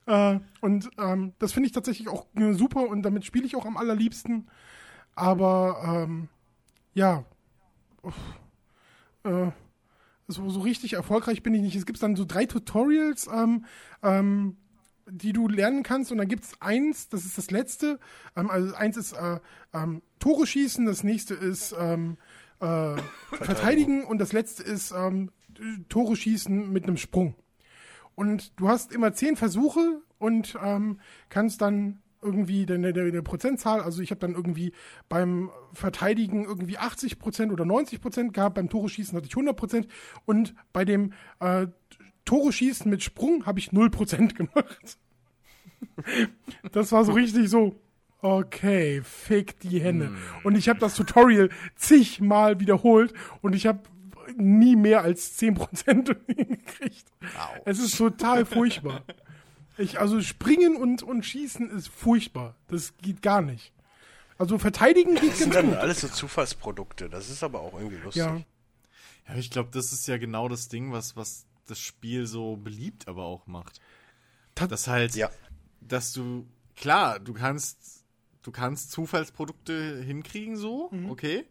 Äh, 0.07 0.41
und 0.61 0.91
ähm, 0.99 1.33
das 1.39 1.53
finde 1.53 1.67
ich 1.67 1.73
tatsächlich 1.73 2.09
auch 2.09 2.27
äh, 2.35 2.53
super 2.55 2.89
und 2.89 3.03
damit 3.03 3.25
spiele 3.25 3.47
ich 3.47 3.57
auch 3.57 3.67
am 3.67 3.77
allerliebsten. 3.77 4.49
Aber 5.15 6.05
ähm, 6.05 6.29
ja, 6.95 7.25
uff, 8.03 8.15
äh, 9.25 9.51
so, 10.27 10.49
so 10.49 10.61
richtig 10.61 10.95
erfolgreich 10.95 11.43
bin 11.43 11.55
ich 11.55 11.63
nicht. 11.63 11.77
Es 11.77 11.87
gibt 11.87 12.03
dann 12.03 12.17
so 12.17 12.25
drei 12.25 12.47
Tutorials, 12.47 13.29
ähm, 13.33 13.65
ähm, 14.03 14.57
die 15.07 15.33
du 15.33 15.49
lernen 15.49 15.83
kannst. 15.83 16.13
Und 16.13 16.19
dann 16.19 16.29
gibt 16.29 16.45
es 16.45 16.61
eins, 16.61 17.09
das 17.09 17.25
ist 17.25 17.37
das 17.37 17.51
letzte. 17.51 17.99
Ähm, 18.37 18.51
also 18.51 18.75
eins 18.75 18.97
ist 18.97 19.13
äh, 19.13 19.39
ähm, 19.73 20.03
Tore 20.25 20.47
schießen, 20.47 20.87
das 20.87 21.05
nächste 21.05 21.35
ist 21.35 21.77
ähm, 21.79 22.17
äh, 22.59 22.97
verteidigen 23.43 24.05
und 24.05 24.17
das 24.17 24.33
letzte 24.33 24.63
ist 24.63 24.91
ähm, 24.97 25.31
Tore 25.91 26.17
schießen 26.17 26.73
mit 26.73 26.85
einem 26.85 26.97
Sprung. 26.97 27.35
Und 28.15 28.59
du 28.59 28.71
hast 28.71 28.91
immer 28.91 29.13
zehn 29.13 29.37
Versuche 29.37 30.01
und 30.17 30.57
ähm, 30.65 30.99
kannst 31.29 31.61
dann 31.61 32.01
irgendwie 32.23 32.65
deine, 32.65 32.95
deine, 32.95 33.11
deine 33.11 33.23
Prozentzahl, 33.23 33.83
also 33.83 34.01
ich 34.01 34.13
habe 34.13 34.21
dann 34.21 34.33
irgendwie 34.33 34.73
beim 35.11 35.51
Verteidigen 35.75 36.47
irgendwie 36.47 36.79
80 36.79 37.19
Prozent 37.19 37.53
oder 37.53 37.67
90 37.67 38.01
Prozent 38.01 38.33
gehabt, 38.33 38.55
beim 38.55 38.71
Tore 38.71 38.89
schießen 38.89 39.15
hatte 39.15 39.27
ich 39.27 39.35
100 39.35 39.55
Prozent 39.55 39.89
und 40.25 40.55
bei 40.73 40.87
dem 40.87 41.13
äh, 41.41 41.67
Tore 42.25 42.51
schießen 42.51 42.91
mit 42.91 43.03
Sprung 43.03 43.45
habe 43.45 43.59
ich 43.59 43.73
0 43.73 43.91
Prozent 43.91 44.35
gemacht. 44.37 44.97
Das 46.73 46.93
war 46.93 47.05
so 47.05 47.13
richtig 47.13 47.51
so, 47.51 47.79
okay, 48.25 49.03
fick 49.03 49.61
die 49.61 49.81
Hände. 49.81 50.11
Und 50.45 50.57
ich 50.57 50.69
habe 50.71 50.79
das 50.81 50.95
Tutorial 50.95 51.51
zigmal 51.77 52.59
wiederholt 52.59 53.13
und 53.43 53.55
ich 53.55 53.67
habe 53.67 53.81
nie 54.37 54.77
mehr 54.77 55.03
als 55.03 55.39
10% 55.39 56.05
gekriegt. 56.27 57.05
Es 57.67 57.79
ist 57.79 57.97
total 57.99 58.47
furchtbar. 58.47 59.03
Ich, 59.77 60.01
also 60.01 60.23
springen 60.23 60.77
und, 60.77 61.03
und 61.03 61.25
schießen 61.27 61.69
ist 61.71 61.89
furchtbar. 61.89 62.55
Das 62.69 62.97
geht 62.97 63.21
gar 63.21 63.43
nicht. 63.43 63.73
Also 64.39 64.59
verteidigen 64.59 65.17
geht 65.17 65.33
Das 65.33 65.39
sind 65.41 65.53
ganz 65.53 65.67
dann 65.67 65.75
gut. 65.75 65.79
alles 65.83 66.01
so 66.01 66.09
Zufallsprodukte. 66.09 67.11
Das 67.11 67.29
ist 67.29 67.43
aber 67.45 67.61
auch 67.61 67.75
irgendwie 67.75 67.97
lustig. 67.99 68.23
Ja. 68.23 68.41
Ja, 69.29 69.35
ich 69.37 69.51
glaube, 69.51 69.69
das 69.73 69.93
ist 69.93 70.07
ja 70.09 70.17
genau 70.17 70.49
das 70.49 70.69
Ding, 70.69 70.93
was, 70.93 71.15
was 71.17 71.45
das 71.67 71.79
Spiel 71.79 72.27
so 72.27 72.57
beliebt 72.57 73.07
aber 73.09 73.25
auch 73.25 73.47
macht. 73.47 73.81
Das 74.55 74.87
halt, 74.89 75.15
Ja. 75.15 75.29
dass 75.81 76.13
du, 76.13 76.47
klar, 76.77 77.19
du 77.21 77.33
kannst, 77.35 77.94
du 78.45 78.53
kannst 78.53 78.93
Zufallsprodukte 78.93 80.01
hinkriegen, 80.03 80.57
so, 80.57 80.89
Mhm. 80.93 81.11
okay. 81.11 81.45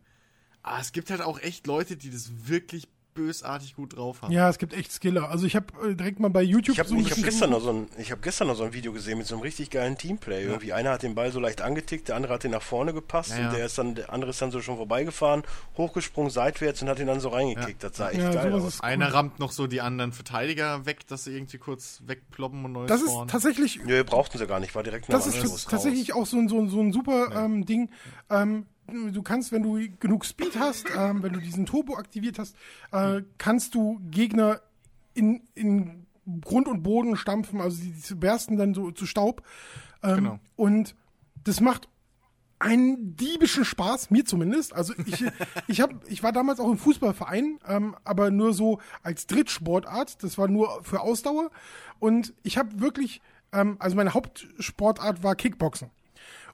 Aber 0.62 0.80
es 0.80 0.94
gibt 0.94 1.10
halt 1.10 1.22
auch 1.22 1.40
echt 1.40 1.68
Leute, 1.68 1.98
die 1.98 2.10
das 2.10 2.48
wirklich 2.48 2.88
bösartig 3.14 3.76
gut 3.76 3.96
drauf 3.96 4.22
haben. 4.22 4.32
Ja, 4.32 4.50
es 4.50 4.58
gibt 4.58 4.74
echt 4.74 4.92
Skiller. 4.92 5.30
Also 5.30 5.46
ich 5.46 5.56
habe 5.56 5.68
äh, 5.88 5.96
direkt 5.96 6.20
mal 6.20 6.30
bei 6.30 6.42
YouTube 6.42 6.74
Ich 6.74 6.80
habe 6.80 6.90
so 6.90 6.96
ich 6.96 7.12
hab 7.12 7.24
gestern, 7.24 7.50
noch 7.52 7.62
so 7.62 7.72
ein, 7.72 7.88
ich 7.98 8.12
hab 8.12 8.22
gestern 8.22 8.48
noch 8.48 8.56
so 8.56 8.64
ein 8.64 8.74
Video 8.74 8.92
gesehen 8.94 9.18
mit 9.18 9.28
so 9.28 9.36
einem 9.36 9.42
richtig 9.44 9.70
geilen 9.70 9.98
Teamplay. 9.98 10.44
Irgendwie 10.46 10.74
einer 10.74 10.92
hat 10.92 11.04
den 11.04 11.16
Ball 11.16 11.32
so 11.32 11.40
leicht 11.40 11.62
angetickt, 11.62 12.08
der 12.10 12.16
andere 12.16 12.34
hat 12.34 12.44
den 12.44 12.52
nach 12.52 12.62
vorne 12.62 12.94
gepasst 12.94 13.32
Ja, 13.32 13.40
ja. 13.40 13.48
und 13.50 13.56
der 13.58 13.66
ist 13.66 13.78
dann, 13.78 13.96
der 13.96 14.12
andere 14.12 14.32
ist 14.32 14.42
dann 14.42 14.52
so 14.52 14.62
schon 14.62 14.78
vorbeigefahren, 14.78 15.44
hochgesprungen 15.78 16.32
seitwärts 16.32 16.82
und 16.82 16.90
hat 16.90 17.00
ihn 17.00 17.08
dann 17.08 17.20
so 17.20 17.30
reingekickt. 17.30 17.84
Das 17.84 17.98
sah 17.98 18.10
echt 18.10 18.22
Ja, 18.22 18.32
geil 18.34 18.54
aus. 18.54 18.66
ist 18.76 18.84
Einer 18.84 19.14
rammt 19.14 19.40
noch 19.40 19.52
so 19.52 19.68
die 19.68 19.82
anderen 19.82 20.12
Verteidiger 20.12 20.86
weg, 20.86 21.08
dass 21.08 21.26
sie 21.26 21.36
irgendwie 21.36 21.58
kurz 21.58 22.02
wegploppen 22.06 22.66
und 22.66 22.72
neues 22.74 22.88
Das 22.90 23.02
ist 23.02 23.10
spawnen. 23.12 23.28
tatsächlich 23.28 23.80
Nö, 23.86 24.04
brauchten 24.04 24.38
sie 24.38 24.48
gar 24.48 24.60
nicht, 24.60 24.76
war 24.76 24.84
direkt 24.84 25.10
nach 25.10 25.18
Das 25.18 25.28
ist 25.28 25.70
tatsächlich 25.70 26.14
auch 26.14 26.26
so 26.26 26.38
ein, 26.38 26.48
so 26.50 26.60
ein, 26.60 26.70
so 26.70 26.80
ein 26.82 26.92
super 26.92 27.30
ähm, 27.46 27.66
Ding. 27.66 27.90
Ähm, 28.30 28.66
du 28.88 29.22
kannst, 29.22 29.52
wenn 29.52 29.64
du 29.64 29.80
genug 30.00 30.26
Speed 30.26 30.58
hast, 30.58 30.86
ähm, 30.98 31.24
wenn 31.24 31.34
du 31.34 31.40
diesen 31.40 31.66
Turbo 31.66 31.96
aktiviert 31.96 32.40
hast, 32.40 32.56
äh, 32.92 33.22
kannst 33.38 33.76
du 33.76 34.00
Gegner 34.12 34.62
in, 35.14 35.42
in 35.56 36.06
Grund 36.42 36.68
und 36.68 36.84
Boden 36.84 37.16
stampfen, 37.16 37.62
also 37.62 37.82
die, 37.82 37.92
die 37.92 38.16
bersten 38.16 38.58
dann 38.58 38.74
so 38.74 38.92
zu 38.92 39.06
Staub. 39.06 39.44
Ähm, 40.02 40.16
Genau. 40.16 40.40
Und 40.56 40.96
das 41.44 41.60
macht 41.60 41.88
einen 42.60 43.18
diebischen 43.18 43.66
Spaß, 43.66 44.10
mir 44.10 44.26
zumindest. 44.26 44.74
Also 44.74 44.94
ich, 45.06 45.26
ich, 45.68 45.82
hab, 45.82 45.92
ich 46.10 46.24
war 46.24 46.32
damals 46.32 46.60
auch 46.60 46.70
im 46.70 46.78
Fußballverein, 46.78 47.60
ähm, 47.68 47.96
aber 48.04 48.32
nur 48.32 48.54
so 48.54 48.80
als 49.02 49.28
Drittsportart. 49.28 50.24
Das 50.24 50.38
war 50.38 50.48
nur 50.48 50.84
für 50.84 51.02
Ausdauer. 51.02 51.52
Und 52.00 52.34
ich 52.44 52.58
habe 52.58 52.80
wirklich, 52.80 53.22
ähm, 53.52 53.76
also 53.80 53.96
meine 53.96 54.14
Hauptsportart 54.14 55.24
war 55.24 55.36
Kickboxen. 55.36 55.90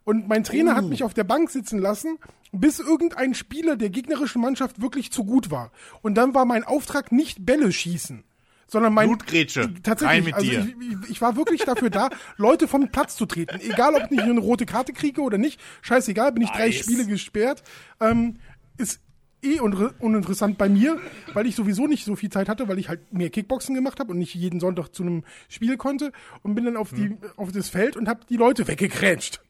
Und 0.04 0.28
mein 0.28 0.44
Trainer 0.44 0.76
hat 0.76 0.86
mich 0.86 1.04
auf 1.04 1.14
der 1.14 1.24
Bank 1.24 1.52
sitzen 1.52 1.80
lassen, 1.80 2.18
bis 2.52 2.80
irgendein 2.80 3.34
Spieler 3.34 3.76
der 3.76 3.90
gegnerischen 3.90 4.42
Mannschaft 4.42 4.82
wirklich 4.82 5.12
zu 5.12 5.24
gut 5.24 5.52
war. 5.52 5.72
Und 6.02 6.16
dann 6.16 6.34
war 6.34 6.46
mein 6.46 6.64
Auftrag 6.64 7.12
nicht 7.12 7.46
Bälle 7.46 7.72
schießen, 7.72 8.24
sondern 8.68 8.94
mein 8.94 9.08
Blutgrätsche. 9.08 9.74
Tatsächlich, 9.84 10.18
Rein 10.18 10.24
mit 10.24 10.34
also 10.34 10.50
dir. 10.50 10.60
Ich, 10.80 11.04
ich, 11.04 11.10
ich 11.12 11.22
war 11.22 11.36
wirklich 11.36 11.64
dafür 11.64 11.90
da, 11.90 12.10
Leute 12.38 12.68
vom 12.68 12.90
Platz 12.90 13.16
zu 13.16 13.26
treten. 13.26 13.60
Egal, 13.60 13.96
ob 13.96 14.12
ich 14.12 14.20
eine 14.20 14.40
rote 14.40 14.66
Karte 14.66 14.94
kriege 14.94 15.22
oder 15.22 15.38
nicht. 15.38 15.60
Scheißegal, 15.82 16.32
bin 16.32 16.44
ich 16.44 16.50
drei 16.50 16.68
Nice. 16.68 16.80
Spiele 16.80 17.06
gesperrt. 17.06 17.64
Ähm, 18.00 18.38
ist 18.78 19.02
eh 19.42 19.60
uninteressant 19.60 20.58
bei 20.58 20.70
mir, 20.70 21.00
weil 21.34 21.48
ich 21.48 21.56
sowieso 21.56 21.88
nicht 21.88 22.06
so 22.06 22.16
viel 22.16 22.30
Zeit 22.30 22.50
hatte, 22.50 22.68
weil 22.68 22.80
ich 22.80 22.90
halt 22.90 23.14
mehr 23.14 23.30
Kickboxen 23.30 23.76
gemacht 23.76 24.00
habe 24.00 24.12
und 24.12 24.20
nicht 24.20 24.36
jeden 24.36 24.60
Sonntag 24.60 24.90
zu 24.90 25.04
einem 25.04 25.24
Spiel 25.48 25.78
konnte 25.78 26.12
und 26.44 26.56
bin 26.56 26.66
dann 26.66 26.78
auf, 26.78 26.92
die, 26.92 27.18
auf 27.38 27.52
das 27.52 27.70
Feld 27.70 27.98
und 27.98 28.08
habe 28.08 28.22
die 28.30 28.38
Leute 28.38 28.68
weggekrätscht. 28.68 29.42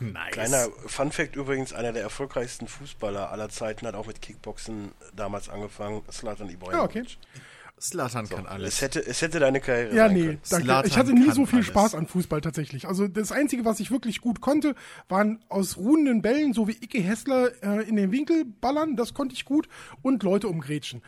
Nice. 0.00 0.32
Kleiner 0.32 0.68
Fun 0.86 1.12
Fact 1.12 1.36
übrigens, 1.36 1.72
einer 1.72 1.92
der 1.92 2.02
erfolgreichsten 2.02 2.66
Fußballer 2.66 3.30
aller 3.30 3.50
Zeiten 3.50 3.86
hat 3.86 3.94
auch 3.94 4.06
mit 4.06 4.22
Kickboxen 4.22 4.92
damals 5.14 5.48
angefangen, 5.48 6.02
Slatan 6.10 6.48
Ibrahimovic. 6.48 6.94
Ja, 6.94 7.02
okay. 7.02 7.04
Slatan 7.80 8.28
kann 8.28 8.46
alles. 8.46 8.74
Es 8.74 8.82
hätte, 8.82 9.06
es 9.06 9.22
hätte 9.22 9.38
deine 9.40 9.60
Karriere 9.60 9.94
Ja, 9.96 10.06
sein 10.08 10.14
nee, 10.16 10.24
können. 10.26 10.40
danke. 10.50 10.64
Zlatan 10.66 10.90
Ich 10.90 10.96
hatte 10.98 11.12
nie 11.14 11.30
so 11.30 11.46
viel 11.46 11.56
alles. 11.60 11.66
Spaß 11.68 11.94
an 11.94 12.06
Fußball 12.06 12.40
tatsächlich. 12.42 12.86
Also 12.86 13.08
das 13.08 13.32
Einzige, 13.32 13.64
was 13.64 13.80
ich 13.80 13.90
wirklich 13.90 14.20
gut 14.20 14.40
konnte, 14.40 14.74
waren 15.08 15.42
aus 15.48 15.76
ruhenden 15.78 16.20
Bällen, 16.22 16.52
so 16.52 16.68
wie 16.68 16.72
Icke 16.80 17.00
Hessler 17.00 17.50
äh, 17.62 17.88
in 17.88 17.96
den 17.96 18.12
Winkel 18.12 18.44
ballern, 18.44 18.96
das 18.96 19.14
konnte 19.14 19.34
ich 19.34 19.44
gut, 19.44 19.68
und 20.02 20.22
Leute 20.22 20.48
umgrätschen. 20.48 21.02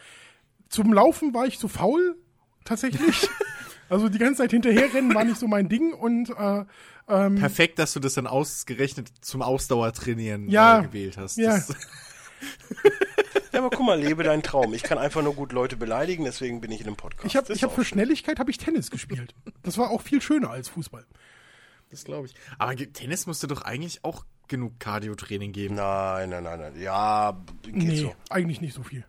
Zum 0.69 0.93
Laufen 0.93 1.35
war 1.35 1.47
ich 1.47 1.59
zu 1.59 1.69
faul, 1.69 2.17
tatsächlich. 2.65 3.29
also 3.91 4.09
die 4.09 4.19
ganze 4.19 4.39
Zeit 4.43 4.53
hinterherrennen 4.53 5.15
war 5.15 5.25
nicht 5.25 5.37
so 5.39 5.47
mein 5.49 5.69
Ding 5.69 5.93
und 5.93 6.31
äh, 6.31 6.65
Perfekt, 7.07 7.79
dass 7.79 7.93
du 7.93 8.01
das 8.01 8.15
dann 8.15 8.27
ausgerechnet 8.27 9.11
zum 9.21 9.43
Ausdauertrainieren 9.43 10.49
Ja. 10.49 10.79
äh, 10.81 10.83
gewählt 10.85 11.19
hast. 11.19 11.37
Ja. 11.37 11.61
Aber 13.65 13.77
guck 13.77 13.87
mal, 13.87 14.01
lebe 14.01 14.23
deinen 14.23 14.43
Traum. 14.43 14.75
Ich 14.75 14.83
kann 14.83 14.99
einfach 14.99 15.23
nur 15.23 15.35
gut 15.35 15.53
Leute 15.53 15.77
beleidigen, 15.77 16.25
deswegen 16.25 16.61
bin 16.61 16.71
ich 16.73 16.81
in 16.81 16.87
einem 16.89 16.97
Podcast. 16.97 17.27
ich 17.27 17.37
habe 17.37 17.53
hab 17.55 17.73
für. 17.75 17.85
Schnelligkeit 17.85 18.39
habe 18.39 18.51
ich 18.51 18.59
Tennis 18.59 18.91
gespielt. 18.91 19.35
Das 19.63 19.79
war 19.79 19.91
auch 19.91 20.01
viel 20.03 20.21
schöner 20.21 20.51
als 20.51 20.69
Fußball. 20.69 21.07
das 21.91 22.05
glaube 22.05 22.27
ich. 22.27 22.35
Aber 22.59 22.75
Tennis 22.77 23.27
musste 23.27 23.47
doch 23.47 23.63
eigentlich 23.63 24.05
auch 24.05 24.25
genug 24.49 24.79
Cardio-Training 24.81 25.53
geben. 25.53 25.77
Nein, 25.77 26.31
nein, 26.31 26.43
nein, 26.43 26.59
nein. 26.61 26.81
Ja, 26.81 27.41
geht 27.63 27.75
Nee, 27.77 27.97
so. 27.97 28.15
eigentlich 28.29 28.61
nicht 28.61 28.75
so 28.75 28.83
viel. 28.83 29.05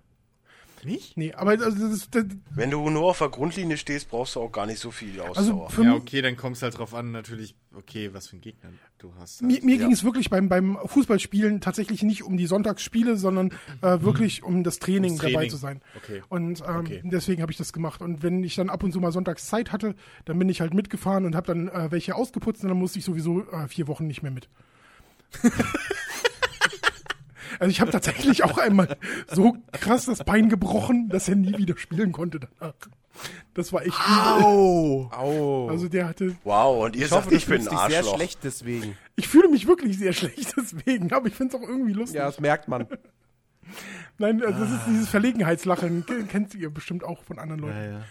Nicht? 0.86 1.16
Nee, 1.18 1.34
aber 1.34 1.52
also 1.52 1.70
das 1.72 1.92
ist, 1.94 2.16
das, 2.16 2.26
Wenn 2.52 2.72
du 2.72 2.90
nur 2.90 3.04
auf 3.04 3.20
der 3.20 3.30
Grundlinie 3.30 3.78
stehst, 3.78 4.10
brauchst 4.10 4.36
du 4.36 4.42
auch 4.42 4.52
gar 4.52 4.66
nicht 4.66 4.80
so 4.80 4.92
viel 4.92 5.20
Ausdauer. 5.22 5.68
also 5.68 5.84
Ja, 5.84 5.94
okay, 5.96 6.22
dann 6.22 6.36
kommst 6.38 6.62
halt 6.64 6.78
drauf 6.78 6.94
an, 6.94 7.12
natürlich, 7.12 7.56
okay, 7.76 8.10
was 8.14 8.28
für 8.28 8.38
ein 8.38 8.42
Gegner 8.42 8.70
du 8.98 9.14
hast. 9.20 9.42
Mir, 9.42 9.54
Halt. 9.54 9.64
mir 9.64 9.76
Ja. 9.76 9.82
ging 9.84 9.92
es 9.92 10.04
wirklich 10.04 10.30
beim, 10.30 10.50
beim 10.50 10.78
Fußballspielen 10.86 11.62
tatsächlich 11.62 12.04
nicht 12.04 12.24
um 12.24 12.38
die 12.38 12.46
Sonntagsspiele, 12.48 13.18
sondern 13.18 13.52
äh, 13.82 14.02
wirklich 14.02 14.44
um 14.44 14.64
das 14.64 14.80
Training, 14.80 15.12
Ums 15.12 15.22
dabei 15.22 15.32
Training. 15.34 15.50
zu 15.50 15.58
sein. 15.58 15.82
Okay. 15.96 16.22
Und 16.30 16.62
ähm, 16.62 16.76
Okay. 16.78 17.02
deswegen 17.04 17.42
habe 17.42 17.52
ich 17.52 17.58
das 17.58 17.74
gemacht. 17.74 18.02
Und 18.02 18.24
wenn 18.24 18.44
ich 18.44 18.56
dann 18.56 18.70
ab 18.70 18.84
und 18.84 18.92
zu 18.92 19.00
mal 19.00 19.12
sonntags 19.12 19.48
Zeit 19.48 19.72
hatte, 19.72 19.96
dann 20.26 20.38
bin 20.40 20.50
ich 20.50 20.62
halt 20.62 20.74
mitgefahren 20.74 21.26
und 21.26 21.36
habe 21.36 21.48
dann 21.48 21.68
äh, 21.70 21.92
welche 21.92 22.16
ausgeputzt 22.16 22.64
und 22.64 22.70
dann 22.70 22.78
musste 22.80 23.00
ich 23.00 23.06
sowieso 23.06 23.42
äh, 23.52 23.68
vier 23.68 23.88
Wochen 23.88 24.08
nicht 24.08 24.22
mehr 24.24 24.32
mit. 24.32 24.48
also 27.64 27.72
ich 27.72 27.82
habe 27.82 27.92
tatsächlich 27.92 28.44
auch 28.44 28.58
einmal 28.58 28.98
so 29.32 29.58
krass 29.72 30.06
das 30.06 30.24
Bein 30.24 30.50
gebrochen, 30.50 31.10
dass 31.10 31.28
er 31.30 31.36
nie 31.36 31.58
wieder 31.58 31.78
spielen 31.78 32.12
konnte 32.12 32.40
danach. 32.40 32.74
Das 33.54 33.72
war 33.72 33.82
echt 33.84 33.94
übel. 34.00 34.44
Au! 34.44 35.10
Au. 35.12 35.70
Also 35.70 35.88
der 35.88 36.08
hatte, 36.08 36.36
wow, 36.44 36.84
und 36.86 36.96
ihr 36.96 37.04
ich 37.04 37.10
sagt, 37.10 37.26
hoffe, 37.28 37.36
ich 37.36 37.46
bin 37.46 37.58
ein 37.62 37.64
sehr 37.64 37.78
Arschloch. 38.00 38.16
schlecht 38.16 38.40
deswegen. 38.44 38.98
ich 39.16 39.28
fühle 39.28 39.48
mich 39.50 39.68
wirklich 39.68 39.98
sehr 40.00 40.14
schlecht 40.14 40.54
deswegen, 40.58 41.12
aber 41.14 41.28
ich 41.28 41.36
finde 41.36 41.56
es 41.56 41.62
auch 41.64 41.68
irgendwie 41.68 41.94
lustig. 41.94 42.18
Ja, 42.18 42.26
das 42.26 42.40
merkt 42.40 42.68
man. 42.68 42.88
Nein, 44.18 44.44
also 44.44 44.60
das 44.60 44.72
ist 44.72 44.82
dieses 44.88 45.10
Verlegenheitslachen. 45.10 46.06
Ke- 46.06 46.24
Kennt 46.26 46.54
ihr 46.56 46.70
bestimmt 46.72 47.04
auch 47.04 47.24
von 47.24 47.40
anderen 47.40 47.62
Leuten. 47.62 47.78
Ja, 47.78 47.86
ja. 47.92 48.02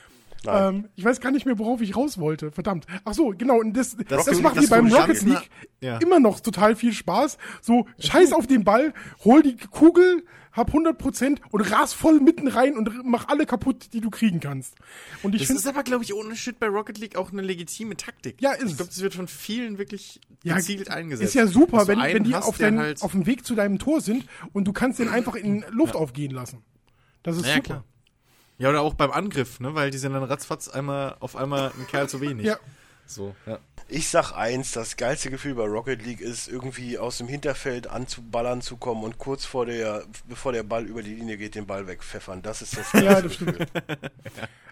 Ähm, 0.46 0.88
ich 0.96 1.04
weiß 1.04 1.20
gar 1.20 1.30
nicht 1.30 1.46
mehr, 1.46 1.58
worauf 1.58 1.80
ich 1.80 1.96
raus 1.96 2.18
wollte. 2.18 2.50
Verdammt. 2.50 2.86
Ach 3.04 3.14
so, 3.14 3.28
genau. 3.36 3.58
Und 3.58 3.76
das, 3.76 3.96
das, 4.08 4.24
du- 4.26 4.40
macht 4.40 4.56
mir 4.56 4.68
beim 4.68 4.86
Rocket 4.86 5.06
Chancen 5.16 5.28
League 5.30 5.50
ja. 5.80 5.98
immer 5.98 6.20
noch 6.20 6.40
total 6.40 6.74
viel 6.76 6.92
Spaß. 6.92 7.38
So, 7.60 7.86
scheiß 7.98 8.32
auf 8.32 8.46
den 8.46 8.64
Ball, 8.64 8.92
hol 9.24 9.42
die 9.42 9.56
Kugel, 9.56 10.24
hab 10.52 10.70
100% 10.74 11.38
und 11.50 11.60
ras 11.72 11.94
voll 11.94 12.20
mitten 12.20 12.46
rein 12.48 12.76
und 12.76 12.90
mach 13.04 13.28
alle 13.28 13.46
kaputt, 13.46 13.94
die 13.94 14.00
du 14.02 14.10
kriegen 14.10 14.38
kannst. 14.40 14.74
Und 15.22 15.34
ich 15.34 15.40
Das 15.42 15.46
finde, 15.46 15.60
ist 15.60 15.66
aber, 15.66 15.82
glaube 15.82 16.04
ich, 16.04 16.12
ohne 16.12 16.36
Shit 16.36 16.58
bei 16.60 16.66
Rocket 16.66 16.98
League 16.98 17.16
auch 17.16 17.32
eine 17.32 17.40
legitime 17.40 17.96
Taktik. 17.96 18.36
Ja, 18.42 18.52
ist 18.52 18.70
Ich 18.70 18.76
glaube, 18.76 18.90
das 18.90 19.00
wird 19.00 19.14
von 19.14 19.28
vielen 19.28 19.78
wirklich 19.78 20.20
ja, 20.42 20.56
gezielt 20.56 20.90
eingesetzt. 20.90 21.28
ist 21.28 21.34
ja 21.34 21.46
super, 21.46 21.86
wenn, 21.88 21.98
wenn 22.00 22.24
die 22.24 22.34
hast, 22.34 22.46
auf, 22.46 22.58
dein, 22.58 22.78
halt, 22.78 23.02
auf 23.02 23.12
dem 23.12 23.24
Weg 23.24 23.46
zu 23.46 23.54
deinem 23.54 23.78
Tor 23.78 24.00
sind 24.02 24.26
und 24.52 24.64
du 24.68 24.72
kannst 24.74 24.98
den 24.98 25.08
einfach 25.08 25.36
in 25.36 25.64
Luft 25.70 25.94
aufgehen 25.94 26.32
lassen. 26.32 26.58
Das 27.22 27.36
ist 27.38 27.46
Ja, 27.46 27.54
super. 27.54 27.62
klar. 27.62 27.84
Ja, 28.58 28.68
oder 28.68 28.82
auch 28.82 28.94
beim 28.94 29.10
Angriff, 29.10 29.60
ne? 29.60 29.74
Weil 29.74 29.90
die 29.90 29.98
sind 29.98 30.12
dann 30.12 30.22
ratzfatz 30.22 30.68
einmal 30.68 31.16
auf 31.20 31.36
einmal 31.36 31.72
ein 31.78 31.86
Kerl 31.86 32.08
zu 32.08 32.20
wenig. 32.20 32.46
Ja. 32.46 32.58
So, 33.14 33.34
ja. 33.46 33.58
Ich 33.88 34.08
sag 34.08 34.32
eins, 34.32 34.72
das 34.72 34.96
geilste 34.96 35.28
Gefühl 35.30 35.54
bei 35.54 35.64
Rocket 35.64 36.04
League 36.04 36.20
ist, 36.20 36.48
irgendwie 36.48 36.98
aus 36.98 37.18
dem 37.18 37.28
Hinterfeld 37.28 37.86
anzuballern 37.88 38.62
zu 38.62 38.76
kommen 38.76 39.02
und 39.04 39.18
kurz 39.18 39.44
vor 39.44 39.66
der, 39.66 40.04
bevor 40.28 40.52
der 40.52 40.62
Ball 40.62 40.84
über 40.86 41.02
die 41.02 41.14
Linie 41.14 41.36
geht, 41.36 41.54
den 41.56 41.66
Ball 41.66 41.86
wegpfeffern. 41.86 42.40
Das 42.42 42.62
ist 42.62 42.76
das 42.76 42.92
Ja, 42.92 43.20
geilste 43.20 43.22
das 43.24 43.34
stimmt. 43.34 43.58
Gefühl. 43.58 43.66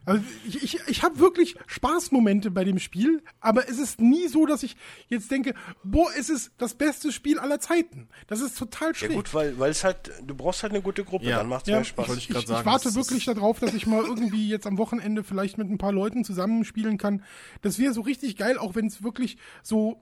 Also 0.07 0.25
ich, 0.47 0.63
ich, 0.63 0.81
ich 0.89 1.03
habe 1.03 1.19
wirklich 1.19 1.57
Spaßmomente 1.67 2.51
bei 2.51 2.65
dem 2.65 2.79
Spiel, 2.79 3.23
aber 3.39 3.69
es 3.69 3.79
ist 3.79 4.01
nie 4.01 4.29
so, 4.29 4.47
dass 4.47 4.63
ich 4.63 4.75
jetzt 5.09 5.31
denke, 5.31 5.55
boah, 5.85 6.09
es 6.19 6.31
ist 6.31 6.53
das 6.57 6.73
beste 6.75 7.13
Spiel 7.13 7.39
aller 7.39 7.61
Zeiten. 7.61 8.09
Das 8.27 8.41
ist 8.41 8.57
total 8.59 8.89
Ja 8.89 8.95
schräg. 8.95 9.13
gut, 9.13 9.35
weil, 9.35 9.59
weil 9.59 9.71
es 9.71 9.85
halt, 9.85 10.11
du 10.25 10.35
brauchst 10.35 10.63
halt 10.63 10.73
eine 10.73 10.81
gute 10.81 11.05
Gruppe, 11.05 11.27
Ja. 11.27 11.37
dann 11.37 11.49
macht's 11.51 11.69
Ja, 11.69 11.77
mehr 11.77 11.85
Spaß. 11.85 12.17
ich 12.17 12.31
ich, 12.31 12.35
ich, 12.37 12.47
sagen, 12.47 12.65
warte 12.65 12.85
das 12.85 12.95
wirklich 12.95 13.27
darauf, 13.27 13.61
dass 13.61 13.75
ich 13.75 13.87
mal 13.87 14.03
irgendwie 14.03 14.49
jetzt 14.49 14.67
am 14.67 14.79
Wochenende 14.79 15.23
vielleicht 15.23 15.59
mit 15.59 15.69
ein 15.69 15.77
paar 15.77 15.93
Leuten 15.93 16.25
zusammenspielen 16.25 16.97
kann. 16.97 17.23
Das 17.61 17.79
wäre 17.79 17.93
so 17.93 18.01
richtig 18.01 18.30
geil, 18.37 18.59
auch 18.59 18.75
wenn 18.75 18.87
es 18.87 19.03
wirklich 19.03 19.37
so 19.63 20.01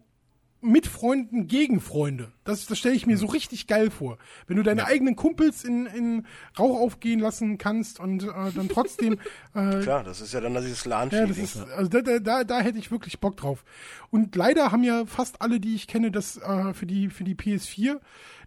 mit 0.61 0.87
Freunden 0.87 1.47
gegen 1.47 1.81
Freunde. 1.81 2.33
Das, 2.43 2.67
das 2.67 2.79
stelle 2.79 2.97
ich 2.97 3.07
mir 3.07 3.17
so 3.17 3.27
richtig 3.27 3.69
geil 3.69 3.91
vor. 3.91 4.19
Wenn 4.47 4.57
du 4.57 4.63
deine 4.65 4.87
eigenen 4.87 5.15
Kumpels 5.15 5.63
in, 5.63 5.87
in 5.87 6.27
Rauch 6.59 6.81
aufgehen 6.81 7.21
lassen 7.21 7.59
kannst 7.59 8.01
und 8.01 8.25
äh, 8.25 8.53
dann 8.55 8.69
trotzdem 8.69 9.15
äh, 9.55 9.81
Klar, 9.81 10.03
das 10.03 10.21
ist 10.21 10.35
ja 10.35 10.41
dann 10.41 10.55
dieses 10.55 10.85
ja, 10.85 10.91
LAN-Feeling. 10.91 11.29
das 11.29 11.39
ist, 11.39 11.57
also 11.71 11.89
da, 11.89 12.01
da, 12.01 12.19
da, 12.19 12.45
da 12.45 12.61
hätte 12.61 12.79
ich 12.79 12.91
wirklich 12.91 13.21
Bock 13.21 13.37
drauf. 13.37 13.65
Und 14.11 14.35
leider 14.35 14.73
haben 14.73 14.83
ja 14.83 15.07
fast 15.07 15.43
alle, 15.43 15.61
die 15.61 15.77
ich 15.77 15.87
kenne, 15.87 16.11
das 16.11 16.39
äh, 16.39 16.75
für 16.75 16.87
die 16.87 17.09
für 17.09 17.25
die 17.25 17.37
PS4. 17.37 18.01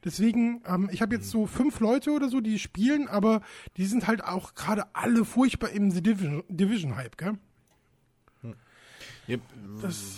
Deswegen, 0.04 0.64
ähm, 0.68 0.90
ich 0.92 1.02
habe 1.02 1.16
jetzt 1.16 1.30
so 1.30 1.46
fünf 1.46 1.80
Leute 1.80 2.12
oder 2.12 2.28
so, 2.28 2.42
die 2.42 2.60
spielen, 2.60 3.08
aber 3.08 3.42
die 3.78 3.86
sind 3.86 4.08
halt 4.08 4.24
auch 4.24 4.56
gerade 4.56 4.84
alle 4.94 5.24
furchtbar 5.24 5.70
im 5.70 5.92
The 5.92 6.02
Division, 6.02 6.44
Division 6.50 6.96
Hype, 6.98 7.18
gell? 7.18 7.38
Ja, 9.28 9.38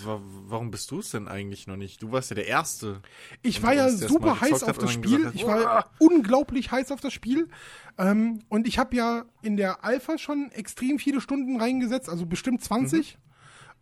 wa- 0.06 0.22
warum 0.48 0.72
bist 0.72 0.90
du 0.92 1.00
es 1.00 1.12
denn 1.12 1.28
eigentlich 1.28 1.68
noch 1.68 1.76
nicht? 1.76 2.02
Du 2.02 2.12
warst 2.12 2.30
ja 2.32 2.36
der 2.36 2.48
Erste. 2.48 3.02
Ich 3.42 3.62
war 3.62 3.74
ja 3.74 3.90
super 3.90 4.42
heiß 4.42 4.64
auf 4.64 4.70
hat 4.70 4.82
das 4.82 4.92
Spiel. 4.92 5.26
hast, 5.26 5.36
Ich 5.36 5.46
war 5.46 5.92
unglaublich 6.00 6.72
heiß 6.72 6.92
auf 6.92 7.02
das 7.02 7.14
Spiel. 7.14 7.50
Ähm, 7.98 8.40
und 8.50 8.68
ich 8.68 8.80
habe 8.80 8.96
ja 8.96 9.26
in 9.42 9.58
der 9.58 9.84
Alpha 9.84 10.18
schon 10.18 10.50
extrem 10.52 11.00
viele 11.00 11.22
Stunden 11.22 11.60
reingesetzt, 11.60 12.10
also 12.10 12.26
bestimmt 12.26 12.64
20. 12.64 13.18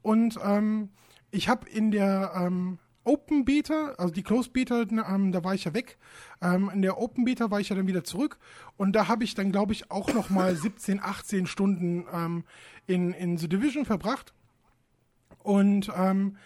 Und 0.01 0.37
ähm, 0.43 0.89
ich 1.29 1.47
habe 1.47 1.69
in 1.69 1.91
der 1.91 2.33
ähm, 2.35 2.79
Open 3.03 3.45
Beta, 3.45 3.93
also 3.97 4.13
die 4.13 4.23
Closed 4.23 4.51
Beta, 4.53 4.81
ähm, 4.81 5.31
da 5.31 5.43
war 5.43 5.53
ich 5.55 5.63
ja 5.63 5.73
weg. 5.73 5.97
Ähm, 6.41 6.69
in 6.73 6.81
der 6.81 6.97
Open 6.99 7.23
Beta 7.25 7.49
war 7.51 7.59
ich 7.59 7.69
ja 7.69 7.75
dann 7.75 7.87
wieder 7.87 8.03
zurück. 8.03 8.37
Und 8.77 8.93
da 8.93 9.07
habe 9.07 9.23
ich 9.23 9.33
dann, 9.35 9.51
glaube 9.51 9.73
ich, 9.73 9.89
auch 9.91 10.13
noch 10.13 10.29
mal 10.29 10.55
17, 10.57 10.99
18 10.99 11.45
Stunden 11.47 12.05
ähm, 12.11 12.43
in, 12.87 13.13
in 13.13 13.37
The 13.37 13.47
Division 13.47 13.85
verbracht. 13.85 14.33
Und 15.43 15.91
ähm, 15.95 16.37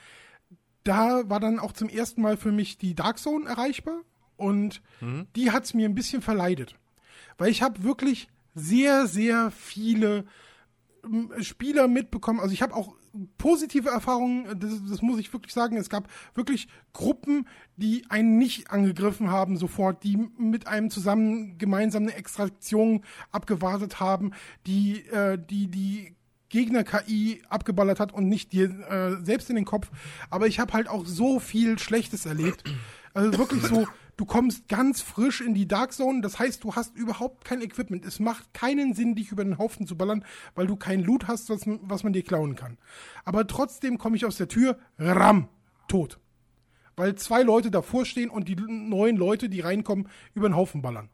da 0.83 1.29
war 1.29 1.39
dann 1.39 1.59
auch 1.59 1.71
zum 1.71 1.89
ersten 1.89 2.21
Mal 2.21 2.37
für 2.37 2.51
mich 2.51 2.77
die 2.77 2.95
Dark 2.95 3.17
Zone 3.19 3.47
erreichbar 3.47 4.01
und 4.37 4.81
die 5.35 5.51
hat's 5.51 5.73
mir 5.73 5.87
ein 5.87 5.95
bisschen 5.95 6.21
verleidet. 6.21 6.75
Weil 7.37 7.49
ich 7.49 7.61
habe 7.61 7.83
wirklich 7.83 8.27
sehr, 8.53 9.07
sehr 9.07 9.51
viele 9.51 10.25
Spieler 11.41 11.87
mitbekommen. 11.87 12.39
Also 12.39 12.53
ich 12.53 12.61
habe 12.61 12.75
auch 12.75 12.95
positive 13.37 13.89
Erfahrungen, 13.89 14.59
das, 14.59 14.71
das 14.89 15.01
muss 15.01 15.19
ich 15.19 15.31
wirklich 15.31 15.53
sagen. 15.53 15.77
Es 15.77 15.89
gab 15.89 16.09
wirklich 16.33 16.67
Gruppen, 16.93 17.47
die 17.77 18.05
einen 18.09 18.37
nicht 18.37 18.71
angegriffen 18.71 19.31
haben 19.31 19.57
sofort, 19.57 20.03
die 20.03 20.17
mit 20.37 20.67
einem 20.67 20.89
zusammen 20.89 21.57
gemeinsam 21.57 22.03
eine 22.03 22.15
Extraktion 22.15 23.03
abgewartet 23.31 23.99
haben, 23.99 24.31
die 24.65 25.05
äh, 25.07 25.37
die 25.37 25.67
die 25.67 26.14
Gegner-KI 26.49 27.41
abgeballert 27.49 27.99
hat 27.99 28.13
und 28.13 28.27
nicht 28.27 28.53
dir 28.53 28.69
äh, 28.89 29.25
selbst 29.25 29.49
in 29.49 29.55
den 29.55 29.65
Kopf. 29.65 29.89
Aber 30.29 30.47
ich 30.47 30.59
habe 30.59 30.73
halt 30.73 30.87
auch 30.87 31.05
so 31.05 31.39
viel 31.39 31.79
Schlechtes 31.79 32.25
erlebt. 32.25 32.63
Also 33.13 33.37
wirklich 33.37 33.63
so, 33.63 33.87
du 34.17 34.25
kommst 34.25 34.67
ganz 34.67 35.01
frisch 35.01 35.41
in 35.41 35.53
die 35.53 35.67
Dark 35.67 35.93
Zone. 35.93 36.21
Das 36.21 36.39
heißt, 36.39 36.63
du 36.63 36.75
hast 36.75 36.95
überhaupt 36.95 37.45
kein 37.45 37.61
Equipment. 37.61 38.05
Es 38.05 38.19
macht 38.19 38.53
keinen 38.53 38.93
Sinn, 38.93 39.15
dich 39.15 39.31
über 39.31 39.43
den 39.43 39.57
Haufen 39.57 39.87
zu 39.87 39.97
ballern, 39.97 40.23
weil 40.53 40.67
du 40.67 40.75
kein 40.75 41.01
Loot 41.01 41.27
hast, 41.27 41.49
was, 41.49 41.61
was 41.65 42.03
man 42.03 42.13
dir 42.13 42.23
klauen 42.23 42.55
kann. 42.55 42.77
Aber 43.23 43.47
trotzdem 43.47 43.97
komme 43.97 44.15
ich 44.17 44.25
aus 44.25 44.37
der 44.37 44.47
Tür, 44.47 44.77
ram, 44.97 45.47
tot. 45.87 46.19
Weil 46.95 47.15
zwei 47.15 47.41
Leute 47.41 47.71
davor 47.71 48.05
stehen 48.05 48.29
und 48.29 48.47
die 48.47 48.55
neuen 48.55 49.17
Leute, 49.17 49.49
die 49.49 49.61
reinkommen, 49.61 50.07
über 50.33 50.47
den 50.47 50.55
Haufen 50.55 50.81
ballern. 50.81 51.09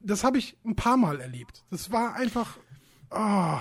Das 0.00 0.24
habe 0.24 0.38
ich 0.38 0.56
ein 0.64 0.76
paar 0.76 0.96
Mal 0.96 1.20
erlebt. 1.20 1.64
Das 1.70 1.92
war 1.92 2.14
einfach 2.14 2.58
ah, 3.10 3.60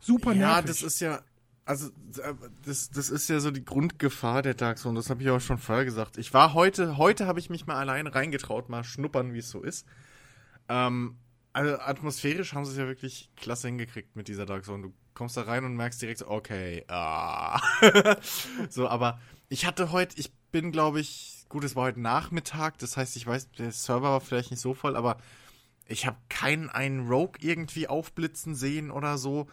super 0.00 0.32
Ja, 0.32 0.54
nervig. 0.54 0.66
das 0.66 0.82
ist 0.82 1.00
ja, 1.00 1.20
also 1.64 1.88
äh, 1.88 2.34
das, 2.64 2.90
das 2.90 3.10
ist 3.10 3.28
ja 3.28 3.40
so 3.40 3.50
die 3.50 3.64
Grundgefahr 3.64 4.42
der 4.42 4.54
Dark 4.54 4.78
Zone. 4.78 4.96
Das 4.98 5.10
habe 5.10 5.22
ich 5.22 5.30
auch 5.30 5.40
schon 5.40 5.58
vorher 5.58 5.84
gesagt. 5.84 6.18
Ich 6.18 6.32
war 6.34 6.54
heute, 6.54 6.96
heute 6.96 7.26
habe 7.26 7.38
ich 7.38 7.50
mich 7.50 7.66
mal 7.66 7.76
allein 7.76 8.06
reingetraut, 8.06 8.68
mal 8.68 8.84
schnuppern, 8.84 9.32
wie 9.34 9.38
es 9.38 9.50
so 9.50 9.62
ist. 9.62 9.86
Ähm, 10.68 11.16
also 11.52 11.78
atmosphärisch 11.80 12.54
haben 12.54 12.64
sie 12.64 12.72
es 12.72 12.78
ja 12.78 12.86
wirklich 12.86 13.30
klasse 13.36 13.68
hingekriegt 13.68 14.14
mit 14.16 14.28
dieser 14.28 14.46
Dark 14.46 14.64
Zone. 14.64 14.82
Du 14.84 14.92
kommst 15.14 15.36
da 15.36 15.42
rein 15.42 15.64
und 15.64 15.74
merkst 15.76 16.00
direkt 16.00 16.22
okay, 16.22 16.84
ah. 16.88 17.60
so, 18.68 18.88
aber 18.88 19.20
ich 19.48 19.66
hatte 19.66 19.90
heute, 19.90 20.16
ich 20.18 20.32
bin, 20.52 20.70
glaube 20.72 21.00
ich, 21.00 21.44
gut, 21.48 21.64
es 21.64 21.74
war 21.74 21.84
heute 21.84 22.00
Nachmittag, 22.00 22.78
das 22.78 22.96
heißt, 22.96 23.16
ich 23.16 23.26
weiß, 23.26 23.50
der 23.52 23.72
Server 23.72 24.10
war 24.10 24.20
vielleicht 24.20 24.52
nicht 24.52 24.60
so 24.60 24.74
voll, 24.74 24.96
aber 24.96 25.16
ich 25.90 26.06
habe 26.06 26.16
keinen 26.28 26.70
einen 26.70 27.08
Rogue 27.08 27.34
irgendwie 27.40 27.88
aufblitzen 27.88 28.54
sehen 28.54 28.90
oder 28.90 29.18
so. 29.18 29.48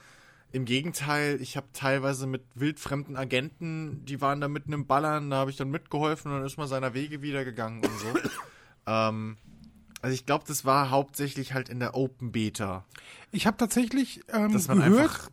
Im 0.51 0.65
Gegenteil, 0.65 1.41
ich 1.41 1.57
habe 1.57 1.67
teilweise 1.73 2.25
mit 2.27 2.43
wildfremden 2.55 3.17
Agenten, 3.17 4.05
die 4.05 4.21
waren 4.21 4.39
da 4.39 4.47
mitten 4.47 4.71
im 4.71 4.85
Ballern, 4.85 5.29
da 5.29 5.37
habe 5.37 5.51
ich 5.51 5.57
dann 5.57 5.69
mitgeholfen 5.69 6.31
und 6.31 6.37
dann 6.37 6.45
ist 6.45 6.57
man 6.57 6.67
seiner 6.67 6.93
Wege 6.93 7.21
wieder 7.21 7.43
gegangen 7.43 7.83
und 7.83 7.99
so. 7.99 8.07
ähm, 8.87 9.37
also 10.01 10.13
ich 10.13 10.25
glaube, 10.25 10.45
das 10.47 10.63
war 10.63 10.89
hauptsächlich 10.89 11.53
halt 11.53 11.69
in 11.69 11.79
der 11.79 11.95
Open 11.95 12.31
Beta. 12.31 12.85
Ich 13.31 13.47
habe 13.47 13.57
tatsächlich 13.57 14.21
ähm, 14.31 14.51
gehört. 14.51 15.31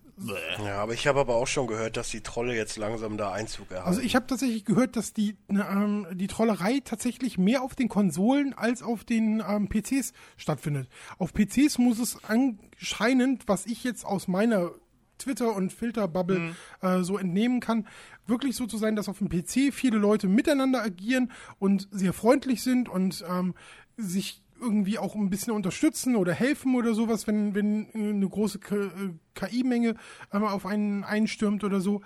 Ja, 0.64 0.82
aber 0.82 0.94
ich 0.94 1.06
habe 1.06 1.20
aber 1.20 1.34
auch 1.34 1.46
schon 1.46 1.66
gehört, 1.66 1.96
dass 1.96 2.08
die 2.08 2.20
Trolle 2.20 2.54
jetzt 2.54 2.76
langsam 2.76 3.16
da 3.16 3.32
Einzug 3.32 3.70
erhalten. 3.70 3.88
also 3.88 4.00
ich 4.00 4.14
habe 4.14 4.26
tatsächlich 4.26 4.64
gehört, 4.64 4.96
dass 4.96 5.12
die 5.12 5.36
ne, 5.48 5.66
ähm, 5.68 6.06
die 6.12 6.28
Trollerei 6.28 6.80
tatsächlich 6.84 7.36
mehr 7.36 7.62
auf 7.62 7.74
den 7.74 7.88
Konsolen 7.88 8.54
als 8.54 8.82
auf 8.82 9.04
den 9.04 9.42
ähm, 9.46 9.68
PCs 9.68 10.12
stattfindet. 10.36 10.88
Auf 11.18 11.32
PCs 11.32 11.78
muss 11.78 11.98
es 11.98 12.18
anscheinend, 12.24 13.48
was 13.48 13.66
ich 13.66 13.82
jetzt 13.82 14.04
aus 14.04 14.28
meiner 14.28 14.70
Twitter 15.18 15.54
und 15.54 15.72
Filterbubble 15.72 16.54
äh, 16.80 17.02
so 17.02 17.18
entnehmen 17.18 17.60
kann, 17.60 17.86
wirklich 18.26 18.56
so 18.56 18.66
zu 18.66 18.76
sein, 18.78 18.96
dass 18.96 19.08
auf 19.08 19.18
dem 19.18 19.28
PC 19.28 19.72
viele 19.72 19.98
Leute 19.98 20.28
miteinander 20.28 20.82
agieren 20.82 21.32
und 21.58 21.88
sehr 21.90 22.12
freundlich 22.12 22.62
sind 22.62 22.88
und 22.88 23.24
ähm, 23.28 23.54
sich 23.96 24.43
irgendwie 24.64 24.98
auch 24.98 25.14
ein 25.14 25.30
bisschen 25.30 25.52
unterstützen 25.52 26.16
oder 26.16 26.32
helfen 26.32 26.74
oder 26.74 26.94
sowas, 26.94 27.26
wenn, 27.26 27.54
wenn 27.54 27.88
eine 27.94 28.28
große 28.28 28.58
K- 28.58 28.76
äh, 28.86 28.90
KI-Menge 29.34 29.94
ähm, 30.32 30.44
auf 30.44 30.66
einen 30.66 31.04
einstürmt 31.04 31.62
oder 31.62 31.80
so. 31.80 32.00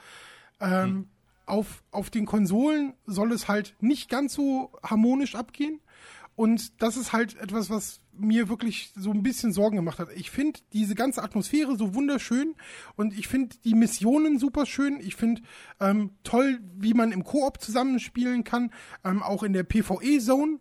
Ähm, 0.61 1.09
auf, 1.47 1.83
auf 1.93 2.11
den 2.11 2.27
Konsolen 2.27 2.93
soll 3.07 3.33
es 3.33 3.49
halt 3.49 3.75
nicht 3.81 4.11
ganz 4.11 4.35
so 4.35 4.73
harmonisch 4.83 5.35
abgehen. 5.35 5.81
Und 6.35 6.83
das 6.83 6.97
ist 6.97 7.13
halt 7.13 7.37
etwas, 7.41 7.69
was 7.71 8.01
mir 8.13 8.49
wirklich 8.49 8.93
so 8.95 9.11
ein 9.11 9.23
bisschen 9.25 9.53
Sorgen 9.53 9.77
gemacht 9.77 9.99
hat. 9.99 10.09
Ich 10.15 10.31
finde 10.31 10.61
diese 10.73 10.95
ganze 10.95 11.23
Atmosphäre 11.23 11.77
so 11.77 11.95
wunderschön 11.95 12.55
und 12.97 13.17
ich 13.17 13.27
finde 13.29 13.57
die 13.65 13.75
Missionen 13.75 14.39
super 14.39 14.67
schön. 14.67 15.01
Ich 15.01 15.17
finde 15.17 15.43
ähm, 15.81 16.11
toll, 16.23 16.61
wie 16.77 16.95
man 16.95 17.11
im 17.13 17.25
Koop 17.25 17.61
zusammenspielen 17.61 18.45
kann, 18.45 18.73
ähm, 19.05 19.23
auch 19.23 19.43
in 19.43 19.53
der 19.53 19.65
PvE-Zone. 19.65 20.59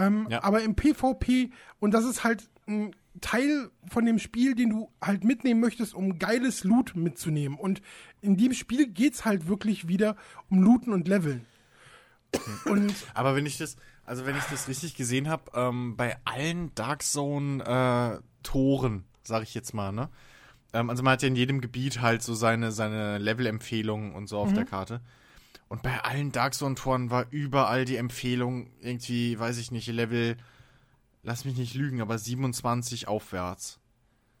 Ähm, 0.00 0.26
Ja. 0.30 0.42
Aber 0.42 0.62
im 0.62 0.74
PvP, 0.74 1.50
und 1.78 1.92
das 1.92 2.04
ist 2.04 2.24
halt 2.24 2.48
ein 2.66 2.94
Teil 3.20 3.70
von 3.88 4.04
dem 4.06 4.18
Spiel, 4.18 4.54
den 4.54 4.70
du 4.70 4.90
halt 5.02 5.24
mitnehmen 5.24 5.60
möchtest, 5.60 5.94
um 5.94 6.18
geiles 6.18 6.64
Loot 6.64 6.94
mitzunehmen. 6.94 7.58
Und 7.58 7.82
in 8.20 8.36
dem 8.36 8.52
Spiel 8.52 8.86
geht's 8.86 9.24
halt 9.24 9.48
wirklich 9.48 9.88
wieder 9.88 10.16
um 10.48 10.62
Looten 10.62 10.92
und 10.92 11.08
Leveln. 11.08 11.44
Und 12.64 12.94
Aber 13.14 13.34
wenn 13.34 13.46
ich 13.46 13.58
das, 13.58 13.76
also 14.04 14.24
wenn 14.26 14.36
ich 14.36 14.44
das 14.44 14.68
richtig 14.68 14.94
gesehen 14.94 15.28
habe, 15.28 15.50
ähm, 15.54 15.96
bei 15.96 16.16
allen 16.24 16.72
Dark 16.76 17.02
Zone 17.02 17.64
äh, 17.64 18.22
Toren, 18.44 19.04
sage 19.24 19.42
ich 19.42 19.54
jetzt 19.54 19.74
mal, 19.74 19.92
ne? 19.92 20.08
Ähm, 20.72 20.88
also 20.88 21.02
man 21.02 21.14
hat 21.14 21.22
ja 21.22 21.28
in 21.28 21.34
jedem 21.36 21.60
Gebiet 21.60 22.00
halt 22.00 22.22
so 22.22 22.34
seine, 22.34 22.70
seine 22.70 23.18
Level-Empfehlungen 23.18 24.12
und 24.12 24.28
so 24.28 24.38
auf 24.38 24.52
der 24.52 24.64
Karte. 24.64 25.00
Und 25.70 25.84
bei 25.84 26.02
allen 26.02 26.32
Dark 26.32 26.54
Zone 26.54 26.74
Toren 26.74 27.10
war 27.10 27.26
überall 27.30 27.84
die 27.84 27.94
Empfehlung 27.94 28.72
irgendwie, 28.80 29.38
weiß 29.38 29.56
ich 29.58 29.70
nicht, 29.70 29.86
Level, 29.86 30.36
lass 31.22 31.44
mich 31.44 31.56
nicht 31.56 31.74
lügen, 31.74 32.00
aber 32.00 32.18
27 32.18 33.06
aufwärts. 33.06 33.78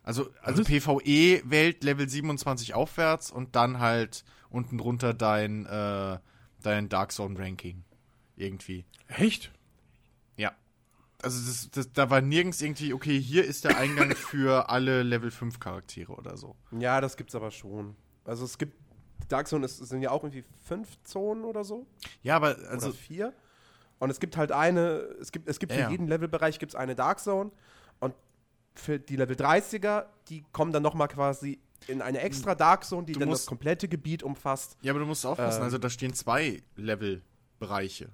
Also, 0.02 0.28
also 0.42 0.64
PvE-Welt 0.64 1.84
Level 1.84 2.08
27 2.08 2.74
aufwärts 2.74 3.30
und 3.30 3.54
dann 3.54 3.78
halt 3.78 4.24
unten 4.48 4.76
drunter 4.76 5.14
dein, 5.14 5.66
äh, 5.66 6.18
dein 6.62 6.88
Dark 6.88 7.12
Zone 7.12 7.38
Ranking. 7.38 7.84
Irgendwie. 8.34 8.84
echt? 9.06 9.52
Ja. 10.36 10.52
Also 11.22 11.46
das, 11.46 11.70
das, 11.70 11.92
da 11.92 12.10
war 12.10 12.22
nirgends 12.22 12.60
irgendwie, 12.60 12.92
okay, 12.92 13.20
hier 13.20 13.44
ist 13.44 13.64
der 13.64 13.78
Eingang 13.78 14.10
für 14.16 14.68
alle 14.68 15.04
Level 15.04 15.30
5 15.30 15.60
Charaktere 15.60 16.12
oder 16.12 16.36
so. 16.36 16.56
Ja, 16.72 17.00
das 17.00 17.16
gibt's 17.16 17.36
aber 17.36 17.52
schon. 17.52 17.94
Also 18.24 18.44
es 18.44 18.58
gibt, 18.58 18.79
Dark 19.30 19.48
Zone 19.48 19.64
ist, 19.64 19.78
sind 19.78 20.02
ja 20.02 20.10
auch 20.10 20.22
irgendwie 20.22 20.44
fünf 20.64 20.88
Zonen 21.04 21.44
oder 21.44 21.64
so. 21.64 21.86
Ja, 22.22 22.36
aber 22.36 22.56
Also 22.68 22.88
oder 22.88 22.96
vier. 22.96 23.32
Und 23.98 24.10
es 24.10 24.20
gibt 24.20 24.36
halt 24.36 24.52
eine, 24.52 24.98
es 25.20 25.30
gibt, 25.32 25.48
es 25.48 25.58
gibt 25.58 25.72
Ja, 25.72 25.86
für 25.86 25.90
jeden 25.92 26.06
Levelbereich 26.06 26.58
gibt's 26.58 26.74
eine 26.74 26.94
Dark 26.94 27.20
Zone. 27.20 27.50
Und 27.98 28.14
für 28.74 28.98
die 28.98 29.16
Level 29.16 29.36
30er, 29.36 30.06
die 30.28 30.44
kommen 30.52 30.72
dann 30.72 30.82
nochmal 30.82 31.08
quasi 31.08 31.60
in 31.86 32.02
eine 32.02 32.20
extra 32.20 32.54
Dark 32.54 32.84
Zone, 32.84 33.04
die 33.06 33.12
Du 33.12 33.20
dann 33.20 33.28
musst- 33.28 33.42
das 33.42 33.46
komplette 33.46 33.88
Gebiet 33.88 34.22
umfasst. 34.22 34.76
Ja, 34.82 34.92
aber 34.92 35.00
du 35.00 35.06
musst 35.06 35.24
aufpassen. 35.26 35.58
Ähm. 35.58 35.64
also 35.64 35.78
da 35.78 35.88
stehen 35.90 36.12
zwei 36.14 36.62
Levelbereiche. 36.76 38.10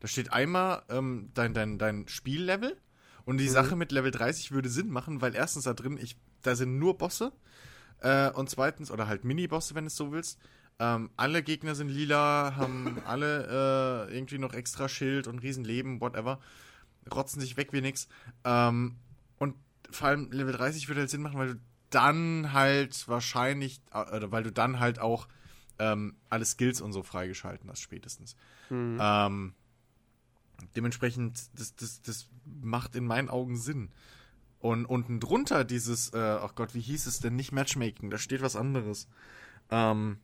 Da 0.00 0.08
steht 0.08 0.32
einmal 0.32 0.82
ähm, 0.88 1.30
dein, 1.34 1.54
dein, 1.54 1.78
dein 1.78 2.08
Spiellevel 2.08 2.76
und 3.24 3.36
Mhm. 3.36 3.38
die 3.38 3.48
Sache 3.48 3.76
mit 3.76 3.92
Level 3.92 4.10
30 4.10 4.50
würde 4.50 4.68
Sinn 4.68 4.88
machen, 4.90 5.20
weil 5.20 5.34
erstens 5.34 5.64
da 5.64 5.74
drin, 5.74 5.98
ich, 6.00 6.16
da 6.42 6.56
sind 6.56 6.78
nur 6.78 6.98
Bosse 6.98 7.32
äh, 8.02 8.30
und 8.30 8.50
zweitens, 8.50 8.90
oder 8.90 9.06
halt 9.06 9.24
Mini-Bosse, 9.24 9.74
wenn 9.74 9.84
du 9.84 9.88
es 9.88 9.96
so 9.96 10.12
willst. 10.12 10.38
Ähm, 10.78 11.10
alle 11.16 11.42
Gegner 11.42 11.74
sind 11.74 11.88
lila, 11.88 12.54
haben 12.56 13.00
alle 13.06 14.08
äh, 14.08 14.14
irgendwie 14.14 14.38
noch 14.38 14.52
extra 14.54 14.88
Schild 14.88 15.28
und 15.28 15.38
Riesenleben, 15.38 16.00
whatever. 16.00 16.40
Rotzen 17.12 17.40
sich 17.40 17.56
weg 17.56 17.72
wie 17.72 17.80
nix. 17.80 18.08
Ähm, 18.44 18.96
und 19.38 19.54
vor 19.90 20.08
allem 20.08 20.30
Level 20.32 20.52
30 20.52 20.88
würde 20.88 21.00
halt 21.02 21.10
Sinn 21.10 21.22
machen, 21.22 21.38
weil 21.38 21.54
du 21.54 21.60
dann 21.90 22.52
halt 22.52 23.06
wahrscheinlich, 23.08 23.80
äh, 23.92 24.16
oder 24.16 24.32
weil 24.32 24.42
du 24.42 24.52
dann 24.52 24.80
halt 24.80 24.98
auch 24.98 25.28
ähm, 25.78 26.16
alle 26.28 26.44
Skills 26.44 26.80
und 26.80 26.92
so 26.92 27.02
freigeschalten 27.02 27.70
hast, 27.70 27.80
spätestens. 27.80 28.36
Ähm, 29.00 29.54
dementsprechend, 30.76 31.40
das, 31.58 31.76
das, 31.76 32.02
das 32.02 32.28
macht 32.44 32.96
in 32.96 33.04
meinen 33.04 33.28
Augen 33.28 33.56
Sinn. 33.56 33.90
Und 34.62 34.86
unten 34.86 35.18
drunter 35.18 35.64
dieses, 35.64 36.12
äh, 36.14 36.18
ach 36.18 36.54
Gott, 36.54 36.72
wie 36.72 36.80
hieß 36.80 37.06
es 37.06 37.18
denn? 37.18 37.34
Nicht 37.34 37.50
Matchmaking, 37.50 38.10
da 38.10 38.18
steht 38.18 38.42
was 38.42 38.54
anderes. 38.54 39.08
Ähm, 39.70 40.18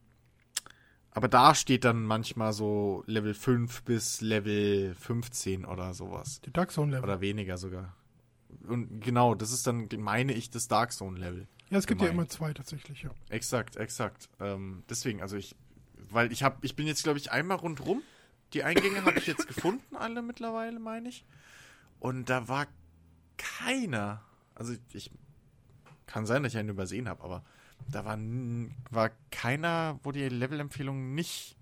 aber 1.11 1.27
da 1.27 1.57
steht 1.57 1.85
dann 1.85 2.05
manchmal 2.05 2.53
so 2.53 3.03
Level 3.07 3.35
5 3.35 3.83
bis 3.83 4.21
Level 4.21 4.95
15 4.95 5.65
oder 5.65 5.93
sowas. 5.93 6.41
Die 6.43 6.53
Dark 6.53 6.71
Zone 6.71 6.93
Level. 6.93 7.03
Oder 7.03 7.21
weniger 7.21 7.59
sogar. 7.59 7.97
Und 8.69 9.01
genau, 9.01 9.35
das 9.35 9.51
ist 9.51 9.67
dann, 9.67 9.89
meine 9.99 10.33
ich, 10.33 10.51
das 10.51 10.69
Dark 10.69 10.93
Zone 10.93 11.19
Level. 11.19 11.49
ja, 11.71 11.79
es 11.79 11.89
gibt 11.89 12.01
ja 12.01 12.07
gemeint. 12.07 12.29
immer 12.29 12.29
zwei 12.29 12.53
tatsächlich, 12.53 13.03
ja. 13.03 13.11
Exakt, 13.31 13.75
exakt. 13.75 14.29
Ähm, 14.39 14.85
deswegen, 14.89 15.21
also 15.21 15.37
ich, 15.37 15.57
weil 16.11 16.31
ich 16.31 16.45
habe, 16.45 16.59
ich 16.63 16.77
bin 16.77 16.87
jetzt 16.87 17.03
glaube 17.03 17.19
ich 17.19 17.33
einmal 17.33 17.57
rundrum. 17.57 18.03
Die 18.53 18.63
Eingänge 18.63 19.05
habe 19.05 19.19
ich 19.19 19.27
jetzt 19.27 19.49
gefunden, 19.49 19.97
alle 19.97 20.23
mittlerweile, 20.23 20.79
meine 20.79 21.09
ich. 21.09 21.25
Und 21.99 22.31
da 22.31 22.47
war 22.47 22.69
keiner. 23.37 24.23
Also 24.59 24.75
ich 24.93 25.11
kann 26.07 26.27
sein, 26.27 26.43
dass 26.43 26.53
ich 26.53 26.59
einen 26.59 26.69
übersehen 26.69 27.09
habe, 27.09 27.23
aber 27.23 27.45
da 27.89 28.05
war, 28.05 28.19
war 28.91 29.11
keiner, 29.31 30.01
wo 30.03 30.11
die 30.11 30.29
Levelempfehlung 30.29 31.15
nicht 31.15 31.57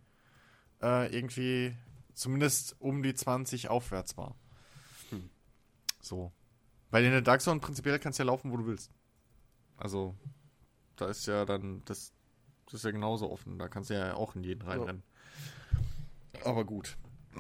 äh, 0.82 1.14
irgendwie 1.14 1.76
zumindest 2.14 2.74
um 2.80 3.03
die 3.03 3.14
20 3.14 3.68
aufwärts 3.68 4.16
war. 4.16 4.34
So. 6.01 6.32
Weil 6.90 7.05
in 7.05 7.11
der 7.11 7.20
Dark 7.20 7.42
Zone 7.42 7.61
prinzipiell 7.61 7.99
kannst 7.99 8.18
du 8.18 8.22
ja 8.22 8.28
laufen, 8.28 8.53
wo 8.53 8.57
du 8.57 8.66
willst. 8.66 8.90
Also, 9.76 10.14
da 10.94 11.09
ist 11.09 11.26
ja 11.26 11.44
dann, 11.44 11.84
das, 11.84 12.12
das 12.64 12.74
ist 12.74 12.84
ja 12.84 12.92
genauso 12.92 13.30
offen. 13.30 13.59
Da 13.59 13.68
kannst 13.68 13.90
du 13.90 13.94
ja 13.94 14.14
auch 14.14 14.36
in 14.36 14.44
jeden 14.44 14.62
reinrennen. 14.62 15.03
Aber 16.44 16.64
gut. 16.64 16.97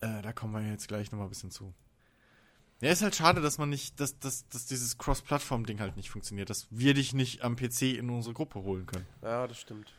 äh, 0.00 0.22
da 0.22 0.32
kommen 0.32 0.54
wir 0.54 0.70
jetzt 0.70 0.86
gleich 0.88 1.10
nochmal 1.10 1.26
ein 1.26 1.30
bisschen 1.30 1.50
zu. 1.50 1.74
Ja, 2.80 2.90
ist 2.92 3.02
halt 3.02 3.16
schade, 3.16 3.40
dass 3.40 3.58
man 3.58 3.70
nicht, 3.70 3.98
dass, 3.98 4.18
dass, 4.20 4.48
dass 4.48 4.66
dieses 4.66 4.98
Cross-Plattform-Ding 4.98 5.80
halt 5.80 5.96
nicht 5.96 6.10
funktioniert, 6.10 6.48
dass 6.48 6.68
wir 6.70 6.94
dich 6.94 7.12
nicht 7.12 7.42
am 7.42 7.56
PC 7.56 7.82
in 7.98 8.08
unsere 8.10 8.34
Gruppe 8.34 8.62
holen 8.62 8.86
können. 8.86 9.06
Ja, 9.22 9.46
das 9.48 9.58
stimmt. 9.60 9.92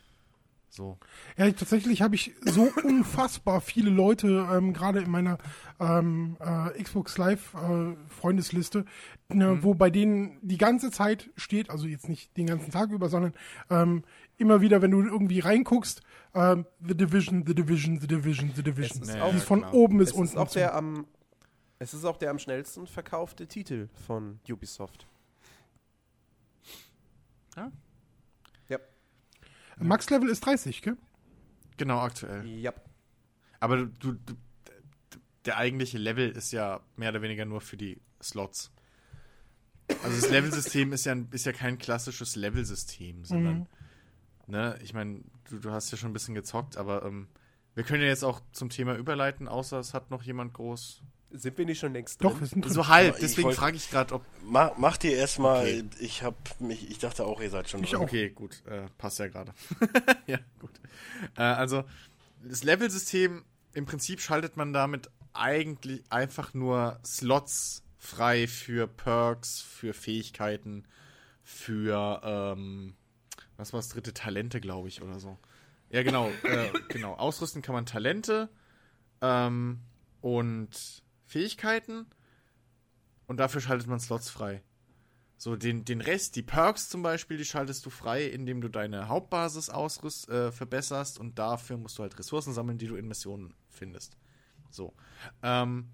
So. 0.72 0.96
Ja, 1.36 1.46
ich- 1.46 1.56
tatsächlich 1.56 2.00
habe 2.00 2.14
ich 2.14 2.32
so 2.42 2.62
unfassbar 2.84 3.60
viele 3.60 3.90
Leute, 3.90 4.48
ähm, 4.50 4.72
gerade 4.72 5.00
in 5.00 5.10
meiner 5.10 5.36
ähm, 5.80 6.36
äh, 6.40 6.82
Xbox 6.82 7.18
Live 7.18 7.52
äh, 7.54 7.96
Freundesliste, 8.08 8.84
ne, 9.28 9.58
wo 9.62 9.74
bei 9.74 9.90
denen 9.90 10.38
die 10.40 10.58
ganze 10.58 10.90
Zeit 10.90 11.28
steht, 11.36 11.68
also 11.70 11.86
jetzt 11.86 12.08
nicht 12.08 12.34
den 12.36 12.46
ganzen 12.46 12.70
Tag 12.70 12.92
über, 12.92 13.08
sondern 13.08 13.34
ähm, 13.68 14.04
immer 14.38 14.60
wieder, 14.62 14.80
wenn 14.80 14.92
du 14.92 15.02
irgendwie 15.02 15.40
reinguckst, 15.40 16.02
ähm, 16.34 16.64
The 16.86 16.96
Division, 16.96 17.44
The 17.46 17.54
Division, 17.54 18.00
The 18.00 18.06
Division, 18.06 18.52
The 18.54 18.62
Division. 18.62 19.02
Es 19.02 19.08
ist 19.10 19.20
auch- 19.20 19.34
von 19.34 19.60
klar. 19.60 19.74
oben 19.74 19.98
bis 19.98 20.10
Es 20.10 20.14
unten. 20.14 20.32
ist 20.34 20.38
auch 20.38 20.50
der 20.52 20.74
am 20.76 21.04
es 21.80 21.92
ist 21.94 22.04
auch 22.04 22.16
der 22.16 22.30
am 22.30 22.38
schnellsten 22.38 22.86
verkaufte 22.86 23.48
Titel 23.48 23.88
von 24.06 24.38
Ubisoft. 24.48 25.06
Max 29.82 30.10
Level 30.10 30.28
ist 30.28 30.44
30, 30.44 30.82
gell? 30.82 30.96
Genau, 31.78 32.00
aktuell. 32.00 32.46
Ja. 32.46 32.74
Aber 33.60 33.78
du, 33.78 33.86
du, 33.86 34.12
du, 34.12 34.34
der 35.46 35.56
eigentliche 35.56 35.96
Level 35.96 36.28
ist 36.30 36.52
ja 36.52 36.80
mehr 36.96 37.08
oder 37.10 37.22
weniger 37.22 37.46
nur 37.46 37.62
für 37.62 37.78
die 37.78 37.98
Slots. 38.22 38.70
Also 40.02 40.20
das 40.20 40.30
Levelsystem 40.30 40.92
ist 40.92 41.06
ja, 41.06 41.12
ein- 41.12 41.28
ist 41.30 41.46
ja 41.46 41.52
kein 41.52 41.78
klassisches 41.78 42.36
Levelsystem, 42.36 43.24
sondern, 43.24 43.66
ne, 44.46 44.78
ich 44.82 44.92
meine, 44.92 45.22
du, 45.48 45.58
du 45.58 45.70
hast 45.70 45.90
ja 45.90 45.96
schon 45.96 46.10
ein 46.10 46.14
bisschen 46.14 46.34
gezockt, 46.34 46.76
aber 46.76 47.04
ähm, 47.06 47.28
wir 47.74 47.82
können 47.84 48.02
ja 48.02 48.08
jetzt 48.08 48.22
auch 48.24 48.40
zum 48.52 48.68
Thema 48.68 48.96
überleiten, 48.96 49.48
außer 49.48 49.78
es 49.80 49.94
hat 49.94 50.10
noch 50.10 50.22
jemand 50.22 50.52
groß. 50.52 51.02
Sind 51.32 51.56
wir 51.58 51.64
nicht 51.64 51.78
schon 51.78 51.92
längst 51.92 52.22
Doch, 52.24 52.32
drin? 52.32 52.40
wir 52.40 52.46
sind 52.48 52.64
drin. 52.64 52.72
So 52.72 52.88
halb, 52.88 53.18
deswegen 53.20 53.52
frage 53.52 53.76
ich 53.76 53.88
gerade, 53.90 54.14
ob. 54.14 54.24
Mach, 54.44 54.76
macht 54.78 55.04
ihr 55.04 55.16
erstmal, 55.16 55.62
Okay. 55.64 55.84
ich 56.00 56.22
hab 56.24 56.60
mich, 56.60 56.90
ich 56.90 56.98
dachte 56.98 57.24
auch, 57.24 57.40
ihr 57.40 57.50
seid 57.50 57.68
schon 57.70 57.84
Ich 57.84 57.90
drin. 57.90 58.00
auch. 58.00 58.04
Okay, 58.04 58.30
gut, 58.30 58.62
äh, 58.66 58.88
passt 58.98 59.18
ja 59.20 59.28
gerade. 59.28 59.52
ja, 60.26 60.38
gut. 60.58 60.72
Äh, 61.36 61.42
also, 61.42 61.84
das 62.42 62.64
Levelsystem, 62.64 63.44
im 63.74 63.86
Prinzip 63.86 64.20
schaltet 64.20 64.56
man 64.56 64.72
damit 64.72 65.08
eigentlich 65.32 66.02
einfach 66.10 66.52
nur 66.54 66.98
Slots 67.04 67.84
frei 67.96 68.48
für 68.48 68.88
Perks, 68.88 69.60
für 69.60 69.94
Fähigkeiten, 69.94 70.84
für, 71.44 72.20
ähm, 72.24 72.94
was 73.56 73.72
war 73.72 73.78
das 73.78 73.90
dritte? 73.90 74.12
Talente, 74.14 74.60
glaube 74.60 74.88
ich, 74.88 75.00
oder 75.02 75.20
so. 75.20 75.38
Ja, 75.90 76.02
genau, 76.02 76.28
äh, 76.42 76.70
genau. 76.88 77.14
Ausrüsten 77.14 77.62
kann 77.62 77.74
man 77.74 77.86
Talente 77.86 78.48
ähm, 79.20 79.80
und 80.20 81.02
Fähigkeiten 81.30 82.06
und 83.28 83.36
dafür 83.36 83.60
schaltet 83.60 83.86
man 83.86 84.00
Slots 84.00 84.30
frei. 84.30 84.64
So, 85.36 85.54
den, 85.54 85.84
den 85.84 86.00
Rest, 86.00 86.34
die 86.34 86.42
Perks 86.42 86.88
zum 86.88 87.04
Beispiel, 87.04 87.38
die 87.38 87.44
schaltest 87.44 87.86
du 87.86 87.90
frei, 87.90 88.26
indem 88.26 88.60
du 88.60 88.68
deine 88.68 89.06
Hauptbasis 89.06 89.70
ausrüst, 89.70 90.28
äh, 90.28 90.50
verbesserst 90.50 91.20
und 91.20 91.38
dafür 91.38 91.76
musst 91.76 91.96
du 91.96 92.02
halt 92.02 92.18
Ressourcen 92.18 92.52
sammeln, 92.52 92.78
die 92.78 92.88
du 92.88 92.96
in 92.96 93.06
Missionen 93.06 93.54
findest. 93.68 94.18
So. 94.70 94.92
Ähm, 95.44 95.90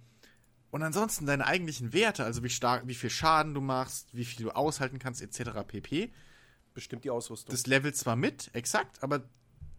und 0.71 0.83
ansonsten 0.83 1.27
deine 1.27 1.47
eigentlichen 1.47 1.93
Werte, 1.93 2.25
also 2.25 2.43
wie 2.43 2.49
stark, 2.49 2.89
wie 2.89 2.95
viel 2.95 3.11
Schaden 3.11 3.53
du 3.53 3.61
machst, 3.61 4.15
wie 4.15 4.25
viel 4.25 4.47
du 4.47 4.53
aushalten 4.53 4.99
kannst, 4.99 5.21
etc. 5.21 5.51
pp. 5.67 6.13
Bestimmt 6.73 7.05
die 7.05 7.11
Ausrüstung. 7.11 7.53
Das 7.53 7.67
levelt 7.67 7.97
zwar 7.97 8.17
mit, 8.17 8.51
exakt, 8.55 9.03
aber 9.03 9.29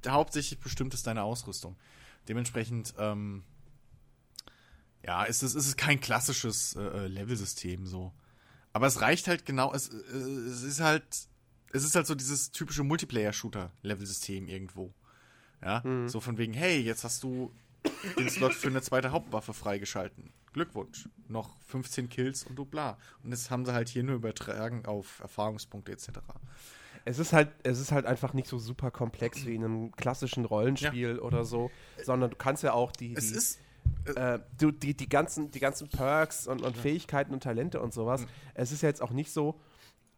hauptsächlich 0.08 0.60
bestimmt 0.60 0.94
es 0.94 1.02
deine 1.02 1.24
Ausrüstung. 1.24 1.78
Dementsprechend, 2.30 2.94
ähm, 3.00 3.44
ja, 5.08 5.24
ist 5.24 5.42
es, 5.42 5.56
ist 5.56 5.68
es 5.68 5.78
kein 5.78 6.00
klassisches 6.00 6.76
äh, 6.76 6.82
äh, 6.82 7.08
Levelsystem 7.08 7.88
so. 7.88 8.14
Aber 8.74 8.88
es 8.88 9.02
reicht 9.02 9.28
halt 9.28 9.46
genau, 9.46 9.74
es, 9.74 9.90
äh, 9.90 10.18
es 10.18 10.64
ist 10.64 10.82
halt, 10.82 11.04
es 11.72 11.84
ist 11.84 11.96
halt 11.96 12.06
so 12.06 12.14
dieses 12.14 12.52
typische 12.52 12.84
Multiplayer-Shooter-Levelsystem 12.84 14.48
irgendwo. 14.48 14.94
Ja, 15.60 15.82
so 16.06 16.20
von 16.20 16.38
wegen, 16.38 16.54
hey, 16.54 16.80
jetzt 16.80 17.04
hast 17.04 17.24
du 17.24 17.52
den 18.20 18.30
Slot 18.30 18.54
für 18.54 18.68
eine 18.68 18.84
zweite 18.84 19.12
Hauptwaffe 19.12 19.56
freigeschalten. 19.56 20.32
Glückwunsch. 20.54 21.10
Noch 21.28 21.60
15 21.68 22.10
Kills 22.10 22.44
und 22.44 22.56
du 22.56 22.66
bla. 22.66 22.98
Und 23.24 23.32
das 23.32 23.50
haben 23.50 23.66
sie 23.66 23.74
halt 23.74 23.90
hier 23.90 24.04
nur 24.04 24.16
übertragen 24.16 24.86
auf 24.86 25.20
Erfahrungspunkte 25.20 25.92
etc. 25.92 26.10
Es 27.06 27.18
ist 27.18 27.34
halt, 27.34 27.50
es 27.64 27.80
ist 27.80 27.92
halt 27.92 28.06
einfach 28.06 28.34
nicht 28.34 28.48
so 28.48 28.60
super 28.60 28.92
komplex 28.92 29.46
wie 29.46 29.56
in 29.56 29.64
einem 29.64 29.92
klassischen 29.94 30.46
Rollenspiel 30.46 31.20
oder 31.20 31.44
so, 31.44 31.72
sondern 32.04 32.30
du 32.30 32.36
kannst 32.36 32.64
ja 32.64 32.74
auch 32.74 32.92
die, 32.92 33.10
die, 33.10 33.16
ist 33.16 33.60
äh, 34.16 34.40
du, 34.58 34.72
die, 34.72 34.96
die, 34.96 35.10
ganzen, 35.10 35.52
die 35.52 35.60
ganzen 35.60 35.90
Perks 35.90 36.48
und, 36.48 36.62
und 36.62 36.78
Fähigkeiten 36.78 37.34
und 37.34 37.44
Talente 37.44 37.82
und 37.82 37.94
sowas. 37.94 38.26
Es 38.54 38.72
ist 38.72 38.82
ja 38.82 38.90
jetzt 38.90 39.02
auch 39.02 39.12
nicht 39.12 39.32
so, 39.32 39.60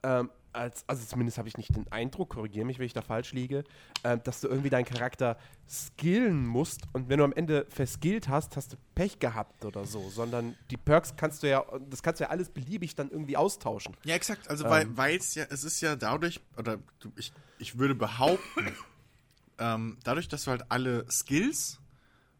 ähm, 0.03 0.29
als, 0.53 0.83
also 0.87 1.05
zumindest 1.05 1.37
habe 1.37 1.47
ich 1.47 1.57
nicht 1.57 1.75
den 1.75 1.91
Eindruck, 1.91 2.31
korrigiere 2.31 2.65
mich, 2.65 2.79
wenn 2.79 2.85
ich 2.85 2.93
da 2.93 3.01
falsch 3.01 3.33
liege, 3.33 3.63
ähm, 4.03 4.21
dass 4.23 4.41
du 4.41 4.47
irgendwie 4.47 4.69
deinen 4.69 4.85
Charakter 4.85 5.37
skillen 5.69 6.45
musst 6.45 6.81
und 6.93 7.09
wenn 7.09 7.19
du 7.19 7.23
am 7.23 7.33
Ende 7.33 7.65
verskillt 7.69 8.27
hast, 8.29 8.55
hast 8.57 8.73
du 8.73 8.77
Pech 8.95 9.19
gehabt 9.19 9.63
oder 9.65 9.85
so, 9.85 10.09
sondern 10.09 10.55
die 10.71 10.77
Perks 10.77 11.15
kannst 11.15 11.43
du 11.43 11.49
ja, 11.49 11.63
das 11.89 12.01
kannst 12.01 12.19
du 12.19 12.23
ja 12.23 12.29
alles 12.31 12.49
beliebig 12.49 12.95
dann 12.95 13.09
irgendwie 13.11 13.37
austauschen. 13.37 13.95
Ja, 14.03 14.15
exakt. 14.15 14.49
Also, 14.49 14.65
Ähm. 14.65 14.97
weil 14.97 15.17
es 15.17 15.35
ja, 15.35 15.45
es 15.49 15.63
ist 15.63 15.81
ja 15.81 15.95
dadurch, 15.95 16.41
oder 16.57 16.79
du, 16.99 17.11
ich, 17.15 17.31
ich 17.59 17.77
würde 17.77 17.93
behaupten, 17.93 18.75
ähm, 19.59 19.97
dadurch, 20.03 20.27
dass 20.27 20.45
du 20.45 20.51
halt 20.51 20.63
alle 20.69 21.05
Skills 21.11 21.79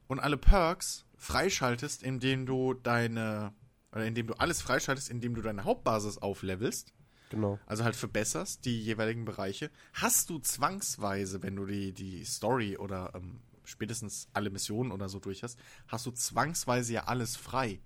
und 0.08 0.20
alle 0.20 0.38
Perks 0.38 1.06
freischaltest, 1.20 2.02
indem 2.02 2.46
du 2.46 2.74
deine, 2.74 3.54
oder 3.92 4.06
indem 4.06 4.28
du 4.28 4.34
alles 4.34 4.62
freischaltest, 4.62 5.10
indem 5.10 5.36
du 5.36 5.42
deine 5.42 5.64
Hauptbasis 5.66 6.18
auflevelst, 6.18 6.94
Genau. 7.30 7.60
also 7.68 7.84
halt 7.84 7.96
verbesserst, 7.96 8.66
die 8.66 8.82
jeweiligen 8.82 9.24
Bereiche, 9.24 9.70
hast 9.94 10.32
du 10.32 10.40
zwangsweise, 10.40 11.44
wenn 11.44 11.56
du 11.56 11.66
die, 11.66 11.94
die 11.94 12.26
Story 12.26 12.76
oder 12.78 13.12
ähm, 13.14 13.40
spätestens 13.64 14.30
alle 14.34 14.50
Missionen 14.50 14.92
oder 14.92 15.10
so 15.10 15.20
durch 15.20 15.44
hast, 15.44 15.60
hast 15.88 16.06
du 16.08 16.12
zwangsweise 16.12 16.94
ja 16.94 17.04
alles 17.04 17.36
frei. 17.36 17.80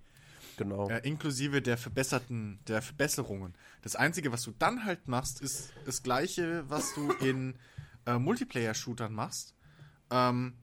Genau. 0.56 0.88
Äh, 0.88 1.00
inklusive 1.00 1.62
der 1.62 1.78
verbesserten, 1.78 2.60
der 2.68 2.82
Verbesserungen. 2.82 3.54
Das 3.82 3.96
Einzige, 3.96 4.32
was 4.32 4.44
du 4.44 4.54
dann 4.58 4.86
halt 4.86 5.08
machst, 5.08 5.42
ist 5.42 5.74
das 5.86 6.04
gleiche, 6.04 6.64
was 6.70 6.94
du 6.94 7.12
in 7.14 7.56
äh, 8.06 8.18
Multiplayer-Shootern 8.18 9.14
machst. 9.14 9.56
Ähm, 10.10 10.54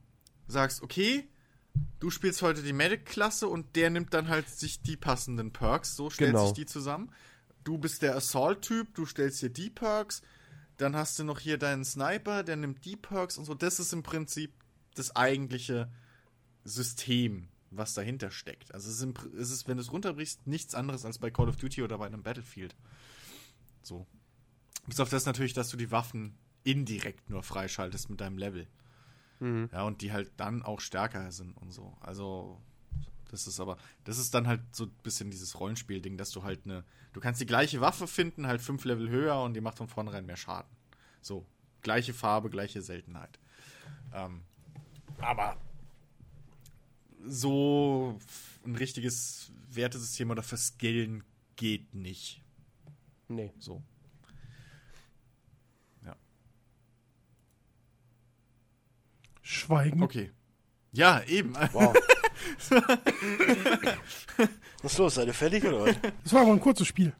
sagst, 0.47 0.83
okay, 0.83 1.29
du 1.99 2.11
spielst 2.11 2.43
heute 2.43 2.63
die 2.63 2.73
Medic-Klasse 2.73 3.47
und 3.49 3.77
der 3.77 3.91
nimmt 3.91 4.15
dann 4.15 4.29
halt 4.29 4.49
sich 4.49 4.83
die 4.83 4.97
passenden 4.97 5.53
Perks, 5.53 5.97
so 5.97 6.11
stellt 6.11 6.33
Genau. 6.33 6.47
sich 6.47 6.55
die 6.55 6.67
zusammen. 6.67 7.13
Du 7.65 7.79
bist 7.79 8.03
der 8.03 8.17
Assault-Typ, 8.17 8.95
du 8.95 9.05
stellst 9.07 9.43
dir 9.43 9.51
die 9.51 9.71
Perks, 9.71 10.23
Dann 10.79 10.97
hast 10.97 11.19
du 11.19 11.25
noch 11.25 11.39
hier 11.41 11.59
deinen 11.59 11.85
Sniper, 11.85 12.43
der 12.43 12.57
nimmt 12.57 12.87
die 12.87 12.97
Perks 12.97 13.37
und 13.37 13.45
so. 13.45 13.53
Das 13.53 13.79
ist 13.79 13.93
im 13.93 14.03
Prinzip 14.03 14.55
das 14.95 15.15
eigentliche 15.15 15.93
System, 16.65 17.49
was 17.71 17.93
dahinter 17.93 18.31
steckt. 18.31 18.73
Also 18.75 18.89
es 18.91 19.03
ist, 19.03 19.35
es 19.39 19.51
ist 19.51 19.69
wenn 19.69 19.77
du 19.77 19.83
es 19.83 19.93
runterbrichst, 19.93 20.47
nichts 20.47 20.75
anderes 20.75 21.05
als 21.05 21.19
bei 21.19 21.31
Call 21.31 21.51
of 21.51 21.57
Duty 21.57 21.83
oder 21.83 21.99
bei 21.99 22.07
einem 22.07 22.23
Battlefield. 22.23 22.75
So. 23.83 24.07
Bis 24.87 25.01
auf 25.01 25.11
das 25.11 25.27
natürlich, 25.27 25.53
dass 25.53 25.69
du 25.69 25.77
die 25.77 25.91
Waffen 25.91 26.39
indirekt 26.65 27.29
nur 27.29 27.43
freischaltest 27.43 28.09
mit 28.09 28.21
deinem 28.23 28.39
Level. 28.39 28.67
Ja, 29.73 29.85
und 29.85 30.03
die 30.03 30.13
halt 30.13 30.31
dann 30.37 30.63
auch 30.63 30.81
stärker 30.81 31.33
sind 31.33 31.57
und 31.57 31.73
so. 31.73 31.97
Also, 32.01 32.61
das 33.31 33.47
ist 33.47 33.61
aber, 33.61 33.79
das 34.05 34.19
ist 34.19 34.35
dann 34.35 34.47
halt 34.47 34.61
so 34.73 34.85
ein 34.85 34.93
bisschen 35.03 35.31
dieses 35.31 35.59
Rollenspiel-Ding, 35.59 36.17
dass 36.17 36.31
du 36.31 36.43
halt 36.43 36.61
eine, 36.65 36.85
du 37.13 37.21
kannst 37.21 37.41
die 37.41 37.47
gleiche 37.47 37.81
Waffe 37.81 38.07
finden, 38.07 38.47
halt 38.47 38.61
fünf 38.61 38.85
Level 38.85 39.09
höher 39.09 39.43
und 39.43 39.55
die 39.55 39.61
macht 39.61 39.79
von 39.79 39.89
vornherein 39.89 40.27
mehr 40.27 40.37
Schaden. 40.37 40.71
So, 41.23 41.47
gleiche 41.83 42.13
Farbe, 42.13 42.51
gleiche 42.51 42.83
Seltenheit. 42.83 43.39
Ähm, 44.13 44.43
aber 45.19 45.57
so 47.27 48.19
ein 48.65 48.77
richtiges 48.77 49.53
Wertesystem 49.71 50.31
oder 50.31 50.43
Verskillen 50.43 51.23
geht 51.57 51.95
nicht. 51.95 52.43
Nee. 53.29 53.53
So. 53.59 53.83
Schweigen. 59.51 60.03
Okay. 60.03 60.31
Ja, 60.93 61.23
eben. 61.27 61.55
Wow. 61.73 61.95
Was 64.83 64.93
ist 64.93 64.99
los? 64.99 65.15
Seid 65.17 65.27
ihr 65.27 65.35
fertig 65.35 65.65
oder 65.65 65.85
was? 65.85 65.97
Das 66.25 66.33
war 66.33 66.41
aber 66.43 66.53
ein 66.53 66.61
kurzes 66.61 66.87
Spiel. 66.87 67.13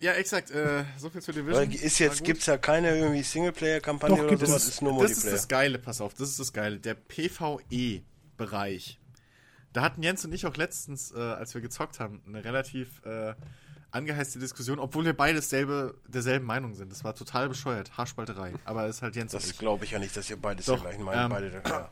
Ja, 0.00 0.12
exakt. 0.12 0.50
Äh, 0.50 0.84
so 0.96 1.10
viel 1.10 1.20
zu 1.22 1.32
Division. 1.32 1.54
Weil 1.54 1.74
ist 1.74 1.98
jetzt, 1.98 2.24
gibt's 2.24 2.46
ja 2.46 2.56
keine 2.56 2.96
irgendwie 2.96 3.22
Singleplayer-Kampagne 3.22 4.16
oder 4.16 4.28
gibt 4.28 4.46
sowas, 4.46 4.66
ist 4.66 4.80
nur 4.82 4.92
das 4.92 5.02
ist 5.10 5.16
Multiplayer. 5.16 5.34
das 5.34 5.48
Geile, 5.48 5.78
pass 5.78 6.00
auf, 6.00 6.14
das 6.14 6.30
ist 6.30 6.40
das 6.40 6.52
Geile. 6.52 6.80
Der 6.80 6.94
PvE-Bereich. 6.94 8.98
Da 9.72 9.82
hatten 9.82 10.02
Jens 10.02 10.24
und 10.24 10.32
ich 10.32 10.46
auch 10.46 10.56
letztens, 10.56 11.12
äh, 11.12 11.18
als 11.18 11.54
wir 11.54 11.60
gezockt 11.60 12.00
haben, 12.00 12.22
eine 12.26 12.44
relativ 12.44 13.04
äh, 13.04 13.34
angeheizte 13.90 14.38
Diskussion, 14.38 14.78
obwohl 14.78 15.04
wir 15.04 15.14
beide 15.14 15.36
dasselbe, 15.36 15.94
derselben 16.06 16.46
Meinung 16.46 16.74
sind. 16.74 16.92
Das 16.92 17.04
war 17.04 17.14
total 17.14 17.48
bescheuert. 17.48 17.96
Haarspalterei. 17.96 18.54
Aber 18.64 18.86
es 18.86 18.96
ist 18.96 19.02
halt 19.02 19.16
Jens 19.16 19.32
das 19.32 19.56
glaube 19.58 19.84
ich 19.84 19.92
ja 19.92 19.98
nicht, 19.98 20.16
dass 20.16 20.28
ihr 20.28 20.36
beides 20.36 20.66
Doch, 20.66 20.80
gleichen 20.80 21.02
meinen. 21.04 21.24
ähm, 21.24 21.30
beide, 21.30 21.62
ja. 21.66 21.90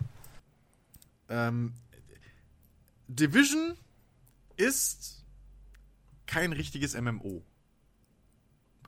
Ähm, 1.28 1.73
Division 3.09 3.77
ist 4.56 5.24
kein 6.27 6.52
richtiges 6.52 7.01
MMO. 7.01 7.43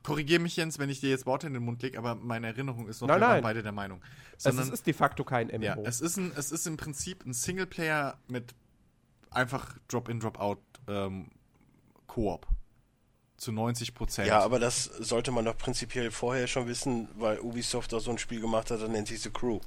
Korrigier 0.03 0.41
mich, 0.41 0.57
Jens, 0.57 0.79
wenn 0.79 0.89
ich 0.91 1.01
dir 1.01 1.11
jetzt 1.11 1.27
Worte 1.27 1.47
in 1.47 1.53
den 1.55 1.63
Mund 1.63 1.83
lege, 1.83 1.99
aber 1.99 2.15
meine 2.15 2.47
Erinnerung 2.49 2.89
ist 2.89 3.01
noch, 3.01 3.09
Nein, 3.09 3.21
wir 3.21 3.27
waren 3.27 3.33
nein. 3.35 3.43
beide 3.43 3.63
der 3.63 3.73
Meinung. 3.73 4.03
Also 4.43 4.61
es 4.63 4.69
ist 4.71 4.87
de 4.87 4.95
facto 4.95 5.25
kein 5.25 5.49
MMO. 5.49 5.63
Ja, 5.63 5.77
es 5.85 6.01
ist, 6.01 6.17
ein, 6.17 6.33
es 6.37 6.53
ist 6.53 6.67
im 6.67 6.77
Prinzip 6.77 7.27
ein 7.27 7.33
Singleplayer 7.33 8.19
mit 8.29 8.55
einfach 9.31 9.77
Drop-in, 9.89 10.21
Drop-out 10.21 10.59
ähm, 10.87 11.31
Koop. 12.07 12.47
Zu 13.39 13.53
90 13.53 13.95
Prozent. 13.95 14.29
ja, 14.29 14.41
aber 14.41 14.59
das 14.59 14.85
sollte 14.85 15.31
man 15.31 15.45
doch 15.47 15.57
prinzipiell 15.57 16.11
vorher 16.11 16.47
schon 16.49 16.67
wissen, 16.67 17.09
weil 17.17 17.39
Ubisoft 17.41 17.95
auch 17.95 18.01
so 18.01 18.11
ein 18.11 18.19
Spiel 18.19 18.41
gemacht 18.41 18.71
hat, 18.71 18.83
das 18.83 18.89
nennt 18.91 19.09
sich 19.09 19.21
The 19.23 19.31
Crew. 19.31 19.61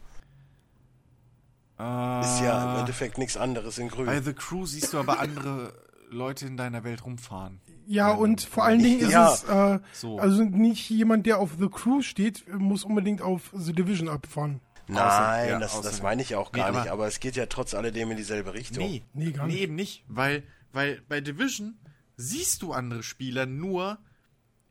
Ist 1.79 2.41
ja 2.41 2.73
im 2.73 2.79
Endeffekt 2.81 3.17
nichts 3.17 3.37
anderes 3.37 3.79
in 3.79 3.87
grün. 3.87 4.05
Bei 4.05 4.21
The 4.21 4.33
Crew 4.33 4.65
siehst 4.67 4.93
du 4.93 4.99
aber 4.99 5.19
andere 5.19 5.73
Leute 6.11 6.45
in 6.45 6.55
deiner 6.55 6.83
Welt 6.83 7.03
rumfahren. 7.05 7.59
Ja, 7.87 8.11
und 8.11 8.41
vor 8.41 8.65
allen 8.65 8.83
Dingen 8.83 8.99
ist 8.99 9.11
Ja. 9.11 9.33
es, 9.33 9.43
äh, 9.45 9.79
So. 9.93 10.19
also 10.19 10.43
nicht 10.43 10.87
jemand, 10.91 11.25
der 11.25 11.39
auf 11.39 11.51
The 11.59 11.69
Crew 11.69 12.01
steht, 12.01 12.45
muss 12.53 12.83
unbedingt 12.83 13.23
auf 13.23 13.49
The 13.55 13.73
Division 13.73 14.09
abfahren. 14.09 14.59
Nein, 14.87 14.99
Außer- 14.99 15.49
ja, 15.49 15.59
das, 15.59 15.81
das 15.81 16.03
meine 16.03 16.21
ich 16.21 16.35
auch 16.35 16.51
gar 16.51 16.65
Nee, 16.65 16.69
aber- 16.69 16.79
nicht, 16.81 16.91
aber 16.91 17.07
es 17.07 17.19
geht 17.19 17.35
ja 17.35 17.47
trotz 17.47 17.73
alledem 17.73 18.11
in 18.11 18.17
dieselbe 18.17 18.53
Richtung. 18.53 18.83
Nee, 18.85 19.03
Nee, 19.13 19.31
gar 19.31 19.47
nicht. 19.47 19.57
eben 19.59 19.73
nicht. 19.73 20.03
Weil, 20.07 20.43
weil 20.73 21.01
bei 21.09 21.19
Division 21.21 21.75
siehst 22.21 22.61
du 22.61 22.73
andere 22.73 23.03
Spieler 23.03 23.45
nur 23.45 23.99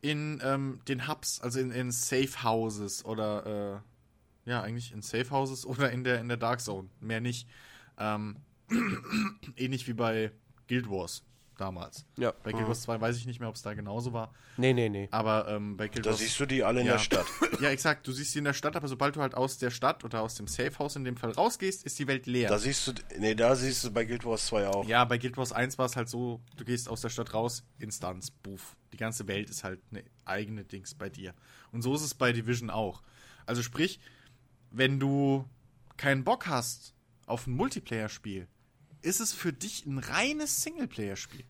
in 0.00 0.40
ähm, 0.42 0.80
den 0.88 1.08
Hubs, 1.08 1.40
also 1.40 1.60
in, 1.60 1.70
in 1.72 1.90
Safe 1.90 2.42
Houses 2.42 3.04
oder 3.04 3.82
äh, 4.46 4.50
ja, 4.50 4.62
eigentlich 4.62 4.92
in 4.92 5.02
Safe 5.02 5.30
Houses 5.30 5.66
oder 5.66 5.90
in 5.90 6.04
der, 6.04 6.20
in 6.20 6.28
der 6.28 6.36
Dark 6.36 6.60
Zone. 6.60 6.88
Mehr 7.00 7.20
nicht. 7.20 7.48
Ähm, 7.98 8.36
ähnlich 9.56 9.86
wie 9.88 9.92
bei 9.92 10.32
Guild 10.68 10.88
Wars 10.88 11.24
damals. 11.60 12.06
Ja. 12.18 12.32
Bei 12.42 12.52
Guild 12.52 12.66
Wars 12.66 12.82
2 12.82 13.00
weiß 13.00 13.16
ich 13.16 13.26
nicht 13.26 13.40
mehr, 13.40 13.48
ob 13.48 13.54
es 13.56 13.62
da 13.62 13.74
genauso 13.74 14.12
war. 14.12 14.32
Nee, 14.56 14.72
nee, 14.72 14.88
nee. 14.88 15.08
Aber 15.10 15.48
ähm, 15.48 15.76
bei 15.76 15.88
Guild 15.88 16.06
Da 16.06 16.10
Wars. 16.10 16.20
siehst 16.20 16.38
du 16.40 16.46
die 16.46 16.64
alle 16.64 16.80
in 16.80 16.86
Ja. 16.86 16.92
der 16.94 16.98
Stadt. 17.00 17.26
Ja, 17.60 17.68
exakt. 17.70 18.06
Du 18.06 18.12
siehst 18.12 18.32
sie 18.32 18.38
in 18.38 18.44
der 18.44 18.52
Stadt, 18.54 18.74
aber 18.76 18.88
sobald 18.88 19.16
du 19.16 19.20
halt 19.20 19.34
aus 19.34 19.58
der 19.58 19.70
Stadt 19.70 20.02
oder 20.04 20.22
aus 20.22 20.34
dem 20.36 20.46
Safe 20.46 20.78
House 20.78 20.96
in 20.96 21.04
dem 21.04 21.16
Fall 21.16 21.30
rausgehst, 21.32 21.84
ist 21.84 21.98
die 21.98 22.06
Welt 22.06 22.26
leer. 22.26 22.48
Da 22.48 22.58
siehst 22.58 22.86
du, 22.86 22.92
nee, 23.18 23.34
da 23.34 23.54
siehst 23.54 23.84
du 23.84 23.90
bei 23.90 24.04
Guild 24.04 24.24
Wars 24.24 24.46
2 24.46 24.68
auch. 24.68 24.86
Ja, 24.86 25.04
bei 25.04 25.18
Guild 25.18 25.36
Wars 25.36 25.52
1 25.52 25.76
war 25.78 25.86
es 25.86 25.96
halt 25.96 26.08
so, 26.08 26.40
du 26.56 26.64
gehst 26.64 26.88
aus 26.88 27.00
der 27.02 27.10
Stadt 27.10 27.34
raus, 27.34 27.64
Instanz, 27.78 28.30
buff. 28.30 28.76
Die 28.92 28.96
ganze 28.96 29.28
Welt 29.28 29.50
ist 29.50 29.62
halt 29.64 29.80
eine 29.90 30.02
eigene 30.24 30.64
Dings 30.64 30.94
bei 30.94 31.08
dir. 31.08 31.34
Und 31.72 31.82
so 31.82 31.94
ist 31.94 32.02
es 32.02 32.14
bei 32.14 32.32
Division 32.32 32.70
auch. 32.70 33.02
Also 33.46 33.62
sprich, 33.62 34.00
wenn 34.70 34.98
du 35.00 35.44
keinen 35.96 36.24
Bock 36.24 36.46
hast 36.46 36.94
auf 37.26 37.46
ein 37.46 37.52
Multiplayer-Spiel, 37.54 38.48
ist 39.02 39.20
es 39.20 39.32
für 39.32 39.52
dich 39.52 39.86
ein 39.86 39.98
reines 39.98 40.62
Singleplayer-Spiel. 40.62 41.44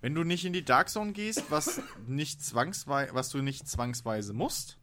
Wenn 0.00 0.14
du 0.14 0.24
nicht 0.24 0.44
in 0.44 0.52
die 0.52 0.64
Dark 0.64 0.88
Zone 0.88 1.12
gehst, 1.12 1.44
was 1.50 1.80
nicht 2.06 2.42
zwangsweise, 2.44 3.14
was 3.14 3.28
du 3.30 3.42
nicht 3.42 3.68
zwangsweise 3.68 4.32
musst, 4.32 4.78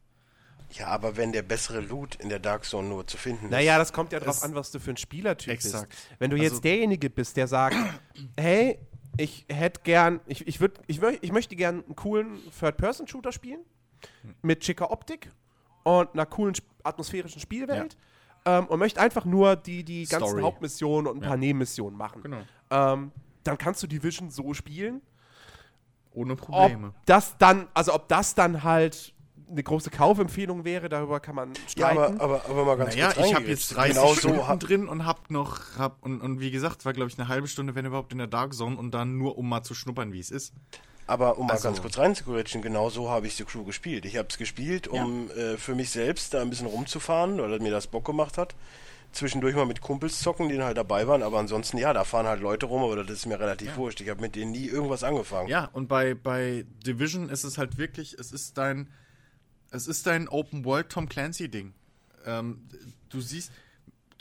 Ja, 0.72 0.86
aber 0.88 1.16
wenn 1.16 1.32
der 1.32 1.42
bessere 1.42 1.80
Loot 1.80 2.14
in 2.16 2.28
der 2.28 2.38
Dark 2.38 2.64
Zone 2.64 2.88
nur 2.88 3.06
zu 3.06 3.16
finden 3.16 3.46
ist. 3.46 3.50
Naja, 3.50 3.78
das 3.78 3.92
kommt 3.92 4.12
ja 4.12 4.20
drauf 4.20 4.42
an, 4.42 4.54
was 4.54 4.70
du 4.70 4.78
für 4.78 4.90
ein 4.90 4.96
Spielertyp 4.96 5.48
Exakt. 5.54 5.88
bist. 5.90 6.02
Wenn 6.18 6.30
du 6.30 6.36
jetzt 6.36 6.52
Also- 6.52 6.62
derjenige 6.62 7.10
bist, 7.10 7.36
der 7.36 7.48
sagt, 7.48 7.76
hey, 8.36 8.78
ich 9.16 9.44
hätte 9.48 9.80
gern, 9.82 10.20
ich, 10.26 10.46
ich, 10.46 10.60
würd, 10.60 10.78
ich, 10.86 11.02
ich 11.02 11.32
möchte 11.32 11.56
gern 11.56 11.82
einen 11.84 11.96
coolen 11.96 12.38
Third-Person-Shooter 12.60 13.32
spielen, 13.32 13.60
mit 14.42 14.64
schicker 14.64 14.92
Optik 14.92 15.30
und 15.82 16.12
einer 16.12 16.26
coolen 16.26 16.54
sp- 16.54 16.68
atmosphärischen 16.84 17.40
Spielwelt 17.40 17.96
ähm, 18.48 18.66
und 18.66 18.78
möchte 18.78 19.00
einfach 19.00 19.24
nur 19.24 19.56
die, 19.56 19.84
die 19.84 20.06
ganzen 20.06 20.28
Story. 20.28 20.42
Hauptmissionen 20.42 21.06
und 21.06 21.18
ein 21.18 21.20
paar 21.20 21.32
Ja. 21.32 21.36
Nebenmissionen 21.36 21.98
machen. 21.98 22.22
Genau. 22.22 22.38
Ähm, 22.70 23.12
dann 23.44 23.58
kannst 23.58 23.82
du 23.82 23.86
Division 23.86 24.30
so 24.30 24.54
spielen. 24.54 25.02
ohne 26.12 26.34
Probleme. 26.36 26.88
Ob 26.88 27.06
das 27.06 27.36
dann, 27.38 27.68
also 27.74 27.94
ob 27.94 28.08
das 28.08 28.34
dann 28.34 28.64
halt 28.64 29.14
eine 29.50 29.62
große 29.62 29.90
Kaufempfehlung 29.90 30.64
wäre, 30.64 30.88
darüber 30.88 31.20
kann 31.20 31.34
man 31.34 31.54
ja, 31.54 31.60
streiten. 31.68 32.20
aber, 32.20 32.22
aber, 32.22 32.50
aber 32.50 32.64
mal 32.64 32.76
ganz 32.76 32.94
Naja, 32.94 33.12
kurz 33.12 33.26
ich 33.26 33.34
habe 33.34 33.44
jetzt 33.46 33.74
30 33.74 33.94
genau 33.94 34.14
Stunden 34.14 34.40
so 34.46 34.56
drin 34.56 34.88
und 34.88 35.06
hab 35.06 35.30
noch, 35.30 35.78
hab, 35.78 36.02
und, 36.02 36.20
und 36.20 36.40
wie 36.40 36.50
gesagt, 36.50 36.84
war 36.84 36.92
glaube 36.92 37.10
ich 37.10 37.18
eine 37.18 37.28
halbe 37.28 37.46
Stunde, 37.48 37.74
wenn 37.74 37.86
überhaupt, 37.86 38.12
in 38.12 38.18
der 38.18 38.26
Dark 38.26 38.52
Zone 38.54 38.76
und 38.76 38.92
dann 38.92 39.16
nur, 39.16 39.38
um 39.38 39.48
mal 39.48 39.62
zu 39.62 39.74
schnuppern, 39.74 40.12
wie 40.12 40.20
es 40.20 40.30
ist. 40.30 40.52
Aber 41.08 41.38
um 41.38 41.46
mal 41.46 41.54
Also- 41.54 41.68
ganz 41.68 41.80
kurz 41.80 41.98
reinzugrätschen, 41.98 42.60
genau 42.62 42.90
so 42.90 43.10
habe 43.10 43.26
ich 43.26 43.34
The 43.34 43.44
Crew 43.44 43.64
gespielt. 43.64 44.04
Ich 44.04 44.16
habe 44.16 44.28
es 44.28 44.36
gespielt, 44.38 44.86
um 44.88 45.30
äh, 45.30 45.56
für 45.56 45.74
mich 45.74 45.90
selbst 45.90 46.34
da 46.34 46.42
ein 46.42 46.50
bisschen 46.50 46.66
rumzufahren, 46.66 47.38
weil 47.38 47.58
mir 47.60 47.70
das 47.70 47.86
Bock 47.86 48.04
gemacht 48.04 48.38
hat. 48.38 48.54
Zwischendurch 49.10 49.56
mal 49.56 49.64
mit 49.64 49.80
Kumpels 49.80 50.20
zocken, 50.20 50.50
die 50.50 50.56
dann 50.56 50.66
halt 50.66 50.76
dabei 50.76 51.08
waren, 51.08 51.22
aber 51.22 51.38
ansonsten, 51.38 51.78
ja, 51.78 51.94
da 51.94 52.04
fahren 52.04 52.26
halt 52.26 52.42
Leute 52.42 52.66
rum, 52.66 52.82
aber 52.82 53.02
das 53.02 53.10
ist 53.20 53.24
mir 53.26 53.40
relativ 53.40 53.76
wurscht. 53.78 54.02
Ich 54.02 54.10
habe 54.10 54.20
mit 54.20 54.36
denen 54.36 54.52
nie 54.52 54.66
irgendwas 54.66 55.02
angefangen. 55.02 55.48
Ja, 55.48 55.64
und 55.72 55.88
bei, 55.88 56.12
bei 56.12 56.66
Division 56.86 57.30
ist 57.30 57.42
es 57.44 57.56
halt 57.56 57.78
wirklich, 57.78 58.12
es 58.18 58.32
ist 58.32 58.58
dein, 58.58 58.90
es 59.70 59.86
ist 59.88 60.06
dein 60.06 60.28
Open 60.28 60.66
World 60.66 60.90
Tom 60.90 61.08
Clancy 61.08 61.48
Ding. 61.48 61.72
Ähm, 62.26 62.68
du 63.08 63.22
siehst, 63.22 63.50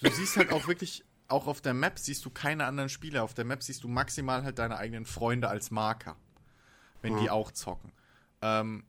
du 0.02 0.10
siehst 0.10 0.38
halt 0.38 0.54
auch 0.54 0.68
wirklich, 0.70 1.04
auch 1.28 1.48
auf 1.48 1.60
der 1.60 1.74
Map 1.74 2.00
siehst 2.00 2.24
du 2.24 2.30
keine 2.30 2.64
anderen 2.64 2.88
Spieler. 2.88 3.24
Auf 3.26 3.34
der 3.34 3.44
Map 3.44 3.64
siehst 3.64 3.84
du 3.84 3.90
maximal 3.90 4.44
halt 4.46 4.58
deine 4.58 4.78
eigenen 4.78 5.06
Freunde 5.06 5.50
als 5.50 5.70
Marker, 5.70 6.16
wenn 7.02 7.14
Mhm. 7.16 7.20
die 7.20 7.30
auch 7.30 7.52
zocken. 7.52 7.92
Ähm, 8.42 8.84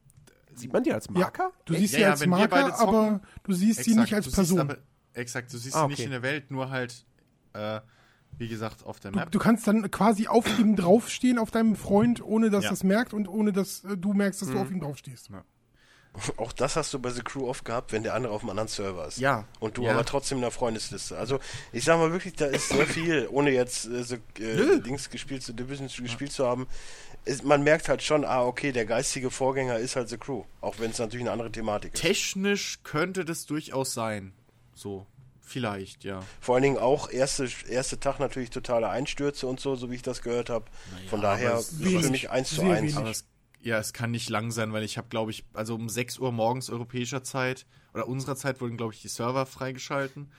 Sieht 0.55 0.73
man 0.73 0.83
die 0.83 0.93
als 0.93 1.09
Marker? 1.09 1.45
Ja, 1.45 1.53
du 1.67 1.75
siehst 1.75 1.93
Ja, 1.93 1.99
sie 1.99 2.03
ja, 2.03 2.11
als 2.11 2.21
wir 2.21 2.29
Marker, 2.29 2.75
zocken, 2.75 2.89
aber 2.89 3.21
du 3.45 3.53
siehst 3.53 3.85
sie 3.85 3.95
nicht 3.95 4.13
als 4.15 4.31
Person. 4.31 4.59
aber, 4.61 4.79
exakt, 5.15 5.53
du 5.53 5.59
siehst 5.59 5.77
Ah, 5.77 5.83
sie 5.83 5.89
nicht 5.89 5.99
okay. 5.99 6.05
in 6.07 6.11
der 6.11 6.23
Welt, 6.23 6.51
nur 6.51 6.71
halt, 6.71 7.05
äh, 7.53 7.81
wie 8.37 8.49
gesagt, 8.49 8.85
auf 8.85 8.99
der 9.01 9.13
Du, 9.13 9.19
Map. 9.19 9.31
du 9.31 9.39
kannst 9.39 9.67
dann 9.69 9.89
quasi 9.91 10.27
auf 10.27 10.59
ihm 10.59 10.75
draufstehen, 10.77 11.39
auf 11.39 11.51
deinem 11.51 11.77
Freund, 11.77 12.23
ohne 12.23 12.51
dass 12.51 12.65
Ja. 12.65 12.71
das 12.71 12.83
merkt 12.85 13.15
und 13.15 13.29
ohne 13.29 13.53
dass 13.53 13.85
äh, 13.85 13.97
du 13.97 14.13
merkst, 14.15 14.43
dass 14.43 14.51
du 14.51 14.59
auf 14.59 14.71
ihm 14.71 14.81
draufstehst. 14.81 15.31
Auch 16.37 16.53
das 16.53 16.75
hast 16.75 16.93
du 16.93 16.99
bei 16.99 17.11
The 17.11 17.23
Crew 17.23 17.49
oft 17.49 17.65
gehabt, 17.65 17.93
wenn 17.93 18.03
der 18.03 18.15
andere 18.15 18.33
auf 18.33 18.41
einem 18.43 18.51
anderen 18.51 18.69
Server 18.69 19.07
ist. 19.07 19.19
Ja. 19.19 19.47
Und 19.61 19.77
du 19.77 19.85
Ja. 19.85 19.93
aber 19.93 20.05
trotzdem 20.05 20.39
in 20.39 20.43
der 20.43 20.51
Freundesliste. 20.51 21.17
Also, 21.17 21.39
ich 21.73 21.85
sag 21.85 21.99
mal 21.99 22.11
wirklich, 22.11 22.35
da 22.35 22.47
ist 22.47 22.71
sehr 22.71 22.87
viel, 22.87 23.29
ohne 23.31 23.51
jetzt 23.51 23.87
äh, 23.87 24.03
so, 24.03 24.17
äh, 24.17 24.81
Dings 24.81 25.11
gespielt 25.11 25.43
zu 25.45 25.53
Division 25.53 25.87
gespielt 25.87 26.33
zu 26.33 26.47
haben. 26.47 26.67
Ist, 27.25 27.45
man 27.45 27.63
merkt 27.63 27.89
halt 27.89 28.03
schon, 28.03 28.25
ah, 28.25 28.43
okay, 28.43 28.73
der 28.73 28.85
geistige 28.87 29.31
Vorgänger 29.31 29.79
ist 29.79 29.95
halt 29.97 30.09
The 30.09 30.19
Crew. 30.19 30.45
Auch 30.61 30.79
wenn 30.79 30.91
es 30.91 30.99
natürlich 30.99 31.25
eine 31.25 31.33
andere 31.33 31.53
Thematik 31.53 31.95
ist. 31.95 32.01
Technisch 32.01 32.81
könnte 32.83 33.25
das 33.25 33.47
durchaus 33.47 33.93
sein. 33.95 34.33
So, 34.75 35.07
vielleicht, 35.41 36.05
ja. 36.05 36.21
Vor 36.41 36.55
allen 36.55 36.63
Dingen 36.63 36.79
auch 36.79 37.11
erste, 37.11 37.49
erste 37.69 38.01
Tag 38.01 38.19
natürlich 38.19 38.51
totale 38.51 38.89
Einstürze 38.89 39.47
und 39.47 39.61
so, 39.61 39.77
so 39.77 39.91
wie 39.91 39.97
ich 39.97 40.03
das 40.03 40.23
gehört 40.23 40.51
habe. 40.51 40.65
Von 41.11 41.21
daher 41.21 41.59
für 41.59 42.11
mich 42.11 42.31
eins 42.31 42.51
zu 42.55 42.63
eins. 42.63 43.25
Ja, 43.61 43.79
es 43.79 43.93
kann 43.93 44.11
nicht 44.11 44.29
lang 44.31 44.51
sein, 44.51 44.73
weil 44.73 44.83
ich 44.85 44.99
habe, 44.99 45.09
glaube 45.09 45.31
ich, 45.31 45.45
also 45.53 45.75
um 45.75 45.89
6 45.89 46.19
Uhr 46.19 46.33
morgens 46.33 46.71
europäischer 46.71 47.23
Zeit 47.23 47.67
oder 47.95 48.07
unserer 48.09 48.37
Zeit 48.37 48.61
wurden, 48.61 48.77
glaube 48.77 48.95
ich, 48.95 49.03
die 49.03 49.09
Server 49.09 49.47
freigeschalten. 49.47 50.31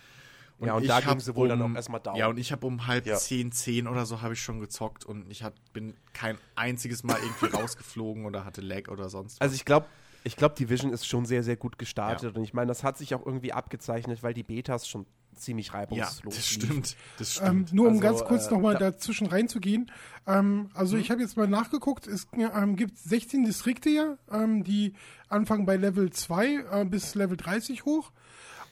Ja, 0.61 0.73
und 0.73 0.87
da 0.87 0.99
ging 0.99 1.19
sie 1.21 1.35
wohl 1.35 1.47
dann 1.47 1.61
auch 1.61 1.73
erstmal 1.75 2.01
down. 2.01 2.17
Ja, 2.17 2.27
und 2.27 2.37
ich 2.37 2.51
habe 2.51 2.67
um 2.67 2.85
halb 2.85 3.05
Ja. 3.05 3.15
zehn, 3.15 3.51
zehn 3.51 3.87
oder 3.87 4.05
so 4.05 4.21
habe 4.21 4.33
ich 4.33 4.41
schon 4.41 4.59
gezockt 4.59 5.05
und 5.05 5.29
ich 5.31 5.43
hab, 5.43 5.53
bin 5.71 5.95
kein 6.11 6.37
einziges 6.55 7.03
Mal 7.03 7.17
irgendwie 7.21 7.45
rausgeflogen 7.57 8.25
oder 8.25 8.43
hatte 8.43 8.59
Lag 8.61 8.89
oder 8.89 9.09
sonst 9.09 9.35
was. 9.35 9.41
Also 9.41 9.55
ich 9.55 9.63
glaube, 9.63 9.85
ich 10.25 10.35
glaube, 10.35 10.55
die 10.57 10.69
Vision 10.69 10.91
ist 10.91 11.07
schon 11.07 11.25
sehr, 11.25 11.43
sehr 11.43 11.55
gut 11.55 11.77
gestartet. 11.77 12.33
Ja. 12.33 12.37
Und 12.37 12.43
ich 12.43 12.53
meine, 12.53 12.67
das 12.67 12.83
hat 12.83 12.97
sich 12.97 13.15
auch 13.15 13.25
irgendwie 13.25 13.53
abgezeichnet, 13.53 14.21
weil 14.21 14.33
die 14.33 14.43
Betas 14.43 14.85
schon 14.87 15.05
ziemlich 15.39 15.67
ja, 15.67 15.73
reibungslos 15.73 16.35
das 16.35 16.51
liefen. 16.55 16.67
stimmt. 16.67 16.95
Das 17.17 17.37
Ähm, 17.37 17.43
stimmt. 17.45 17.73
nur 17.73 17.85
um 17.87 17.93
Also, 17.93 18.01
ganz 18.03 18.23
kurz 18.25 18.47
äh, 18.47 18.51
nochmal 18.53 18.73
da- 18.73 18.91
dazwischen 18.91 19.27
reinzugehen. 19.27 19.91
Ähm, 20.27 20.69
also 20.73 20.95
Mhm. 20.95 21.01
ich 21.01 21.11
habe 21.11 21.21
jetzt 21.21 21.37
mal 21.37 21.47
nachgeguckt, 21.47 22.07
es 22.07 22.27
ähm, 22.33 22.75
gibt 22.75 22.97
16 22.97 23.43
Distrikte 23.45 23.89
ja, 23.89 24.17
ähm, 24.31 24.63
die 24.63 24.93
anfangen 25.29 25.65
bei 25.65 25.75
Level 25.77 26.11
2 26.11 26.81
äh, 26.81 26.85
bis 26.85 27.15
Level 27.15 27.37
30 27.37 27.85
hoch. 27.85 28.11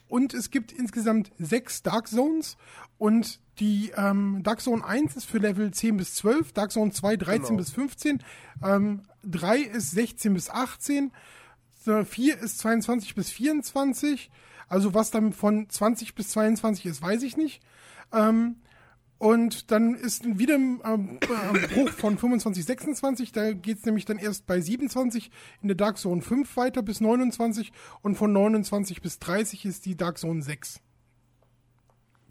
Und 0.10 0.34
es 0.34 0.52
gibt 0.52 0.72
insgesamt 0.72 1.31
sechs 1.38 1.84
Dark 1.84 2.07
Zones 2.07 2.56
und 2.98 3.41
die 3.60 3.91
ähm, 3.98 4.41
Dark 4.44 4.61
Zone 4.61 4.85
1 4.85 5.18
ist 5.18 5.26
für 5.26 5.39
Level 5.39 5.72
10 5.72 5.98
bis 5.98 6.14
12, 6.15 6.53
Dark 6.53 6.72
Zone 6.72 6.91
2 6.91 7.18
13 7.18 7.41
Genau. 7.44 7.57
bis 7.57 7.72
15, 7.72 8.23
ähm, 8.64 9.02
3 9.23 9.57
ist 9.60 9.91
16 9.91 10.34
bis 10.34 10.49
18, 10.49 11.11
so, 11.84 12.06
4 12.06 12.38
ist 12.38 12.60
22 12.60 13.15
bis 13.15 13.31
24. 13.31 14.30
Also 14.68 14.94
was 14.94 15.11
dann 15.11 15.34
von 15.34 15.69
20 15.69 16.15
bis 16.15 16.30
22 16.30 16.85
ist, 16.85 17.02
weiß 17.02 17.23
ich 17.23 17.38
nicht. 17.38 17.61
Ähm, 18.11 18.57
und 19.19 19.72
dann 19.72 19.95
ist 19.95 20.38
wieder 20.38 20.56
ein 20.56 20.80
ähm, 20.84 21.19
äh, 21.22 21.68
Bruch 21.73 21.89
von 21.89 22.18
25, 22.18 22.64
26. 22.65 23.31
Da 23.31 23.53
geht's 23.53 23.85
nämlich 23.85 24.06
dann 24.06 24.19
erst 24.19 24.45
bei 24.45 24.61
27 24.61 25.31
in 25.61 25.69
der 25.69 25.77
Dark 25.77 25.98
Zone 25.98 26.22
5 26.22 26.56
weiter 26.56 26.84
bis 26.84 27.02
29. 27.02 27.72
Und 28.03 28.15
von 28.15 28.31
29 28.31 29.02
bis 29.02 29.18
30 29.19 29.65
ist 29.65 29.85
die 29.85 29.95
Dark 29.95 30.18
Zone 30.19 30.44
6. 30.44 30.81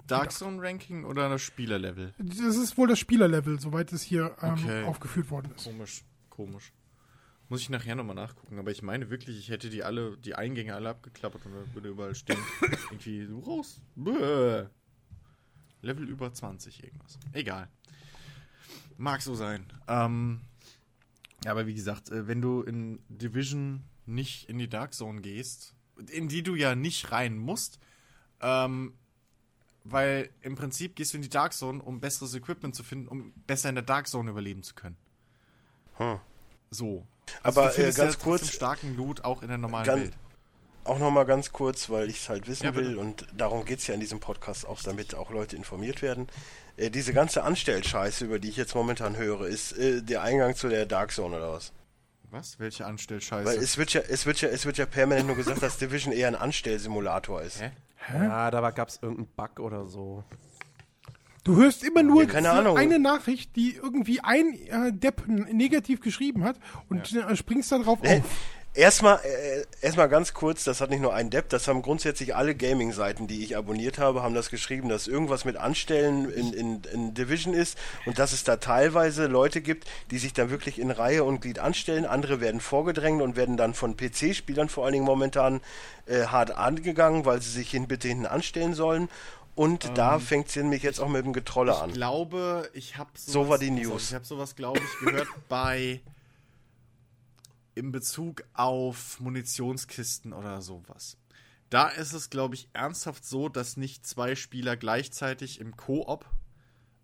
Dark 0.07 0.31
Zone 0.31 0.63
Ranking 0.63 1.05
oder 1.05 1.29
das 1.29 1.43
Spielerlevel? 1.43 2.15
Das 2.19 2.39
ist 2.57 2.79
wohl 2.79 2.87
das 2.87 3.01
Spielerlevel, 3.01 3.59
soweit 3.59 3.93
es 3.93 4.03
hier 4.03 4.37
ähm, 4.41 4.53
Okay. 4.53 4.85
aufgeführt 4.85 5.31
worden 5.33 5.51
ist. 5.57 5.65
Komisch, 5.65 6.05
komisch. 6.31 6.73
Muss 7.49 7.61
ich 7.61 7.69
nachher 7.69 7.95
nochmal 7.95 8.17
nachgucken, 8.17 8.59
aber 8.59 8.73
ich 8.73 8.83
meine 8.83 9.09
wirklich, 9.09 9.39
ich 9.39 9.51
hätte 9.51 9.71
die 9.71 9.85
alle, 9.85 10.17
die 10.19 10.35
Eingänge 10.35 10.75
alle 10.75 10.91
abgeklappert 10.91 11.47
und 11.47 11.53
da 11.53 11.75
würde 11.75 11.89
überall 11.89 12.15
stehen. 12.15 12.39
irgendwie 12.91 13.25
so 13.27 13.39
raus. 13.39 13.81
Bäh. 13.95 14.67
Level 15.83 16.09
über 16.09 16.33
20 16.33 16.83
irgendwas. 16.83 17.19
Egal. 17.33 17.69
Mag 18.97 19.23
so 19.23 19.35
sein. 19.37 19.65
Ähm, 19.87 20.41
ja, 21.45 21.53
aber 21.53 21.67
wie 21.67 21.75
gesagt, 21.75 22.11
äh, 22.11 22.27
wenn 22.27 22.41
du 22.41 22.63
in 22.63 22.99
Division 23.09 23.85
nicht 24.07 24.49
in 24.49 24.59
die 24.59 24.69
Dark 24.69 24.95
Zone 24.95 25.21
gehst, 25.21 25.75
in 26.11 26.29
die 26.29 26.43
du 26.43 26.55
ja 26.57 26.75
nicht 26.75 27.13
rein 27.13 27.39
musst, 27.39 27.79
ähm, 28.41 28.95
weil 29.85 30.31
im 30.43 30.57
Prinzip 30.57 30.97
gehst 30.97 31.13
du 31.13 31.19
in 31.19 31.23
die 31.23 31.29
Dark 31.29 31.53
Zone, 31.53 31.81
um 31.81 32.01
besseres 32.01 32.35
Equipment 32.35 32.75
zu 32.75 32.83
finden, 32.83 33.07
um 33.07 33.33
besser 33.47 33.69
in 33.69 33.77
der 33.77 33.85
Dark 33.85 34.09
Zone 34.09 34.31
überleben 34.31 34.65
zu 34.65 34.75
können. 34.75 34.97
Hm. 35.95 36.19
So. 36.71 37.07
Aber, 37.43 37.67
du 37.67 37.71
findest 37.73 37.99
äh, 37.99 38.03
ganz 38.03 38.19
kurz- 38.19 38.51
starken 38.51 38.97
Loot 38.97 39.25
auch 39.25 39.43
in 39.43 39.49
der 39.49 39.59
normalen 39.59 39.87
Ganz- 39.87 40.03
Welt. 40.03 40.13
Auch 40.85 41.01
nochmal 41.01 41.27
ganz 41.27 41.51
kurz, 41.51 41.91
weil 41.91 42.09
ich 42.09 42.19
es 42.21 42.29
halt 42.29 42.47
wissen 42.47 42.65
Ja, 42.67 42.75
will 42.77 42.97
und 42.97 43.27
darum 43.37 43.65
geht 43.65 43.81
es 43.81 43.89
ja 43.89 43.95
in 43.95 43.99
diesem 43.99 44.21
Podcast 44.21 44.65
auch, 44.69 44.81
damit 44.81 45.17
auch 45.17 45.31
Leute 45.33 45.57
informiert 45.57 46.01
werden. 46.01 46.29
Äh, 46.77 46.91
diese 46.91 47.13
ganze 47.13 47.43
Anstellscheiße, 47.43 48.25
über 48.25 48.39
die 48.39 48.51
ich 48.51 48.57
jetzt 48.57 48.77
momentan 48.77 49.17
höre, 49.17 49.49
ist 49.49 49.73
äh, 49.77 50.01
der 50.03 50.23
Eingang 50.23 50.55
zu 50.55 50.69
der 50.69 50.87
Dark 50.87 51.11
Zone 51.11 51.39
oder 51.39 51.53
was? 51.55 51.73
Was? 52.31 52.61
Welche 52.61 52.87
Anstellscheiße? 52.87 53.45
Weil 53.49 53.59
es 53.59 53.79
wird 53.79 53.93
ja, 53.95 54.01
es 54.03 54.27
wird 54.27 54.41
ja, 54.41 54.49
es 54.49 54.65
wird 54.65 54.79
ja 54.79 54.87
permanent 54.87 55.27
nur 55.27 55.35
gesagt, 55.35 55.61
dass 55.61 55.77
Division 55.79 56.13
eher 56.13 56.29
ein 56.29 56.37
Anstellsimulator 56.37 57.43
ist. 57.43 57.61
Hä? 57.61 57.73
Ja, 58.13 58.53
da 58.53 58.71
gab 58.71 58.89
es 58.89 59.01
irgendeinen 59.03 59.29
Bug 59.35 59.59
oder 59.59 59.87
so. 59.87 60.23
Du 61.47 61.55
hörst 61.57 61.85
immer 61.85 62.03
nur 62.03 62.25
Ja, 62.25 62.29
keine 62.29 62.51
Ahnung. 62.51 62.77
eine 62.77 62.99
Nachricht, 62.99 63.55
die 63.55 63.77
irgendwie 63.81 64.19
ein 64.21 64.53
äh, 64.67 64.93
Depp 64.93 65.23
negativ 65.29 66.01
geschrieben 66.01 66.43
hat 66.43 66.57
und 66.89 67.13
äh, 67.15 67.37
springst 67.37 67.71
da 67.71 67.79
drauf 67.79 68.01
Äh, 68.03 68.19
auf. 68.19 68.25
Erstmal, 68.75 69.21
äh, 69.25 69.65
erstmal 69.81 70.09
ganz 70.09 70.35
kurz, 70.35 70.65
das 70.65 70.81
hat 70.81 70.91
nicht 70.91 71.01
nur 71.01 71.15
ein 71.15 71.31
Depp, 71.31 71.49
das 71.49 71.67
haben 71.69 71.81
grundsätzlich 71.83 72.35
alle 72.35 72.55
Gaming-Seiten, 72.55 73.27
die 73.29 73.43
ich 73.45 73.57
abonniert 73.57 73.99
habe, 73.99 74.23
haben 74.25 74.35
das 74.35 74.51
geschrieben, 74.51 74.89
dass 74.91 75.07
irgendwas 75.07 75.45
mit 75.47 75.57
Anstellen 75.57 76.31
in, 76.31 76.53
in, 76.53 76.83
in 76.93 77.15
Division 77.15 77.55
ist 77.55 77.79
und 78.05 78.19
dass 78.19 78.33
es 78.33 78.43
da 78.45 78.57
teilweise 78.57 79.29
Leute 79.29 79.61
gibt, 79.63 79.87
die 80.11 80.19
sich 80.19 80.33
dann 80.35 80.51
wirklich 80.51 80.79
in 80.81 80.91
Reihe 80.91 81.23
und 81.25 81.41
Glied 81.41 81.59
anstellen, 81.61 82.05
andere 82.05 82.41
werden 82.43 82.61
vorgedrängt 82.61 83.23
und 83.23 83.37
werden 83.37 83.57
dann 83.57 83.73
von 83.73 83.97
PC-Spielern 83.97 84.69
vor 84.69 84.85
allen 84.85 84.93
Dingen 84.95 85.07
momentan 85.07 85.61
äh, 86.07 86.25
hart 86.27 86.51
angegangen, 86.51 87.25
weil 87.25 87.41
sie 87.41 87.51
sich 87.51 87.71
hin, 87.71 87.87
bitte 87.87 88.09
hinten 88.09 88.27
anstellen 88.27 88.75
sollen. 88.75 89.09
Und 89.57 89.97
da 89.97 90.19
fängt 90.19 90.49
es 90.49 90.57
nämlich 90.57 90.83
jetzt 90.83 91.01
auch 91.01 91.09
mit 91.09 91.25
dem 91.25 91.33
Getrolle 91.33 91.73
Ich 91.73 91.79
an. 91.79 91.93
glaube, 91.93 92.71
ich 92.75 92.99
habe 92.99 93.11
So 93.15 93.49
war 93.49 93.59
die 93.59 93.71
News. 93.71 94.11
Ich 94.11 94.15
habe 94.15 94.25
sowas, 94.25 94.55
glaube 94.55 94.81
ich, 94.81 95.07
gehört 95.07 95.29
bei 95.49 96.03
in 97.75 97.91
Bezug 97.91 98.45
auf 98.53 99.19
Munitionskisten 99.19 100.33
oder 100.35 100.61
sowas. 100.61 101.17
Da 101.71 101.89
ist 101.89 102.13
es, 102.13 102.29
glaube 102.31 102.55
ich, 102.55 102.69
ernsthaft 102.75 103.25
so, 103.25 103.49
dass 103.49 103.77
nicht 103.77 104.07
zwei 104.07 104.37
Spieler 104.37 104.77
gleichzeitig 104.77 105.59
im 105.59 105.75
Koop, 105.77 106.27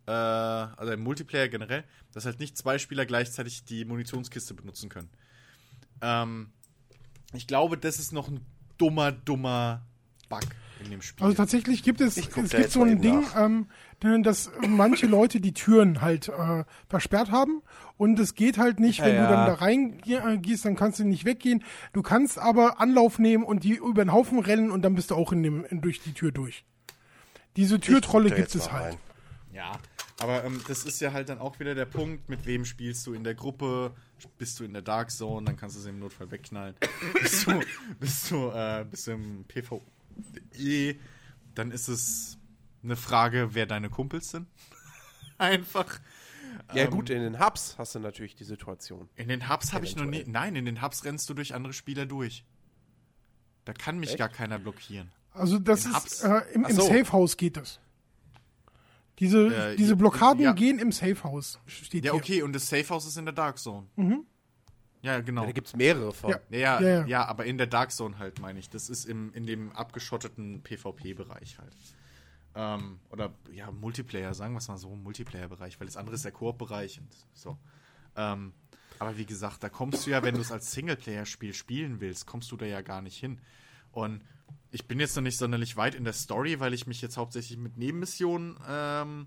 äh, 0.07 0.13
also 0.13 0.93
im 0.93 1.01
Multiplayer 1.01 1.49
generell, 1.49 1.85
dass 2.13 2.27
halt 2.27 2.39
nicht 2.39 2.57
zwei 2.59 2.79
Spieler 2.79 3.07
gleichzeitig 3.07 3.65
die 3.65 3.85
Munitionskiste 3.87 4.53
benutzen 4.55 4.89
können. 4.91 5.11
Ähm, 6.03 6.53
ich 7.33 7.47
glaube, 7.47 7.79
das 7.79 7.99
ist 7.99 8.13
noch 8.13 8.29
ein 8.29 8.45
dummer, 8.77 9.11
dummer 9.11 9.87
Bug 10.29 10.43
in 10.83 10.91
dem 10.91 11.03
Spiel. 11.03 11.25
Also 11.25 11.37
tatsächlich 11.37 11.83
gibt 11.83 12.01
es, 12.01 12.17
es 12.17 12.31
gibt 12.31 12.71
so 12.71 12.83
ein 12.83 13.01
Ding, 13.01 13.25
ähm, 13.37 13.67
dass 14.23 14.51
manche 14.69 15.07
Leute 15.07 15.41
die 15.41 15.53
Türen 15.53 16.01
halt 16.01 16.29
äh, 16.29 16.65
versperrt 16.89 17.31
haben 17.31 17.63
und 17.97 18.19
es 18.19 18.35
geht 18.35 18.59
halt 18.59 18.81
nicht, 18.81 19.01
wenn 19.01 19.15
Ja, 19.15 19.27
du 19.29 19.35
dann 19.35 19.47
da 19.47 19.55
reingehst, 19.55 20.65
dann 20.65 20.77
kannst 20.77 20.99
du 20.99 21.05
nicht 21.05 21.25
weggehen. 21.25 21.63
Du 21.93 22.03
kannst 22.03 22.39
aber 22.39 22.81
Anlauf 22.81 23.19
nehmen 23.19 23.45
und 23.45 23.65
die 23.65 23.75
über 23.75 24.05
den 24.05 24.13
Haufen 24.13 24.39
rennen 24.41 24.71
und 24.71 24.83
dann 24.83 24.95
bist 24.95 25.11
du 25.11 25.15
auch 25.15 25.33
in 25.33 25.43
dem, 25.43 25.65
in, 25.65 25.81
durch 25.81 26.01
die 26.01 26.13
Tür 26.13 26.33
durch. 26.33 26.65
Diese 27.57 27.79
Türtrolle 27.79 28.31
gibt 28.31 28.55
es 28.55 28.73
halt. 28.73 28.95
rein. 28.95 28.97
Ja, 29.53 29.73
aber 30.21 30.45
ähm, 30.45 30.61
das 30.67 30.85
ist 30.85 31.01
ja 31.01 31.13
halt 31.13 31.29
dann 31.29 31.39
auch 31.39 31.61
wieder 31.61 31.75
der 31.75 31.85
Punkt, 31.85 32.29
mit 32.29 32.47
wem 32.47 32.65
spielst 32.65 33.07
du 33.07 33.13
in 33.13 33.23
der 33.25 33.35
Gruppe, 33.35 33.93
bist 34.39 34.59
du 34.61 34.65
in 34.65 34.73
der 34.73 34.83
Dark 34.83 35.11
Zone, 35.11 35.45
dann 35.45 35.57
kannst 35.57 35.77
du 35.77 35.81
sie 35.81 35.91
im 35.91 35.99
Notfall 35.99 36.31
wegknallen. 36.31 36.75
bist 37.21 37.47
du, 37.47 37.61
bist 38.01 38.31
du, 38.31 38.49
äh, 38.51 38.87
bist 38.91 39.07
du 39.07 39.13
im 39.13 39.45
PvE, 40.53 40.97
dann 41.55 41.71
ist 41.71 41.89
es 41.89 42.39
eine 42.83 42.97
Frage, 42.97 43.51
wer 43.55 43.67
deine 43.67 43.91
Kumpels 43.91 44.31
sind. 44.31 44.47
Einfach. 45.39 46.01
Ja 46.75 46.85
Ähm, 46.85 46.91
gut, 46.91 47.11
in 47.11 47.21
den 47.23 47.41
Hubs 47.41 47.77
hast 47.79 47.95
du 47.95 47.99
natürlich 48.01 48.35
die 48.35 48.45
Situation. 48.45 49.09
In 49.17 49.29
den 49.29 49.49
Hubs 49.49 49.73
habe 49.73 49.85
ich 49.85 49.97
noch 49.97 50.05
nie. 50.05 50.25
Nein, 50.27 50.55
in 50.57 50.65
den 50.65 50.83
Hubs 50.83 51.05
rennst 51.05 51.29
du 51.31 51.35
durch 51.35 51.55
andere 51.55 51.73
Spieler 51.73 52.07
durch. 52.07 52.45
Da 53.65 53.73
kann 53.73 53.99
mich 53.99 54.11
Echt? 54.11 54.19
gar 54.19 54.29
keiner 54.29 54.59
blockieren. 54.59 55.11
Also 55.33 55.59
das 55.59 55.85
In 55.87 55.91
ist 55.93 55.97
Hubs? 55.97 56.23
äh, 56.25 56.43
im, 56.55 56.65
im 56.67 56.77
so. 56.77 56.83
Safe 56.83 57.11
House 57.13 57.37
geht 57.37 57.57
das. 57.57 57.81
Diese, 59.19 59.55
Äh, 59.73 59.77
diese 59.77 59.95
Blockaden 59.97 60.43
ja. 60.43 60.53
gehen 60.53 60.79
im 60.79 60.91
Safe 60.93 61.23
House. 61.25 61.59
Steht 61.67 62.05
Ja, 62.05 62.13
hier. 62.13 62.21
okay, 62.21 62.43
und 62.43 62.53
das 62.55 62.69
Safe 62.69 62.89
House 62.89 63.07
ist 63.07 63.17
in 63.17 63.25
der 63.25 63.35
Dark 63.35 63.59
Zone. 63.59 63.87
Ja, 65.03 65.21
genau. 65.21 65.43
Ja, 65.43 65.47
da 65.49 65.53
gibt 65.53 65.67
es 65.67 65.77
mehrere 65.77 66.13
von. 66.13 66.31
Ja. 66.31 66.41
Ja, 66.51 66.59
ja, 66.59 66.81
Ja, 66.81 66.89
ja, 66.89 67.07
ja. 67.07 67.25
aber 67.27 67.45
in 67.45 67.59
der 67.59 67.67
Dark 67.67 67.91
Zone 67.91 68.19
halt, 68.19 68.41
meine 68.41 68.59
ich. 68.59 68.71
Das 68.71 68.89
ist 68.89 69.05
im, 69.05 69.33
in 69.35 69.47
dem 69.47 69.73
abgeschotteten 69.73 70.63
PvP-Bereich 70.63 71.59
halt. 71.59 71.77
Ähm, 72.55 73.01
oder 73.11 73.35
ja, 73.53 73.71
Multiplayer, 73.71 74.35
sagen 74.35 74.55
wir 74.55 74.59
es 74.59 74.69
mal 74.69 74.77
so, 74.79 74.95
Multiplayer-Bereich, 74.95 75.81
weil 75.81 75.87
das 75.87 75.97
andere 75.97 76.15
ist 76.15 76.25
der 76.25 76.33
Koop-Bereich 76.33 77.01
und 77.01 77.09
so. 77.33 77.59
Ähm, 78.15 78.53
aber 78.99 79.17
wie 79.17 79.27
gesagt, 79.27 79.63
da 79.63 79.69
kommst 79.69 80.07
du 80.07 80.11
ja, 80.11 80.23
wenn 80.23 80.35
du 80.35 80.41
es 80.41 80.53
als 80.53 80.71
Singleplayer-Spiel 80.73 81.55
spielen 81.55 82.01
willst, 82.01 82.27
kommst 82.27 82.53
du 82.53 82.57
da 82.57 82.67
ja 82.67 82.83
gar 82.83 83.03
nicht 83.03 83.19
hin. 83.19 83.41
Und 83.91 84.23
ich 84.71 84.87
bin 84.87 85.01
jetzt 85.01 85.17
noch 85.17 85.23
nicht 85.23 85.39
sonderlich 85.39 85.77
weit 85.77 85.95
in 85.95 86.05
der 86.05 86.13
Story, 86.13 86.61
weil 86.61 86.75
ich 86.75 86.87
mich 86.87 87.03
jetzt 87.03 87.17
hauptsächlich 87.17 87.59
mit 87.59 87.77
Nebenmissionen 87.79 88.59
ähm, 88.69 89.27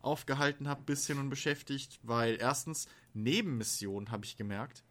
aufgehalten 0.00 0.68
habe, 0.68 0.82
bisschen 0.82 1.18
und 1.18 1.30
beschäftigt, 1.30 1.98
weil 2.02 2.36
erstens 2.38 2.86
Nebenmissionen, 3.14 4.10
habe 4.10 4.24
ich 4.24 4.36
gemerkt, 4.36 4.84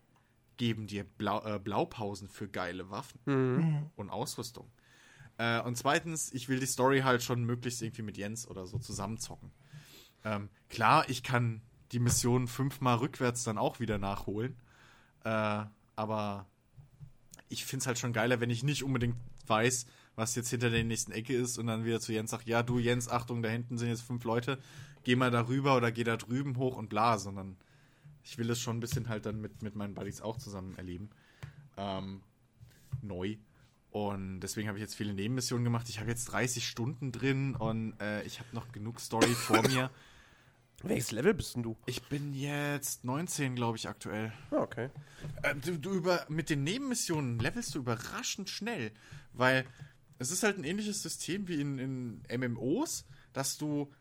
geben 0.57 0.87
dir 0.87 1.03
Blau, 1.03 1.43
äh, 1.45 1.59
Blaupausen 1.59 2.27
für 2.27 2.47
geile 2.47 2.89
Waffen 2.89 3.19
und 3.95 4.09
Ausrüstung. 4.09 4.69
Äh, 5.37 5.61
und 5.61 5.77
zweitens, 5.77 6.31
ich 6.33 6.49
will 6.49 6.59
die 6.59 6.65
Story 6.65 7.01
halt 7.01 7.23
schon 7.23 7.43
möglichst 7.43 7.81
irgendwie 7.81 8.03
mit 8.03 8.17
Jens 8.17 8.47
oder 8.47 8.65
so 8.65 8.77
zusammenzocken. 8.77 9.51
Ähm, 10.23 10.49
klar, 10.69 11.09
ich 11.09 11.23
kann 11.23 11.61
die 11.91 11.99
Mission 11.99 12.47
fünfmal 12.47 12.97
rückwärts 12.97 13.43
dann 13.43 13.57
auch 13.57 13.79
wieder 13.79 13.97
nachholen. 13.97 14.55
Äh, 15.23 15.65
aber 15.95 16.45
ich 17.49 17.65
finde 17.65 17.83
es 17.83 17.87
halt 17.87 17.99
schon 17.99 18.13
geiler, 18.13 18.39
wenn 18.39 18.49
ich 18.49 18.63
nicht 18.63 18.83
unbedingt 18.83 19.15
weiß, 19.47 19.85
was 20.15 20.35
jetzt 20.35 20.49
hinter 20.49 20.69
der 20.69 20.83
nächsten 20.83 21.11
Ecke 21.11 21.35
ist 21.35 21.57
und 21.57 21.67
dann 21.67 21.85
wieder 21.85 21.99
zu 21.99 22.13
Jens 22.13 22.31
sage, 22.31 22.43
ja, 22.45 22.63
du 22.63 22.79
Jens, 22.79 23.09
Achtung, 23.09 23.43
da 23.43 23.49
hinten 23.49 23.77
sind 23.77 23.89
jetzt 23.89 24.01
fünf 24.01 24.23
Leute, 24.23 24.59
geh 25.03 25.15
mal 25.15 25.31
da 25.31 25.47
rüber 25.47 25.75
oder 25.75 25.91
geh 25.91 26.03
da 26.03 26.17
drüben 26.17 26.57
hoch 26.57 26.77
und 26.77 26.89
bla, 26.89 27.17
sondern 27.17 27.57
Ich 28.25 28.37
will 28.37 28.47
das 28.47 28.59
schon 28.59 28.77
ein 28.77 28.79
bisschen 28.79 29.07
halt 29.07 29.25
dann 29.25 29.39
mit, 29.39 29.61
mit 29.61 29.75
meinen 29.75 29.93
Buddies 29.93 30.21
auch 30.21 30.37
zusammen 30.37 30.75
erleben. 30.77 31.09
Ähm, 31.77 32.21
neu. 33.01 33.37
Und 33.91 34.41
deswegen 34.41 34.67
habe 34.67 34.77
ich 34.77 34.81
jetzt 34.81 34.95
viele 34.95 35.13
Nebenmissionen 35.13 35.63
gemacht. 35.63 35.87
Ich 35.87 35.99
habe 35.99 36.09
jetzt 36.09 36.25
30 36.25 36.67
Stunden 36.67 37.11
drin 37.11 37.55
und 37.55 37.93
äh, 38.01 38.23
ich 38.23 38.39
habe 38.39 38.49
noch 38.51 38.71
genug 38.71 38.99
Story 38.99 39.33
vor 39.33 39.61
mir. 39.61 39.89
Welches 40.83 41.11
Level 41.11 41.33
bist 41.33 41.55
denn 41.55 41.63
du? 41.63 41.77
Ich 41.85 42.03
bin 42.03 42.33
jetzt 42.33 43.05
19, 43.05 43.55
glaube 43.55 43.77
ich, 43.77 43.87
aktuell. 43.87 44.33
Ah, 44.51 44.57
okay. 44.57 44.89
Ähm, 45.43 45.61
du, 45.61 45.79
du 45.79 45.91
über, 45.93 46.25
mit 46.27 46.49
den 46.49 46.63
Nebenmissionen 46.63 47.39
levelst 47.39 47.73
du 47.73 47.79
überraschend 47.79 48.49
schnell, 48.49 48.91
weil 49.33 49.65
es 50.19 50.31
ist 50.31 50.43
halt 50.43 50.57
ein 50.57 50.63
ähnliches 50.63 51.01
System 51.01 51.47
wie 51.47 51.61
in, 51.61 51.79
in 52.27 52.53
MMOs, 52.53 53.05
dass 53.33 53.57
du 53.57 53.91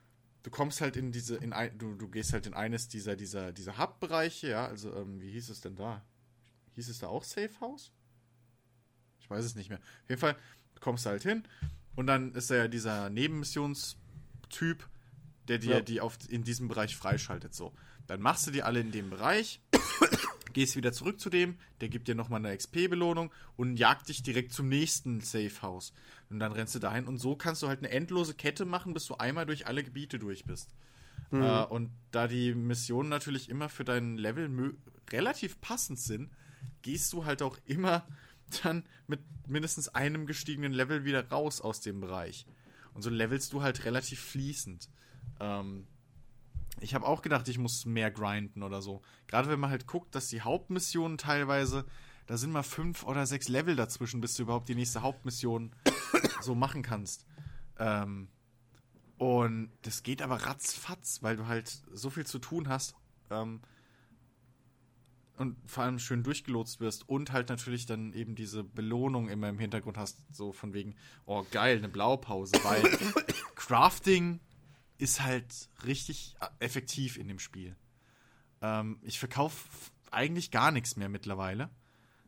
du 0.44 0.50
kommst 0.50 0.80
halt 0.80 0.96
in 0.96 1.10
diese 1.10 1.34
in 1.36 1.52
ein, 1.52 1.76
du, 1.76 1.94
du 1.96 2.08
gehst 2.08 2.32
halt 2.32 2.46
in 2.46 2.54
eines 2.54 2.86
dieser 2.88 3.16
dieser 3.16 3.50
dieser 3.52 3.76
Hub-Bereiche, 3.78 4.48
ja, 4.50 4.66
also 4.66 4.94
ähm, 4.94 5.20
wie 5.20 5.32
hieß 5.32 5.50
es 5.50 5.60
denn 5.60 5.74
da? 5.74 6.04
Hieß 6.76 6.88
es 6.88 7.00
da 7.00 7.08
auch 7.08 7.24
Safe 7.24 7.50
House? 7.60 7.90
Ich 9.20 9.28
weiß 9.28 9.44
es 9.44 9.54
nicht 9.56 9.68
mehr. 9.70 9.78
Auf 9.78 10.08
jeden 10.10 10.20
Fall 10.20 10.36
kommst 10.80 11.04
du 11.06 11.10
halt 11.10 11.22
hin 11.24 11.42
und 11.96 12.06
dann 12.06 12.32
ist 12.34 12.50
da 12.50 12.54
ja 12.56 12.68
dieser 12.68 13.10
Nebenmissionstyp, 13.10 14.88
der 15.48 15.58
dir 15.58 15.76
Ja. 15.76 15.80
die 15.80 16.00
auf 16.00 16.18
in 16.28 16.44
diesem 16.44 16.68
Bereich 16.68 16.96
freischaltet 16.96 17.54
so. 17.54 17.72
Dann 18.06 18.20
machst 18.20 18.46
du 18.46 18.50
die 18.50 18.62
alle 18.62 18.80
in 18.80 18.92
dem 18.92 19.08
Bereich 19.10 19.60
gehst 20.54 20.76
wieder 20.76 20.92
zurück 20.92 21.20
zu 21.20 21.28
dem, 21.28 21.56
der 21.80 21.88
gibt 21.88 22.08
dir 22.08 22.14
nochmal 22.14 22.44
eine 22.44 22.56
XP-Belohnung 22.56 23.30
und 23.56 23.76
jagt 23.76 24.08
dich 24.08 24.22
direkt 24.22 24.52
zum 24.52 24.68
nächsten 24.68 25.20
Safe 25.20 25.62
House. 25.62 25.92
Und 26.30 26.38
dann 26.38 26.52
rennst 26.52 26.74
du 26.74 26.78
dahin 26.78 27.06
und 27.06 27.18
so 27.18 27.36
kannst 27.36 27.62
du 27.62 27.68
halt 27.68 27.80
eine 27.80 27.90
endlose 27.90 28.34
Kette 28.34 28.64
machen, 28.64 28.94
bis 28.94 29.06
du 29.06 29.16
einmal 29.16 29.46
durch 29.46 29.66
alle 29.66 29.84
Gebiete 29.84 30.18
durch 30.18 30.44
bist. 30.44 30.74
Äh, 31.32 31.64
und 31.64 31.90
da 32.10 32.28
die 32.28 32.54
Missionen 32.54 33.08
natürlich 33.08 33.48
immer 33.48 33.68
für 33.68 33.84
dein 33.84 34.16
Level 34.16 34.74
relativ 35.10 35.60
passend 35.60 35.98
sind, 35.98 36.30
gehst 36.82 37.12
du 37.12 37.24
halt 37.24 37.42
auch 37.42 37.58
immer 37.64 38.06
dann 38.62 38.84
mit 39.06 39.20
mindestens 39.46 39.88
einem 39.88 40.26
gestiegenen 40.26 40.72
Level 40.72 41.04
wieder 41.04 41.28
raus 41.28 41.60
aus 41.60 41.80
dem 41.80 42.00
Bereich. 42.00 42.46
Und 42.92 43.02
so 43.02 43.10
levelst 43.10 43.52
du 43.52 43.62
halt 43.62 43.84
relativ 43.84 44.20
fließend. 44.20 44.88
Ähm, 45.40 45.86
ich 46.80 46.94
habe 46.94 47.06
auch 47.06 47.22
gedacht, 47.22 47.48
ich 47.48 47.58
muss 47.58 47.84
mehr 47.86 48.10
grinden 48.10 48.62
oder 48.62 48.82
so. 48.82 49.02
Gerade 49.26 49.48
wenn 49.48 49.60
man 49.60 49.70
halt 49.70 49.86
guckt, 49.86 50.14
dass 50.14 50.28
die 50.28 50.42
Hauptmissionen 50.42 51.18
teilweise, 51.18 51.84
da 52.26 52.36
sind 52.36 52.52
mal 52.52 52.62
fünf 52.62 53.04
oder 53.04 53.26
sechs 53.26 53.48
Level 53.48 53.76
dazwischen, 53.76 54.20
bis 54.20 54.34
du 54.34 54.42
überhaupt 54.42 54.68
die 54.68 54.74
nächste 54.74 55.02
Hauptmission 55.02 55.72
so 56.40 56.54
machen 56.54 56.82
kannst. 56.82 57.26
Ähm, 57.78 58.28
und 59.18 59.70
das 59.82 60.02
geht 60.02 60.22
aber 60.22 60.36
ratzfatz, 60.36 61.22
weil 61.22 61.36
du 61.36 61.46
halt 61.46 61.82
so 61.92 62.10
viel 62.10 62.26
zu 62.26 62.38
tun 62.38 62.68
hast. 62.68 62.94
Ähm, 63.30 63.60
und 65.36 65.56
vor 65.66 65.84
allem 65.84 65.98
schön 65.98 66.22
durchgelotst 66.22 66.80
wirst 66.80 67.08
und 67.08 67.32
halt 67.32 67.48
natürlich 67.48 67.86
dann 67.86 68.12
eben 68.12 68.36
diese 68.36 68.62
Belohnung 68.62 69.28
immer 69.28 69.48
im 69.48 69.58
Hintergrund 69.58 69.98
hast, 69.98 70.18
so 70.30 70.52
von 70.52 70.72
wegen, 70.74 70.94
oh 71.26 71.44
geil, 71.50 71.78
eine 71.78 71.88
Blaupause, 71.88 72.56
weil 72.62 72.82
Crafting 73.56 74.40
ist 74.98 75.22
halt 75.22 75.68
richtig 75.84 76.36
äh, 76.40 76.46
effektiv 76.60 77.16
in 77.16 77.28
dem 77.28 77.38
Spiel. 77.38 77.76
Ähm, 78.62 78.98
ich 79.02 79.18
verkaufe 79.18 79.68
eigentlich 80.10 80.50
gar 80.50 80.70
nichts 80.70 80.96
mehr 80.96 81.08
mittlerweile, 81.08 81.70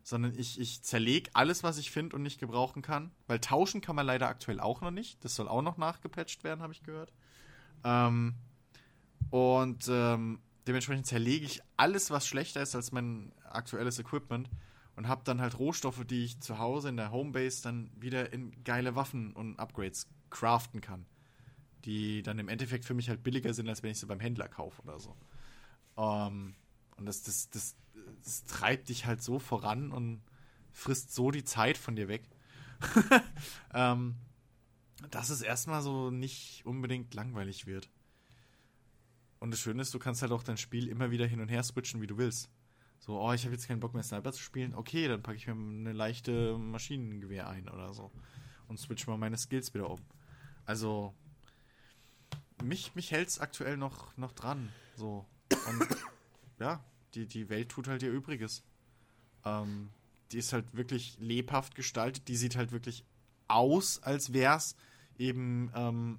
sondern 0.02 0.38
ich, 0.38 0.60
ich 0.60 0.82
zerlege 0.82 1.30
alles, 1.34 1.62
was 1.62 1.78
ich 1.78 1.90
finde 1.90 2.16
und 2.16 2.22
nicht 2.22 2.38
gebrauchen 2.38 2.82
kann, 2.82 3.12
weil 3.26 3.40
tauschen 3.40 3.80
kann 3.80 3.96
man 3.96 4.06
leider 4.06 4.28
aktuell 4.28 4.60
auch 4.60 4.80
noch 4.80 4.90
nicht. 4.90 5.24
Das 5.24 5.34
soll 5.34 5.48
auch 5.48 5.62
noch 5.62 5.76
nachgepatcht 5.76 6.44
werden, 6.44 6.62
habe 6.62 6.72
ich 6.72 6.82
gehört. 6.82 7.12
Ähm, 7.84 8.34
und 9.30 9.86
ähm, 9.88 10.40
dementsprechend 10.66 11.06
zerlege 11.06 11.46
ich 11.46 11.60
alles, 11.76 12.10
was 12.10 12.26
schlechter 12.26 12.62
ist 12.62 12.74
als 12.74 12.92
mein 12.92 13.32
aktuelles 13.44 13.98
Equipment 13.98 14.50
und 14.96 15.08
habe 15.08 15.22
dann 15.24 15.40
halt 15.40 15.58
Rohstoffe, 15.58 16.04
die 16.04 16.24
ich 16.24 16.40
zu 16.40 16.58
Hause 16.58 16.88
in 16.88 16.96
der 16.96 17.12
Homebase 17.12 17.62
dann 17.62 17.90
wieder 17.96 18.32
in 18.32 18.64
geile 18.64 18.96
Waffen 18.96 19.32
und 19.32 19.58
Upgrades 19.58 20.08
craften 20.30 20.80
kann. 20.80 21.06
Die 21.84 22.22
dann 22.22 22.38
im 22.38 22.48
Endeffekt 22.48 22.84
für 22.84 22.94
mich 22.94 23.08
halt 23.08 23.22
billiger 23.22 23.54
sind, 23.54 23.68
als 23.68 23.82
wenn 23.82 23.90
ich 23.90 23.98
sie 23.98 24.06
beim 24.06 24.20
Händler 24.20 24.48
kaufe 24.48 24.82
oder 24.82 24.98
so. 24.98 25.16
Ähm, 25.96 26.54
und 26.96 27.06
das, 27.06 27.22
das, 27.22 27.50
das, 27.50 27.76
das 28.24 28.44
treibt 28.44 28.88
dich 28.88 29.06
halt 29.06 29.22
so 29.22 29.38
voran 29.38 29.92
und 29.92 30.22
frisst 30.72 31.14
so 31.14 31.30
die 31.30 31.44
Zeit 31.44 31.78
von 31.78 31.96
dir 31.96 32.08
weg. 32.08 32.22
ähm, 33.74 34.16
dass 35.10 35.30
es 35.30 35.42
erstmal 35.42 35.82
so 35.82 36.10
nicht 36.10 36.64
unbedingt 36.64 37.14
langweilig 37.14 37.66
wird. 37.66 37.90
Und 39.38 39.50
das 39.50 39.60
Schöne 39.60 39.82
ist, 39.82 39.92
du 39.92 39.98
kannst 39.98 40.22
halt 40.22 40.32
auch 40.32 40.42
dein 40.42 40.56
Spiel 40.56 40.88
immer 40.88 41.10
wieder 41.10 41.26
hin 41.26 41.40
und 41.40 41.48
her 41.48 41.62
switchen, 41.62 42.00
wie 42.00 42.06
du 42.06 42.16
willst. 42.16 42.50
So, 42.98 43.20
oh, 43.20 43.32
ich 43.32 43.44
habe 43.44 43.54
jetzt 43.54 43.68
keinen 43.68 43.80
Bock 43.80 43.94
mehr 43.94 44.02
Sniper 44.02 44.32
zu 44.32 44.42
spielen. 44.42 44.74
Okay, 44.74 45.06
dann 45.06 45.22
packe 45.22 45.36
ich 45.36 45.46
mir 45.46 45.52
eine 45.52 45.92
leichte 45.92 46.56
Maschinengewehr 46.56 47.48
ein 47.48 47.68
oder 47.68 47.92
so. 47.92 48.10
Und 48.68 48.78
switch 48.78 49.06
mal 49.06 49.18
meine 49.18 49.36
Skills 49.36 49.74
wieder 49.74 49.90
um. 49.90 50.00
Also, 50.64 51.14
mich, 52.62 52.94
mich 52.94 53.10
hält 53.10 53.28
es 53.28 53.38
aktuell 53.38 53.76
noch, 53.76 54.16
noch 54.16 54.32
dran. 54.32 54.72
So. 54.96 55.26
Und 55.50 55.88
ja, 56.58 56.84
die, 57.14 57.26
die 57.26 57.48
Welt 57.48 57.68
tut 57.68 57.88
halt 57.88 58.02
ihr 58.02 58.10
Übriges. 58.10 58.62
Ähm, 59.44 59.90
die 60.32 60.38
ist 60.38 60.52
halt 60.52 60.74
wirklich 60.74 61.16
lebhaft 61.18 61.74
gestaltet. 61.74 62.28
Die 62.28 62.36
sieht 62.36 62.56
halt 62.56 62.72
wirklich 62.72 63.04
aus, 63.48 64.02
als 64.02 64.32
wär's 64.32 64.76
eben 65.18 65.70
ähm, 65.74 66.18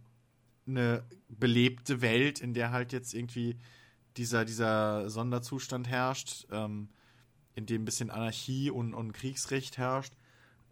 eine 0.65 1.03
belebte 1.30 2.01
Welt, 2.01 2.39
in 2.39 2.53
der 2.53 2.72
halt 2.72 2.93
jetzt 2.93 3.14
irgendwie 3.14 3.57
dieser, 4.18 4.45
dieser 4.45 5.09
Sonderzustand 5.09 5.88
herrscht, 5.88 6.47
ähm, 6.51 6.89
in 7.53 7.65
dem 7.65 7.84
ein 7.84 7.85
bisschen 7.85 8.09
Anarchie 8.09 8.69
und, 8.69 8.93
und 8.93 9.14
Kriegsrecht 9.14 9.77
herrscht. 9.77 10.14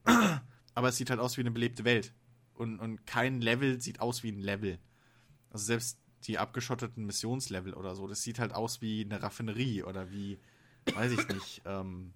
Aber 0.76 0.90
es 0.90 0.98
sieht 0.98 1.10
halt 1.10 1.20
aus 1.20 1.38
wie 1.38 1.42
eine 1.42 1.52
belebte 1.52 1.84
Welt. 1.86 2.14
Und, 2.54 2.80
und 2.80 3.06
kein 3.06 3.42
Level 3.42 3.82
sieht 3.82 4.00
aus 4.00 4.24
wie 4.24 4.32
ein 4.32 4.40
Level. 4.40 4.80
Also 5.56 5.68
selbst 5.68 5.98
die 6.24 6.38
abgeschotteten 6.38 7.06
Missionslevel 7.06 7.74
oder 7.76 7.96
so, 7.96 8.08
das 8.08 8.22
sieht 8.22 8.40
halt 8.40 8.54
aus 8.54 8.82
wie 8.82 9.06
eine 9.06 9.24
Raffinerie 9.24 9.84
oder 9.84 10.12
wie, 10.12 10.38
weiß 10.94 11.14
ich 11.14 11.30
nicht, 11.30 11.62
ähm, 11.66 12.14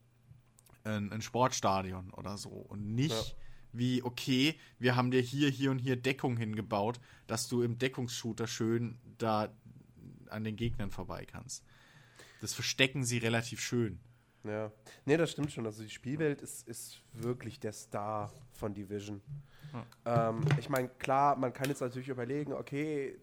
ein, 0.84 1.10
ein 1.14 1.22
Sportstadion 1.22 2.12
oder 2.12 2.38
so. 2.38 2.50
Und 2.50 2.96
nicht 2.96 3.12
Ja. 3.14 3.38
wie, 3.72 4.04
okay, 4.04 4.60
wir 4.78 4.98
haben 4.98 5.10
dir 5.10 5.22
hier, 5.22 5.50
hier 5.50 5.72
und 5.72 5.80
hier 5.80 5.96
Deckung 5.96 6.36
hingebaut, 6.36 7.00
dass 7.28 7.48
du 7.48 7.62
im 7.62 7.78
Deckungsshooter 7.78 8.46
schön 8.46 9.00
da 9.18 9.54
an 10.28 10.44
den 10.44 10.58
Gegnern 10.58 10.92
vorbei 10.92 11.24
kannst. 11.26 11.64
Das 12.42 12.54
verstecken 12.54 13.06
sie 13.06 13.20
relativ 13.20 13.62
schön. 13.62 14.02
Ja. 14.44 14.70
Nee, 15.06 15.16
das 15.16 15.32
stimmt 15.32 15.54
schon. 15.54 15.66
Also 15.66 15.82
die 15.82 15.90
Spielwelt 15.90 16.42
ist, 16.42 16.68
ist 16.68 17.00
wirklich 17.14 17.62
der 17.62 17.72
Star 17.72 18.34
von 18.52 18.74
Division. 18.74 19.22
Ähm, 20.04 20.42
ich 20.58 20.68
meine, 20.68 20.90
klar, 20.90 21.38
man 21.38 21.54
kann 21.54 21.70
jetzt 21.70 21.80
natürlich 21.82 22.10
überlegen, 22.10 22.52
okay, 22.52 23.18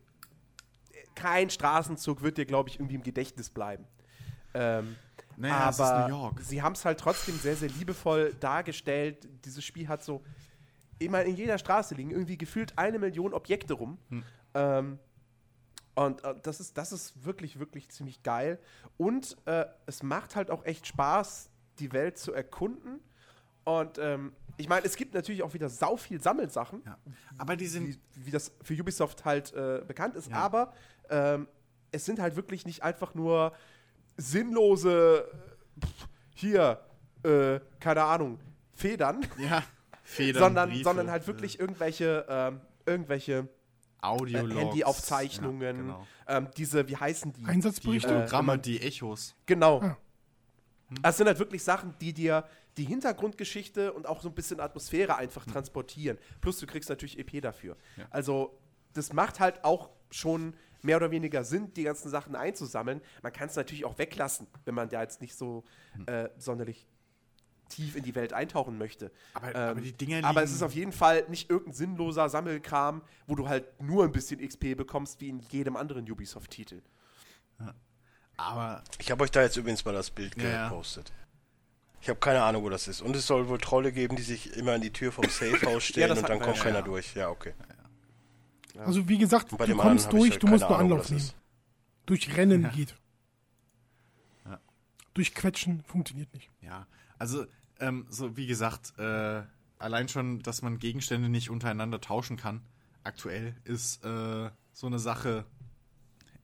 kein 1.17 1.51
Straßenzug 1.51 2.23
wird 2.23 2.39
dir, 2.39 2.47
glaube 2.47 2.69
ich, 2.69 2.77
irgendwie 2.77 2.95
im 2.95 3.03
Gedächtnis 3.03 3.51
bleiben. 3.51 3.85
Ähm, 4.55 4.97
Naja, 5.37 5.57
aber 5.57 6.35
sie 6.41 6.63
haben 6.63 6.73
es 6.75 6.85
halt 6.85 7.01
trotzdem 7.01 7.37
sehr, 7.39 7.57
sehr 7.57 7.69
liebevoll 7.69 8.35
dargestellt. 8.41 9.29
Dieses 9.45 9.65
Spiel 9.65 9.89
hat 9.89 10.05
so 10.05 10.23
immer 10.99 11.25
in 11.25 11.37
jeder 11.37 11.59
Straße 11.59 11.95
liegen 11.95 12.11
irgendwie 12.11 12.39
gefühlt 12.39 12.79
eine 12.79 12.99
Million 12.99 13.35
Objekte 13.35 13.75
rum. 13.75 13.99
Hm. 14.09 14.25
Ähm, 14.55 14.99
und 15.95 16.25
äh, 16.25 16.35
das, 16.43 16.61
ist, 16.61 16.79
das 16.79 16.93
ist 16.93 17.25
wirklich, 17.25 17.59
wirklich 17.59 17.89
ziemlich 17.91 18.23
geil. 18.23 18.59
Und 18.97 19.37
äh, 19.47 19.67
es 19.87 20.03
macht 20.03 20.37
halt 20.37 20.51
auch 20.51 20.65
echt 20.65 20.87
Spaß, 20.87 21.51
die 21.79 21.93
Welt 21.93 22.19
zu 22.19 22.33
erkunden. 22.33 23.01
Und 23.65 23.99
ähm, 23.99 24.33
ich 24.59 24.69
meine, 24.69 24.87
es 24.87 24.97
gibt 24.97 25.15
natürlich 25.15 25.43
auch 25.43 25.53
wieder 25.55 25.69
sau 25.69 25.97
viel 25.97 26.21
Sammelsachen, 26.21 26.83
Ja. 26.87 26.99
Aber 27.37 27.57
die 27.57 27.67
sind 27.67 27.89
wie, 27.89 28.27
wie 28.27 28.31
das 28.31 28.53
für 28.63 28.75
Ubisoft 28.75 29.25
halt 29.25 29.53
äh, 29.53 29.83
bekannt 29.87 30.15
ist. 30.17 30.31
Ja. 30.31 30.37
Aber 30.37 30.73
ähm, 31.11 31.49
es 31.93 32.05
sind 32.05 32.21
halt 32.21 32.37
wirklich 32.37 32.67
nicht 32.67 32.83
einfach 32.83 33.15
nur 33.15 33.53
sinnlose, 34.17 35.29
äh, 35.81 35.87
pff, 35.87 36.09
hier, 36.35 36.81
äh, 37.23 37.61
keine 37.81 38.05
Ahnung, 38.05 38.39
Federn, 38.73 39.27
ja 39.39 39.63
Federn, 40.03 40.43
sondern, 40.43 40.71
Briefe, 40.71 40.85
sondern 40.85 41.11
halt 41.11 41.27
wirklich 41.27 41.59
irgendwelche, 41.59 42.27
ähm, 42.29 42.61
irgendwelche 42.85 43.49
äh, 44.03 44.35
äh. 44.35 44.55
Handyaufzeichnungen, 44.55 45.61
Ja, 45.63 45.73
genau. 45.73 46.07
ähm, 46.29 46.49
diese, 46.57 46.89
wie 46.89 46.97
heißen 46.97 47.33
die? 47.33 47.43
Die 47.43 47.47
Einsatzberichte? 47.47 48.15
Hologramme, 48.15 48.59
die 48.59 48.81
Echos. 48.81 49.35
Genau. 49.47 49.81
Ah. 49.81 49.97
Das 51.03 51.17
sind 51.17 51.27
halt 51.27 51.39
wirklich 51.39 51.65
Sachen, 51.65 51.95
die 52.01 52.13
dir 52.13 52.45
die 52.77 52.85
Hintergrundgeschichte 52.85 53.93
und 53.93 54.07
auch 54.07 54.21
so 54.21 54.29
ein 54.29 54.35
bisschen 54.35 54.61
Atmosphäre 54.61 55.17
einfach 55.17 55.45
transportieren. 55.47 56.19
Plus 56.41 56.59
du 56.59 56.67
kriegst 56.67 56.89
natürlich 56.89 57.19
EP 57.19 57.41
dafür. 57.41 57.77
Ja. 57.97 58.05
Also 58.11 58.57
das 58.93 59.13
macht 59.13 59.41
halt 59.41 59.65
auch 59.65 59.91
schon 60.11 60.55
mehr 60.83 60.97
oder 60.97 61.11
weniger 61.11 61.45
Sinn, 61.45 61.73
die 61.75 61.85
ganzen 61.85 62.09
Sachen 62.11 62.37
einzusammeln. 62.37 63.01
Man 63.23 63.33
kann 63.33 63.49
es 63.49 63.57
natürlich 63.57 63.85
auch 63.85 63.99
weglassen, 63.99 64.47
wenn 64.65 64.75
man 64.75 64.89
da 64.89 65.03
jetzt 65.03 65.21
nicht 65.21 65.35
so 65.37 65.65
äh, 66.07 66.29
sonderlich 66.39 66.87
tief 67.69 67.97
in 67.97 68.05
die 68.05 68.15
Welt 68.15 68.33
eintauchen 68.33 68.79
möchte. 68.79 69.11
Aber- 69.35 69.49
Ähm, 69.49 69.57
aber 69.71 69.81
die 69.81 69.93
Dinger 69.93 70.25
Aber 70.25 70.43
es 70.45 70.53
ist 70.53 70.63
auf 70.63 70.73
jeden 70.75 70.93
Fall 70.93 71.25
nicht 71.29 71.51
irgendein 71.51 71.75
sinnloser 71.75 72.29
Sammelkram, 72.29 73.03
wo 73.27 73.35
du 73.35 73.49
halt 73.49 73.81
nur 73.83 74.05
ein 74.05 74.13
bisschen 74.13 74.41
XP 74.47 74.77
bekommst, 74.77 75.21
wie 75.21 75.29
in 75.31 75.41
jedem 75.51 75.77
anderen 75.77 76.09
Ubisoft-Titel. 76.11 76.81
Aber 78.37 78.83
Ich 78.99 79.11
habe 79.11 79.25
euch 79.25 79.31
da 79.31 79.43
jetzt 79.43 79.57
übrigens 79.57 79.85
mal 79.85 79.93
das 79.95 80.11
Bild 80.11 80.37
Ja, 80.41 80.49
ja. 80.49 80.69
gepostet. 80.69 81.13
Ich 82.03 82.09
habe 82.11 82.21
keine 82.21 82.43
Ahnung, 82.43 82.63
wo 82.63 82.69
das 82.69 82.87
ist. 82.87 83.01
Und 83.01 83.17
es 83.17 83.27
soll 83.27 83.49
wohl 83.49 83.59
Trolle 83.59 83.91
geben, 83.93 84.15
die 84.17 84.23
sich 84.23 84.55
immer 84.57 84.75
an 84.75 84.81
die 84.83 84.93
Tür 84.93 85.11
vom 85.11 85.25
Safehouse 85.29 85.83
stellen 85.85 86.11
das 86.11 86.19
und 86.19 86.29
dann 86.29 86.39
kommt 86.41 86.59
ja. 86.59 86.63
keiner 86.63 86.79
Ja. 86.81 86.83
durch. 86.85 87.15
Ja, 87.15 87.31
okay. 87.31 87.55
Also 88.85 89.09
wie 89.09 89.19
gesagt, 89.19 89.53
du 89.53 89.57
kommst 89.57 90.13
durch, 90.13 90.33
halt 90.33 90.43
du 90.43 90.47
musst 90.49 90.63
nur 90.69 90.79
Ahnung, 90.79 90.93
Anlauf 90.93 91.11
nehmen. 91.11 91.31
Durch 92.07 92.37
Rennen 92.37 92.63
Ja. 92.63 92.69
geht. 92.71 92.95
Ja. 94.45 94.61
Durch 95.15 95.35
Quetschen 95.35 95.83
funktioniert 95.85 96.33
nicht. 96.35 96.51
ja, 96.61 96.87
also 97.19 97.47
ähm, 97.81 98.07
so 98.11 98.37
wie 98.37 98.47
gesagt, 98.47 98.99
äh, 98.99 99.43
allein 99.79 100.09
schon, 100.09 100.41
dass 100.43 100.63
man 100.63 100.79
Gegenstände 100.79 101.29
nicht 101.29 101.51
untereinander 101.51 102.01
tauschen 102.01 102.37
kann, 102.37 102.63
aktuell 103.05 103.55
ist 103.65 104.05
äh, 104.05 104.51
so 104.73 104.87
eine 104.87 104.99
Sache. 104.99 105.45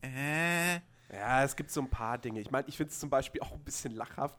Äh, 0.03 0.75
Ja, 1.13 1.43
es 1.45 1.57
gibt 1.57 1.71
so 1.71 1.81
ein 1.83 1.91
paar 1.91 2.19
Dinge. 2.19 2.41
Ich 2.41 2.51
meine, 2.51 2.67
ich 2.69 2.77
finde 2.77 2.91
es 2.93 2.99
zum 2.99 3.11
Beispiel 3.11 3.41
auch 3.43 3.53
ein 3.53 3.61
bisschen 3.65 3.95
lachhaft, 3.95 4.39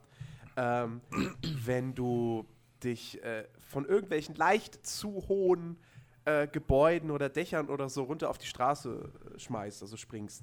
ähm, 0.56 1.00
wenn 1.42 1.94
du 1.94 2.46
dich 2.82 3.22
äh, 3.22 3.46
von 3.68 3.84
irgendwelchen 3.86 4.34
leicht 4.34 4.84
zu 4.86 5.24
hohen 5.28 5.76
äh, 6.24 6.46
Gebäuden 6.48 7.10
oder 7.10 7.28
Dächern 7.28 7.68
oder 7.68 7.88
so 7.88 8.04
runter 8.04 8.30
auf 8.30 8.38
die 8.38 8.46
Straße 8.46 9.10
äh, 9.34 9.38
schmeißt, 9.38 9.82
also 9.82 9.96
springst. 9.96 10.42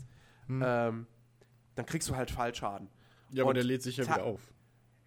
Ähm, 0.49 1.07
dann 1.75 1.85
kriegst 1.85 2.09
du 2.09 2.15
halt 2.15 2.29
Fallschaden. 2.29 2.89
ja, 3.31 3.45
Und 3.45 3.55
lädt 3.55 3.81
sich 3.83 3.95
ta- 3.95 4.21
auf. 4.21 4.41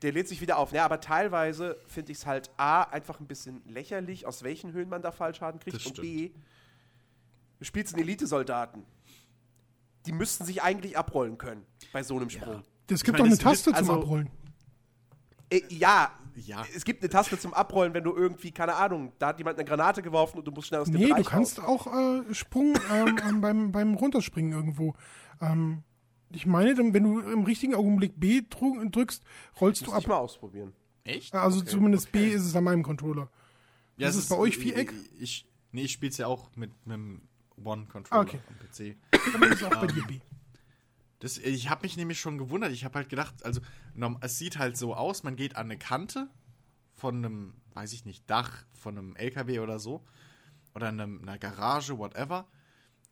Der 0.02 0.12
lädt 0.12 0.26
sich 0.28 0.40
wieder 0.40 0.56
auf. 0.58 0.72
Ja, 0.72 0.84
aber 0.84 1.00
teilweise 1.00 1.76
finde 1.86 2.12
ich 2.12 2.18
es 2.18 2.26
halt 2.26 2.50
A, 2.56 2.82
einfach 2.82 3.20
ein 3.20 3.26
bisschen 3.26 3.62
lächerlich, 3.66 4.26
aus 4.26 4.42
welchen 4.42 4.72
Höhen 4.72 4.88
man 4.88 5.02
da 5.02 5.12
Fallschaden 5.12 5.60
kriegt. 5.60 5.76
Das 5.76 5.86
und. 5.86 6.00
B, 6.00 6.30
du 7.58 7.64
spielst 7.64 7.94
einen 7.94 8.02
Elitesoldaten. 8.02 8.84
Die 10.06 10.12
müssten 10.12 10.44
sich 10.44 10.62
eigentlich 10.62 10.96
abrollen 10.98 11.38
können 11.38 11.64
bei 11.92 12.02
so 12.02 12.16
einem 12.16 12.28
Sprung. 12.30 12.62
Es 12.90 13.02
gibt 13.04 13.18
meine, 13.18 13.30
doch 13.30 13.34
eine 13.34 13.42
Taste 13.42 13.64
zum 13.70 13.74
also- 13.74 13.92
Abrollen. 13.94 14.30
Äh, 15.50 15.60
ja, 15.68 16.10
Ja. 16.36 16.64
es 16.74 16.84
gibt 16.84 17.02
eine 17.02 17.10
Taste 17.10 17.38
zum 17.38 17.54
Abrollen, 17.54 17.94
wenn 17.94 18.04
du 18.04 18.14
irgendwie, 18.14 18.50
keine 18.50 18.74
Ahnung, 18.74 19.12
da 19.18 19.28
hat 19.28 19.38
jemand 19.38 19.58
eine 19.58 19.64
Granate 19.68 20.02
geworfen 20.02 20.38
und 20.38 20.44
du 20.46 20.50
musst 20.50 20.68
schnell 20.68 20.80
aus 20.80 20.86
dem 20.90 20.94
Nee, 20.96 21.04
du 21.04 21.08
Bereich 21.10 21.26
kannst 21.26 21.62
raus. 21.62 21.86
auch 21.86 21.94
äh, 22.28 22.34
Sprung 22.34 22.74
ähm, 22.92 23.16
ähm, 23.28 23.40
beim, 23.40 23.72
beim 23.72 23.94
Runterspringen 23.94 24.52
irgendwo. 24.52 24.94
Ähm, 25.40 25.82
ich 26.30 26.46
meine, 26.46 26.74
dann, 26.74 26.92
wenn 26.92 27.04
du 27.04 27.20
im 27.20 27.44
richtigen 27.44 27.74
Augenblick 27.74 28.18
B 28.18 28.42
drückst, 28.50 29.22
rollst 29.60 29.82
du 29.82 29.86
Muss 29.90 29.98
ich 30.00 30.04
ab. 30.04 30.08
mal 30.08 30.16
ausprobieren. 30.16 30.72
Echt? 31.04 31.34
Also 31.34 31.60
zumindest 31.62 32.10
B 32.10 32.30
ist 32.30 32.44
es 32.44 32.56
an 32.56 32.64
meinem 32.64 32.82
Controller. 32.82 33.30
Ja, 33.96 34.08
Ist 34.08 34.16
es 34.16 34.28
bei 34.28 34.36
euch 34.36 34.58
Viereck? 34.58 34.92
Ich, 35.12 35.22
ich, 35.22 35.48
nee, 35.70 35.82
ich 35.82 35.92
spiel's 35.92 36.16
ja 36.16 36.26
auch 36.26 36.50
mit 36.56 36.72
einem 36.86 37.22
One-Controller 37.62 38.22
Okay. 38.22 38.40
am 38.48 38.56
PC. 38.58 38.96
Dann 39.32 39.42
ist 39.52 39.60
es 39.60 39.64
auch 39.64 39.80
bei 39.80 39.86
dir 39.86 40.02
B. 40.04 40.18
Das, 41.24 41.38
ich 41.38 41.70
habe 41.70 41.84
mich 41.84 41.96
nämlich 41.96 42.20
schon 42.20 42.36
gewundert. 42.36 42.70
Ich 42.72 42.84
habe 42.84 42.96
halt 42.96 43.08
gedacht, 43.08 43.46
also 43.46 43.62
es 44.20 44.38
sieht 44.38 44.58
halt 44.58 44.76
so 44.76 44.94
aus, 44.94 45.22
man 45.22 45.36
geht 45.36 45.56
an 45.56 45.68
eine 45.68 45.78
Kante 45.78 46.28
von 46.92 47.16
einem, 47.16 47.54
weiß 47.72 47.94
ich 47.94 48.04
nicht, 48.04 48.28
Dach 48.28 48.66
von 48.74 48.98
einem 48.98 49.16
LKW 49.16 49.60
oder 49.60 49.78
so 49.78 50.04
oder 50.74 50.88
einem, 50.88 51.22
einer 51.22 51.38
Garage, 51.38 51.96
whatever, 51.96 52.46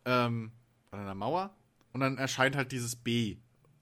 ähm, 0.05 0.53
oder 0.93 1.01
einer 1.01 1.15
Mauer 1.15 1.57
und 1.95 2.01
dann 2.01 2.19
erscheint 2.19 2.55
halt 2.55 2.73
dieses 2.73 2.97
B 2.97 3.39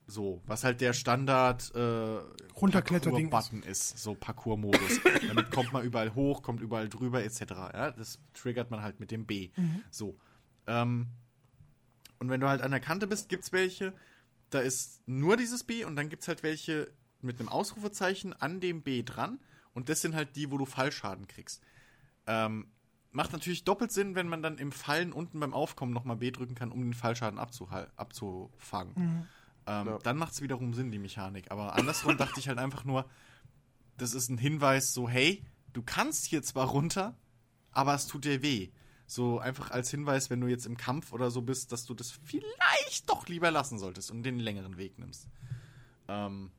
so, 0.07 0.41
was 0.45 0.63
halt 0.63 0.79
der 0.79 0.93
Standard 0.93 1.69
äh, 1.75 2.19
Runterkletterding 2.55 3.29
Parkour-Button 3.29 3.63
ist, 3.69 3.97
so 3.97 4.15
Parkour-Modus. 4.15 5.01
Damit 5.27 5.51
kommt 5.51 5.73
man 5.73 5.83
überall 5.83 6.15
hoch, 6.15 6.41
kommt 6.41 6.61
überall 6.61 6.87
drüber 6.87 7.21
etc. 7.21 7.41
Ja, 7.51 7.91
das 7.91 8.17
triggert 8.33 8.71
man 8.71 8.81
halt 8.81 9.01
mit 9.01 9.11
dem 9.11 9.25
B. 9.25 9.49
So. 9.89 10.17
Ähm, 10.67 11.07
und 12.19 12.29
wenn 12.29 12.39
du 12.39 12.47
halt 12.47 12.61
an 12.61 12.71
der 12.71 12.79
Kante 12.79 13.07
bist, 13.07 13.27
gibt 13.27 13.43
es 13.43 13.51
welche, 13.51 13.93
da 14.51 14.59
ist 14.59 15.01
nur 15.07 15.35
dieses 15.37 15.63
B 15.63 15.83
und 15.83 15.95
dann 15.95 16.09
gibt 16.09 16.21
es 16.21 16.27
halt 16.27 16.43
welche 16.43 16.91
mit 17.21 17.39
einem 17.39 17.49
Ausrufezeichen 17.49 18.33
an 18.33 18.59
dem 18.59 18.83
B 18.83 19.03
dran 19.03 19.39
und 19.73 19.89
das 19.89 20.01
sind 20.01 20.15
halt 20.15 20.35
die, 20.35 20.51
wo 20.51 20.57
du 20.57 20.65
Fallschaden 20.65 21.27
kriegst. 21.27 21.61
Ähm, 22.27 22.67
macht 23.11 23.33
natürlich 23.33 23.63
doppelt 23.63 23.91
Sinn, 23.91 24.15
wenn 24.15 24.27
man 24.27 24.41
dann 24.41 24.57
im 24.57 24.71
Fallen 24.71 25.11
unten 25.11 25.39
beim 25.39 25.53
Aufkommen 25.53 25.93
nochmal 25.93 26.17
B 26.17 26.31
drücken 26.31 26.55
kann, 26.55 26.71
um 26.71 26.81
den 26.81 26.93
Fallschaden 26.93 27.39
abzufangen. 27.39 28.95
Ähm, 29.67 29.87
Ja. 29.87 29.97
Dann 29.99 30.17
macht 30.17 30.33
es 30.33 30.41
wiederum 30.41 30.73
Sinn, 30.73 30.91
die 30.91 30.99
Mechanik. 30.99 31.51
Aber 31.51 31.75
andersrum 31.75 32.17
dachte 32.17 32.39
ich 32.39 32.47
halt 32.47 32.57
einfach 32.57 32.83
nur, 32.83 33.05
das 33.97 34.13
ist 34.13 34.29
ein 34.29 34.37
Hinweis 34.37 34.93
so, 34.93 35.07
hey, 35.09 35.45
du 35.73 35.83
kannst 35.83 36.25
hier 36.25 36.41
zwar 36.41 36.67
runter, 36.67 37.15
aber 37.71 37.93
es 37.93 38.07
tut 38.07 38.25
dir 38.25 38.41
weh. 38.41 38.69
So 39.11 39.39
einfach 39.39 39.71
als 39.71 39.91
Hinweis, 39.91 40.29
wenn 40.29 40.39
du 40.39 40.47
jetzt 40.47 40.65
im 40.65 40.77
Kampf 40.77 41.11
oder 41.11 41.31
so 41.31 41.41
bist, 41.41 41.73
dass 41.73 41.83
du 41.83 41.93
das 41.93 42.11
vielleicht 42.11 43.09
doch 43.09 43.27
lieber 43.27 43.51
lassen 43.51 43.77
solltest 43.77 44.09
und 44.09 44.23
den 44.23 44.39
längeren 44.39 44.77
Weg 44.77 44.97
nimmst. 44.99 45.27
Ähm, 46.07 46.49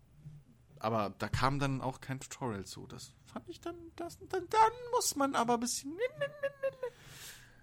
aber 0.79 1.15
da 1.17 1.31
kam 1.31 1.59
dann 1.59 1.81
auch 1.81 2.03
kein 2.03 2.21
Tutorial 2.21 2.67
zu. 2.67 2.87
Das 2.87 3.15
fand 3.25 3.49
ich 3.49 3.59
dann, 3.63 3.75
das, 3.97 4.19
dann, 4.29 4.47
dann 4.51 4.73
muss 4.91 5.17
man 5.17 5.35
aber 5.35 5.55
ein 5.55 5.61
bisschen, 5.61 5.97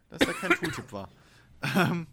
dass 0.10 0.18
da 0.18 0.34
kein 0.34 0.52
Tooltip 0.60 0.92
war. 0.92 1.10
Ähm, 1.76 2.08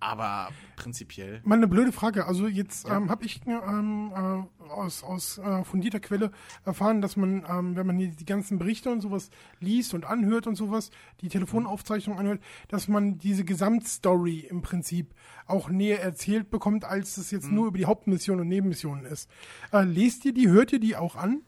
aber 0.00 0.48
prinzipiell, 0.76 1.42
Mal 1.44 1.56
eine 1.56 1.68
blöde 1.68 1.92
Frage. 1.92 2.26
Also 2.26 2.48
jetzt 2.48 2.88
ähm, 2.88 3.10
habe 3.10 3.24
ich 3.24 3.42
ähm, 3.46 4.12
äh, 4.14 4.64
aus, 4.70 5.04
aus 5.04 5.38
äh, 5.38 5.62
fundierter 5.64 6.00
Quelle 6.00 6.30
erfahren, 6.64 7.02
dass 7.02 7.16
man, 7.16 7.44
ähm, 7.48 7.76
wenn 7.76 7.86
man 7.86 7.98
hier 7.98 8.08
die 8.08 8.24
ganzen 8.24 8.58
Berichte 8.58 8.90
und 8.90 9.02
sowas 9.02 9.30
liest 9.60 9.94
und 9.94 10.04
anhört 10.04 10.46
und 10.46 10.56
sowas, 10.56 10.90
die 11.20 11.28
Telefonaufzeichnung 11.28 12.18
anhört, 12.18 12.40
dass 12.68 12.88
man 12.88 13.18
diese 13.18 13.44
Gesamtstory 13.44 14.40
im 14.40 14.62
Prinzip 14.62 15.14
auch 15.46 15.68
näher 15.68 16.02
erzählt 16.02 16.50
bekommt, 16.50 16.84
als 16.84 17.16
es 17.18 17.30
jetzt 17.30 17.50
nur 17.50 17.68
über 17.68 17.78
die 17.78 17.86
Hauptmission 17.86 18.40
und 18.40 18.48
Nebenmissionen 18.48 19.04
ist. 19.04 19.30
Äh, 19.72 19.84
lest 19.84 20.24
ihr 20.24 20.32
die, 20.32 20.48
hört 20.48 20.72
ihr 20.72 20.80
die 20.80 20.96
auch 20.96 21.16
an? 21.16 21.42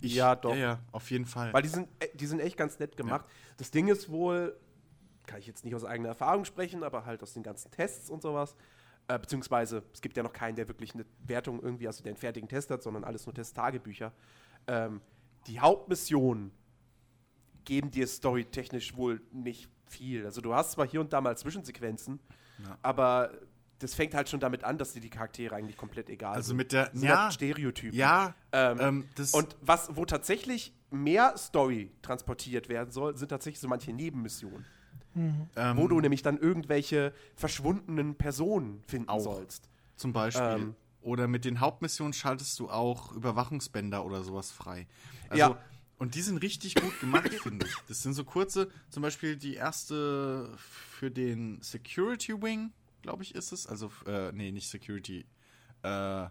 ich, 0.00 0.14
Ja, 0.14 0.34
doch. 0.34 0.54
Ja, 0.54 0.60
ja, 0.60 0.78
auf 0.92 1.10
jeden 1.10 1.26
Fall. 1.26 1.52
Weil 1.52 1.62
die 1.62 1.68
sind, 1.68 1.88
äh, 1.98 2.08
die 2.14 2.26
sind 2.26 2.40
echt 2.40 2.56
ganz 2.56 2.78
nett 2.78 2.96
gemacht. 2.96 3.26
Das 3.56 3.70
Ding 3.70 3.88
ist 3.88 4.10
wohl, 4.10 4.56
kann 5.30 5.38
ich 5.38 5.46
jetzt 5.46 5.64
nicht 5.64 5.74
aus 5.76 5.84
eigener 5.84 6.08
Erfahrung 6.08 6.44
sprechen, 6.44 6.82
aber 6.82 7.06
halt 7.06 7.22
aus 7.22 7.32
den 7.34 7.42
ganzen 7.44 7.70
Tests 7.70 8.10
und 8.10 8.20
sowas. 8.20 8.56
Äh, 9.06 9.18
beziehungsweise, 9.18 9.82
es 9.94 10.00
gibt 10.00 10.16
ja 10.16 10.22
noch 10.24 10.32
keinen, 10.32 10.56
der 10.56 10.66
wirklich 10.68 10.92
eine 10.94 11.06
Wertung 11.26 11.62
irgendwie, 11.62 11.86
also 11.86 12.02
der 12.02 12.10
einen 12.10 12.16
fertigen 12.18 12.48
Test 12.48 12.70
hat, 12.70 12.82
sondern 12.82 13.04
alles 13.04 13.26
nur 13.26 13.34
Testtagebücher. 13.34 14.12
Ähm, 14.66 15.00
die 15.46 15.60
Hauptmissionen 15.60 16.50
geben 17.64 17.90
dir 17.90 18.06
storytechnisch 18.06 18.96
wohl 18.96 19.20
nicht 19.32 19.68
viel. 19.86 20.24
Also 20.24 20.40
du 20.40 20.52
hast 20.54 20.72
zwar 20.72 20.86
hier 20.86 21.00
und 21.00 21.12
da 21.12 21.20
mal 21.20 21.36
Zwischensequenzen, 21.36 22.18
aber 22.82 23.30
das 23.78 23.94
fängt 23.94 24.14
halt 24.14 24.28
schon 24.28 24.40
damit 24.40 24.64
an, 24.64 24.76
dass 24.78 24.92
dir 24.92 25.00
die 25.00 25.08
Charaktere 25.10 25.54
eigentlich 25.54 25.76
komplett 25.76 26.10
egal 26.10 26.34
Also 26.34 26.48
sind. 26.48 26.56
mit 26.58 26.72
der- 26.72 26.90
sind 26.92 27.04
ja, 27.08 27.22
halt 27.24 27.32
Stereotypen. 27.32 27.96
ja, 27.98 28.34
Ähm, 28.52 28.78
ähm, 28.80 29.04
und 29.32 29.56
was, 29.62 29.94
wo 29.96 30.04
tatsächlich 30.04 30.74
mehr 30.90 31.36
Story 31.38 31.90
transportiert 32.02 32.68
werden 32.68 32.90
soll, 32.90 33.16
sind 33.16 33.28
tatsächlich 33.28 33.60
so 33.60 33.68
manche 33.68 33.92
Nebenmissionen. 33.92 34.66
Ähm, 35.14 35.76
Wo 35.76 35.88
du 35.88 36.00
nämlich 36.00 36.22
dann 36.22 36.38
irgendwelche 36.38 37.12
verschwundenen 37.34 38.14
Personen 38.14 38.82
finden 38.86 39.08
Auch. 39.08 39.20
sollst. 39.20 39.68
Zum 39.96 40.12
Beispiel. 40.12 40.42
Ähm. 40.44 40.76
Oder 41.02 41.28
mit 41.28 41.46
den 41.46 41.60
Hauptmissionen 41.60 42.12
schaltest 42.12 42.58
du 42.58 42.68
auch 42.68 43.12
Überwachungsbänder 43.12 44.04
oder 44.04 44.22
sowas 44.22 44.52
frei. 44.52 44.86
Also, 45.28 45.38
Ja. 45.38 45.58
Und 45.96 46.14
die 46.14 46.22
sind 46.22 46.38
richtig 46.38 46.76
gut 46.76 46.98
gemacht, 47.00 47.28
finde 47.42 47.66
ich. 47.66 47.74
Das 47.86 48.02
sind 48.02 48.14
so 48.14 48.24
kurze, 48.24 48.70
zum 48.88 49.02
Beispiel 49.02 49.36
die 49.36 49.54
erste 49.54 50.50
für 50.56 51.10
den 51.10 51.60
Security 51.60 52.40
Wing, 52.40 52.72
glaube 53.02 53.22
ich, 53.22 53.34
ist 53.34 53.52
es. 53.52 53.66
Also, 53.66 53.90
äh, 54.06 54.32
nee, 54.32 54.50
nicht 54.50 54.68
Security. 54.68 55.26
Äh, 55.82 55.88
ja, 55.88 56.30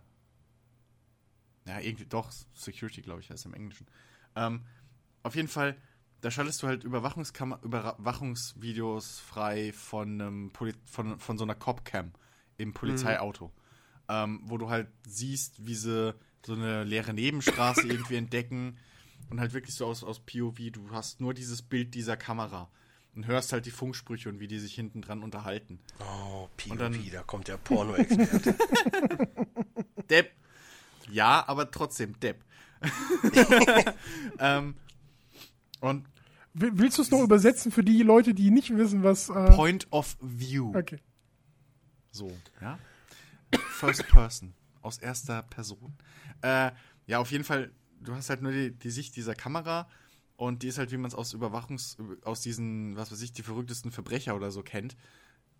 irgendwie 1.81 2.06
doch, 2.06 2.31
Security, 2.53 3.01
glaube 3.01 3.22
ich, 3.22 3.30
heißt 3.30 3.45
im 3.45 3.53
Englischen. 3.53 3.85
Ähm, 4.35 4.61
auf 5.22 5.35
jeden 5.35 5.47
Fall, 5.47 5.76
da 6.22 6.32
schaltest 6.32 6.62
du 6.64 6.68
halt 6.68 6.84
Überwachungskam 6.84 7.58
Überwachungsvideos 7.64 9.20
frei 9.20 9.72
von, 9.74 10.22
einem 10.22 10.52
Poli 10.52 10.74
von, 10.86 11.20
von 11.20 11.38
so 11.38 11.44
einer 11.44 11.56
Copcam 11.56 12.12
im 12.58 12.74
Polizeiauto. 12.74 13.52
Ähm, 14.10 14.41
wo 14.46 14.58
du 14.58 14.70
halt 14.70 14.88
siehst, 15.08 15.66
wie 15.66 15.76
sie 15.76 16.16
so 16.46 16.54
eine 16.54 16.84
leere 16.84 17.14
Nebenstraße 17.14 17.82
irgendwie 17.88 18.16
entdecken 18.16 18.78
und 19.30 19.40
halt 19.40 19.54
wirklich 19.54 19.76
so 19.76 19.86
aus, 19.86 20.04
aus 20.04 20.20
POV, 20.20 20.58
du 20.72 20.90
hast 20.91 21.22
nur 21.22 21.34
dieses 21.34 21.62
Bild 21.62 21.94
dieser 21.94 22.18
Kamera 22.18 22.70
und 23.16 23.28
hörst 23.28 23.54
halt 23.54 23.66
die 23.66 23.72
Funksprüche 23.72 24.30
und 24.30 24.40
wie 24.40 24.48
die 24.48 24.60
sich 24.60 24.74
hinten 24.74 25.02
dran 25.02 25.22
unterhalten. 25.24 25.80
Oh, 26.00 26.48
POV, 26.58 26.72
Und 26.72 26.82
dann- 26.82 27.10
da 27.12 27.22
kommt 27.24 27.48
der 27.48 27.58
Porno-Experte. 27.58 28.56
Depp. 30.10 30.32
Ja, 31.12 31.44
aber 31.48 31.70
trotzdem 31.72 32.20
Depp. 32.20 32.44
ähm, 34.40 34.76
und 35.81 36.07
Will- 36.53 36.72
Willst 36.73 36.97
du 36.97 37.03
es 37.03 37.11
noch 37.11 37.22
übersetzen 37.22 37.72
für 37.72 37.84
die 37.84 38.01
Leute, 38.01 38.34
die 38.34 38.49
nicht 38.51 38.76
wissen, 38.76 39.03
was. 39.03 39.30
Äh, 39.30 39.51
Point 39.51 39.88
of 39.91 40.18
View. 40.19 40.76
okay. 40.76 40.99
So, 42.11 42.31
ja. 42.60 42.80
First 43.69 44.07
Person. 44.07 44.53
Aus 44.81 44.97
erster 44.97 45.43
Person. 45.43 45.93
Äh, 46.41 46.72
ja, 47.06 47.19
auf 47.19 47.31
jeden 47.31 47.43
Fall, 47.43 47.72
du 48.01 48.15
hast 48.15 48.30
halt 48.30 48.41
nur 48.41 48.51
die, 48.51 48.72
die 48.72 48.89
Sicht 48.89 49.15
dieser 49.15 49.35
Kamera 49.35 49.88
und 50.38 50.64
die 50.64 50.68
ist 50.69 50.77
halt, 50.80 50.91
wie 50.91 50.97
man 50.97 51.10
es 51.10 51.15
aus 51.15 51.34
Überwachungs-, 51.35 51.97
aus 52.23 52.41
diesen, 52.41 52.95
was 52.95 53.11
weiß 53.11 53.22
ich, 53.22 53.31
die 53.31 53.43
verrücktesten 53.43 53.91
Verbrecher 53.91 54.35
oder 54.35 54.51
so 54.51 54.64
kennt. 54.64 54.95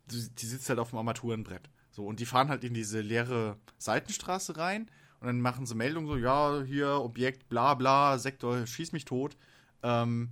Die, 0.08 0.28
die 0.30 0.46
sitzt 0.46 0.70
halt 0.70 0.80
auf 0.80 0.90
dem 0.90 0.98
Armaturenbrett. 0.98 1.70
So, 1.92 2.06
und 2.06 2.20
die 2.20 2.26
fahren 2.26 2.50
halt 2.50 2.64
in 2.64 2.74
diese 2.74 3.02
leere 3.02 3.58
Seitenstraße 3.78 4.58
rein 4.58 4.90
und 5.20 5.28
dann 5.28 5.42
machen 5.42 5.66
sie 5.66 5.76
Meldungen 5.76 6.08
so, 6.08 6.18
ja, 6.18 6.64
hier, 6.64 6.90
Objekt, 7.02 7.48
bla 7.50 7.74
bla, 7.76 8.18
Sektor, 8.18 8.66
schieß 8.66 8.92
mich 8.92 9.06
tot, 9.06 9.38
ähm, 9.84 10.30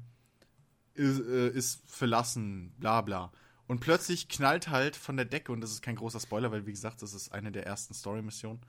ist, 0.93 1.19
äh, 1.19 1.49
ist 1.49 1.81
verlassen, 1.89 2.73
bla 2.79 3.01
bla. 3.01 3.31
Und 3.67 3.81
plötzlich 3.81 4.29
knallt 4.29 4.69
halt 4.69 4.95
von 4.95 5.17
der 5.17 5.25
Decke, 5.25 5.51
und 5.51 5.61
das 5.61 5.71
ist 5.71 5.81
kein 5.81 5.95
großer 5.97 6.19
Spoiler, 6.19 6.51
weil 6.51 6.65
wie 6.65 6.71
gesagt, 6.71 7.01
das 7.01 7.13
ist 7.13 7.33
eine 7.33 7.51
der 7.51 7.65
ersten 7.65 7.93
Story-Missionen, 7.93 8.61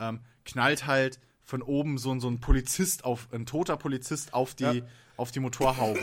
ähm, 0.00 0.20
knallt 0.44 0.86
halt 0.86 1.20
von 1.44 1.62
oben 1.62 1.98
so, 1.98 2.10
ein- 2.12 2.20
so 2.20 2.28
ein 2.28 2.40
Polizist 2.40 3.04
auf, 3.04 3.28
ein 3.32 3.46
toter 3.46 3.76
Polizist 3.76 4.34
auf 4.34 4.54
die, 4.54 4.64
Ja. 4.64 4.86
auf 5.16 5.30
die 5.30 5.40
Motorhaube. 5.40 6.00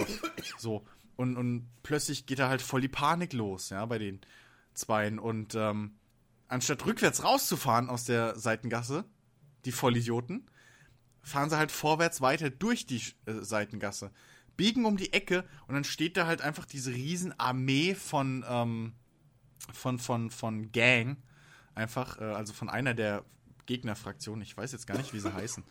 so. 0.57 0.85
Und, 1.15 1.35
und 1.37 1.67
plötzlich 1.83 2.25
geht 2.25 2.39
da 2.39 2.47
halt 2.49 2.61
voll 2.61 2.81
die 2.81 2.87
Panik 2.87 3.33
los, 3.33 3.69
ja, 3.69 3.85
bei 3.85 3.97
den 3.99 4.21
Zweien. 4.73 5.19
Und 5.19 5.53
ähm, 5.55 5.95
anstatt 6.47 6.85
rückwärts 6.85 7.23
rauszufahren 7.23 7.89
aus 7.89 8.05
der 8.05 8.37
Seitengasse, 8.39 9.03
die 9.65 9.71
Vollidioten, 9.71 10.49
fahren 11.23 11.49
sie 11.49 11.57
halt 11.57 11.71
vorwärts 11.71 12.21
weiter 12.21 12.49
durch 12.49 12.85
die 12.85 13.01
äh, 13.25 13.41
Seitengasse, 13.41 14.11
biegen 14.55 14.85
um 14.85 14.97
die 14.97 15.13
Ecke 15.13 15.45
und 15.67 15.73
dann 15.73 15.83
steht 15.83 16.17
da 16.17 16.27
halt 16.27 16.41
einfach 16.41 16.65
diese 16.65 16.91
riesen 16.91 17.37
Armee 17.39 17.95
von, 17.95 18.45
ähm, 18.47 18.93
von, 19.71 19.97
von, 19.97 20.29
von 20.29 20.71
Gang, 20.71 21.17
einfach, 21.73 22.19
äh, 22.19 22.25
also 22.25 22.53
von 22.53 22.69
einer 22.69 22.93
der 22.93 23.23
Gegnerfraktionen, 23.65 24.43
ich 24.43 24.55
weiß 24.55 24.71
jetzt 24.73 24.85
gar 24.85 24.97
nicht, 24.97 25.13
wie 25.13 25.19
sie 25.19 25.33
heißen. 25.33 25.63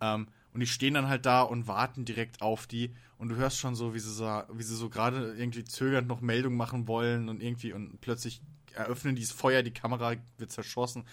Ähm, 0.00 0.26
und 0.52 0.60
die 0.60 0.66
stehen 0.66 0.94
dann 0.94 1.08
halt 1.08 1.26
da 1.26 1.42
und 1.42 1.66
warten 1.66 2.04
direkt 2.04 2.40
auf 2.40 2.66
die 2.66 2.94
und 3.18 3.28
du 3.28 3.36
hörst 3.36 3.58
schon 3.58 3.74
so, 3.74 3.92
wie 3.94 3.98
sie 3.98 4.12
so, 4.12 4.24
wie 4.52 4.62
sie 4.62 4.76
so 4.76 4.88
gerade 4.88 5.34
irgendwie 5.34 5.64
zögernd 5.64 6.08
noch 6.08 6.20
Meldung 6.20 6.56
machen 6.56 6.86
wollen 6.86 7.28
und 7.28 7.42
irgendwie 7.42 7.72
und 7.72 8.00
plötzlich 8.00 8.40
eröffnen 8.74 9.16
die 9.16 9.22
das 9.22 9.32
Feuer, 9.32 9.62
die 9.62 9.72
Kamera 9.72 10.14
wird 10.38 10.50
zerschossen, 10.50 11.04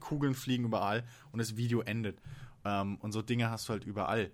Kugeln 0.00 0.34
fliegen 0.34 0.64
überall 0.64 1.04
und 1.32 1.38
das 1.38 1.56
Video 1.56 1.80
endet. 1.80 2.20
Ähm, 2.64 2.96
und 2.96 3.12
so 3.12 3.22
Dinge 3.22 3.50
hast 3.50 3.68
du 3.68 3.72
halt 3.72 3.84
überall. 3.84 4.30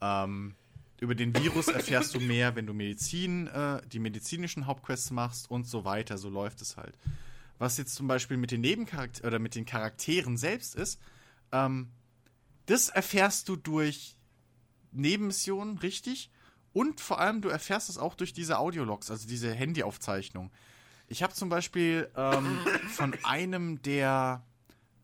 Ähm, 0.00 0.54
über 1.00 1.14
den 1.14 1.34
Virus 1.34 1.68
erfährst 1.68 2.14
du 2.14 2.20
mehr, 2.20 2.56
wenn 2.56 2.66
du 2.66 2.74
Medizin, 2.74 3.46
äh, 3.48 3.80
die 3.86 3.98
medizinischen 3.98 4.66
Hauptquests 4.66 5.10
machst 5.10 5.50
und 5.50 5.66
so 5.66 5.84
weiter. 5.84 6.18
So 6.18 6.28
läuft 6.28 6.60
es 6.60 6.76
halt. 6.76 6.94
Was 7.58 7.78
jetzt 7.78 7.94
zum 7.94 8.06
Beispiel 8.06 8.36
mit 8.36 8.50
den 8.50 8.60
Nebencharakteren 8.60 9.28
oder 9.28 9.38
mit 9.38 9.54
den 9.54 9.64
Charakteren 9.64 10.36
selbst 10.36 10.74
ist, 10.74 11.00
ähm, 11.52 11.88
das 12.66 12.88
erfährst 12.88 13.48
du 13.48 13.56
durch 13.56 14.16
Nebenmissionen, 14.92 15.78
richtig? 15.78 16.30
Und 16.72 17.00
vor 17.00 17.18
allem, 17.18 17.40
du 17.40 17.48
erfährst 17.48 17.88
es 17.88 17.98
auch 17.98 18.14
durch 18.14 18.32
diese 18.32 18.58
Audiologs, 18.58 19.10
also 19.10 19.26
diese 19.26 19.52
Handyaufzeichnung. 19.52 20.50
Ich 21.08 21.22
habe 21.22 21.34
zum 21.34 21.48
Beispiel 21.48 22.08
ähm, 22.16 22.58
von 22.90 23.16
einem 23.24 23.82
der 23.82 24.44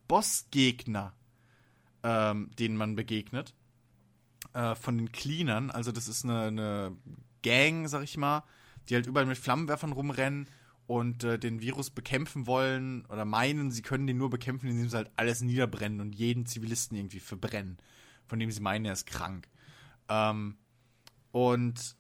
Bossgegner, 0.07 1.13
ähm, 2.07 2.51
denen 2.57 2.77
man 2.77 2.95
begegnet, 2.95 3.53
äh, 4.53 4.77
von 4.77 4.97
den 4.97 5.11
Cleanern, 5.11 5.73
also 5.73 5.91
das 5.91 6.07
ist 6.07 6.25
eine, 6.25 6.43
eine 6.43 6.97
Gang, 7.43 7.89
sag 7.89 8.05
ich 8.05 8.17
mal, 8.17 8.45
die 8.89 8.95
halt 8.95 9.09
überall 9.09 9.27
mit 9.27 9.39
Flammenwerfern 9.39 9.91
rumrennen 9.91 10.49
und 10.87 11.25
äh, 11.25 11.37
den 11.37 11.61
Virus 11.61 11.91
bekämpfen 11.91 12.47
wollen 12.47 13.05
oder 13.07 13.25
meinen, 13.25 13.73
sie 13.73 13.83
können 13.83 14.07
den 14.07 14.19
nur 14.19 14.31
bekämpfen, 14.31 14.69
indem 14.69 14.89
sie 14.89 14.97
halt 14.97 15.11
alles 15.17 15.41
niederbrennen 15.41 16.01
und 16.01 16.15
jeden 16.15 16.47
Zivilisten 16.47 16.97
irgendwie 16.97 17.19
verbrennen, 17.19 17.79
von 18.29 18.39
dem 18.39 18.53
sie 18.53 18.61
meinen, 18.61 18.85
er 18.85 18.93
ist 18.93 19.07
krank. 19.07 19.49
Ähm, 20.09 20.59
und 21.33 21.97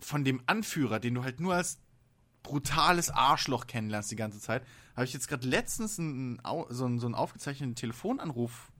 von 0.00 0.24
dem 0.24 0.42
Anführer, 0.46 0.98
den 0.98 1.14
du 1.14 1.22
halt 1.22 1.38
nur 1.38 1.54
als 1.54 1.78
brutales 2.42 3.08
Arschloch 3.10 3.68
kennenlernst 3.68 4.10
die 4.10 4.16
ganze 4.16 4.40
Zeit, 4.40 4.66
habe 4.96 5.04
ich 5.04 5.12
jetzt 5.12 5.28
gerade 5.28 5.46
letztens 5.46 5.96
einen, 6.00 6.40
so, 6.70 6.86
einen, 6.86 6.98
so 6.98 7.06
einen 7.06 7.14
aufgezeichneten 7.14 7.76
Telefonanruf 7.76 8.72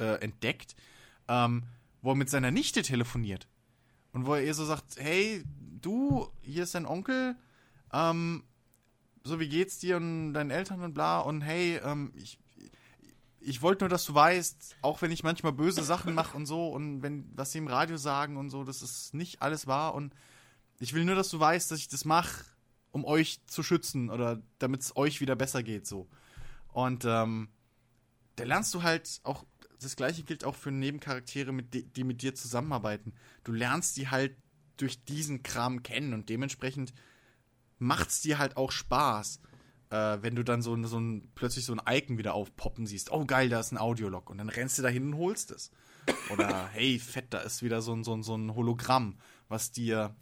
äh, 0.00 0.16
entdeckt, 0.16 0.74
ähm, 1.28 1.64
wo 2.02 2.12
er 2.12 2.16
mit 2.16 2.30
seiner 2.30 2.50
Nichte 2.50 2.82
telefoniert. 2.82 3.46
Und 4.12 4.26
wo 4.26 4.34
er 4.34 4.42
ihr 4.42 4.54
so 4.54 4.64
sagt, 4.64 4.96
hey, 4.98 5.44
du, 5.80 6.28
hier 6.40 6.64
ist 6.64 6.74
dein 6.74 6.86
Onkel, 6.86 7.36
ähm, 7.92 8.42
so 9.22 9.38
wie 9.38 9.48
geht's 9.48 9.78
dir 9.78 9.96
und 9.96 10.32
deinen 10.32 10.50
Eltern 10.50 10.80
und 10.82 10.94
bla 10.94 11.20
und 11.20 11.42
hey, 11.42 11.78
ähm, 11.84 12.12
ich, 12.16 12.38
ich 13.38 13.62
wollte 13.62 13.84
nur, 13.84 13.88
dass 13.88 14.04
du 14.04 14.14
weißt, 14.14 14.76
auch 14.82 15.02
wenn 15.02 15.10
ich 15.10 15.22
manchmal 15.22 15.52
böse 15.52 15.82
Sachen 15.82 16.14
mache 16.14 16.36
und 16.36 16.46
so 16.46 16.68
und 16.68 17.02
wenn, 17.02 17.30
was 17.34 17.52
sie 17.52 17.58
im 17.58 17.68
Radio 17.68 17.96
sagen 17.96 18.36
und 18.36 18.50
so, 18.50 18.64
das 18.64 18.82
ist 18.82 19.14
nicht 19.14 19.42
alles 19.42 19.66
wahr 19.66 19.94
und 19.94 20.14
ich 20.78 20.94
will 20.94 21.04
nur, 21.04 21.14
dass 21.14 21.28
du 21.28 21.38
weißt, 21.38 21.70
dass 21.70 21.78
ich 21.78 21.88
das 21.88 22.04
mache, 22.04 22.44
um 22.90 23.04
euch 23.04 23.40
zu 23.46 23.62
schützen 23.62 24.10
oder 24.10 24.42
damit 24.58 24.80
es 24.80 24.96
euch 24.96 25.20
wieder 25.20 25.36
besser 25.36 25.62
geht, 25.62 25.86
so. 25.86 26.08
Und 26.72 27.04
ähm, 27.04 27.48
da 28.36 28.44
lernst 28.44 28.72
du 28.74 28.82
halt 28.82 29.20
auch, 29.24 29.44
das 29.82 29.96
gleiche 29.96 30.22
gilt 30.22 30.44
auch 30.44 30.54
für 30.54 30.70
Nebencharaktere, 30.70 31.52
mit 31.52 31.74
die, 31.74 31.84
die 31.84 32.04
mit 32.04 32.22
dir 32.22 32.34
zusammenarbeiten. 32.34 33.12
Du 33.44 33.52
lernst 33.52 33.96
die 33.96 34.08
halt 34.08 34.36
durch 34.76 35.04
diesen 35.04 35.42
Kram 35.42 35.82
kennen 35.82 36.12
und 36.14 36.28
dementsprechend 36.28 36.92
macht's 37.78 38.20
dir 38.20 38.38
halt 38.38 38.56
auch 38.56 38.72
Spaß, 38.72 39.40
äh, 39.90 40.18
wenn 40.20 40.34
du 40.36 40.44
dann 40.44 40.62
so, 40.62 40.74
ein- 40.74 40.84
so 40.84 40.98
ein, 40.98 41.30
plötzlich 41.34 41.64
so 41.64 41.74
ein 41.74 41.80
Icon 41.86 42.18
wieder 42.18 42.34
aufpoppen 42.34 42.86
siehst. 42.86 43.10
Oh 43.10 43.24
geil, 43.24 43.48
da 43.48 43.60
ist 43.60 43.72
ein 43.72 43.78
Audiolog 43.78 44.30
und 44.30 44.38
dann 44.38 44.48
rennst 44.48 44.78
du 44.78 44.82
da 44.82 44.88
hin 44.88 45.06
und 45.12 45.16
holst 45.16 45.50
es. 45.50 45.70
Oder 46.30 46.68
hey, 46.72 46.98
fett, 46.98 47.26
da 47.30 47.40
ist 47.40 47.62
wieder 47.62 47.82
so 47.82 47.92
ein, 47.94 48.04
so 48.04 48.14
ein, 48.14 48.22
so 48.22 48.36
ein 48.36 48.54
Hologramm, 48.54 49.18
was 49.48 49.72
dir 49.72 50.14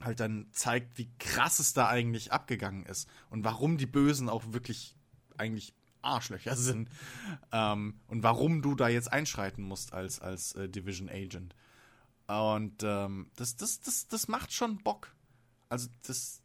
halt 0.00 0.18
dann 0.20 0.48
zeigt, 0.52 0.98
wie 0.98 1.10
krass 1.18 1.60
es 1.60 1.74
da 1.74 1.88
eigentlich 1.88 2.32
abgegangen 2.32 2.84
ist 2.86 3.08
und 3.30 3.44
warum 3.44 3.78
die 3.78 3.86
Bösen 3.86 4.28
auch 4.28 4.42
wirklich 4.52 4.96
eigentlich 5.38 5.74
Arschlöcher 6.02 6.56
sind 6.56 6.88
ähm, 7.52 8.00
und 8.08 8.22
warum 8.22 8.62
du 8.62 8.74
da 8.74 8.88
jetzt 8.88 9.12
einschreiten 9.12 9.62
musst 9.62 9.92
als, 9.92 10.20
als 10.20 10.54
äh, 10.54 10.68
Division 10.68 11.08
Agent. 11.08 11.54
Und 12.26 12.82
ähm, 12.82 13.30
das, 13.36 13.56
das, 13.56 13.80
das, 13.80 14.08
das 14.08 14.28
macht 14.28 14.52
schon 14.52 14.78
Bock. 14.78 15.14
Also 15.68 15.88
das, 16.06 16.42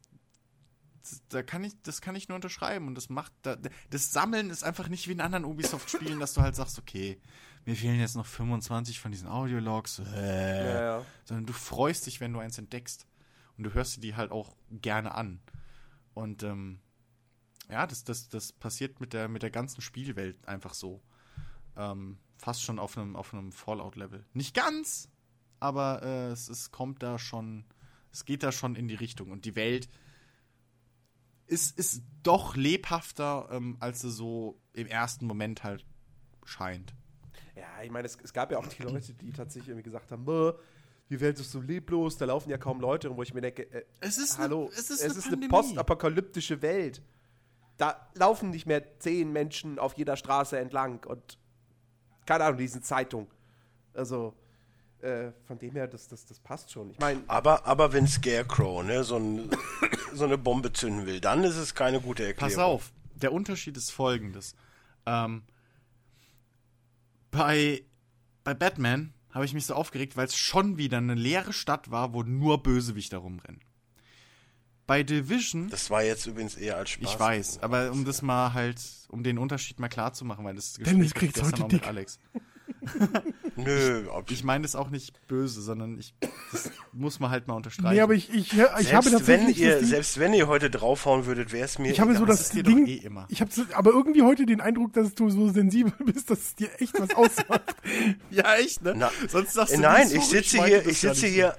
das, 1.02 1.22
da 1.28 1.42
kann 1.42 1.64
ich, 1.64 1.74
das 1.82 2.00
kann 2.00 2.16
ich 2.16 2.28
nur 2.28 2.36
unterschreiben 2.36 2.88
und 2.88 2.94
das 2.94 3.08
macht, 3.08 3.32
da, 3.42 3.56
das 3.90 4.12
Sammeln 4.12 4.50
ist 4.50 4.64
einfach 4.64 4.88
nicht 4.88 5.08
wie 5.08 5.12
in 5.12 5.20
anderen 5.20 5.44
Ubisoft-Spielen, 5.44 6.20
dass 6.20 6.34
du 6.34 6.42
halt 6.42 6.56
sagst, 6.56 6.78
okay, 6.78 7.20
mir 7.64 7.76
fehlen 7.76 8.00
jetzt 8.00 8.16
noch 8.16 8.26
25 8.26 8.98
von 9.00 9.12
diesen 9.12 9.28
Audiologs, 9.28 10.00
äh, 10.14 10.64
Ja, 10.74 10.82
ja. 10.82 11.06
sondern 11.24 11.46
du 11.46 11.52
freust 11.52 12.06
dich, 12.06 12.20
wenn 12.20 12.32
du 12.32 12.38
eins 12.38 12.58
entdeckst. 12.58 13.06
Und 13.56 13.64
du 13.64 13.74
hörst 13.74 13.96
dir 13.96 14.00
die 14.00 14.14
halt 14.16 14.30
auch 14.30 14.56
gerne 14.70 15.14
an. 15.14 15.40
Und 16.14 16.42
ähm, 16.44 16.78
ja, 17.70 17.86
das, 17.86 18.04
das, 18.04 18.28
das 18.28 18.52
passiert 18.52 19.00
mit 19.00 19.12
der, 19.12 19.28
mit 19.28 19.42
der 19.42 19.50
ganzen 19.50 19.80
Spielwelt 19.80 20.46
einfach 20.46 20.74
so. 20.74 21.02
Ähm, 21.76 22.18
fast 22.36 22.62
schon 22.62 22.78
auf 22.78 22.96
einem, 22.96 23.16
auf 23.16 23.34
einem 23.34 23.52
Fallout-Level. 23.52 24.24
Nicht 24.32 24.54
ganz, 24.54 25.08
aber 25.60 26.02
äh, 26.02 26.30
es, 26.30 26.48
es 26.48 26.70
kommt 26.70 27.02
da 27.02 27.18
schon, 27.18 27.64
es 28.12 28.24
geht 28.24 28.42
da 28.42 28.52
schon 28.52 28.74
in 28.74 28.88
die 28.88 28.94
Richtung. 28.94 29.30
Und 29.30 29.44
die 29.44 29.56
Welt 29.56 29.88
ist, 31.46 31.78
ist 31.78 32.02
doch 32.22 32.56
lebhafter, 32.56 33.48
ähm, 33.50 33.76
als 33.80 34.00
sie 34.00 34.10
so 34.10 34.60
im 34.72 34.86
ersten 34.86 35.26
Moment 35.26 35.64
halt 35.64 35.84
scheint. 36.44 36.94
Ja, 37.56 37.82
ich 37.82 37.90
meine, 37.90 38.06
es, 38.06 38.16
es 38.22 38.32
gab 38.32 38.52
ja 38.52 38.58
auch 38.58 38.66
die 38.66 38.82
Leute, 38.82 39.14
die 39.14 39.32
tatsächlich 39.32 39.68
irgendwie 39.68 39.84
gesagt 39.84 40.12
haben, 40.12 40.24
"Bäh, 40.24 40.52
die 41.10 41.20
Welt 41.20 41.40
ist 41.40 41.50
so 41.50 41.60
leblos, 41.60 42.16
da 42.16 42.26
laufen 42.26 42.50
ja 42.50 42.58
kaum 42.58 42.80
Leute, 42.80 43.10
und 43.10 43.16
wo 43.16 43.22
ich 43.22 43.34
mir 43.34 43.40
denke, 43.40 43.70
äh, 43.72 43.84
Es 44.00 44.18
ist 44.18 44.38
hallo, 44.38 44.66
eine, 44.66 44.74
es 44.74 44.90
ist, 44.90 45.02
es 45.02 45.02
eine, 45.02 45.18
ist 45.18 45.26
eine 45.32 45.48
postapokalyptische 45.48 46.60
Welt. 46.62 47.02
Da 47.78 48.08
laufen 48.14 48.50
nicht 48.50 48.66
mehr 48.66 48.98
zehn 48.98 49.32
Menschen 49.32 49.78
auf 49.78 49.96
jeder 49.96 50.16
Straße 50.16 50.58
entlang 50.58 51.04
und 51.06 51.38
keine 52.26 52.44
Ahnung, 52.44 52.58
diesen 52.58 52.82
Zeitung. 52.82 53.28
Also, 53.94 54.34
äh, 55.00 55.30
von 55.46 55.58
dem 55.58 55.72
her, 55.72 55.86
das, 55.86 56.08
das, 56.08 56.26
das 56.26 56.38
passt 56.40 56.70
schon. 56.70 56.90
Ich 56.90 56.98
meine, 56.98 57.22
Aber, 57.26 57.64
aber 57.64 57.92
wenn 57.92 58.06
Scarecrow 58.06 58.84
ne, 58.84 59.02
so, 59.04 59.16
ein, 59.16 59.50
so 60.12 60.24
eine 60.24 60.36
Bombe 60.36 60.72
zünden 60.72 61.06
will, 61.06 61.20
dann 61.20 61.44
ist 61.44 61.56
es 61.56 61.74
keine 61.74 62.00
gute 62.00 62.26
Erklärung. 62.26 62.54
Pass 62.54 62.62
auf, 62.62 62.92
der 63.14 63.32
Unterschied 63.32 63.76
ist 63.76 63.90
folgendes. 63.90 64.54
Ähm, 65.06 65.44
bei, 67.30 67.82
bei 68.44 68.54
Batman 68.54 69.14
habe 69.30 69.44
ich 69.44 69.54
mich 69.54 69.66
so 69.66 69.74
aufgeregt, 69.74 70.16
weil 70.16 70.26
es 70.26 70.36
schon 70.36 70.76
wieder 70.78 70.98
eine 70.98 71.14
leere 71.14 71.52
Stadt 71.52 71.90
war, 71.90 72.12
wo 72.12 72.22
nur 72.22 72.62
Bösewichter 72.62 73.18
rumrennen. 73.18 73.60
Bei 74.88 75.02
Division, 75.02 75.68
Das 75.68 75.90
war 75.90 76.02
jetzt 76.02 76.26
übrigens 76.26 76.56
eher 76.56 76.78
als 76.78 76.88
Spaß. 76.88 77.12
ich 77.12 77.20
weiß, 77.20 77.58
aber 77.62 77.92
um 77.92 78.06
das 78.06 78.22
mal 78.22 78.54
halt, 78.54 78.80
um 79.08 79.22
den 79.22 79.36
Unterschied 79.36 79.78
mal 79.78 79.88
klar 79.88 80.14
zu 80.14 80.24
machen, 80.24 80.46
weil 80.46 80.54
das 80.54 80.72
Dennis 80.72 81.12
Gespräch 81.12 81.14
kriegt's 81.14 81.34
gestern 81.34 81.52
heute 81.52 81.64
auch 81.64 81.70
mit 81.70 81.82
dick. 81.82 81.86
Alex. 81.86 82.18
Nö, 83.56 84.08
ob 84.10 84.30
Ich 84.30 84.44
meine 84.44 84.62
das 84.62 84.74
auch 84.74 84.88
nicht 84.88 85.26
böse, 85.28 85.60
sondern 85.60 85.98
ich, 85.98 86.14
das 86.52 86.70
muss 86.92 87.20
man 87.20 87.30
halt 87.30 87.48
mal 87.48 87.54
unterstreichen. 87.54 87.96
Nee, 87.96 88.00
aber 88.00 88.14
ich, 88.14 88.32
ich, 88.32 88.54
ich 88.54 88.62
habe 88.62 89.10
selbst, 89.10 89.26
wenn 89.26 89.40
tatsächlich 89.40 89.60
ihr, 89.60 89.70
das 89.72 89.80
Ding, 89.80 89.88
selbst 89.90 90.18
wenn 90.18 90.32
ihr 90.32 90.48
heute 90.48 90.70
draufhauen 90.70 91.26
würdet, 91.26 91.52
wäre 91.52 91.66
es 91.66 91.78
mir 91.78 91.90
ich 91.90 92.00
habe 92.00 92.16
so 92.16 92.24
das 92.24 92.48
doch 92.48 92.62
Ding, 92.62 92.86
eh 92.86 92.94
immer. 92.94 93.26
ich 93.28 93.42
habe 93.42 93.50
aber 93.74 93.90
irgendwie 93.90 94.22
heute 94.22 94.46
den 94.46 94.62
Eindruck, 94.62 94.94
dass 94.94 95.14
du 95.14 95.28
so 95.28 95.50
sensibel 95.50 95.92
bist, 96.06 96.30
dass 96.30 96.38
es 96.38 96.54
dir 96.54 96.70
echt 96.80 96.98
was 96.98 97.10
ausmacht. 97.14 97.76
ja, 98.30 98.54
echt, 98.56 98.82
ne? 98.82 98.94
Na, 98.96 99.10
Sonst 99.28 99.52
sagst 99.52 99.74
du 99.74 99.80
Nein, 99.80 100.08
so, 100.08 100.16
ich 100.16 100.24
sitze 100.24 100.64
hier, 100.64 100.78
das 100.78 100.92
ich 100.92 101.00
sitze 101.00 101.26
nicht 101.26 101.34
hier, 101.34 101.56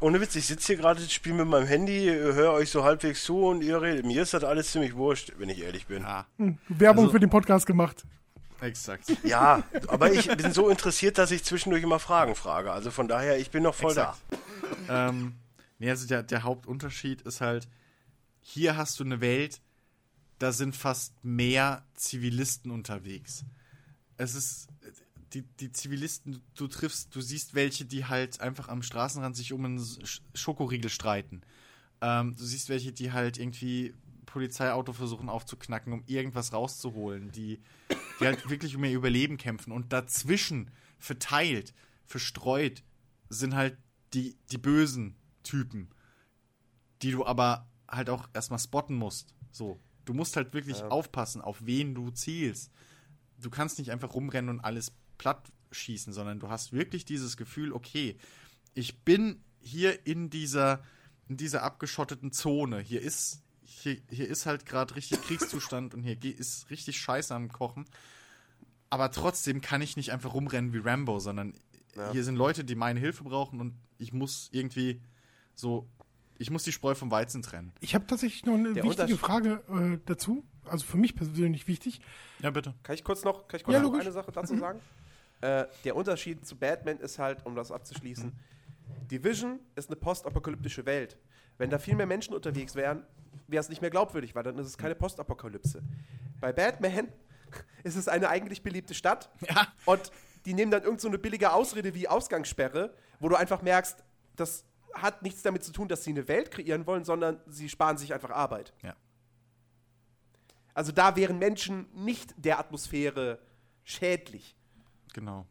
ohne 0.00 0.20
Witz, 0.20 0.36
ich 0.36 0.46
sitze 0.46 0.68
hier 0.68 0.76
gerade, 0.76 1.00
spiele 1.08 1.34
mit 1.36 1.48
meinem 1.48 1.66
Handy, 1.66 2.04
höre 2.06 2.52
euch 2.52 2.70
so 2.70 2.84
halbwegs 2.84 3.24
zu 3.24 3.44
und 3.46 3.62
ihr 3.62 3.80
redet. 3.82 4.04
Mir 4.06 4.22
ist 4.22 4.32
das 4.34 4.44
alles 4.44 4.70
ziemlich 4.72 4.94
wurscht, 4.94 5.32
wenn 5.38 5.48
ich 5.48 5.60
ehrlich 5.60 5.86
bin. 5.86 6.04
Ah, 6.04 6.26
Werbung 6.68 7.04
Also- 7.04 7.12
für 7.12 7.20
den 7.20 7.30
Podcast 7.30 7.66
gemacht. 7.66 8.04
exakt. 8.60 9.04
Ja, 9.24 9.62
aber 9.88 10.12
ich 10.12 10.28
bin 10.36 10.52
so 10.52 10.68
interessiert, 10.68 11.18
dass 11.18 11.30
ich 11.30 11.44
zwischendurch 11.44 11.82
immer 11.82 11.98
Fragen 11.98 12.34
frage. 12.34 12.70
Also 12.72 12.90
von 12.90 13.08
daher, 13.08 13.38
ich 13.38 13.50
bin 13.50 13.62
noch 13.62 13.74
voll 13.74 13.90
Exakt. 13.92 14.18
ähm, 14.88 15.34
nee, 15.78 15.90
also 15.90 16.06
der, 16.06 16.22
der 16.22 16.42
Hauptunterschied 16.44 17.22
ist 17.22 17.40
halt, 17.40 17.68
hier 18.40 18.76
hast 18.76 18.98
du 19.00 19.04
eine 19.04 19.20
Welt, 19.20 19.60
da 20.38 20.52
sind 20.52 20.76
fast 20.76 21.12
mehr 21.24 21.82
Zivilisten 21.94 22.70
unterwegs. 22.70 23.44
Es 24.16 24.34
ist, 24.34 24.68
die, 25.34 25.42
die 25.42 25.72
Zivilisten, 25.72 26.40
du, 26.54 26.68
triffst, 26.68 27.14
du 27.14 27.20
siehst 27.20 27.54
welche, 27.54 27.84
die 27.84 28.06
halt 28.06 28.40
einfach 28.40 28.68
am 28.68 28.82
Straßenrand 28.82 29.36
sich 29.36 29.52
um 29.52 29.64
einen 29.64 29.78
Sch- 29.78 30.20
Schokoriegel 30.34 30.90
streiten. 30.90 31.42
Ähm, 32.00 32.34
du 32.36 32.44
siehst 32.44 32.68
welche, 32.68 32.92
die 32.92 33.12
halt 33.12 33.38
irgendwie 33.38 33.94
Polizeiauto 34.26 34.92
versuchen 34.92 35.28
aufzuknacken, 35.28 35.92
um 35.92 36.02
irgendwas 36.06 36.52
rauszuholen, 36.52 37.32
die, 37.32 37.60
die 38.20 38.26
halt 38.26 38.48
wirklich 38.50 38.76
um 38.76 38.84
ihr 38.84 38.92
Überleben 38.92 39.36
kämpfen. 39.36 39.72
Und 39.72 39.92
dazwischen, 39.92 40.70
verteilt, 40.98 41.74
verstreut, 42.06 42.82
sind 43.28 43.54
halt 43.54 43.76
die, 44.14 44.36
die 44.50 44.58
bösen 44.58 45.16
Typen, 45.42 45.88
die 47.02 47.10
du 47.10 47.24
aber 47.24 47.68
halt 47.88 48.10
auch 48.10 48.28
erstmal 48.34 48.58
spotten 48.58 48.94
musst. 48.94 49.34
So. 49.50 49.80
Du 50.04 50.14
musst 50.14 50.36
halt 50.36 50.54
wirklich 50.54 50.82
aufpassen, 50.84 51.42
auf 51.42 51.66
wen 51.66 51.94
du 51.94 52.10
zielst. 52.10 52.70
Du 53.38 53.50
kannst 53.50 53.78
nicht 53.78 53.90
einfach 53.90 54.14
rumrennen 54.14 54.48
und 54.48 54.60
alles 54.60 54.92
platt 55.18 55.50
schießen, 55.72 56.12
sondern 56.12 56.38
du 56.40 56.48
hast 56.48 56.72
wirklich 56.72 57.04
dieses 57.04 57.36
Gefühl, 57.36 57.72
okay, 57.72 58.16
ich 58.74 59.00
bin 59.00 59.42
hier 59.60 60.06
in 60.06 60.30
dieser, 60.30 60.82
in 61.28 61.36
dieser 61.36 61.62
abgeschotteten 61.62 62.32
Zone. 62.32 62.80
Hier 62.80 63.02
ist, 63.02 63.42
hier, 63.62 63.98
hier 64.08 64.28
ist 64.28 64.46
halt 64.46 64.64
gerade 64.64 64.94
richtig 64.96 65.20
Kriegszustand 65.22 65.94
und 65.94 66.02
hier 66.02 66.16
ge- 66.16 66.30
ist 66.32 66.70
richtig 66.70 66.98
Scheiße 67.00 67.34
am 67.34 67.50
Kochen. 67.52 67.84
Aber 68.90 69.10
trotzdem 69.10 69.60
kann 69.60 69.82
ich 69.82 69.96
nicht 69.96 70.12
einfach 70.12 70.32
rumrennen 70.32 70.72
wie 70.72 70.78
Rambo, 70.78 71.18
sondern 71.18 71.52
hier 72.12 72.22
sind 72.24 72.36
Leute, 72.36 72.64
die 72.64 72.76
meine 72.76 73.00
Hilfe 73.00 73.24
brauchen 73.24 73.60
und 73.60 73.74
ich 73.98 74.12
muss 74.12 74.48
irgendwie 74.52 75.00
so, 75.54 75.88
ich 76.38 76.48
muss 76.50 76.62
die 76.62 76.70
Spreu 76.72 76.94
vom 76.94 77.10
Weizen 77.10 77.42
trennen. 77.42 77.72
Ich 77.80 77.94
habe 77.96 78.06
tatsächlich 78.06 78.46
noch 78.46 78.54
eine 78.54 78.72
Der 78.72 78.84
wichtige 78.84 79.18
Frage 79.18 79.62
äh, 79.68 79.98
dazu. 80.06 80.44
Also 80.64 80.86
für 80.86 80.96
mich 80.96 81.16
persönlich 81.16 81.66
wichtig. 81.66 82.00
Ja, 82.40 82.50
bitte. 82.50 82.74
Kann 82.84 82.94
ich 82.94 83.02
kurz 83.02 83.24
noch, 83.24 83.48
kann 83.48 83.58
ich 83.58 83.64
kurz 83.64 83.74
Ja, 83.74 83.82
noch 83.82 83.94
eine 83.94 84.12
Sache 84.12 84.30
dazu 84.32 84.56
sagen? 84.56 84.80
Äh, 85.40 85.66
der 85.84 85.94
Unterschied 85.96 86.46
zu 86.46 86.56
Batman 86.56 86.98
ist 86.98 87.18
halt, 87.18 87.44
um 87.46 87.54
das 87.54 87.70
abzuschließen, 87.70 88.32
Division 89.10 89.60
ist 89.76 89.88
eine 89.88 89.96
postapokalyptische 89.96 90.84
Welt. 90.86 91.16
Wenn 91.58 91.70
da 91.70 91.78
viel 91.78 91.94
mehr 91.94 92.06
Menschen 92.06 92.34
unterwegs 92.34 92.74
wären, 92.74 93.04
wäre 93.46 93.60
es 93.60 93.68
nicht 93.68 93.80
mehr 93.80 93.90
glaubwürdig, 93.90 94.34
weil 94.34 94.42
dann 94.42 94.58
ist 94.58 94.66
es 94.66 94.76
keine 94.78 94.94
Postapokalypse. 94.94 95.82
Bei 96.40 96.52
Batman 96.52 97.08
ist 97.82 97.96
es 97.96 98.08
eine 98.08 98.28
eigentlich 98.28 98.62
beliebte 98.62 98.94
Stadt 98.94 99.30
Ja. 99.48 99.66
und 99.86 100.10
die 100.44 100.54
nehmen 100.54 100.70
dann 100.70 100.82
irgend 100.82 101.00
so 101.00 101.08
eine 101.08 101.18
billige 101.18 101.52
Ausrede 101.52 101.94
wie 101.94 102.08
Ausgangssperre, 102.08 102.94
wo 103.20 103.28
du 103.28 103.36
einfach 103.36 103.62
merkst, 103.62 104.02
das 104.36 104.64
hat 104.94 105.22
nichts 105.22 105.42
damit 105.42 105.64
zu 105.64 105.72
tun, 105.72 105.88
dass 105.88 106.04
sie 106.04 106.10
eine 106.10 106.28
Welt 106.28 106.50
kreieren 106.50 106.86
wollen, 106.86 107.04
sondern 107.04 107.40
sie 107.46 107.68
sparen 107.68 107.98
sich 107.98 108.14
einfach 108.14 108.30
Arbeit. 108.30 108.72
Ja. 108.82 108.96
Also 110.74 110.92
da 110.92 111.16
wären 111.16 111.38
Menschen 111.38 111.86
nicht 111.92 112.34
der 112.36 112.58
Atmosphäre 112.58 113.40
schädlich. 113.84 114.56
Genau. 115.18 115.46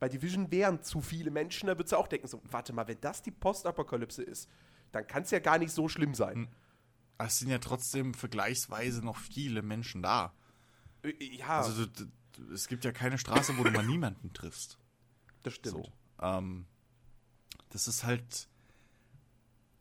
Bei 0.00 0.08
Division 0.08 0.50
wären 0.50 0.82
zu 0.82 1.00
viele 1.00 1.30
Menschen, 1.30 1.68
da 1.68 1.78
würdest 1.78 1.92
du 1.92 1.96
auch 1.96 2.08
denken, 2.08 2.26
so, 2.26 2.42
warte 2.50 2.72
mal, 2.72 2.88
wenn 2.88 3.00
das 3.00 3.22
die 3.22 3.30
Postapokalypse 3.30 4.22
ist, 4.24 4.50
dann 4.90 5.06
kann 5.06 5.22
es 5.22 5.30
ja 5.30 5.38
gar 5.38 5.58
nicht 5.58 5.70
so 5.72 5.88
schlimm 5.88 6.14
sein. 6.14 6.48
Aber 7.16 7.28
Es 7.28 7.38
sind 7.38 7.48
ja 7.50 7.58
trotzdem 7.58 8.12
vergleichsweise 8.12 9.04
noch 9.04 9.16
viele 9.16 9.62
Menschen 9.62 10.02
da. 10.02 10.34
Ja, 11.20 11.60
Also 11.60 11.86
du, 11.86 12.06
du, 12.32 12.52
es 12.52 12.66
gibt 12.66 12.84
ja 12.84 12.90
keine 12.90 13.18
Straße, 13.18 13.56
wo 13.56 13.62
du 13.62 13.70
mal 13.70 13.86
niemanden 13.86 14.32
triffst. 14.32 14.78
das 15.44 15.54
stimmt. 15.54 15.76
So. 15.86 15.92
Ähm, 16.20 16.66
das 17.70 17.86
ist 17.86 18.02
halt. 18.04 18.48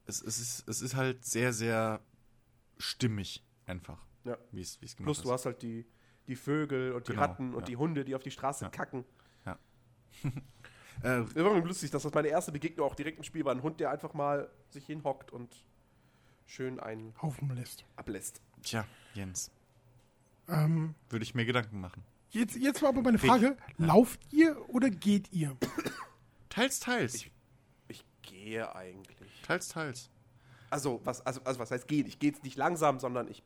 Es, 0.06 0.22
es, 0.22 0.38
ist, 0.40 0.68
es 0.68 0.82
ist 0.82 0.96
halt 0.96 1.26
sehr, 1.26 1.54
sehr 1.54 2.02
stimmig, 2.78 3.44
einfach. 3.66 4.06
Ja. 4.26 4.38
Wie 4.52 4.62
es 4.62 4.80
wie 4.82 4.86
es 4.86 4.96
gemacht 4.96 5.08
Plus 5.08 5.22
du 5.22 5.30
ist. 5.30 5.34
hast 5.34 5.46
halt 5.46 5.62
die, 5.64 5.86
die 6.28 6.36
Vögel 6.36 6.92
und 6.94 7.08
die 7.08 7.12
Genau, 7.14 7.22
Ratten 7.24 7.54
und 7.54 7.62
ja. 7.62 7.66
die 7.66 7.78
Hunde, 7.78 8.06
die 8.06 8.14
auf 8.16 8.22
die 8.24 8.32
Straße 8.32 8.66
Ja. 8.66 8.70
kacken. 8.70 9.06
Äh, 11.02 11.26
irgendwie 11.36 11.68
lustig, 11.68 11.92
dass 11.92 12.04
das 12.04 12.14
meine 12.14 12.30
erste 12.30 12.52
Begegnung 12.54 12.88
auch 12.88 12.96
direkt 12.96 13.18
im 13.18 13.24
Spiel 13.26 13.44
war. 13.44 13.52
Ein 13.52 13.62
Hund, 13.62 13.80
der 13.82 13.90
einfach 13.92 14.14
mal 14.14 14.50
sich 14.70 14.86
hinhockt 14.86 15.32
und 15.32 15.54
schön 16.46 16.80
einen 16.80 17.14
Haufen 17.22 17.54
lässt. 17.56 17.84
ablässt. 17.98 18.42
tja, 18.62 18.86
Jens. 19.14 19.52
Ähm, 20.48 20.96
Würde 21.10 21.24
ich 21.24 21.36
mir 21.36 21.46
Gedanken 21.46 21.82
machen. 21.82 22.04
jetzt, 22.30 22.56
jetzt 22.56 22.82
war 22.82 22.90
aber 22.90 23.02
meine 23.02 23.18
Frage: 23.18 23.58
Lauft 23.78 24.22
ihr 24.32 24.58
oder 24.70 24.90
geht 24.90 25.34
ihr? 25.34 25.58
Teils, 26.48 26.80
teils. 26.80 27.26
Ich 27.88 28.06
gehe 28.22 28.74
eigentlich. 28.74 29.42
teils, 29.42 29.70
teils. 29.70 30.10
Also, 30.70 31.02
was, 31.04 31.26
also, 31.26 31.42
also 31.44 31.60
was 31.60 31.72
heißt 31.72 31.88
gehen? 31.88 32.06
Ich 32.06 32.20
gehe 32.20 32.32
jetzt 32.32 32.44
nicht 32.44 32.56
langsam, 32.56 33.00
sondern 33.00 33.28
ich. 33.28 33.44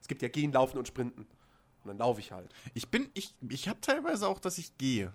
Es 0.00 0.08
gibt 0.08 0.20
ja 0.20 0.28
gehen, 0.28 0.52
laufen 0.52 0.76
und 0.78 0.88
sprinten. 0.88 1.22
Und 1.22 1.88
dann 1.88 1.98
laufe 1.98 2.20
ich 2.20 2.32
halt. 2.32 2.52
Ich 2.74 2.90
bin, 2.90 3.08
ich, 3.14 3.34
ich 3.48 3.68
habe 3.68 3.80
teilweise 3.80 4.28
auch, 4.28 4.40
dass 4.40 4.58
ich 4.58 4.76
gehe. 4.76 5.14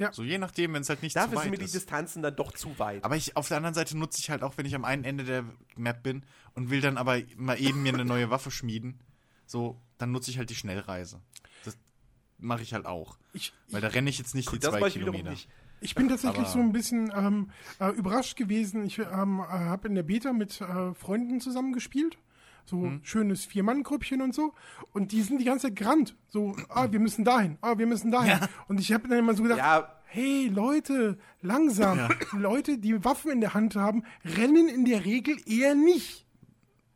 Ja. 0.00 0.12
So 0.12 0.22
je 0.24 0.38
nachdem, 0.38 0.72
wenn 0.72 0.82
es 0.82 0.88
halt 0.88 1.02
nicht 1.02 1.12
zu 1.12 1.18
Dafür 1.18 1.36
weit 1.36 1.42
sind 1.44 1.50
mir 1.52 1.58
die 1.58 1.64
ist. 1.64 1.74
Distanzen 1.74 2.22
dann 2.22 2.34
doch 2.34 2.52
zu 2.52 2.78
weit. 2.78 3.04
Aber 3.04 3.16
ich, 3.16 3.36
auf 3.36 3.48
der 3.48 3.58
anderen 3.58 3.74
Seite 3.74 3.96
nutze 3.98 4.18
ich 4.18 4.30
halt 4.30 4.42
auch, 4.42 4.56
wenn 4.56 4.64
ich 4.66 4.74
am 4.74 4.84
einen 4.84 5.04
Ende 5.04 5.24
der 5.24 5.44
Map 5.76 6.02
bin 6.02 6.24
und 6.54 6.70
will 6.70 6.80
dann 6.80 6.96
aber 6.96 7.18
mal 7.36 7.60
eben 7.60 7.82
mir 7.82 7.92
eine 7.92 8.04
neue 8.06 8.30
Waffe 8.30 8.50
schmieden, 8.50 8.98
so, 9.46 9.80
dann 9.98 10.10
nutze 10.10 10.30
ich 10.30 10.38
halt 10.38 10.48
die 10.50 10.54
Schnellreise. 10.54 11.20
Das 11.64 11.76
mache 12.38 12.62
ich 12.62 12.72
halt 12.72 12.86
auch. 12.86 13.18
Ich, 13.34 13.52
Weil 13.68 13.80
da 13.82 13.88
renne 13.88 14.08
ich 14.10 14.18
jetzt 14.18 14.34
nicht 14.34 14.50
die 14.50 14.58
das 14.58 14.74
zwei 14.74 14.86
ich 14.88 14.94
Kilometer. 14.94 15.30
nicht. 15.30 15.48
Ich 15.82 15.94
bin 15.94 16.08
tatsächlich 16.08 16.40
Aber- 16.40 16.48
so 16.50 16.58
ein 16.60 16.72
bisschen 16.72 17.12
ähm, 17.14 17.50
äh, 17.78 17.90
überrascht 17.90 18.36
gewesen. 18.36 18.84
Ich 18.84 18.98
ähm, 18.98 19.40
äh, 19.40 19.42
habe 19.48 19.88
in 19.88 19.94
der 19.94 20.02
Beta 20.02 20.32
mit 20.32 20.60
äh, 20.60 20.94
Freunden 20.94 21.40
zusammengespielt. 21.40 22.16
So 22.64 22.82
Hm. 22.82 23.00
schönes 23.02 23.44
Vier-Mann-Grüppchen 23.44 24.22
und 24.22 24.34
so. 24.34 24.54
Und 24.92 25.12
die 25.12 25.22
sind 25.22 25.38
die 25.38 25.44
ganze 25.44 25.68
Zeit 25.68 25.76
gerannt. 25.76 26.16
So, 26.28 26.56
ah, 26.68 26.90
wir 26.90 27.00
müssen 27.00 27.24
dahin, 27.24 27.58
ah, 27.60 27.78
wir 27.78 27.86
müssen 27.86 28.10
dahin. 28.10 28.38
Und 28.68 28.80
ich 28.80 28.92
habe 28.92 29.08
dann 29.08 29.18
immer 29.18 29.34
so 29.34 29.42
gedacht, 29.42 29.58
Ja, 29.58 29.96
hey 30.06 30.48
Leute, 30.48 31.18
langsam. 31.42 32.08
Leute, 32.32 32.78
die 32.78 33.04
Waffen 33.04 33.30
in 33.32 33.40
der 33.40 33.54
Hand 33.54 33.76
haben, 33.76 34.04
rennen 34.24 34.68
in 34.68 34.84
der 34.84 35.04
Regel 35.04 35.36
eher 35.46 35.74
nicht. 35.74 36.26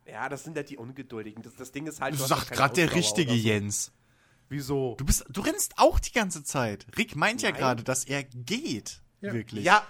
ja, 0.07 0.29
das 0.29 0.45
sind 0.45 0.57
halt 0.57 0.71
die 0.71 0.77
Ungeduldigen. 0.77 1.43
Das, 1.43 1.55
das 1.57 1.73
Ding 1.73 1.87
ist 1.87 2.01
halt. 2.01 2.15
Du 2.15 2.19
sagst 2.25 2.51
gerade 2.51 2.75
der 2.75 2.95
richtige 2.95 3.31
so. 3.33 3.37
Jens. 3.37 3.93
Wieso? 4.51 4.95
Du 4.99 5.05
bist, 5.07 5.25
du 5.31 5.41
rennst 5.41 5.79
auch 5.79 5.99
die 5.99 6.13
ganze 6.13 6.45
Zeit. 6.45 6.87
Rick 6.99 7.17
meint 7.17 7.41
ja 7.43 7.51
Nein. 7.51 7.59
gerade, 7.59 7.83
dass 7.83 8.05
er 8.05 8.23
geht. 8.25 9.01
Ja. 9.21 9.33
Wirklich. 9.33 9.65
Ja, 9.65 9.83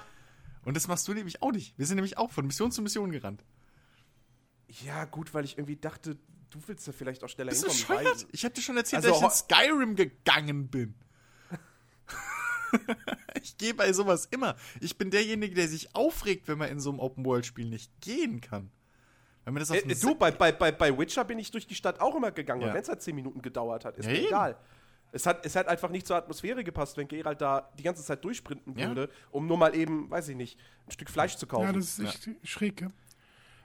Und 0.64 0.76
das 0.76 0.86
machst 0.86 1.06
du 1.08 1.12
nämlich 1.12 1.42
auch 1.42 1.50
nicht. 1.52 1.76
Wir 1.76 1.84
sind 1.86 1.96
nämlich 1.96 2.16
auch 2.18 2.30
von 2.30 2.46
Mission 2.46 2.70
zu 2.70 2.80
Mission 2.80 3.10
gerannt. 3.10 3.44
Ja, 4.82 5.04
gut, 5.04 5.32
weil 5.34 5.44
ich 5.44 5.56
irgendwie 5.58 5.76
dachte, 5.76 6.16
du 6.50 6.58
willst 6.66 6.86
ja 6.86 6.92
vielleicht 6.92 7.22
auch 7.24 7.28
schneller 7.28 7.50
Bist 7.50 7.64
du 7.64 7.70
hinkommen. 7.70 8.04
weil- 8.04 8.26
Ich 8.32 8.44
hab 8.44 8.54
dir 8.54 8.62
schon 8.62 8.76
erzählt, 8.76 9.04
Also 9.04 9.20
dass 9.20 9.40
ich 9.40 9.50
in 9.50 9.56
Skyrim 9.56 9.96
gegangen 9.96 10.68
bin. 10.68 10.94
ich 13.42 13.56
gehe 13.56 13.74
bei 13.74 13.92
sowas 13.92 14.26
immer. 14.30 14.56
Ich 14.80 14.96
bin 14.98 15.10
derjenige, 15.10 15.54
der 15.54 15.68
sich 15.68 15.94
aufregt, 15.94 16.48
wenn 16.48 16.58
man 16.58 16.70
in 16.70 16.80
so 16.80 16.90
einem 16.90 16.98
Open-World-Spiel 16.98 17.68
nicht 17.68 17.90
gehen 18.00 18.40
kann. 18.40 18.70
Wenn 19.44 19.54
mir 19.54 19.60
das 19.60 19.70
auf 19.70 19.76
Äh, 19.76 19.82
den 19.86 20.00
du, 20.00 20.14
bei, 20.14 20.30
bei, 20.30 20.52
bei, 20.52 20.72
bei 20.72 20.96
Witcher 20.98 21.24
bin 21.24 21.38
ich 21.38 21.50
durch 21.50 21.66
die 21.66 21.74
Stadt 21.74 22.00
auch 22.00 22.14
immer 22.16 22.30
gegangen, 22.32 22.62
Ja. 22.62 22.68
und 22.68 22.74
wenn 22.74 22.82
es 22.82 22.88
halt 22.88 23.02
10 23.02 23.14
Minuten 23.14 23.42
gedauert 23.42 23.84
hat, 23.84 23.96
ist 23.98 24.06
Ja, 24.06 24.12
mir 24.12 24.18
eben. 24.18 24.26
egal. 24.28 24.56
Es 25.12 25.26
hat, 25.26 25.46
es 25.46 25.54
hat 25.54 25.68
einfach 25.68 25.90
nicht 25.90 26.06
zur 26.08 26.16
Atmosphäre 26.16 26.64
gepasst, 26.64 26.96
wenn 26.96 27.06
Geralt 27.06 27.40
da 27.40 27.70
die 27.78 27.84
ganze 27.84 28.02
Zeit 28.02 28.24
durchsprinten 28.24 28.76
Ja. 28.76 28.88
würde, 28.88 29.10
um 29.30 29.46
nur 29.46 29.56
mal 29.56 29.76
eben, 29.76 30.10
weiß 30.10 30.28
ich 30.30 30.36
nicht, 30.36 30.58
ein 30.86 30.90
Stück 30.90 31.08
Fleisch 31.08 31.36
zu 31.36 31.46
kaufen. 31.46 31.66
Ja, 31.66 31.72
das 31.72 31.98
ist 31.98 32.26
echt 32.26 32.30
schräg. 32.42 32.80
Ja. 32.80 32.88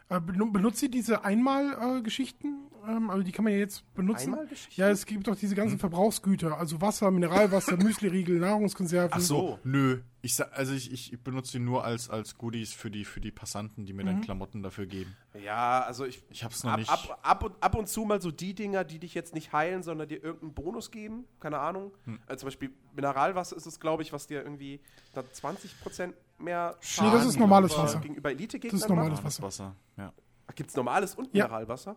Äh, 0.09 0.15
benu- 0.15 0.51
benutzt 0.51 0.81
ihr 0.83 0.89
diese 0.89 1.23
Einmal-Geschichten? 1.23 2.65
ähm, 2.87 3.09
also 3.09 3.21
die 3.23 3.31
kann 3.31 3.43
man 3.43 3.53
ja 3.53 3.59
jetzt 3.59 3.91
benutzen. 3.93 4.31
Einmalgeschichten? 4.33 4.81
Ja, 4.81 4.89
es 4.89 5.05
gibt 5.05 5.27
doch 5.27 5.35
diese 5.35 5.53
ganzen 5.53 5.77
Verbrauchsgüter, 5.79 6.57
also 6.57 6.81
Wasser, 6.81 7.11
Mineralwasser, 7.11 7.77
Müsliriegel, 7.83 8.39
Nahrungskonserven. 8.39 9.11
Ach 9.13 9.19
so, 9.21 9.59
nö. 9.63 9.99
Ich, 10.21 10.35
sa- 10.35 10.45
also 10.51 10.73
ich, 10.73 10.91
ich 10.91 11.19
benutze 11.21 11.53
die 11.53 11.63
nur 11.63 11.83
als, 11.85 12.09
als 12.09 12.37
Goodies 12.37 12.73
für 12.73 12.89
die, 12.89 13.05
für 13.05 13.21
die 13.21 13.31
Passanten, 13.31 13.85
die 13.85 13.93
mir 13.93 14.03
dann 14.03 14.21
Klamotten 14.21 14.63
dafür 14.63 14.85
geben. 14.85 15.15
Ja, 15.45 15.81
also 15.81 16.05
ich. 16.05 16.23
Ich 16.29 16.43
hab's 16.43 16.63
noch 16.63 16.71
ab, 16.71 16.79
nicht. 16.79 16.89
Ab, 16.89 17.19
ab, 17.21 17.43
und, 17.43 17.63
ab 17.63 17.75
und 17.75 17.87
zu 17.87 18.03
mal 18.03 18.21
so 18.21 18.31
die 18.31 18.53
Dinger, 18.53 18.83
die 18.83 18.99
dich 18.99 19.13
jetzt 19.13 19.33
nicht 19.33 19.53
heilen, 19.53 19.83
sondern 19.83 20.09
dir 20.09 20.21
irgendeinen 20.23 20.53
Bonus 20.53 20.89
geben. 20.91 21.25
Keine 21.39 21.59
Ahnung. 21.59 21.91
Hm. 22.05 22.19
Äh, 22.27 22.35
zum 22.37 22.47
Beispiel 22.47 22.71
Mineralwasser 22.95 23.55
ist 23.55 23.65
es, 23.65 23.79
glaube 23.79 24.03
ich, 24.03 24.11
was 24.11 24.27
dir 24.27 24.41
irgendwie 24.43 24.79
dann 25.13 25.25
20% 25.25 26.13
mehr 26.41 26.77
Nee, 27.01 27.11
das 27.11 27.25
ist 27.25 27.39
normales 27.39 27.71
gegenüber- 27.71 27.83
Wasser. 27.89 27.99
gegenüber 27.99 28.31
Elite-Gegnern 28.31 28.71
Das 28.79 28.81
ist 28.81 28.89
normales 28.89 29.11
macht. 29.13 29.23
Wasser. 29.25 29.43
Wasser, 29.43 29.75
ja. 29.97 30.13
Gibt 30.55 30.69
es 30.69 30.75
normales 30.75 31.15
und 31.15 31.33
Ja. 31.35 31.45
Mineralwasser? 31.45 31.95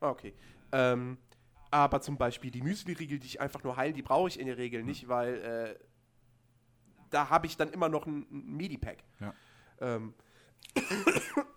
Ah, 0.00 0.10
okay. 0.10 0.34
Ähm, 0.72 1.18
aber 1.70 2.00
zum 2.00 2.16
Beispiel 2.16 2.50
die 2.50 2.62
Müsli-Riegel, 2.62 3.18
die 3.18 3.26
ich 3.26 3.40
einfach 3.40 3.62
nur 3.62 3.76
heilen, 3.76 3.94
die 3.94 4.02
brauche 4.02 4.28
ich 4.28 4.38
in 4.40 4.46
der 4.46 4.56
Regel 4.58 4.82
nicht, 4.82 5.08
weil 5.08 5.34
äh, 5.78 5.84
da 7.10 7.28
habe 7.30 7.46
ich 7.46 7.56
dann 7.56 7.70
immer 7.70 7.88
noch 7.88 8.06
ein, 8.06 8.26
ein 8.30 8.56
Medipack. 8.56 8.98
Ja. 9.20 9.34
Ähm, 9.80 10.14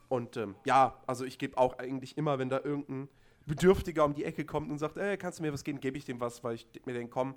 Und 0.09 0.37
ähm, 0.37 0.55
ja, 0.65 1.01
also 1.07 1.25
ich 1.25 1.37
gebe 1.39 1.57
auch 1.57 1.77
eigentlich 1.79 2.17
immer, 2.17 2.37
wenn 2.37 2.49
da 2.49 2.59
irgendein 2.63 3.09
Bedürftiger 3.45 4.05
um 4.05 4.13
die 4.13 4.23
Ecke 4.25 4.45
kommt 4.45 4.69
und 4.71 4.77
sagt, 4.77 4.97
ey, 4.97 5.17
kannst 5.17 5.39
du 5.39 5.43
mir 5.43 5.51
was 5.51 5.63
geben, 5.63 5.79
gebe 5.79 5.97
ich 5.97 6.05
dem 6.05 6.19
was, 6.19 6.43
weil 6.43 6.55
ich 6.55 6.67
mir 6.85 6.93
denke, 6.93 7.11
komm, 7.11 7.35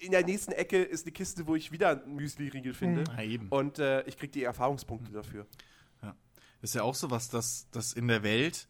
in 0.00 0.10
der 0.10 0.24
nächsten 0.24 0.52
Ecke 0.52 0.82
ist 0.82 1.06
eine 1.06 1.12
Kiste, 1.12 1.46
wo 1.46 1.54
ich 1.56 1.72
wieder 1.72 2.02
einen 2.02 2.16
Müsli-Riegel 2.16 2.74
finde. 2.74 3.04
Ja, 3.16 3.22
eben. 3.22 3.48
Und 3.48 3.78
äh, 3.78 4.02
ich 4.02 4.16
kriege 4.16 4.32
die 4.32 4.44
Erfahrungspunkte 4.44 5.12
dafür. 5.12 5.46
Ist 6.62 6.74
ja 6.74 6.82
auch 6.82 6.94
so 6.94 7.10
was, 7.10 7.28
dass, 7.28 7.68
dass 7.70 7.92
in 7.92 8.08
der 8.08 8.22
Welt 8.22 8.68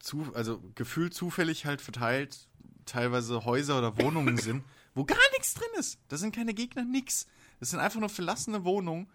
zu, 0.00 0.32
also 0.34 0.60
gefühlt 0.74 1.14
zufällig 1.14 1.66
halt 1.66 1.80
verteilt 1.80 2.48
teilweise 2.84 3.44
Häuser 3.44 3.78
oder 3.78 3.96
Wohnungen 3.98 4.36
sind, 4.38 4.64
wo 4.94 5.04
gar 5.04 5.18
nichts 5.32 5.54
drin 5.54 5.68
ist. 5.78 5.98
Da 6.08 6.16
sind 6.16 6.34
keine 6.34 6.54
Gegner, 6.54 6.84
nix. 6.84 7.26
Das 7.60 7.70
sind 7.70 7.80
einfach 7.80 8.00
nur 8.00 8.08
verlassene 8.08 8.64
Wohnungen, 8.64 9.08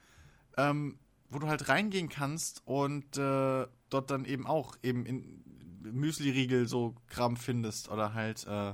ähm, 0.57 0.97
wo 1.29 1.39
du 1.39 1.47
halt 1.47 1.69
reingehen 1.69 2.09
kannst 2.09 2.61
und 2.65 3.17
äh, 3.17 3.67
dort 3.89 4.11
dann 4.11 4.25
eben 4.25 4.47
auch 4.47 4.77
eben 4.83 5.05
in 5.05 5.43
Müsli-Riegel 5.83 6.67
so 6.67 6.95
Kram 7.07 7.35
findest 7.35 7.89
oder 7.89 8.13
halt 8.13 8.45
äh, 8.47 8.73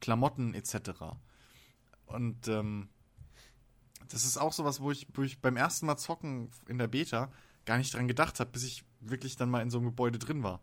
Klamotten 0.00 0.54
etc. 0.54 0.90
Und 2.06 2.48
ähm, 2.48 2.88
das 4.08 4.24
ist 4.24 4.38
auch 4.38 4.52
sowas, 4.52 4.80
wo 4.80 4.90
ich, 4.90 5.06
wo 5.14 5.22
ich 5.22 5.40
beim 5.40 5.56
ersten 5.56 5.86
Mal 5.86 5.96
zocken 5.96 6.50
in 6.68 6.78
der 6.78 6.88
Beta 6.88 7.30
gar 7.64 7.78
nicht 7.78 7.94
dran 7.94 8.08
gedacht 8.08 8.40
habe, 8.40 8.50
bis 8.50 8.64
ich 8.64 8.84
wirklich 9.00 9.36
dann 9.36 9.50
mal 9.50 9.62
in 9.62 9.70
so 9.70 9.78
einem 9.78 9.86
Gebäude 9.86 10.18
drin 10.18 10.42
war. 10.42 10.60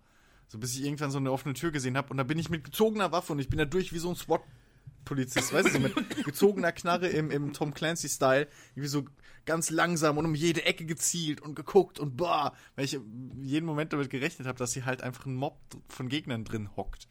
So 0.47 0.57
bis 0.57 0.76
ich 0.76 0.84
irgendwann 0.84 1.11
so 1.11 1.18
eine 1.18 1.31
offene 1.31 1.53
Tür 1.53 1.72
gesehen 1.72 1.97
habe 1.97 2.09
und 2.09 2.18
da 2.18 2.23
bin 2.23 2.39
ich 2.39 2.49
mit 2.49 2.64
gezogener 2.64 3.11
Waffe 3.11 3.34
und 3.34 3.39
ich 3.39 3.49
bin 3.49 3.59
da 3.59 3.65
durch 3.65 3.93
wie 3.93 3.99
so 3.99 4.09
ein 4.09 4.15
SWAT-Polizist, 4.15 5.53
weißt 5.53 5.69
du, 5.69 5.72
so 5.73 5.80
mit 5.80 5.93
gezogener 6.26 6.72
Knarre 6.72 7.07
im, 7.07 7.31
im 7.31 7.53
Tom 7.53 7.73
Clancy-Style, 7.73 8.47
irgendwie 8.72 8.88
so 8.88 9.05
ganz 9.45 9.69
langsam 9.69 10.18
und 10.18 10.26
um 10.26 10.35
jede 10.35 10.64
Ecke 10.65 10.85
gezielt 10.85 11.41
und 11.41 11.55
geguckt 11.55 11.99
und 11.99 12.15
boah, 12.18 12.53
weil 12.76 12.85
ich 12.85 12.99
jeden 13.41 13.65
Moment 13.65 13.93
damit 13.93 14.09
gerechnet 14.09 14.47
habe, 14.47 14.57
dass 14.57 14.73
hier 14.73 14.85
halt 14.85 15.01
einfach 15.01 15.26
ein 15.26 15.35
Mob 15.35 15.59
von 15.89 16.09
Gegnern 16.09 16.43
drin 16.43 16.76
hockt. 16.76 17.07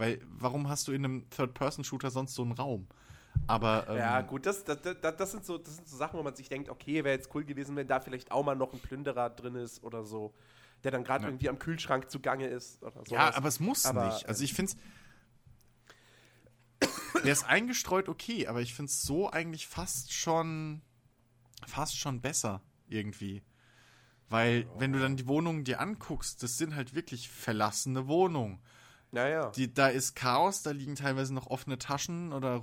Weil, 0.00 0.18
warum 0.26 0.66
hast 0.70 0.88
du 0.88 0.92
in 0.92 1.04
einem 1.04 1.28
Third-Person-Shooter 1.28 2.10
sonst 2.10 2.34
so 2.34 2.40
einen 2.40 2.52
Raum? 2.52 2.86
Aber, 3.46 3.86
ähm, 3.90 3.98
Ja, 3.98 4.22
gut, 4.22 4.46
das, 4.46 4.64
das, 4.64 4.80
das, 4.80 4.96
das, 5.16 5.30
sind 5.30 5.44
so, 5.44 5.58
das 5.58 5.76
sind 5.76 5.86
so 5.86 5.96
Sachen, 5.98 6.18
wo 6.18 6.22
man 6.22 6.34
sich 6.34 6.48
denkt, 6.48 6.70
okay, 6.70 7.04
wäre 7.04 7.14
jetzt 7.14 7.34
cool 7.34 7.44
gewesen, 7.44 7.76
wenn 7.76 7.86
da 7.86 8.00
vielleicht 8.00 8.32
auch 8.32 8.42
mal 8.42 8.56
noch 8.56 8.72
ein 8.72 8.80
Plünderer 8.80 9.28
drin 9.28 9.56
ist 9.56 9.84
oder 9.84 10.02
so, 10.04 10.32
der 10.84 10.90
dann 10.90 11.04
gerade 11.04 11.24
Ja. 11.24 11.28
irgendwie 11.28 11.50
am 11.50 11.58
Kühlschrank 11.58 12.10
zugange 12.10 12.46
ist 12.46 12.82
oder 12.82 13.04
so. 13.04 13.14
Ja, 13.14 13.34
aber 13.34 13.48
es 13.48 13.60
muss 13.60 13.84
Aber, 13.84 14.04
nicht. 14.04 14.26
Also 14.26 14.42
ich 14.42 14.54
finde 14.54 14.72
Der 17.22 17.32
ist 17.32 17.44
eingestreut 17.44 18.08
okay, 18.08 18.46
aber 18.46 18.62
ich 18.62 18.72
finde 18.72 18.88
es 18.90 19.02
so 19.02 19.30
eigentlich 19.30 19.66
fast 19.66 20.14
schon 20.14 20.80
fast 21.66 21.98
schon 21.98 22.22
besser 22.22 22.62
irgendwie. 22.88 23.42
Weil, 24.30 24.66
wenn 24.78 24.92
du 24.92 25.00
dann 25.00 25.16
die 25.16 25.26
Wohnungen 25.26 25.64
dir 25.64 25.80
anguckst, 25.80 26.42
das 26.42 26.56
sind 26.56 26.74
halt 26.76 26.94
wirklich 26.94 27.28
verlassene 27.28 28.06
Wohnungen. 28.06 28.60
Naja. 29.12 29.50
Die, 29.50 29.72
da 29.72 29.88
ist 29.88 30.14
Chaos, 30.14 30.62
da 30.62 30.70
liegen 30.70 30.94
teilweise 30.94 31.34
noch 31.34 31.48
offene 31.48 31.78
Taschen 31.78 32.32
oder, 32.32 32.62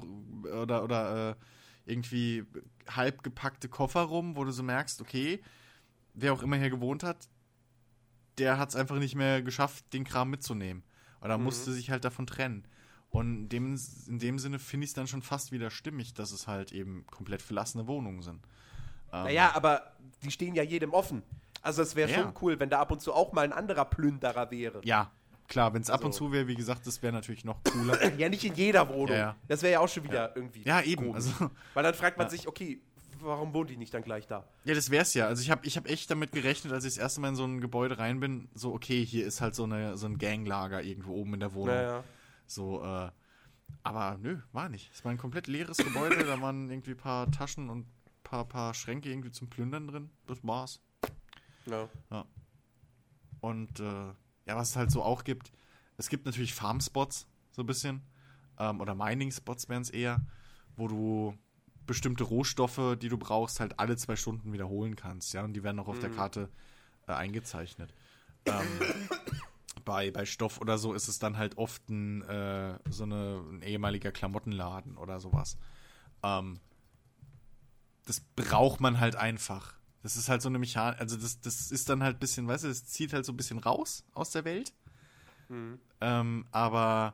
oder, 0.62 0.84
oder 0.84 1.30
äh, 1.32 1.36
irgendwie 1.86 2.46
halb 2.90 3.24
gepackte 3.24 3.68
Koffer 3.70 4.02
rum, 4.04 4.36
wo 4.36 4.44
du 4.44 4.52
so 4.52 4.64
merkst, 4.64 5.02
okay, 5.02 5.42
wer 6.14 6.34
auch 6.34 6.42
immer 6.44 6.56
hier 6.58 6.70
gewohnt 6.70 7.04
hat, 7.04 7.28
der 8.38 8.58
hat 8.58 8.70
es 8.70 8.76
einfach 8.76 8.98
nicht 8.98 9.16
mehr 9.16 9.42
geschafft, 9.42 9.86
den 9.94 10.04
Kram 10.04 10.30
mitzunehmen. 10.30 10.84
Oder 11.22 11.38
Mhm. 11.38 11.46
musste 11.46 11.72
sich 11.74 11.90
halt 11.90 12.06
davon 12.06 12.28
trennen. 12.28 12.66
Und 13.10 13.44
in 13.44 13.50
dem, 13.50 13.80
in 14.08 14.20
dem 14.20 14.38
Sinne 14.40 14.60
finde 14.60 14.84
ich 14.86 14.92
es 14.92 14.94
dann 14.94 15.08
schon 15.08 15.22
fast 15.22 15.52
wieder 15.52 15.70
stimmig, 15.70 16.14
dass 16.14 16.32
es 16.32 16.46
halt 16.48 16.72
eben 16.72 17.06
komplett 17.08 17.42
verlassene 17.42 17.88
Wohnungen 17.88 18.22
sind. 18.22 18.46
Ähm, 19.14 19.24
Naja, 19.24 19.52
aber 19.56 19.94
die 20.24 20.32
stehen 20.32 20.56
ja 20.56 20.64
jedem 20.64 20.94
offen. 20.94 21.24
Also 21.62 21.82
es 21.82 21.96
wäre 21.96 22.10
Ja. 22.12 22.16
schon 22.16 22.34
cool, 22.42 22.60
wenn 22.60 22.70
da 22.70 22.80
ab 22.80 22.92
und 22.92 23.02
zu 23.02 23.14
auch 23.14 23.32
mal 23.34 23.44
ein 23.44 23.54
anderer 23.54 23.86
Plünderer 23.86 24.52
wäre. 24.52 24.82
Ja, 24.84 25.12
klar, 25.48 25.74
wenn 25.74 25.82
es 25.82 25.90
ab 25.90 26.02
und 26.02 26.08
Also- 26.08 26.26
zu 26.28 26.32
wäre, 26.32 26.48
wie 26.48 26.56
gesagt, 26.56 26.86
das 26.88 27.02
wäre 27.02 27.14
natürlich 27.14 27.46
noch 27.46 27.64
cooler. 27.64 27.98
Ja, 28.18 28.30
nicht 28.30 28.44
in 28.44 28.56
jeder 28.56 28.88
Wohnung. 28.90 29.10
Ja, 29.10 29.16
ja. 29.18 29.36
Das 29.48 29.62
wäre 29.62 29.74
ja 29.74 29.80
auch 29.80 29.90
schon 29.90 30.04
wieder 30.04 30.36
irgendwie. 30.36 30.64
ja, 30.64 30.82
eben. 30.82 31.14
Also, 31.14 31.32
Weil 31.74 31.84
dann 31.84 31.94
fragt 31.94 32.18
man 32.18 32.28
Ja. 32.28 32.32
sich, 32.32 32.48
okay, 32.48 32.82
warum 33.20 33.54
wohnt 33.54 33.70
die 33.70 33.78
nicht 33.78 33.94
dann 33.94 34.04
gleich 34.04 34.28
da? 34.28 34.46
Ja, 34.64 34.74
das 34.76 34.92
wär's 34.92 35.14
ja. 35.14 35.26
Also 35.28 35.42
ich 35.42 35.50
habe 35.50 35.66
ich 35.66 35.76
hab 35.78 35.88
echt 35.90 36.12
damit 36.12 36.32
gerechnet, 36.32 36.72
als 36.74 36.86
ich 36.86 36.94
das 36.94 37.02
erste 37.02 37.22
Mal 37.22 37.30
in 37.30 37.36
so 37.36 37.46
ein 37.46 37.62
Gebäude 37.62 37.98
rein 37.98 38.20
bin, 38.20 38.48
so 38.54 38.74
okay, 38.74 39.04
hier 39.06 39.26
ist 39.26 39.42
halt 39.42 39.56
so, 39.56 39.64
eine, 39.64 39.98
so 39.98 40.06
ein 40.06 40.18
Ganglager 40.18 40.82
irgendwo 40.84 41.14
oben 41.14 41.34
in 41.36 41.40
der 41.40 41.54
Wohnung. 41.54 41.76
Naja. 41.76 42.04
So, 42.46 42.84
äh, 42.84 43.10
aber 43.84 44.18
nö, 44.22 44.38
war 44.54 44.70
nicht. 44.70 44.92
Es 44.94 45.04
war 45.04 45.12
ein 45.12 45.18
komplett 45.18 45.48
leeres 45.48 45.78
Gebäude, 45.78 46.24
da 46.24 46.40
waren 46.42 46.70
irgendwie 46.70 46.92
ein 46.92 46.98
paar 46.98 47.30
Taschen 47.32 47.70
und 47.70 47.80
ein 47.88 47.92
paar, 48.24 48.46
paar 48.46 48.74
Schränke 48.74 49.10
irgendwie 49.10 49.32
zum 49.32 49.50
Plündern 49.50 49.88
drin. 49.88 50.10
Das 50.28 50.38
war's. 50.46 50.80
Ja. 51.66 51.90
Und 53.42 53.80
äh, 53.80 54.14
ja, 54.48 54.56
was 54.56 54.72
es 54.72 54.76
halt 54.76 54.92
so 54.92 55.04
auch 55.04 55.24
gibt, 55.24 55.52
es 55.98 56.10
gibt 56.10 56.26
natürlich 56.26 56.54
Farmspots, 56.54 57.28
so 57.52 57.64
ein 57.64 57.66
bisschen. 57.66 58.02
Ähm, 58.60 58.82
oder 58.82 58.96
Mining-Spots 58.96 59.70
wären 59.70 59.82
es 59.82 59.90
eher, 59.90 60.22
wo 60.76 60.88
du 60.88 61.38
bestimmte 61.86 62.24
Rohstoffe, 62.24 62.98
die 63.02 63.10
du 63.10 63.18
brauchst, 63.18 63.60
halt 63.60 63.80
alle 63.80 63.98
zwei 63.98 64.16
Stunden 64.16 64.54
wiederholen 64.54 64.96
kannst, 64.96 65.34
ja. 65.34 65.44
Und 65.44 65.54
die 65.54 65.64
werden 65.64 65.80
auch 65.80 65.88
auf 65.88 66.00
der 66.00 66.10
Karte 66.10 66.50
äh, 67.08 67.14
eingezeichnet. 67.14 67.94
Ähm, 68.46 68.68
bei, 69.86 70.12
bei 70.12 70.26
Stoff 70.26 70.60
oder 70.60 70.78
so 70.78 70.94
ist 70.94 71.08
es 71.08 71.20
dann 71.20 71.38
halt 71.38 71.58
oft 71.58 71.90
ein, 71.90 72.22
äh, 72.24 72.78
so 72.90 73.04
eine, 73.04 73.44
ein 73.50 73.62
ehemaliger 73.62 74.12
Klamottenladen 74.12 74.98
oder 74.98 75.20
sowas. 75.20 75.58
Ähm, 76.24 76.60
das 78.06 78.22
braucht 78.36 78.80
man 78.80 79.00
halt 79.00 79.16
einfach. 79.16 79.74
Das 80.08 80.16
ist 80.16 80.30
halt 80.30 80.42
so 80.42 80.48
eine 80.48 80.58
Mechanik, 80.58 81.02
also 81.02 81.18
das, 81.18 81.42
das 81.42 81.70
ist 81.70 81.90
dann 81.90 82.02
halt 82.02 82.16
ein 82.16 82.20
bisschen, 82.20 82.48
weißt 82.48 82.64
du, 82.64 82.70
das 82.70 82.86
zieht 82.86 83.12
halt 83.12 83.26
so 83.26 83.34
ein 83.34 83.36
bisschen 83.36 83.60
raus 83.60 84.06
aus 84.14 84.32
der 84.32 84.46
Welt. 84.46 84.72
Ähm, 86.00 86.46
aber 86.52 87.14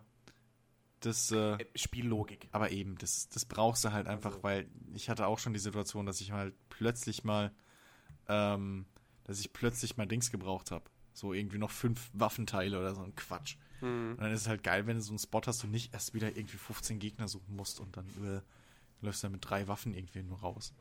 das, 0.99 1.31
äh, 1.31 1.53
Äh, 1.55 1.65
Spiellogik. 1.75 2.49
aber 2.51 2.69
eben, 2.69 2.95
das, 2.99 3.29
das 3.29 3.45
brauchst 3.45 3.83
du 3.83 3.91
halt 3.93 4.05
einfach, 4.05 4.43
weil 4.43 4.69
ich 4.93 5.09
hatte 5.09 5.25
auch 5.25 5.39
schon 5.39 5.53
die 5.53 5.59
Situation, 5.59 6.05
dass 6.05 6.21
ich 6.21 6.33
halt 6.33 6.53
plötzlich 6.69 7.23
mal, 7.23 7.51
ähm, 8.27 8.85
dass 9.23 9.39
ich 9.39 9.53
plötzlich 9.53 9.97
mal 9.97 10.05
Dings 10.05 10.29
gebraucht 10.29 10.69
habe. 10.69 10.85
So 11.13 11.33
irgendwie 11.33 11.57
noch 11.57 11.71
fünf 11.71 12.11
Waffenteile 12.13 12.79
oder 12.79 12.93
so 12.93 13.01
ein 13.01 13.15
Quatsch. 13.15 13.55
Und 14.13 14.17
dann 14.21 14.31
ist 14.31 14.41
es 14.41 14.47
halt 14.47 14.61
geil, 14.61 14.85
wenn 14.85 14.97
du 14.97 15.01
so 15.01 15.11
einen 15.13 15.19
Spot 15.19 15.41
hast 15.47 15.63
und 15.63 15.71
nicht 15.71 15.93
erst 15.95 16.13
wieder 16.13 16.27
irgendwie 16.37 16.57
15 16.57 16.99
Gegner 16.99 17.27
suchen 17.27 17.55
musst 17.55 17.79
und 17.79 17.97
dann 17.97 18.05
äh, 18.23 18.41
läufst 19.03 19.23
du 19.23 19.25
dann 19.25 19.31
mit 19.33 19.49
drei 19.49 19.67
Waffen 19.67 19.95
irgendwie 19.95 20.21
nur 20.21 20.39
raus. 20.39 20.73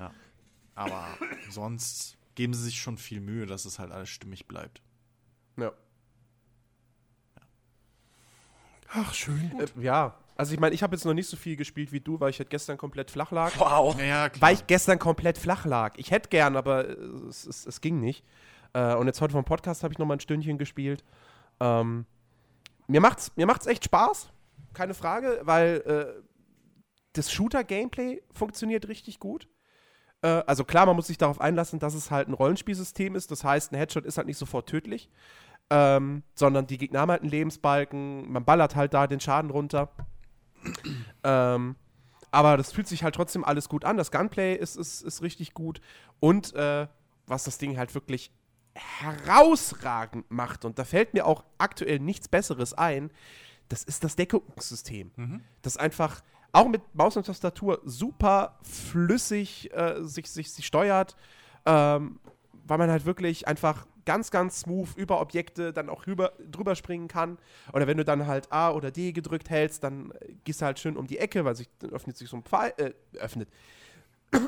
Ja. 0.00 0.12
Aber 0.78 1.08
sonst 1.50 2.16
geben 2.36 2.54
sie 2.54 2.62
sich 2.62 2.80
schon 2.80 2.98
viel 2.98 3.20
Mühe, 3.20 3.46
dass 3.46 3.64
es 3.64 3.80
halt 3.80 3.90
alles 3.90 4.10
stimmig 4.10 4.46
bleibt. 4.46 4.80
Ja. 5.56 5.72
Ach, 8.92 9.12
schön. 9.12 9.52
Äh, 9.58 9.66
ja. 9.82 10.14
Also 10.36 10.54
ich 10.54 10.60
meine, 10.60 10.76
ich 10.76 10.84
habe 10.84 10.94
jetzt 10.94 11.04
noch 11.04 11.14
nicht 11.14 11.28
so 11.28 11.36
viel 11.36 11.56
gespielt 11.56 11.90
wie 11.90 11.98
du, 11.98 12.20
weil 12.20 12.30
ich 12.30 12.38
halt 12.38 12.48
gestern 12.48 12.78
komplett 12.78 13.10
flach 13.10 13.32
lag. 13.32 13.58
Wow. 13.58 13.96
Klar. 13.96 14.30
Weil 14.38 14.54
ich 14.54 14.68
gestern 14.68 15.00
komplett 15.00 15.36
flach 15.36 15.64
lag. 15.64 15.94
Ich 15.96 16.12
hätte 16.12 16.28
gern, 16.28 16.56
aber 16.56 16.88
es, 17.28 17.44
es, 17.44 17.66
es 17.66 17.80
ging 17.80 17.98
nicht. 17.98 18.24
Äh, 18.72 18.94
und 18.94 19.08
jetzt 19.08 19.20
heute 19.20 19.32
vom 19.32 19.44
Podcast 19.44 19.82
habe 19.82 19.92
ich 19.92 19.98
noch 19.98 20.06
mal 20.06 20.14
ein 20.14 20.20
Stündchen 20.20 20.58
gespielt. 20.58 21.02
Ähm, 21.58 22.06
mir 22.86 23.00
macht's, 23.00 23.32
mir 23.34 23.46
macht's 23.46 23.66
echt 23.66 23.84
Spaß, 23.84 24.30
keine 24.74 24.94
Frage, 24.94 25.40
weil 25.42 25.82
äh, 25.84 26.22
das 27.14 27.32
Shooter-Gameplay 27.32 28.22
funktioniert 28.32 28.86
richtig 28.86 29.18
gut. 29.18 29.48
Äh, 30.22 30.42
also 30.46 30.64
klar, 30.64 30.86
man 30.86 30.96
muss 30.96 31.06
sich 31.06 31.18
darauf 31.18 31.40
einlassen, 31.40 31.78
dass 31.78 31.94
es 31.94 32.10
halt 32.10 32.28
ein 32.28 32.34
Rollenspielsystem 32.34 33.14
ist. 33.14 33.30
Das 33.30 33.44
heißt, 33.44 33.72
ein 33.72 33.76
Headshot 33.76 34.04
ist 34.04 34.18
halt 34.18 34.26
nicht 34.26 34.38
sofort 34.38 34.68
tödlich, 34.68 35.10
ähm, 35.70 36.22
sondern 36.34 36.66
die 36.66 36.78
Gegner 36.78 37.00
haben 37.00 37.10
halt 37.10 37.22
einen 37.22 37.30
Lebensbalken. 37.30 38.30
Man 38.30 38.44
ballert 38.44 38.76
halt 38.76 38.94
da 38.94 39.06
den 39.06 39.20
Schaden 39.20 39.50
runter. 39.50 39.90
ähm, 41.24 41.76
aber 42.30 42.56
das 42.56 42.72
fühlt 42.72 42.88
sich 42.88 43.04
halt 43.04 43.14
trotzdem 43.14 43.44
alles 43.44 43.68
gut 43.68 43.84
an. 43.84 43.96
Das 43.96 44.10
Gunplay 44.10 44.54
ist, 44.54 44.76
ist, 44.76 45.02
ist 45.02 45.22
richtig 45.22 45.54
gut. 45.54 45.80
Und 46.20 46.54
äh, 46.54 46.86
was 47.26 47.44
das 47.44 47.58
Ding 47.58 47.78
halt 47.78 47.94
wirklich 47.94 48.32
herausragend 48.74 50.30
macht, 50.30 50.64
und 50.64 50.78
da 50.78 50.84
fällt 50.84 51.14
mir 51.14 51.26
auch 51.26 51.44
aktuell 51.58 51.98
nichts 51.98 52.28
Besseres 52.28 52.74
ein, 52.74 53.10
das 53.68 53.82
ist 53.82 54.04
das 54.04 54.16
Deckungssystem. 54.16 55.10
Das 55.62 55.76
einfach 55.76 56.22
auch 56.52 56.68
mit 56.68 56.82
Maus 56.94 57.16
und 57.16 57.26
Tastatur 57.26 57.80
super 57.84 58.58
flüssig 58.62 59.70
äh, 59.72 60.02
sich, 60.02 60.30
sich, 60.30 60.52
sich 60.52 60.66
steuert, 60.66 61.16
ähm, 61.66 62.20
weil 62.66 62.78
man 62.78 62.90
halt 62.90 63.04
wirklich 63.04 63.46
einfach 63.46 63.86
ganz, 64.08 64.30
ganz 64.30 64.60
smooth 64.60 64.96
über 64.96 65.20
Objekte 65.20 65.72
dann 65.72 65.90
auch 65.90 66.06
rüber, 66.06 66.32
drüber 66.50 66.74
springen 66.74 67.08
kann. 67.08 67.36
Oder 67.74 67.86
wenn 67.86 67.98
du 67.98 68.06
dann 68.06 68.26
halt 68.26 68.50
A 68.50 68.70
oder 68.70 68.90
D 68.90 69.12
gedrückt 69.12 69.50
hältst, 69.50 69.84
dann 69.84 70.12
äh, 70.12 70.32
gehst 70.44 70.62
du 70.62 70.64
halt 70.64 70.78
schön 70.78 70.96
um 70.96 71.06
die 71.06 71.18
Ecke, 71.18 71.44
weil 71.44 71.54
sich 71.54 71.68
dann 71.80 71.90
öffnet 71.90 72.16
sich 72.16 72.30
so 72.30 72.38
ein 72.38 72.42
Pfeil, 72.42 72.72
äh, 72.78 72.92
öffnet. 73.18 73.50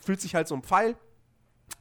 Fühlt 0.00 0.20
sich 0.22 0.34
halt 0.34 0.48
so 0.48 0.54
ein 0.54 0.62
Pfeil. 0.62 0.96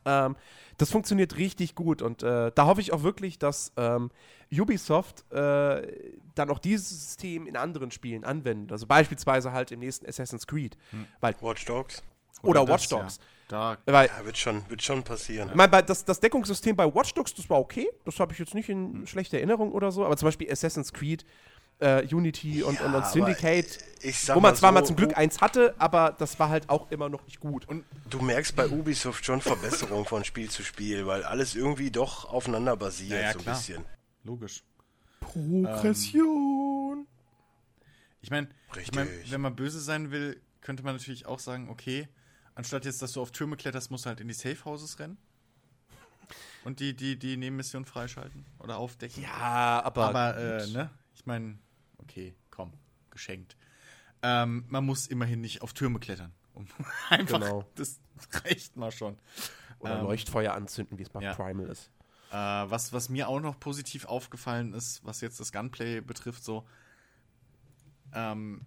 Ähm, 0.03 0.35
das 0.79 0.89
funktioniert 0.91 1.37
richtig 1.37 1.75
gut 1.75 2.01
und 2.01 2.23
äh, 2.23 2.51
da 2.53 2.65
hoffe 2.65 2.81
ich 2.81 2.91
auch 2.93 3.03
wirklich, 3.03 3.37
dass 3.39 3.71
ähm, 3.77 4.09
Ubisoft 4.51 5.31
äh, 5.31 5.87
dann 6.35 6.49
auch 6.49 6.59
dieses 6.59 6.89
System 6.89 7.45
in 7.47 7.55
anderen 7.55 7.91
Spielen 7.91 8.23
anwendet. 8.23 8.71
Also 8.71 8.87
beispielsweise 8.87 9.51
halt 9.51 9.71
im 9.71 9.79
nächsten 9.79 10.07
Assassin's 10.07 10.47
Creed. 10.47 10.77
Weil 11.21 11.35
Watch 11.41 11.65
Dogs. 11.65 12.01
Oder 12.41 12.61
das, 12.65 12.69
Watch 12.69 12.89
Dogs. 12.89 13.17
Ja. 13.17 13.23
Da, 13.49 13.77
Weil, 13.91 14.07
Ja, 14.15 14.23
wird 14.25 14.37
schon, 14.37 14.61
wird 14.69 14.81
schon 14.83 15.01
passieren. 15.03 15.49
ich 15.49 15.55
meine, 15.55 15.69
bei- 15.69 15.81
das, 15.81 16.05
das 16.05 16.19
Deckungssystem 16.19 16.75
bei 16.75 16.85
Watch 16.93 17.13
Dogs, 17.15 17.33
das 17.33 17.49
war 17.49 17.59
okay. 17.59 17.89
Das 18.05 18.19
habe 18.19 18.31
ich 18.31 18.37
jetzt 18.39 18.53
nicht 18.53 18.69
in 18.69 19.07
schlechter 19.07 19.37
Erinnerung 19.37 19.71
oder 19.71 19.91
so. 19.91 20.05
Aber 20.05 20.15
zum 20.17 20.27
Beispiel 20.27 20.51
Assassin's 20.51 20.93
Creed, 20.93 21.25
äh, 21.79 22.03
Unity 22.13 22.63
und, 22.63 22.79
Ja, 22.79 22.85
und, 22.85 22.95
und 22.95 23.05
Syndicate, 23.07 23.79
wo 24.33 24.39
man 24.39 24.55
zwar 24.55 24.69
so, 24.69 24.73
mal 24.73 24.85
zum 24.85 24.95
Glück 24.95 25.17
eins 25.17 25.41
hatte, 25.41 25.73
aber 25.77 26.15
das 26.17 26.39
war 26.39 26.49
halt 26.49 26.69
auch 26.69 26.91
immer 26.91 27.09
noch 27.09 27.25
nicht 27.25 27.39
gut. 27.39 27.67
Du 28.09 28.21
merkst 28.21 28.55
bei 28.55 28.67
Ubisoft 28.67 29.25
schon 29.25 29.41
Verbesserung 29.41 30.05
von 30.05 30.23
Spiel 30.23 30.49
zu 30.49 30.63
Spiel, 30.63 31.05
weil 31.07 31.23
alles 31.23 31.55
irgendwie 31.55 31.91
doch 31.91 32.25
aufeinander 32.25 32.75
basiert, 32.75 33.11
Ja, 33.11 33.27
ja, 33.27 33.31
so 33.33 33.39
ein 33.39 33.43
klar. 33.43 33.55
bisschen. 33.55 33.85
logisch. 34.23 34.63
Progression. 35.21 37.07
Ich 38.21 38.31
meine, 38.31 38.49
ich 38.81 38.91
mein, 38.93 39.07
wenn 39.29 39.41
man 39.41 39.55
böse 39.55 39.79
sein 39.79 40.11
will, 40.11 40.41
könnte 40.61 40.83
man 40.83 40.95
natürlich 40.95 41.25
auch 41.25 41.39
sagen, 41.39 41.69
okay, 41.69 42.07
anstatt 42.55 42.85
jetzt, 42.85 43.01
dass 43.01 43.13
du 43.13 43.21
auf 43.21 43.31
Türme 43.31 43.55
kletterst, 43.55 43.91
musst 43.91 44.05
du 44.05 44.09
halt 44.09 44.19
in 44.19 44.27
die 44.27 44.33
Safe 44.33 44.57
Houses 44.65 44.99
rennen. 44.99 45.17
Und 46.65 46.81
die, 46.81 46.93
die, 46.93 47.17
die 47.17 47.37
Nebenmission 47.37 47.85
freischalten 47.85 48.45
oder 48.59 48.77
aufdecken. 48.77 49.23
Ja, 49.23 49.81
aber. 49.83 50.09
Aber, 50.09 50.37
äh, 50.37 50.67
ne? 50.67 50.89
Ich 51.15 51.25
meine, 51.25 51.57
okay, 51.99 52.35
komm, 52.49 52.73
geschenkt. 53.09 53.55
Ähm, 54.21 54.65
man 54.67 54.85
muss 54.85 55.07
immerhin 55.07 55.41
nicht 55.41 55.61
auf 55.61 55.73
Türme 55.73 55.99
klettern. 55.99 56.33
Um 56.53 56.67
einfach, 57.09 57.39
Genau. 57.39 57.65
das 57.75 57.99
reicht 58.43 58.75
mal 58.75 58.91
schon. 58.91 59.17
oder 59.79 59.99
ähm, 59.99 60.03
Leuchtfeuer 60.05 60.53
anzünden, 60.53 60.97
wie 60.97 61.03
es 61.03 61.09
bei 61.09 61.21
ja. 61.21 61.33
Primal 61.33 61.67
ist. 61.67 61.89
Äh, 62.31 62.35
was, 62.35 62.93
was 62.93 63.09
mir 63.09 63.27
auch 63.27 63.39
noch 63.39 63.59
positiv 63.59 64.05
aufgefallen 64.05 64.73
ist, 64.73 65.03
was 65.05 65.21
jetzt 65.21 65.39
das 65.39 65.51
Gunplay 65.51 66.01
betrifft, 66.01 66.43
so, 66.43 66.67
ähm, 68.13 68.61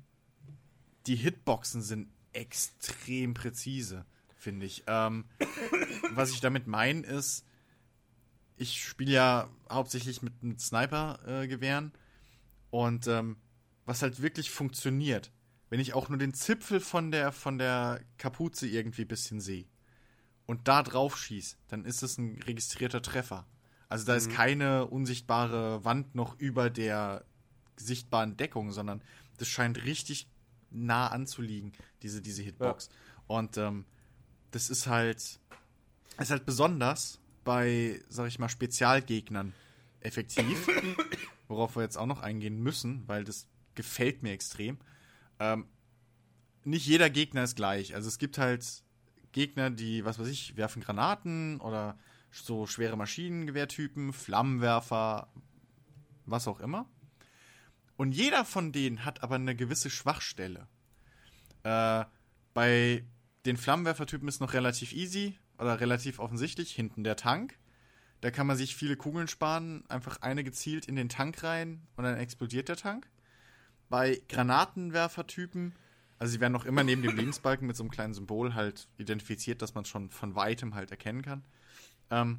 die 1.06 1.16
Hitboxen 1.16 1.82
sind 1.82 2.08
extrem 2.32 3.34
präzise, 3.34 4.04
finde 4.36 4.66
ich. 4.66 4.84
Ähm, 4.86 5.26
was 6.14 6.30
ich 6.30 6.40
damit 6.40 6.66
meine 6.66 7.02
ist, 7.06 7.44
ich 8.56 8.82
spiele 8.82 9.12
ja 9.12 9.48
hauptsächlich 9.70 10.22
mit, 10.22 10.42
mit 10.42 10.60
Sniper-Gewehren 10.60 11.92
und 12.72 13.06
ähm, 13.06 13.36
was 13.84 14.00
halt 14.00 14.22
wirklich 14.22 14.50
funktioniert, 14.50 15.30
wenn 15.68 15.78
ich 15.78 15.92
auch 15.92 16.08
nur 16.08 16.16
den 16.16 16.32
Zipfel 16.32 16.80
von 16.80 17.10
der, 17.10 17.30
von 17.30 17.58
der 17.58 18.00
Kapuze 18.16 18.66
irgendwie 18.66 19.02
ein 19.02 19.08
bisschen 19.08 19.42
sehe 19.42 19.66
und 20.46 20.68
da 20.68 20.82
drauf 20.82 21.18
schieß, 21.18 21.58
dann 21.68 21.84
ist 21.84 22.02
es 22.02 22.16
ein 22.16 22.40
registrierter 22.42 23.02
Treffer. 23.02 23.46
Also 23.90 24.06
da 24.06 24.14
ist 24.14 24.30
keine 24.30 24.86
unsichtbare 24.86 25.84
Wand 25.84 26.14
noch 26.14 26.38
über 26.38 26.70
der 26.70 27.26
sichtbaren 27.76 28.38
Deckung, 28.38 28.72
sondern 28.72 29.02
das 29.36 29.48
scheint 29.48 29.84
richtig 29.84 30.30
nah 30.70 31.08
anzuliegen, 31.08 31.72
diese, 32.02 32.22
diese 32.22 32.42
Hitbox. 32.42 32.88
Und 33.26 33.58
ähm, 33.58 33.84
das 34.50 34.70
ist 34.70 34.86
halt, 34.86 35.18
ist 36.18 36.30
halt 36.30 36.46
besonders 36.46 37.20
bei, 37.44 38.00
sag 38.08 38.28
ich 38.28 38.38
mal, 38.38 38.48
Spezialgegnern 38.48 39.52
effektiv, 40.00 40.66
worauf 41.52 41.76
wir 41.76 41.82
jetzt 41.82 41.96
auch 41.96 42.06
noch 42.06 42.20
eingehen 42.20 42.60
müssen, 42.62 43.06
weil 43.06 43.24
das 43.24 43.46
gefällt 43.74 44.22
mir 44.22 44.32
extrem. 44.32 44.78
Ähm, 45.38 45.66
nicht 46.64 46.86
jeder 46.86 47.10
Gegner 47.10 47.44
ist 47.44 47.56
gleich. 47.56 47.94
Also 47.94 48.08
es 48.08 48.18
gibt 48.18 48.38
halt 48.38 48.82
Gegner, 49.32 49.70
die, 49.70 50.04
was 50.04 50.18
weiß 50.18 50.28
ich, 50.28 50.56
werfen 50.56 50.82
Granaten 50.82 51.60
oder 51.60 51.98
so 52.30 52.66
schwere 52.66 52.96
Maschinengewehrtypen, 52.96 54.12
Flammenwerfer, 54.12 55.32
was 56.24 56.48
auch 56.48 56.60
immer. 56.60 56.88
Und 57.96 58.12
jeder 58.12 58.44
von 58.44 58.72
denen 58.72 59.04
hat 59.04 59.22
aber 59.22 59.34
eine 59.36 59.54
gewisse 59.54 59.90
Schwachstelle. 59.90 60.66
Äh, 61.62 62.04
bei 62.54 63.04
den 63.44 63.56
Flammenwerfertypen 63.56 64.28
ist 64.28 64.40
noch 64.40 64.54
relativ 64.54 64.92
easy 64.92 65.38
oder 65.58 65.80
relativ 65.80 66.18
offensichtlich. 66.18 66.72
Hinten 66.72 67.04
der 67.04 67.16
Tank. 67.16 67.58
Da 68.22 68.30
kann 68.30 68.46
man 68.46 68.56
sich 68.56 68.76
viele 68.76 68.96
Kugeln 68.96 69.26
sparen, 69.26 69.84
einfach 69.88 70.22
eine 70.22 70.44
gezielt 70.44 70.86
in 70.86 70.94
den 70.94 71.08
Tank 71.08 71.42
rein 71.42 71.82
und 71.96 72.04
dann 72.04 72.16
explodiert 72.16 72.68
der 72.68 72.76
Tank. 72.76 73.10
Bei 73.88 74.22
Granatenwerfertypen, 74.28 75.74
also 76.20 76.30
sie 76.30 76.40
werden 76.40 76.52
noch 76.52 76.64
immer 76.64 76.84
neben 76.84 77.02
dem 77.02 77.16
Lebensbalken 77.16 77.66
mit 77.66 77.76
so 77.76 77.82
einem 77.82 77.90
kleinen 77.90 78.14
Symbol 78.14 78.54
halt 78.54 78.88
identifiziert, 78.96 79.60
dass 79.60 79.74
man 79.74 79.84
schon 79.84 80.08
von 80.08 80.36
weitem 80.36 80.76
halt 80.76 80.92
erkennen 80.92 81.22
kann. 81.22 81.44
Ähm, 82.10 82.38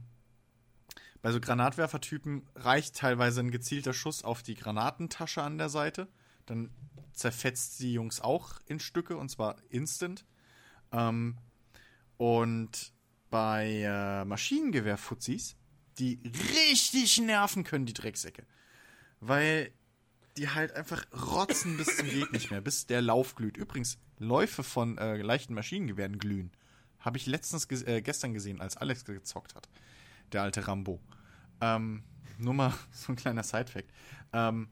bei 1.22 1.34
so 1.34 1.42
Granatwerfertypen 1.42 2.48
reicht 2.56 2.96
teilweise 2.96 3.42
ein 3.42 3.52
gezielter 3.52 3.94
Schuss 3.94 4.24
auf 4.24 4.42
die 4.42 4.56
Granatentasche 4.56 5.44
an 5.44 5.58
der 5.58 5.68
Seite. 5.68 6.08
Dann 6.46 6.70
zerfetzt 7.12 7.82
die 7.82 7.94
Jungs 7.94 8.22
auch 8.22 8.62
in 8.68 8.80
Stücke 8.80 9.18
und 9.18 9.28
zwar 9.28 9.58
instant. 9.70 10.24
Ähm, 10.94 11.38
und 12.16 12.94
bei 13.30 13.82
äh, 13.82 14.24
Maschinengewehr-Fuzis, 14.24 15.58
die 16.00 16.20
richtig 16.54 17.20
nerven 17.20 17.64
können, 17.64 17.86
die 17.86 17.94
Drecksäcke. 17.94 18.46
Weil 19.20 19.72
die 20.38 20.50
halt 20.50 20.74
einfach 20.74 21.06
rotzen 21.14 21.78
bis 21.78 21.98
zum 21.98 22.10
geht 22.10 22.32
nicht 22.32 22.52
mehr, 22.52 22.62
bis 22.62 22.88
der 22.88 23.02
Lauf 23.02 23.36
glüht. 23.36 23.58
Übrigens, 23.58 23.98
Läufe 24.18 24.64
von 24.64 24.98
äh, 24.98 25.18
leichten 25.18 25.54
Maschinengewehren 25.54 26.18
glühen. 26.18 26.52
Habe 27.00 27.18
ich 27.18 27.26
letztens 27.26 27.68
ges 27.68 27.84
äh, 27.84 28.02
gestern 28.02 28.34
gesehen, 28.34 28.62
als 28.62 28.78
Alex 28.78 29.06
gezockt 29.06 29.56
hat. 29.56 29.70
Der 30.32 30.42
alte 30.42 30.68
Rambo. 30.68 31.00
Ähm, 31.62 32.04
nur 32.38 32.54
mal 32.54 32.74
so 32.92 33.12
ein 33.12 33.16
kleiner 33.16 33.44
Side-Fact. 33.44 33.92
Ähm, 34.34 34.70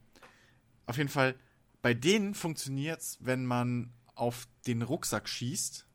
auf 0.87 0.97
jeden 0.97 1.09
Fall, 1.09 1.35
bei 1.81 1.93
denen 1.93 2.33
funktioniert's, 2.33 3.17
wenn 3.21 3.45
man 3.45 3.93
auf 4.15 4.47
den 4.67 4.81
Rucksack 4.81 5.29
schießt. 5.29 5.85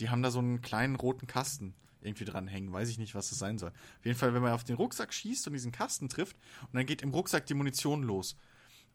Die 0.00 0.08
haben 0.08 0.22
da 0.22 0.30
so 0.30 0.38
einen 0.38 0.62
kleinen 0.62 0.96
roten 0.96 1.26
Kasten 1.26 1.74
irgendwie 2.02 2.24
dran 2.24 2.46
hängen. 2.46 2.72
Weiß 2.72 2.88
ich 2.88 2.98
nicht, 2.98 3.14
was 3.14 3.30
das 3.30 3.38
sein 3.38 3.58
soll. 3.58 3.70
Auf 3.70 4.04
jeden 4.04 4.18
Fall, 4.18 4.34
wenn 4.34 4.42
man 4.42 4.52
auf 4.52 4.64
den 4.64 4.76
Rucksack 4.76 5.12
schießt 5.12 5.46
und 5.46 5.52
diesen 5.52 5.72
Kasten 5.72 6.08
trifft, 6.08 6.36
und 6.62 6.74
dann 6.74 6.86
geht 6.86 7.02
im 7.02 7.10
Rucksack 7.10 7.46
die 7.46 7.54
Munition 7.54 8.02
los. 8.02 8.36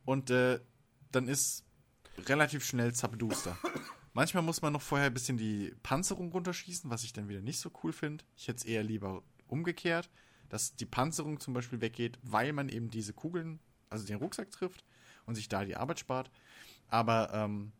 Und 0.05 0.29
äh, 0.29 0.59
dann 1.11 1.27
ist 1.27 1.63
relativ 2.27 2.65
schnell 2.65 2.93
Zappeduster. 2.93 3.57
Manchmal 4.13 4.43
muss 4.43 4.61
man 4.61 4.71
noch 4.71 4.81
vorher 4.81 5.07
ein 5.07 5.13
bisschen 5.13 5.37
die 5.37 5.73
Panzerung 5.83 6.31
runterschießen, 6.31 6.89
was 6.89 7.03
ich 7.03 7.11
dann 7.11 7.27
wieder 7.27 7.41
nicht 7.41 7.59
so 7.59 7.69
cool 7.83 7.91
finde. 7.91 8.23
Ich 8.37 8.47
hätte 8.47 8.59
es 8.59 8.65
eher 8.65 8.83
lieber 8.83 9.23
umgekehrt, 9.47 10.09
dass 10.49 10.75
die 10.75 10.85
Panzerung 10.85 11.39
zum 11.39 11.53
Beispiel 11.53 11.81
weggeht, 11.81 12.17
weil 12.21 12.53
man 12.53 12.69
eben 12.69 12.89
diese 12.89 13.13
Kugeln, 13.13 13.59
also 13.89 14.05
den 14.05 14.17
Rucksack 14.17 14.51
trifft 14.51 14.85
und 15.25 15.35
sich 15.35 15.49
da 15.49 15.65
die 15.65 15.75
Arbeit 15.75 15.99
spart. 15.99 16.31
Aber 16.87 17.33
ähm, 17.33 17.73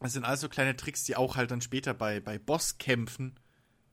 es 0.00 0.12
sind 0.14 0.24
also 0.24 0.48
kleine 0.48 0.76
Tricks, 0.76 1.04
die 1.04 1.16
auch 1.16 1.36
halt 1.36 1.50
dann 1.50 1.60
später 1.60 1.94
bei, 1.94 2.20
bei 2.20 2.38
Bosskämpfen 2.38 3.38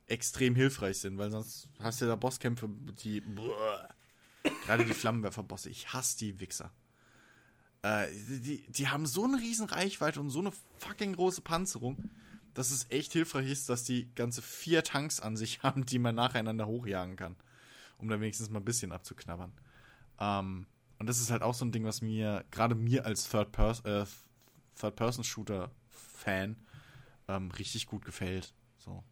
extrem 0.08 0.56
hilfreich 0.56 1.00
sind, 1.00 1.18
weil 1.18 1.32
sonst 1.32 1.68
hast 1.80 2.02
du 2.02 2.06
da 2.06 2.16
Bosskämpfe, 2.16 2.70
die. 3.04 3.22
Boah, 3.22 3.90
gerade 4.66 4.86
die 4.86 4.94
Flammenwerfer-Bosse, 4.94 5.70
ich 5.70 5.94
hasse 5.94 6.18
die 6.18 6.40
Wichser. 6.40 6.72
Äh, 7.82 8.08
die, 8.12 8.66
die 8.70 8.88
haben 8.88 9.06
so 9.06 9.26
eine 9.26 9.38
riesen 9.38 9.68
Reichweite 9.68 10.20
und 10.20 10.30
so 10.30 10.40
eine 10.40 10.52
fucking 10.80 11.14
große 11.14 11.42
Panzerung, 11.42 12.10
dass 12.54 12.72
es 12.72 12.88
echt 12.90 13.14
hilfreich 13.14 13.50
ist, 13.50 13.70
dass 13.70 13.84
die 13.84 14.14
ganze 14.16 14.42
vier 14.42 14.84
Tanks 14.84 15.20
an 15.20 15.38
sich 15.38 15.62
haben, 15.64 15.86
die 15.86 16.00
man 16.00 16.16
nacheinander 16.16 16.68
hochjagen 16.68 17.16
kann. 17.16 17.36
Um 17.98 18.10
da 18.10 18.20
wenigstens 18.20 18.50
mal 18.50 18.60
ein 18.60 18.66
bisschen 18.66 18.92
abzuknabbern. 18.92 19.52
Ähm, 20.20 20.68
und 21.00 21.08
das 21.08 21.20
ist 21.20 21.32
halt 21.32 21.44
auch 21.44 21.54
so 21.54 21.66
ein 21.66 21.72
Ding, 21.72 21.86
was 21.86 22.02
mir, 22.02 22.44
gerade 22.52 22.76
mir 22.76 23.06
als 23.06 23.32
äh, 23.34 24.06
Third-Person-Shooter-Fan 24.80 26.56
ähm, 27.28 27.52
richtig 27.52 27.86
gut 27.88 28.06
gefällt. 28.06 28.54
So. 28.78 29.04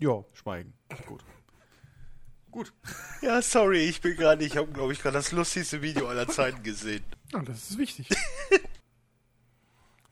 Ja. 0.00 0.24
Schweigen. 0.32 0.72
Gut. 1.06 1.24
Gut. 2.50 2.72
Ja, 3.22 3.40
sorry, 3.42 3.84
ich 3.88 4.00
bin 4.00 4.16
gerade, 4.16 4.44
ich 4.44 4.56
habe, 4.56 4.72
glaube 4.72 4.92
ich, 4.92 5.00
gerade 5.00 5.18
das 5.18 5.30
lustigste 5.30 5.82
Video 5.82 6.08
aller 6.08 6.26
Zeiten 6.26 6.62
gesehen. 6.64 7.04
Ah, 7.32 7.42
das 7.42 7.70
ist 7.70 7.78
wichtig. 7.78 8.08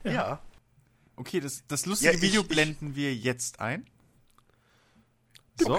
Ja. 0.05 0.41
Okay, 1.17 1.41
das, 1.41 1.65
das 1.67 1.85
lustige 1.85 2.11
Ja, 2.11 2.15
ich- 2.15 2.21
Video 2.21 2.41
ich- 2.43 2.47
blenden 2.47 2.95
wir 2.95 3.13
jetzt 3.13 3.59
ein. 3.59 3.85
So. 5.59 5.77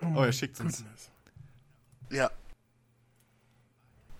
Oh, 0.00 0.22
er 0.22 0.32
schickt 0.32 0.58
uns. 0.60 0.78
Goodness. 0.78 1.10
Ja. 2.10 2.30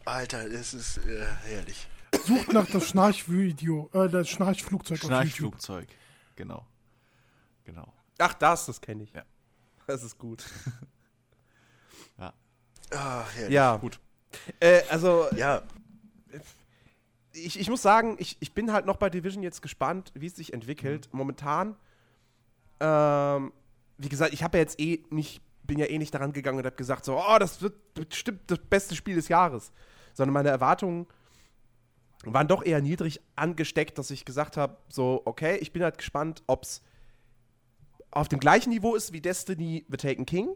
Alter, 0.05 0.49
das 0.49 0.75
ist 0.75 0.99
äh, 0.99 1.25
herrlich. 1.45 1.87
Sucht 2.27 2.53
nach 2.53 2.67
das 2.67 2.89
Schnarchvideo, 2.89 3.91
äh, 3.93 4.09
das 4.09 4.29
Schnarchflugzeug. 4.29 4.99
Schnarchflugzeug. 4.99 5.89
Genau. 6.37 6.67
Genau. 7.65 7.93
Ach, 8.19 8.35
das, 8.35 8.67
das 8.67 8.81
kenne 8.81 9.05
ich. 9.05 9.13
Ja. 9.13 9.23
Das 9.87 10.03
ist 10.03 10.19
gut. 10.19 10.45
Ah, 12.91 13.25
herrlich. 13.35 13.53
Ja. 13.53 13.77
Gut. 13.77 14.01
Äh, 14.61 14.81
also, 14.89 15.27
Ja, 15.37 15.63
ich, 17.33 17.59
ich 17.59 17.71
muss 17.71 17.83
sagen, 17.83 18.17
ich, 18.19 18.37
ich 18.41 18.53
bin 18.53 18.73
halt 18.73 18.87
noch 18.87 18.97
bei 18.97 19.11
Division 19.11 19.43
jetzt 19.43 19.63
gespannt, 19.63 20.13
wie 20.15 20.27
es 20.27 20.37
sich 20.37 20.53
entwickelt. 20.53 21.09
Momentan, 21.13 21.77
ähm, 22.81 23.53
wie 23.99 24.09
gesagt, 24.09 24.33
ich 24.33 24.43
habe 24.43 24.59
ja 24.59 24.63
jetzt 24.63 24.81
eh 24.81 25.05
nicht 25.11 25.43
bin 25.65 25.79
ja 25.79 25.85
eh 25.85 25.99
nicht 25.99 26.15
daran 26.15 26.33
gegangen 26.33 26.59
und 26.59 26.65
habe 26.65 26.77
gesagt, 26.77 27.05
so, 27.05 27.19
oh, 27.19 27.39
das 27.39 27.61
wird 27.61 27.75
bestimmt 27.93 28.51
das 28.51 28.59
beste 28.59 28.97
Spiel 28.97 29.17
des 29.17 29.29
Jahres. 29.29 29.71
Sondern 30.15 30.33
meine 30.33 30.49
Erwartungen 30.49 31.07
waren 32.25 32.49
doch 32.49 32.65
eher 32.65 32.81
niedrig 32.81 33.21
angesteckt, 33.37 33.99
dass 33.99 34.11
ich 34.11 34.25
gesagt 34.25 34.57
habe, 34.57 34.77
so, 34.89 35.23
okay, 35.25 35.57
ich 35.57 35.73
bin 35.73 35.83
halt 35.83 35.99
gespannt, 35.99 36.43
ob 36.47 36.65
es 36.65 36.83
auf 38.11 38.29
dem 38.29 38.41
gleichen 38.41 38.71
Niveau 38.71 38.95
ist 38.95 39.13
wie 39.13 39.21
Destiny 39.21 39.85
The 39.89 39.97
Taken 39.97 40.27
King 40.27 40.51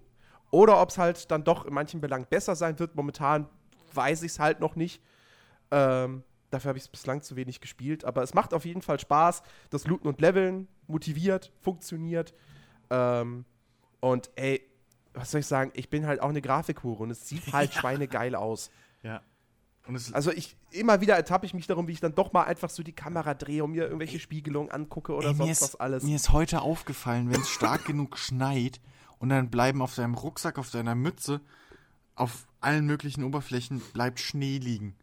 oder 0.50 0.80
ob 0.80 0.90
es 0.90 0.98
halt 0.98 1.30
dann 1.30 1.44
doch 1.44 1.64
in 1.64 1.74
manchen 1.74 2.00
Belangen 2.00 2.26
besser 2.28 2.56
sein 2.56 2.78
wird. 2.78 2.96
Momentan 2.96 3.48
weiß 3.94 4.22
ich 4.22 4.32
es 4.32 4.38
halt 4.38 4.60
noch 4.60 4.74
nicht. 4.74 5.02
Ähm, 5.70 6.24
dafür 6.50 6.70
habe 6.70 6.78
ich 6.78 6.84
es 6.84 6.88
bislang 6.88 7.22
zu 7.22 7.36
wenig 7.36 7.60
gespielt. 7.60 8.04
Aber 8.04 8.22
es 8.22 8.34
macht 8.34 8.54
auf 8.54 8.64
jeden 8.64 8.82
Fall 8.82 8.98
Spaß. 8.98 9.42
Das 9.70 9.86
Looten 9.86 10.08
und 10.08 10.20
Leveln 10.20 10.68
motiviert, 10.86 11.52
funktioniert. 11.60 12.34
Ähm, 12.90 13.44
und 14.00 14.30
ey, 14.36 14.68
was 15.14 15.30
soll 15.30 15.40
ich 15.40 15.46
sagen? 15.46 15.72
Ich 15.74 15.90
bin 15.90 16.06
halt 16.06 16.20
auch 16.20 16.28
eine 16.28 16.42
Grafikhure 16.42 17.02
und 17.02 17.10
es 17.10 17.28
sieht 17.28 17.42
halt 17.52 17.72
schweinegeil 17.72 18.34
aus. 18.34 18.70
Ja. 19.02 19.22
Und 19.86 19.96
es, 19.96 20.12
Also 20.12 20.30
ich 20.30 20.56
immer 20.70 21.00
wieder 21.00 21.16
ertappe 21.16 21.44
ich 21.46 21.54
mich 21.54 21.66
darum, 21.66 21.88
wie 21.88 21.92
ich 21.92 22.00
dann 22.00 22.14
doch 22.14 22.32
mal 22.32 22.44
einfach 22.44 22.70
so 22.70 22.82
die 22.82 22.92
Kamera 22.92 23.34
drehe 23.34 23.64
und 23.64 23.72
mir 23.72 23.84
irgendwelche 23.84 24.20
Spiegelungen 24.20 24.70
angucke 24.70 25.12
oder 25.12 25.28
Ey, 25.28 25.34
mir 25.34 25.38
sonst 25.38 25.50
ist, 25.50 25.62
was 25.62 25.76
alles. 25.76 26.04
Mir 26.04 26.16
ist 26.16 26.30
heute 26.32 26.62
aufgefallen, 26.62 27.30
wenn 27.30 27.40
es 27.40 27.48
stark 27.48 27.84
genug 27.84 28.18
schneit 28.18 28.80
und 29.18 29.28
dann 29.28 29.50
bleiben 29.50 29.82
auf 29.82 29.94
deinem 29.94 30.14
Rucksack, 30.14 30.58
auf 30.58 30.70
deiner 30.70 30.94
Mütze, 30.94 31.40
auf 32.14 32.46
allen 32.60 32.86
möglichen 32.86 33.24
Oberflächen 33.24 33.80
bleibt 33.92 34.20
Schnee 34.20 34.58
liegen. 34.58 34.94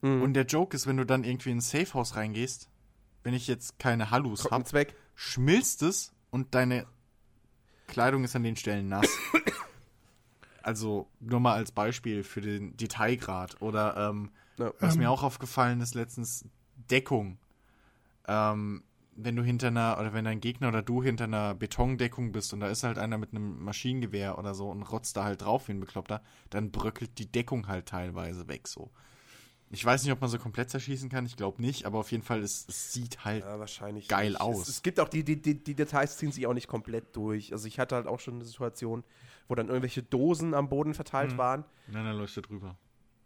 Mhm. 0.00 0.22
Und 0.22 0.34
der 0.34 0.44
Joke 0.44 0.76
ist, 0.76 0.86
wenn 0.86 0.96
du 0.96 1.04
dann 1.04 1.24
irgendwie 1.24 1.50
in 1.50 1.58
ein 1.58 1.60
Safehouse 1.60 2.16
reingehst, 2.16 2.68
wenn 3.24 3.34
ich 3.34 3.48
jetzt 3.48 3.78
keine 3.78 4.10
Hallus 4.10 4.50
habe, 4.50 4.86
schmilzt 5.14 5.82
es 5.82 6.12
und 6.30 6.54
deine 6.54 6.86
Kleidung 7.88 8.24
ist 8.24 8.36
an 8.36 8.42
den 8.42 8.56
Stellen 8.56 8.88
nass. 8.88 9.08
also 10.64 11.08
nur 11.20 11.40
mal 11.40 11.54
als 11.54 11.72
Beispiel 11.72 12.22
für 12.22 12.40
den 12.40 12.76
Detailgrad. 12.76 13.60
Oder 13.62 13.96
ähm, 13.96 14.30
Ja. 14.58 14.72
was 14.80 14.94
Ähm. 14.94 15.00
mir 15.00 15.10
auch 15.10 15.22
aufgefallen 15.22 15.80
ist 15.80 15.94
letztens, 15.94 16.44
Deckung. 16.90 17.38
Ähm, 18.26 18.82
wenn 19.16 19.36
du 19.36 19.42
hinter 19.44 19.68
einer, 19.68 19.96
oder 20.00 20.12
wenn 20.12 20.24
dein 20.24 20.40
Gegner 20.40 20.68
oder 20.68 20.82
du 20.82 21.02
hinter 21.02 21.24
einer 21.24 21.54
Betondeckung 21.54 22.32
bist 22.32 22.52
und 22.52 22.60
da 22.60 22.68
ist 22.68 22.82
halt 22.82 22.98
einer 22.98 23.16
mit 23.18 23.30
einem 23.30 23.62
Maschinengewehr 23.62 24.38
oder 24.38 24.54
so 24.54 24.68
und 24.70 24.82
rotzt 24.82 25.16
da 25.16 25.24
halt 25.24 25.42
drauf 25.42 25.68
wie 25.68 25.72
ein 25.72 25.80
Bekloppter, 25.80 26.20
dann 26.50 26.70
bröckelt 26.72 27.18
die 27.18 27.30
Deckung 27.30 27.68
halt 27.68 27.86
teilweise 27.86 28.48
weg 28.48 28.66
so. 28.66 28.90
Ich 29.70 29.84
weiß 29.84 30.02
nicht, 30.02 30.12
ob 30.12 30.20
man 30.20 30.30
so 30.30 30.38
komplett 30.38 30.70
zerschießen 30.70 31.08
kann, 31.08 31.26
ich 31.26 31.36
glaube 31.36 31.60
nicht, 31.60 31.84
aber 31.84 31.98
auf 31.98 32.10
jeden 32.12 32.22
Fall, 32.22 32.40
es, 32.42 32.66
es 32.68 32.92
sieht 32.92 33.24
halt 33.24 33.44
Ja, 33.44 33.58
wahrscheinlich. 33.58 34.08
Geil 34.08 34.30
nicht. 34.30 34.40
aus. 34.40 34.62
Es, 34.62 34.68
es 34.68 34.82
gibt 34.82 35.00
auch 35.00 35.08
die, 35.08 35.24
die, 35.24 35.40
die, 35.40 35.62
die 35.62 35.74
Details 35.74 36.16
ziehen 36.16 36.32
sich 36.32 36.46
auch 36.46 36.54
nicht 36.54 36.68
komplett 36.68 37.14
durch. 37.16 37.52
Also 37.52 37.66
ich 37.66 37.78
hatte 37.78 37.94
halt 37.96 38.06
auch 38.06 38.20
schon 38.20 38.34
eine 38.34 38.44
Situation, 38.44 39.04
wo 39.48 39.54
dann 39.54 39.68
irgendwelche 39.68 40.02
Dosen 40.02 40.54
am 40.54 40.68
Boden 40.68 40.94
verteilt 40.94 41.32
Mhm. 41.32 41.38
waren. 41.38 41.64
Nein, 41.88 42.04
dann 42.04 42.16
leuchtet 42.16 42.48
drüber. 42.48 42.76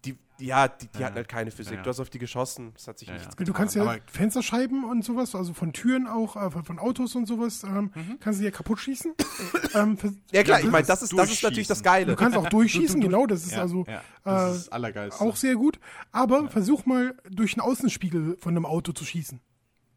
Die, 0.04 0.16
ja, 0.38 0.68
die, 0.68 0.86
die 0.86 1.00
Ja, 1.00 1.06
hatten 1.06 1.16
halt 1.16 1.28
keine 1.28 1.50
Physik. 1.50 1.72
ja, 1.72 1.76
ja. 1.78 1.82
Du 1.82 1.90
hast 1.90 1.98
auf 1.98 2.08
die 2.08 2.20
geschossen, 2.20 2.72
es 2.76 2.86
hat 2.86 3.00
sich 3.00 3.08
Ja, 3.08 3.14
nichts 3.14 3.34
ja. 3.36 3.44
Du 3.44 3.52
kannst 3.52 3.74
ja 3.74 3.82
Aber- 3.82 3.98
Fensterscheiben 4.06 4.84
und 4.84 5.04
sowas, 5.04 5.34
also 5.34 5.52
von 5.54 5.72
Türen 5.72 6.06
auch, 6.06 6.36
äh, 6.36 6.50
von, 6.52 6.62
von 6.62 6.78
Autos 6.78 7.16
und 7.16 7.26
sowas, 7.26 7.64
ähm, 7.64 7.90
Mhm. 7.92 8.18
kannst 8.20 8.38
du 8.38 8.44
ja 8.44 8.52
kaputt 8.52 8.78
schießen. 8.78 9.14
ähm, 9.74 9.98
Ja 10.30 10.44
klar, 10.44 10.60
ich 10.60 10.70
meine, 10.70 10.86
das 10.86 11.02
ist, 11.02 11.18
das 11.18 11.32
ist 11.32 11.42
natürlich 11.42 11.66
das. 11.66 11.82
Geile. 11.82 12.06
du 12.06 12.16
kannst 12.16 12.36
auch 12.38 12.48
durchschießen, 12.48 13.00
Du- 13.00 13.08
du- 13.08 13.12
genau, 13.12 13.26
das 13.26 13.44
ist 13.44 13.52
ja, 13.52 13.60
also 13.60 13.84
ja, 13.88 14.00
das 14.22 14.52
äh, 14.52 14.56
ist 14.56 14.72
Allergeilste. 14.72 15.20
auch 15.20 15.34
sehr 15.34 15.56
gut. 15.56 15.80
Aber 16.12 16.48
versuch 16.48 16.86
mal 16.86 17.16
durch 17.28 17.54
einen 17.54 17.62
Außenspiegel 17.68 18.36
von 18.38 18.52
einem 18.56 18.66
Auto 18.66 18.92
zu 18.92 19.04
schießen. 19.04 19.40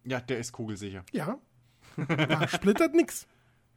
ja, 0.06 0.19
der 0.19 0.39
ist 0.39 0.52
kugelsicher. 0.52 1.03
Ja. 1.11 1.38
Da 2.07 2.48
splittert 2.48 2.95
nix. 2.95 3.27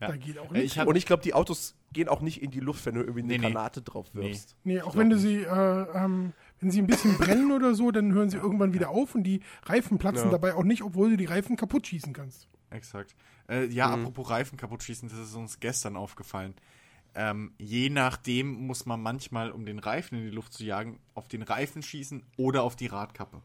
Ja. 0.01 0.09
Da 0.09 0.16
geht 0.16 0.39
auch 0.39 0.51
Äh, 0.51 0.59
nichts. 0.59 0.73
ich 0.73 0.79
hab- 0.79 0.89
Und 0.89 0.97
ich 0.97 1.07
glaube, 1.07 1.23
die 1.23 1.35
Autos 1.35 1.77
gehen 1.93 2.09
auch 2.09 2.21
nicht 2.21 2.43
in 2.43 2.51
die 2.51 2.61
Luft, 2.61 2.85
wenn 2.87 2.95
du 2.97 3.01
irgendwie 3.03 3.21
eine 3.21 3.29
Nee, 3.29 3.39
nee. 3.39 3.53
Granate 3.53 3.81
drauf 3.81 4.12
wirfst. 4.15 4.57
Nee, 4.65 4.81
auch 4.83 4.97
wenn 4.97 5.09
du 5.09 5.16
sie, 5.19 5.37
äh, 5.43 5.87
ähm, 5.95 6.33
wenn 6.61 6.71
sie 6.71 6.81
ein 6.81 6.87
bisschen 6.87 7.16
brennen 7.19 7.53
oder 7.53 7.75
so, 7.75 7.91
dann 7.93 8.12
hören 8.12 8.29
sie 8.29 8.37
irgendwann 8.37 8.75
wieder 8.75 8.91
auf 8.91 9.15
und 9.15 9.23
die 9.23 9.41
Reifen 9.65 9.99
platzen 9.99 10.27
Ja. 10.27 10.31
dabei 10.33 10.55
auch 10.55 10.65
nicht, 10.65 10.83
obwohl 10.83 11.11
du 11.11 11.16
die 11.16 11.25
Reifen 11.27 11.57
kaputt 11.57 11.87
schießen 11.87 12.12
kannst. 12.12 12.49
Exakt. 12.71 13.15
Äh, 13.49 13.66
ja, 13.66 13.89
Mhm. 13.89 14.03
apropos 14.07 14.31
Reifen 14.31 14.59
kaputt 14.59 14.83
schießen, 14.83 15.09
das 15.09 15.19
ist 15.19 15.35
uns 15.35 15.61
gestern 15.61 15.97
aufgefallen. 15.97 16.55
Ähm, 17.15 17.53
je 17.59 17.91
nachdem 17.91 18.66
muss 18.66 18.87
man 18.87 19.01
manchmal, 19.01 19.53
um 19.53 19.65
den 19.65 19.79
Reifen 19.79 20.19
in 20.19 20.25
die 20.25 20.31
Luft 20.35 20.53
zu 20.55 20.65
jagen, 20.65 20.99
auf 21.15 21.29
den 21.29 21.43
Reifen 21.43 21.81
schießen 21.83 22.25
oder 22.37 22.65
auf 22.65 22.75
die 22.75 22.87
Radkappe. 22.89 23.41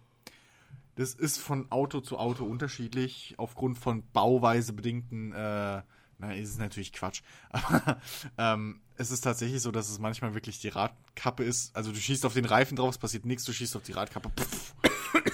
Das 0.96 1.14
ist 1.14 1.38
von 1.38 1.72
Auto 1.72 2.02
zu 2.02 2.18
Auto 2.18 2.44
unterschiedlich, 2.46 3.36
aufgrund 3.38 3.78
von 3.78 4.04
bauweise 4.12 4.74
bedingten, 4.74 5.32
äh, 5.34 5.82
na, 6.20 6.34
ist 6.34 6.50
es 6.50 6.58
natürlich 6.58 6.94
Quatsch. 6.94 7.22
Aber 7.50 8.00
ähm, 8.38 8.82
es 8.98 9.10
ist 9.10 9.22
tatsächlich 9.22 9.62
so, 9.62 9.72
dass 9.72 9.90
es 9.90 10.00
manchmal 10.00 10.34
wirklich 10.34 10.60
die 10.60 10.68
Radkappe 10.68 11.44
ist. 11.44 11.76
Also 11.76 11.92
du 11.92 11.98
schießt 11.98 12.26
auf 12.26 12.34
den 12.34 12.46
Reifen 12.46 12.76
drauf, 12.76 12.92
es 12.92 12.98
passiert 12.98 13.26
nichts, 13.26 13.46
du 13.46 13.54
schießt 13.54 13.76
auf 13.76 13.84
die 13.84 13.94
Radkappe. 13.94 14.30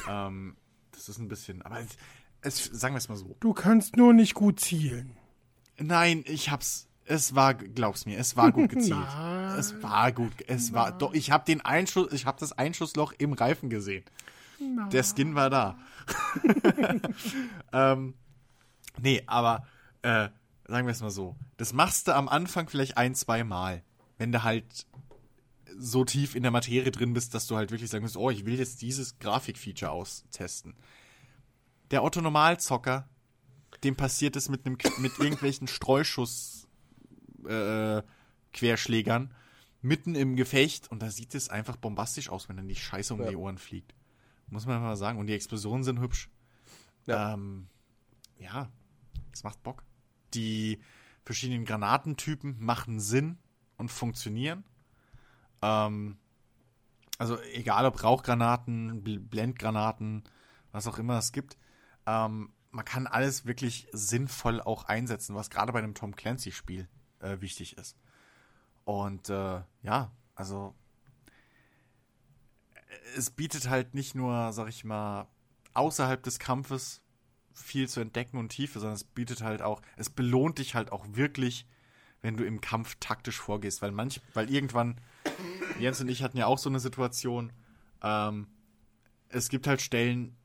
Ähm, 0.07 0.55
das 0.91 1.09
ist 1.09 1.17
ein 1.17 1.27
bisschen, 1.27 1.61
aber 1.63 1.79
es, 1.79 1.97
es, 2.41 2.63
sagen 2.65 2.93
wir 2.93 2.99
es 2.99 3.09
mal 3.09 3.17
so. 3.17 3.35
Du 3.39 3.53
kannst 3.53 3.97
nur 3.97 4.13
nicht 4.13 4.35
gut 4.35 4.59
zielen. 4.59 5.17
Nein, 5.77 6.23
ich 6.27 6.49
hab's. 6.49 6.87
Es 7.03 7.35
war, 7.35 7.55
glaub's 7.55 8.05
mir, 8.05 8.17
es 8.17 8.37
war 8.37 8.51
gut 8.51 8.69
gezielt. 8.69 8.97
Na. 9.17 9.57
es 9.57 9.81
war 9.83 10.11
gut. 10.11 10.31
Es 10.47 10.73
war 10.73 10.91
doch. 10.91 11.13
Ich 11.13 11.31
habe 11.31 11.43
den 11.43 11.61
Einschuss, 11.61 12.13
ich 12.13 12.25
habe 12.25 12.39
das 12.39 12.53
Einschussloch 12.53 13.13
im 13.17 13.33
Reifen 13.33 13.69
gesehen. 13.69 14.05
Der 14.91 15.03
Skin 15.03 15.35
war 15.35 15.49
da. 15.49 15.77
ähm, 17.73 18.13
nee, 19.01 19.21
aber 19.25 19.67
äh, 20.01 20.29
sagen 20.67 20.87
wir 20.87 20.91
es 20.91 21.01
mal 21.01 21.11
so. 21.11 21.35
Das 21.57 21.73
machst 21.73 22.07
du 22.07 22.15
am 22.15 22.27
Anfang 22.27 22.69
vielleicht 22.69 22.97
ein, 22.97 23.15
zwei 23.15 23.43
Mal, 23.43 23.83
wenn 24.17 24.31
du 24.31 24.43
halt 24.43 24.85
so 25.77 26.05
tief 26.05 26.35
in 26.35 26.43
der 26.43 26.51
Materie 26.51 26.91
drin 26.91 27.13
bist, 27.13 27.33
dass 27.33 27.47
du 27.47 27.55
halt 27.57 27.71
wirklich 27.71 27.89
sagen 27.89 28.03
musst, 28.03 28.17
oh, 28.17 28.29
ich 28.29 28.45
will 28.45 28.57
jetzt 28.57 28.81
dieses 28.81 29.19
Grafikfeature 29.19 29.91
austesten. 29.91 30.75
Der 31.91 32.03
Otto 32.03 32.21
Normalzocker, 32.21 33.07
dem 33.83 33.95
passiert 33.95 34.35
es 34.35 34.49
mit 34.49 34.65
einem 34.65 34.77
mit 34.99 35.19
irgendwelchen 35.19 35.67
Streuschuss 35.67 36.67
äh, 37.47 38.01
Querschlägern 38.53 39.33
mitten 39.81 40.15
im 40.15 40.35
Gefecht 40.35 40.89
und 40.89 41.01
da 41.01 41.11
sieht 41.11 41.35
es 41.35 41.49
einfach 41.49 41.75
bombastisch 41.75 42.29
aus, 42.29 42.49
wenn 42.49 42.57
dann 42.57 42.67
die 42.67 42.75
Scheiße 42.75 43.13
um 43.13 43.21
Ja. 43.21 43.29
die 43.29 43.35
Ohren 43.35 43.57
fliegt. 43.59 43.93
Muss 44.47 44.65
man 44.65 44.81
mal 44.81 44.95
sagen. 44.95 45.19
Und 45.19 45.27
die 45.27 45.33
Explosionen 45.33 45.83
sind 45.83 45.99
hübsch. 45.99 46.29
Ja. 47.05 47.33
Ähm, 47.33 47.67
ja, 48.39 48.71
es 49.33 49.43
macht 49.43 49.61
Bock. 49.61 49.83
Die 50.35 50.79
verschiedenen 51.23 51.65
Granatentypen 51.65 52.57
machen 52.59 52.99
Sinn 52.99 53.37
und 53.77 53.89
funktionieren. 53.89 54.63
Ähm, 55.61 56.17
also 57.17 57.41
egal 57.53 57.85
ob 57.85 58.03
Rauchgranaten, 58.03 59.03
Bl- 59.03 59.19
Blendgranaten, 59.19 60.23
was 60.71 60.87
auch 60.87 60.99
immer 60.99 61.17
es 61.17 61.31
gibt. 61.31 61.57
Ähm, 62.05 62.51
man 62.71 62.85
kann 62.85 63.07
alles 63.07 63.45
wirklich 63.45 63.87
sinnvoll 63.93 64.61
auch 64.61 64.83
einsetzen, 64.83 65.35
was 65.35 65.49
gerade 65.49 65.71
bei 65.71 65.79
einem 65.79 65.95
Tom 65.95 66.15
Clancy-Spiel 66.15 66.89
äh, 67.19 67.39
wichtig 67.39 67.77
ist. 67.77 67.97
Und 68.83 69.29
äh, 69.29 69.61
ja, 69.81 70.11
also 70.35 70.75
es 73.15 73.29
bietet 73.31 73.69
halt 73.69 73.93
nicht 73.93 74.13
nur, 74.13 74.51
sag 74.51 74.67
ich 74.67 74.83
mal, 74.83 75.27
außerhalb 75.73 76.21
des 76.21 76.37
Kampfes 76.37 77.01
viel 77.55 77.87
zu 77.87 77.99
entdecken 77.99 78.37
und 78.37 78.49
Tiefe, 78.49 78.79
sondern 78.79 78.95
es 78.95 79.03
bietet 79.03 79.41
halt 79.41 79.61
auch, 79.61 79.81
es 79.97 80.09
belohnt 80.09 80.59
dich 80.59 80.75
halt 80.75 80.91
auch 80.91 81.05
wirklich, 81.09 81.65
wenn 82.21 82.37
du 82.37 82.45
im 82.45 82.61
Kampf 82.61 82.97
taktisch 82.99 83.39
vorgehst, 83.39 83.81
weil 83.81 83.91
manch, 83.91 84.21
weil 84.33 84.51
irgendwann, 84.51 84.99
Jens 85.79 86.01
und 86.01 86.09
ich 86.09 86.23
hatten 86.23 86.37
ja 86.37 86.47
auch 86.47 86.57
so 86.57 86.69
eine 86.69 86.79
Situation, 86.79 87.51
ähm, 88.01 88.47
es 89.29 89.49
gibt 89.49 89.67
halt 89.67 89.81
Stellen, 89.81 90.35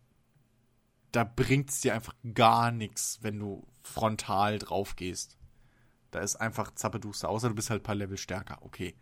da 1.12 1.24
bringt 1.24 1.70
es 1.70 1.81
dir 1.81 1.95
einfach 1.95 2.15
gar 2.35 2.70
nichts, 2.70 3.19
wenn 3.23 3.39
du 3.39 3.66
frontal 3.82 4.59
drauf 4.59 4.97
gehst. 4.97 5.37
Da 6.11 6.20
ist 6.20 6.37
einfach 6.37 6.74
zappeduster, 6.74 7.28
außer 7.28 7.49
du 7.49 7.55
bist 7.55 7.70
halt 7.70 7.82
ein 7.82 7.85
paar 7.85 7.95
Level 7.95 8.19
stärker, 8.19 8.59
okay. 8.62 8.95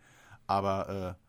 Aber 0.47 1.17
äh, 1.19 1.25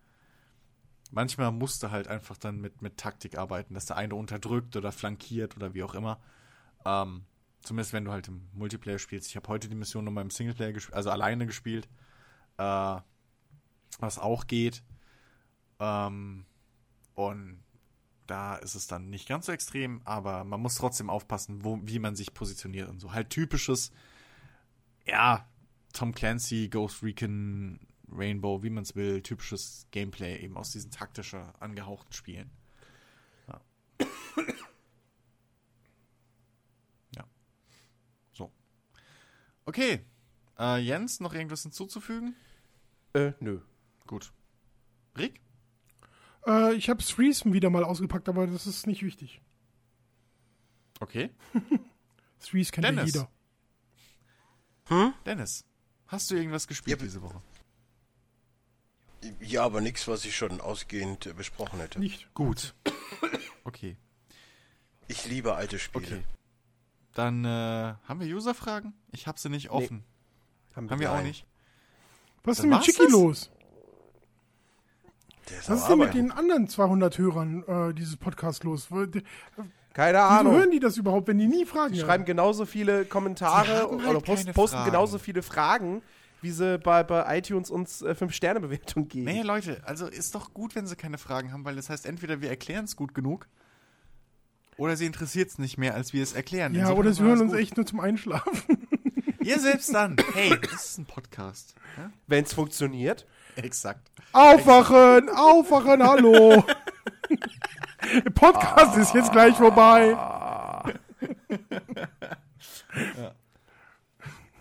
manchmal 1.10 1.52
musst 1.52 1.82
du 1.82 1.90
halt 1.90 2.08
einfach 2.08 2.36
dann 2.36 2.60
mit, 2.60 2.82
mit 2.82 2.96
Taktik 2.96 3.36
arbeiten, 3.36 3.74
dass 3.74 3.86
der 3.86 3.96
eine 3.96 4.14
unterdrückt 4.14 4.76
oder 4.76 4.92
flankiert 4.92 5.56
oder 5.56 5.74
wie 5.74 5.82
auch 5.82 5.94
immer. 5.94 6.20
Ähm, 6.84 7.24
zumindest 7.60 7.92
wenn 7.92 8.04
du 8.04 8.12
halt 8.12 8.28
im 8.28 8.48
Multiplayer 8.52 8.98
spielst. 8.98 9.28
Ich 9.28 9.36
habe 9.36 9.48
heute 9.48 9.68
die 9.68 9.74
Mission 9.74 10.04
nochmal 10.04 10.24
im 10.24 10.30
Singleplayer 10.30 10.72
gespielt, 10.72 10.96
also 10.96 11.10
alleine 11.10 11.46
gespielt. 11.46 11.88
Äh, 12.58 13.00
was 13.98 14.18
auch 14.18 14.46
geht. 14.46 14.82
Ähm, 15.78 16.46
und 17.14 17.62
da 18.26 18.56
ist 18.56 18.74
es 18.74 18.86
dann 18.86 19.10
nicht 19.10 19.28
ganz 19.28 19.46
so 19.46 19.52
extrem, 19.52 20.00
aber 20.04 20.44
man 20.44 20.60
muss 20.60 20.76
trotzdem 20.76 21.10
aufpassen, 21.10 21.64
wo, 21.64 21.80
wie 21.82 21.98
man 21.98 22.14
sich 22.14 22.32
positioniert 22.32 22.88
und 22.88 23.00
so. 23.00 23.12
Halt 23.12 23.30
typisches, 23.30 23.90
ja, 25.04 25.48
Tom 25.92 26.14
Clancy, 26.14 26.68
Ghost 26.68 27.02
Recon, 27.02 27.80
Rainbow, 28.12 28.62
wie 28.62 28.70
man 28.70 28.84
es 28.84 28.94
will, 28.94 29.22
typisches 29.22 29.86
Gameplay 29.90 30.38
eben 30.38 30.56
aus 30.56 30.70
diesen 30.70 30.90
taktischer 30.90 31.54
angehauchten 31.60 32.12
Spielen. 32.12 32.50
Ja. 33.48 33.60
ja. 37.16 37.24
So. 38.32 38.52
Okay. 39.70 40.00
Äh, 40.58 40.78
Jens, 40.80 41.20
noch 41.20 41.32
irgendwas 41.32 41.62
hinzuzufügen? 41.62 42.34
Äh, 43.14 43.34
nö. 43.38 43.60
Gut. 44.08 44.32
Rick? 45.16 45.40
Äh, 46.44 46.74
ich 46.74 46.90
habe 46.90 47.04
Threesome 47.04 47.54
wieder 47.54 47.70
mal 47.70 47.84
ausgepackt, 47.84 48.28
aber 48.28 48.48
das 48.48 48.66
ist 48.66 48.88
nicht 48.88 49.04
wichtig. 49.04 49.40
Okay. 50.98 51.30
Threes 52.40 52.72
kennt 52.72 52.84
ja 52.84 52.90
Dennis. 52.90 53.14
jeder. 54.88 55.14
Dennis, 55.24 55.64
hast 56.08 56.32
du 56.32 56.34
irgendwas 56.34 56.66
gespielt 56.66 56.98
Ja, 56.98 57.04
diese 57.06 57.22
Woche? 57.22 57.40
Ja, 59.38 59.62
aber 59.62 59.80
nichts, 59.80 60.08
was 60.08 60.24
ich 60.24 60.36
schon 60.36 60.60
ausgehend 60.60 61.26
äh, 61.26 61.32
besprochen 61.32 61.78
hätte. 61.78 62.00
Nicht. 62.00 62.34
Gut. 62.34 62.74
Okay. 63.62 63.96
Ich 65.06 65.26
liebe 65.26 65.54
alte 65.54 65.78
Spiele. 65.78 66.06
Okay. 66.06 66.24
Dann 67.20 67.44
äh, 67.44 67.48
haben 68.08 68.18
wir 68.20 68.34
User-Fragen? 68.34 68.94
Ich 69.12 69.26
habe 69.26 69.38
sie 69.38 69.50
nicht 69.50 69.68
offen. 69.68 70.04
Haben 70.74 70.90
Haben 70.90 71.00
wir 71.00 71.12
auch 71.12 71.20
nicht. 71.20 71.44
Was 72.44 72.56
ist 72.56 72.62
denn 72.62 72.70
mit 72.70 72.80
Chicky 72.80 73.02
das? 73.02 73.12
los? 73.12 73.50
Der 75.50 75.58
ist 75.58 75.68
Was 75.68 75.80
ist 75.80 75.88
denn 75.88 75.98
mit 75.98 76.14
den 76.14 76.32
anderen 76.32 76.66
200 76.66 77.18
Hörern 77.18 77.62
äh, 77.68 77.92
dieses 77.92 78.16
Podcast 78.16 78.64
los? 78.64 78.88
Keine 79.92 80.16
Wieso 80.16 80.18
Ahnung. 80.18 80.54
hören 80.54 80.70
die 80.70 80.80
das 80.80 80.96
überhaupt, 80.96 81.28
wenn 81.28 81.36
die 81.36 81.46
nie 81.46 81.66
fragen? 81.66 81.92
Die 81.92 82.00
schreiben 82.00 82.24
genauso 82.24 82.64
viele 82.64 83.04
Kommentare 83.04 83.82
haben 83.82 83.96
oder 83.96 84.06
halt 84.14 84.24
posten, 84.24 84.54
posten 84.54 84.76
Fragen. 84.78 84.90
genauso 84.90 85.18
viele 85.18 85.42
Fragen, 85.42 86.00
wie 86.40 86.52
sie 86.52 86.78
bei, 86.78 87.02
bei 87.02 87.36
iTunes 87.36 87.70
uns 87.70 88.00
äh, 88.00 88.12
5-Sterne-Bewertung 88.18 89.08
geben. 89.08 89.26
Nee, 89.26 89.42
Leute, 89.42 89.82
also 89.84 90.06
ist 90.06 90.34
doch 90.34 90.54
gut, 90.54 90.74
wenn 90.74 90.86
sie 90.86 90.96
keine 90.96 91.18
Fragen 91.18 91.52
haben, 91.52 91.66
weil 91.66 91.76
das 91.76 91.90
heißt, 91.90 92.06
entweder 92.06 92.40
wir 92.40 92.48
erklären 92.48 92.86
es 92.86 92.96
gut 92.96 93.12
genug 93.14 93.46
oder 94.80 94.96
sie 94.96 95.04
interessiert 95.04 95.50
es 95.50 95.58
nicht 95.58 95.76
mehr, 95.76 95.94
als 95.94 96.14
wir 96.14 96.22
es 96.22 96.32
erklären. 96.32 96.72
Ja, 96.74 96.80
Insofern 96.80 96.98
oder 97.00 97.12
sie 97.12 97.22
hören 97.22 97.40
uns 97.42 97.52
gut. 97.52 97.60
echt 97.60 97.76
nur 97.76 97.84
zum 97.84 98.00
Einschlafen. 98.00 98.88
Ihr 99.40 99.60
selbst 99.60 99.92
dann. 99.92 100.16
Hey, 100.32 100.58
das 100.58 100.86
ist 100.86 100.98
ein 100.98 101.04
Podcast. 101.04 101.74
Ja? 101.98 102.10
Wenn 102.26 102.44
es 102.44 102.54
funktioniert. 102.54 103.26
Exakt. 103.56 104.10
Aufwachen, 104.32 105.28
aufwachen, 105.28 106.02
hallo. 106.02 106.64
Der 108.24 108.30
Podcast 108.30 108.96
ist 108.96 109.12
jetzt 109.12 109.30
gleich 109.32 109.54
vorbei. 109.54 110.16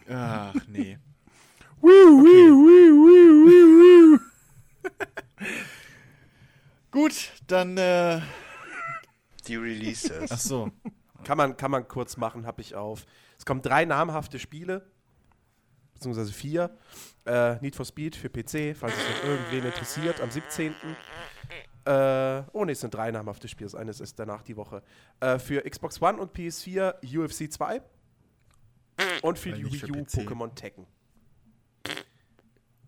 Ach, 0.09 0.53
nee. 0.67 0.97
Wiu, 1.81 2.23
wiu, 2.23 2.65
wiu, 2.67 4.19
wiu. 4.19 4.19
Gut, 6.91 7.31
dann, 7.47 7.77
äh, 7.77 8.19
Die 9.49 9.55
Releases. 9.55 10.31
ach 10.31 10.39
so. 10.39 10.71
Kann 11.23 11.37
man, 11.37 11.57
kann 11.57 11.71
man 11.71 11.87
kurz 11.87 12.17
machen, 12.17 12.45
habe 12.45 12.61
ich 12.61 12.75
auf. 12.75 13.05
Es 13.37 13.45
kommen 13.45 13.61
drei 13.61 13.83
namhafte 13.85 14.39
Spiele, 14.39 14.89
beziehungsweise 15.93 16.31
vier. 16.31 16.77
Äh, 17.25 17.55
Need 17.61 17.75
for 17.75 17.85
Speed 17.85 18.15
für 18.15 18.29
PC, 18.29 18.77
falls 18.77 18.93
es 18.95 19.09
noch 19.09 19.23
irgendwen 19.25 19.65
interessiert, 19.65 20.21
am 20.21 20.31
17. 20.31 20.73
Äh, 21.85 22.43
oh 22.53 22.63
ne, 22.63 22.71
es 22.71 22.81
sind 22.81 22.93
drei 22.93 23.11
namhafte 23.11 23.47
Spiele, 23.47 23.69
das 23.69 23.75
eine 23.75 23.91
ist 23.91 24.19
danach 24.19 24.43
die 24.43 24.55
Woche. 24.55 24.81
Äh, 25.19 25.39
für 25.39 25.61
Xbox 25.69 26.01
One 26.01 26.19
und 26.19 26.33
PS4 26.33 27.17
UFC 27.17 27.51
2 27.51 27.81
und 29.21 29.37
für 29.37 29.51
Weil 29.51 29.57
die 29.57 29.63
nicht 29.63 29.79
für 29.79 29.87
Wii 29.87 30.01
U. 30.01 30.03
Pokémon 30.03 30.53
Tekken. 30.55 30.85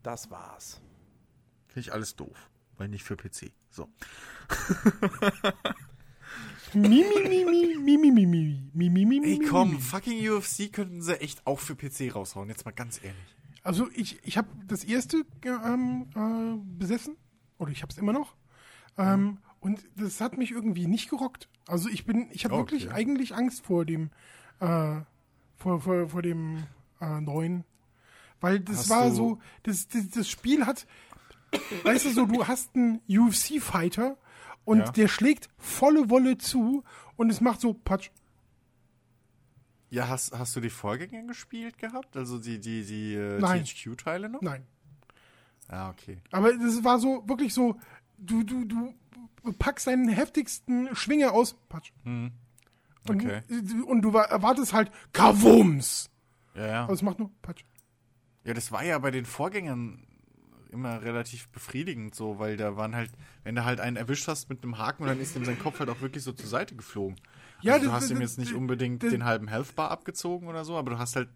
Das 0.03 0.29
war's. 0.31 0.81
Finde 1.67 1.81
ich 1.81 1.93
alles 1.93 2.15
doof. 2.15 2.49
Weil 2.77 2.87
nicht 2.87 3.03
für 3.03 3.15
PC. 3.15 3.51
So. 3.69 3.89
Ey, 9.23 9.39
komm, 9.49 9.79
fucking 9.79 10.29
UFC 10.29 10.71
könnten 10.71 11.01
sie 11.01 11.19
echt 11.21 11.45
auch 11.45 11.59
für 11.59 11.75
PC 11.75 12.15
raushauen. 12.15 12.49
Jetzt 12.49 12.65
mal 12.65 12.71
ganz 12.71 12.97
ehrlich. 13.03 13.35
Also 13.63 13.89
ich, 13.93 14.19
ich 14.23 14.37
habe 14.37 14.47
das 14.67 14.83
erste 14.83 15.17
äh, 15.43 15.49
ähm, 15.49 16.07
äh, 16.15 16.57
besessen. 16.79 17.15
Oder 17.57 17.71
ich 17.71 17.81
habe 17.83 17.91
es 17.91 17.97
immer 17.97 18.13
noch. 18.13 18.35
Ähm, 18.97 19.37
und 19.59 19.79
das 19.95 20.19
hat 20.21 20.37
mich 20.37 20.51
irgendwie 20.51 20.87
nicht 20.87 21.09
gerockt. 21.09 21.47
Also 21.67 21.89
ich 21.89 22.05
bin, 22.05 22.27
ich 22.31 22.45
habe 22.45 22.55
Okay. 22.55 22.71
wirklich 22.71 22.91
eigentlich 22.91 23.35
Angst 23.35 23.63
vor 23.65 23.85
dem, 23.85 24.09
äh, 24.59 25.01
vor, 25.57 25.81
vor, 25.81 26.09
vor 26.09 26.21
dem 26.21 26.63
äh, 26.99 27.21
neuen. 27.21 27.63
Weil 28.39 28.59
das 28.59 28.77
Hast 28.77 28.89
war 28.89 29.11
so, 29.11 29.39
das, 29.63 29.87
das, 29.89 30.09
das 30.09 30.27
Spiel 30.29 30.65
hat, 30.65 30.87
weißt 31.83 32.05
du 32.05 32.09
so, 32.11 32.25
du 32.25 32.47
hast 32.47 32.75
einen 32.75 33.01
UFC-Fighter 33.07 34.17
und 34.65 34.79
Ja. 34.79 34.91
der 34.91 35.07
schlägt 35.07 35.49
volle 35.57 36.09
Wolle 36.09 36.37
zu 36.37 36.83
und 37.15 37.29
es 37.29 37.41
macht 37.41 37.61
so 37.61 37.73
Patsch. 37.73 38.09
Ja, 39.89 40.07
hast, 40.07 40.31
hast 40.37 40.55
du 40.55 40.61
die 40.61 40.69
Vorgänger 40.69 41.23
gespielt 41.27 41.77
gehabt? 41.77 42.15
Also 42.15 42.39
die, 42.39 42.59
die, 42.59 42.85
die 42.85 43.13
äh. 43.15 43.39
THQ-Teile 43.41 44.29
noch? 44.29 44.41
Nein. 44.41 44.65
Ah, 45.67 45.89
okay. 45.89 46.19
Aber 46.31 46.53
das 46.53 46.83
war 46.83 46.99
so, 46.99 47.27
wirklich 47.27 47.53
so, 47.53 47.77
du, 48.17 48.43
du, 48.43 48.65
du 48.65 48.93
packst 49.59 49.87
deinen 49.87 50.07
heftigsten 50.09 50.95
Schwinger 50.95 51.33
aus, 51.33 51.55
Patsch. 51.69 51.91
Und, 52.05 52.31
Okay. 53.09 53.41
und 53.87 54.01
du 54.03 54.13
wa- 54.13 54.23
erwartest 54.25 54.73
halt 54.73 54.91
Kavums. 55.11 56.09
Ja, 56.55 56.67
ja. 56.67 56.83
Aber 56.83 56.93
es 56.93 57.01
macht 57.01 57.19
nur 57.19 57.31
Patsch. 57.41 57.63
Ja, 58.43 58.53
das 58.53 58.71
war 58.71 58.83
ja 58.83 58.97
bei 58.99 59.11
den 59.11 59.25
Vorgängern 59.25 60.05
immer 60.71 61.01
relativ 61.01 61.49
befriedigend 61.49 62.15
so, 62.15 62.39
weil 62.39 62.57
da 62.57 62.75
waren 62.77 62.95
halt, 62.95 63.11
wenn 63.43 63.55
du 63.55 63.65
halt 63.65 63.79
einen 63.79 63.97
erwischt 63.97 64.27
hast 64.27 64.49
mit 64.49 64.63
einem 64.63 64.77
Haken, 64.77 65.05
dann 65.05 65.19
ist 65.19 65.35
ihm 65.35 65.45
sein 65.45 65.59
Kopf 65.59 65.79
halt 65.79 65.89
auch 65.89 66.01
wirklich 66.01 66.23
so 66.23 66.31
zur 66.31 66.47
Seite 66.49 66.75
geflogen. 66.75 67.15
Ja, 67.61 67.73
also 67.73 67.85
du 67.85 67.91
das- 67.91 68.01
hast 68.03 68.09
ihm 68.11 68.19
das- 68.19 68.31
jetzt 68.31 68.39
nicht 68.39 68.53
unbedingt 68.53 69.03
das- 69.03 69.11
den 69.11 69.25
halben 69.25 69.47
Health 69.47 69.75
Bar 69.75 69.91
abgezogen 69.91 70.47
oder 70.47 70.65
so, 70.65 70.77
aber 70.77 70.91
du 70.91 70.97
hast 70.99 71.15
halt 71.15 71.29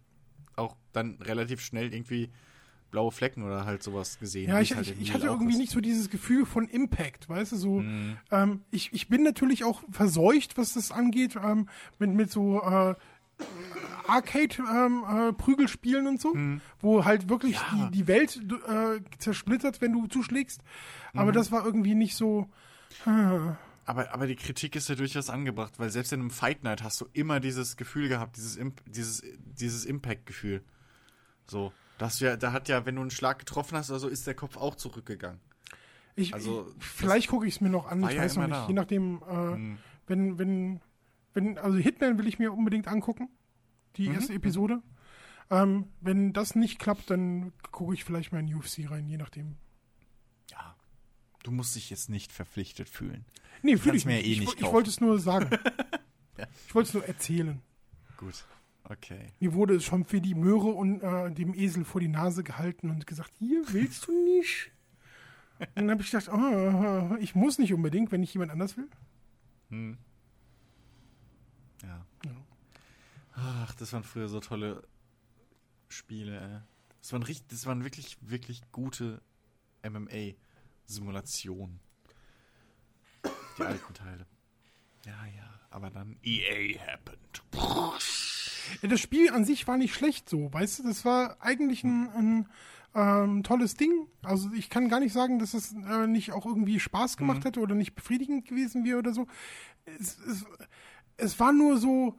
auch 0.56 0.76
dann 0.92 1.18
relativ 1.20 1.60
schnell 1.60 1.92
irgendwie 1.92 2.30
blaue 2.90 3.10
Flecken 3.12 3.42
oder 3.42 3.66
halt 3.66 3.82
sowas 3.82 4.18
gesehen. 4.18 4.48
Ja, 4.48 4.60
ich, 4.60 4.74
halt 4.74 4.86
ich, 4.88 5.00
ich 5.00 5.12
hatte 5.12 5.26
irgendwie 5.26 5.56
nicht 5.56 5.70
so 5.72 5.80
dieses 5.80 6.08
Gefühl 6.08 6.46
von 6.46 6.68
Impact, 6.68 7.28
weißt 7.28 7.52
du, 7.52 7.56
so. 7.56 7.80
Mhm. 7.80 8.16
Ähm, 8.30 8.60
ich, 8.70 8.92
ich 8.92 9.08
bin 9.08 9.22
natürlich 9.24 9.64
auch 9.64 9.82
verseucht, 9.90 10.56
was 10.56 10.74
das 10.74 10.92
angeht, 10.92 11.36
ähm, 11.36 11.68
mit, 11.98 12.10
mit 12.10 12.30
so 12.30 12.62
äh, 12.62 12.94
Arcade-Prügelspielen 14.06 16.06
und 16.06 16.20
so, 16.20 16.34
Mhm. 16.34 16.60
wo 16.80 17.04
halt 17.04 17.28
wirklich 17.28 17.58
die, 17.72 17.90
die 17.90 18.06
Welt 18.06 18.40
äh, 18.68 19.00
zersplittert, 19.18 19.80
wenn 19.80 19.92
du 19.92 20.06
zuschlägst. 20.06 20.60
Aber 21.14 21.30
Mhm. 21.30 21.34
das 21.34 21.52
war 21.52 21.64
irgendwie 21.64 21.94
nicht 21.94 22.16
so. 22.16 22.48
äh, 23.06 23.10
Aber, 23.88 24.12
aber 24.12 24.26
die 24.26 24.34
Kritik 24.36 24.74
ist 24.74 24.88
ja 24.88 24.94
durchaus 24.96 25.30
angebracht, 25.30 25.74
weil 25.78 25.90
selbst 25.90 26.12
in 26.12 26.20
einem 26.20 26.30
Fight 26.30 26.64
Night 26.64 26.82
hast 26.82 27.00
du 27.00 27.06
immer 27.12 27.38
dieses 27.40 27.76
Gefühl 27.76 28.08
gehabt, 28.08 28.36
dieses, 28.36 28.56
Imp 28.56 28.80
dieses, 28.86 29.22
dieses 29.38 29.84
Impact-Gefühl. 29.84 30.62
So. 31.46 31.72
Das 31.98 32.18
ja, 32.20 32.36
da 32.36 32.52
hat 32.52 32.68
ja, 32.68 32.84
wenn 32.84 32.96
du 32.96 33.00
einen 33.02 33.10
Schlag 33.10 33.38
getroffen 33.38 33.78
hast, 33.78 33.90
also 33.92 34.08
ist 34.08 34.26
der 34.26 34.34
Kopf 34.34 34.56
auch 34.56 34.74
zurückgegangen. 34.74 35.40
Ich, 36.16 36.34
Also, 36.34 36.66
ich, 36.78 36.84
vielleicht 36.84 37.28
gucke 37.28 37.46
ich 37.46 37.54
es 37.54 37.60
mir 37.60 37.70
noch 37.70 37.86
an, 37.90 38.02
ich 38.02 38.10
ja 38.16 38.22
weiß 38.22 38.36
noch 38.36 38.46
nicht. 38.46 38.56
da. 38.56 38.66
Je 38.66 38.74
nachdem, 38.74 39.22
äh, 39.22 39.34
Hm. 39.34 39.78
wenn, 40.08 40.38
wenn, 40.38 40.80
wenn, 41.36 41.56
also 41.58 41.78
Hitman 41.78 42.18
will 42.18 42.26
ich 42.26 42.38
mir 42.40 42.52
unbedingt 42.52 42.88
angucken, 42.88 43.28
die 43.96 44.08
Mhm. 44.08 44.14
erste 44.16 44.32
Episode. 44.34 44.82
Ähm, 45.50 45.86
wenn 46.00 46.32
das 46.32 46.56
nicht 46.56 46.80
klappt, 46.80 47.08
dann 47.10 47.52
gucke 47.70 47.94
ich 47.94 48.02
vielleicht 48.02 48.32
mal 48.32 48.40
in 48.40 48.52
UFC 48.52 48.90
rein, 48.90 49.06
je 49.06 49.16
nachdem. 49.16 49.54
Ja. 50.50 50.74
Du 51.44 51.52
musst 51.52 51.76
dich 51.76 51.88
jetzt 51.90 52.08
nicht 52.10 52.32
verpflichtet 52.32 52.88
fühlen. 52.88 53.24
Nee, 53.62 53.76
fühle 53.76 53.96
ich 53.96 54.04
mir 54.06 54.16
nicht. 54.16 54.26
eh 54.26 54.32
ich, 54.32 54.40
nicht 54.40 54.54
ich 54.54 54.60
kaufen. 54.62 54.74
wollte 54.74 54.90
es 54.90 55.00
nur 55.00 55.18
sagen. 55.20 55.50
Ja. 56.38 56.46
Ich 56.66 56.74
wollte 56.74 56.88
es 56.88 56.92
nur 56.94 57.04
erzählen. 57.06 57.62
Gut. 58.18 58.44
Okay. 58.84 59.32
Mir 59.40 59.54
wurde 59.54 59.76
es 59.76 59.84
schon 59.84 60.04
für 60.04 60.20
die 60.20 60.34
Möhre 60.34 60.66
und 60.68 61.00
äh, 61.02 61.30
dem 61.32 61.54
Esel 61.54 61.86
vor 61.86 61.98
die 61.98 62.08
Nase 62.08 62.44
gehalten 62.44 62.90
und 62.90 63.06
gesagt, 63.06 63.32
hier 63.38 63.62
willst 63.72 64.06
du 64.06 64.12
nicht. 64.24 64.70
Und 65.58 65.68
dann 65.76 65.90
habe 65.92 66.02
ich 66.02 66.10
gedacht, 66.10 66.28
oh, 66.30 67.16
ich 67.20 67.34
muss 67.34 67.58
nicht 67.58 67.72
unbedingt, 67.72 68.12
wenn 68.12 68.22
ich 68.22 68.34
jemand 68.34 68.52
anders 68.52 68.76
will. 68.76 68.86
Hm. 69.70 69.96
Ja. 71.82 72.04
Ach, 73.36 73.74
das 73.74 73.92
waren 73.92 74.02
früher 74.02 74.28
so 74.28 74.40
tolle 74.40 74.82
Spiele, 75.88 76.40
ey. 76.40 76.60
Das 77.00 77.12
waren, 77.12 77.22
richtig, 77.22 77.48
das 77.48 77.66
waren 77.66 77.84
wirklich, 77.84 78.16
wirklich 78.20 78.62
gute 78.72 79.22
MMA-Simulationen. 79.84 81.78
Die 83.58 83.62
alten 83.62 83.94
Teile. 83.94 84.26
Ja, 85.04 85.24
ja. 85.36 85.60
Aber 85.70 85.90
dann 85.90 86.16
EA 86.22 86.80
happened. 86.80 87.42
Ja, 88.82 88.88
das 88.88 89.00
Spiel 89.00 89.30
an 89.30 89.44
sich 89.44 89.68
war 89.68 89.76
nicht 89.76 89.94
schlecht 89.94 90.28
so, 90.28 90.52
weißt 90.52 90.80
du, 90.80 90.82
das 90.84 91.04
war 91.04 91.36
eigentlich 91.40 91.84
ein, 91.84 92.08
ein 92.10 92.48
ähm, 92.94 93.42
tolles 93.42 93.76
Ding. 93.76 94.08
Also 94.22 94.50
ich 94.52 94.70
kann 94.70 94.88
gar 94.88 95.00
nicht 95.00 95.12
sagen, 95.12 95.38
dass 95.38 95.54
es 95.54 95.72
äh, 95.72 96.06
nicht 96.06 96.32
auch 96.32 96.46
irgendwie 96.46 96.80
Spaß 96.80 97.16
gemacht 97.16 97.44
hätte 97.44 97.60
oder 97.60 97.74
nicht 97.74 97.94
befriedigend 97.94 98.46
gewesen 98.46 98.84
wäre 98.84 98.98
oder 98.98 99.12
so. 99.12 99.26
Es, 99.84 100.18
es, 100.18 100.44
es 101.18 101.38
war 101.38 101.52
nur 101.52 101.78
so, 101.78 102.16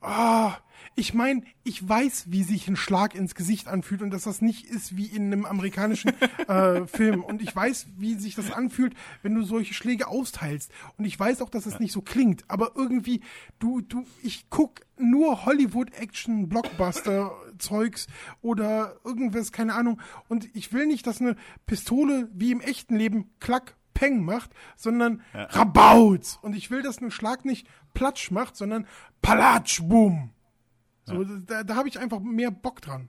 Ah, 0.00 0.58
ich 0.98 1.14
meine, 1.14 1.40
ich 1.62 1.88
weiß, 1.88 2.24
wie 2.28 2.42
sich 2.42 2.66
ein 2.66 2.74
Schlag 2.74 3.14
ins 3.14 3.36
Gesicht 3.36 3.68
anfühlt 3.68 4.02
und 4.02 4.10
dass 4.10 4.24
das 4.24 4.42
nicht 4.42 4.66
ist 4.66 4.96
wie 4.96 5.06
in 5.06 5.26
einem 5.26 5.46
amerikanischen 5.46 6.10
äh, 6.48 6.84
Film. 6.88 7.22
Und 7.22 7.40
ich 7.40 7.54
weiß, 7.54 7.86
wie 7.96 8.14
sich 8.14 8.34
das 8.34 8.50
anfühlt, 8.50 8.94
wenn 9.22 9.32
du 9.34 9.44
solche 9.44 9.74
Schläge 9.74 10.08
austeilst. 10.08 10.72
Und 10.96 11.04
ich 11.04 11.16
weiß 11.18 11.42
auch, 11.42 11.50
dass 11.50 11.66
es 11.66 11.78
nicht 11.78 11.92
so 11.92 12.02
klingt. 12.02 12.42
Aber 12.48 12.72
irgendwie, 12.74 13.20
du, 13.60 13.80
du, 13.80 14.04
ich 14.22 14.50
guck 14.50 14.80
nur 14.96 15.46
Hollywood-Action-Blockbuster-Zeugs 15.46 18.08
oder 18.42 18.96
irgendwas, 19.04 19.52
keine 19.52 19.74
Ahnung. 19.74 20.00
Und 20.28 20.48
ich 20.56 20.72
will 20.72 20.86
nicht, 20.86 21.06
dass 21.06 21.20
eine 21.20 21.36
Pistole 21.66 22.28
wie 22.34 22.50
im 22.50 22.60
echten 22.60 22.96
Leben 22.96 23.30
klack, 23.38 23.76
Peng 23.98 24.24
macht, 24.24 24.50
sondern 24.76 25.22
ja. 25.34 25.46
Rabauz. 25.46 26.38
Und 26.40 26.54
ich 26.54 26.70
will, 26.70 26.82
dass 26.82 27.00
ein 27.00 27.10
Schlag 27.10 27.44
nicht 27.44 27.66
Platsch 27.94 28.30
macht, 28.30 28.56
sondern 28.56 28.86
Palatsch, 29.22 29.80
Boom. 29.82 30.30
So, 31.04 31.22
ja. 31.22 31.28
da, 31.44 31.64
da 31.64 31.74
habe 31.74 31.88
ich 31.88 31.98
einfach 31.98 32.20
mehr 32.20 32.52
Bock 32.52 32.80
dran. 32.80 33.08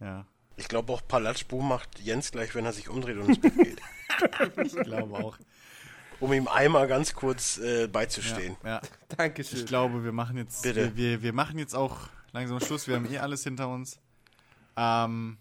Ja. 0.00 0.24
Ich 0.56 0.68
glaube 0.68 0.92
auch 0.92 1.02
Palatschbu 1.06 1.60
macht 1.60 2.00
Jens 2.00 2.32
gleich, 2.32 2.54
wenn 2.54 2.64
er 2.64 2.72
sich 2.72 2.88
umdreht 2.88 3.18
und 3.18 3.28
ins 3.28 3.40
Bett 3.40 3.54
geht. 3.56 3.80
ich 4.64 4.74
glaube 4.74 5.14
auch. 5.14 5.36
Um 6.18 6.32
ihm 6.32 6.48
einmal 6.48 6.88
ganz 6.88 7.14
kurz 7.14 7.58
äh, 7.58 7.88
beizustehen. 7.88 8.56
Ja, 8.64 8.70
ja. 8.70 8.80
Dankeschön. 9.16 9.60
Ich 9.60 9.66
glaube, 9.66 10.02
wir 10.02 10.12
machen 10.12 10.38
jetzt, 10.38 10.62
Bitte. 10.62 10.96
Wir, 10.96 10.96
wir, 10.96 11.22
wir, 11.22 11.32
machen 11.34 11.58
jetzt 11.58 11.74
auch 11.74 12.08
langsam 12.32 12.58
Schluss. 12.58 12.88
Wir 12.88 12.96
haben 12.96 13.12
eh 13.12 13.18
alles 13.18 13.44
hinter 13.44 13.68
uns. 13.68 14.00
Ähm, 14.76 15.36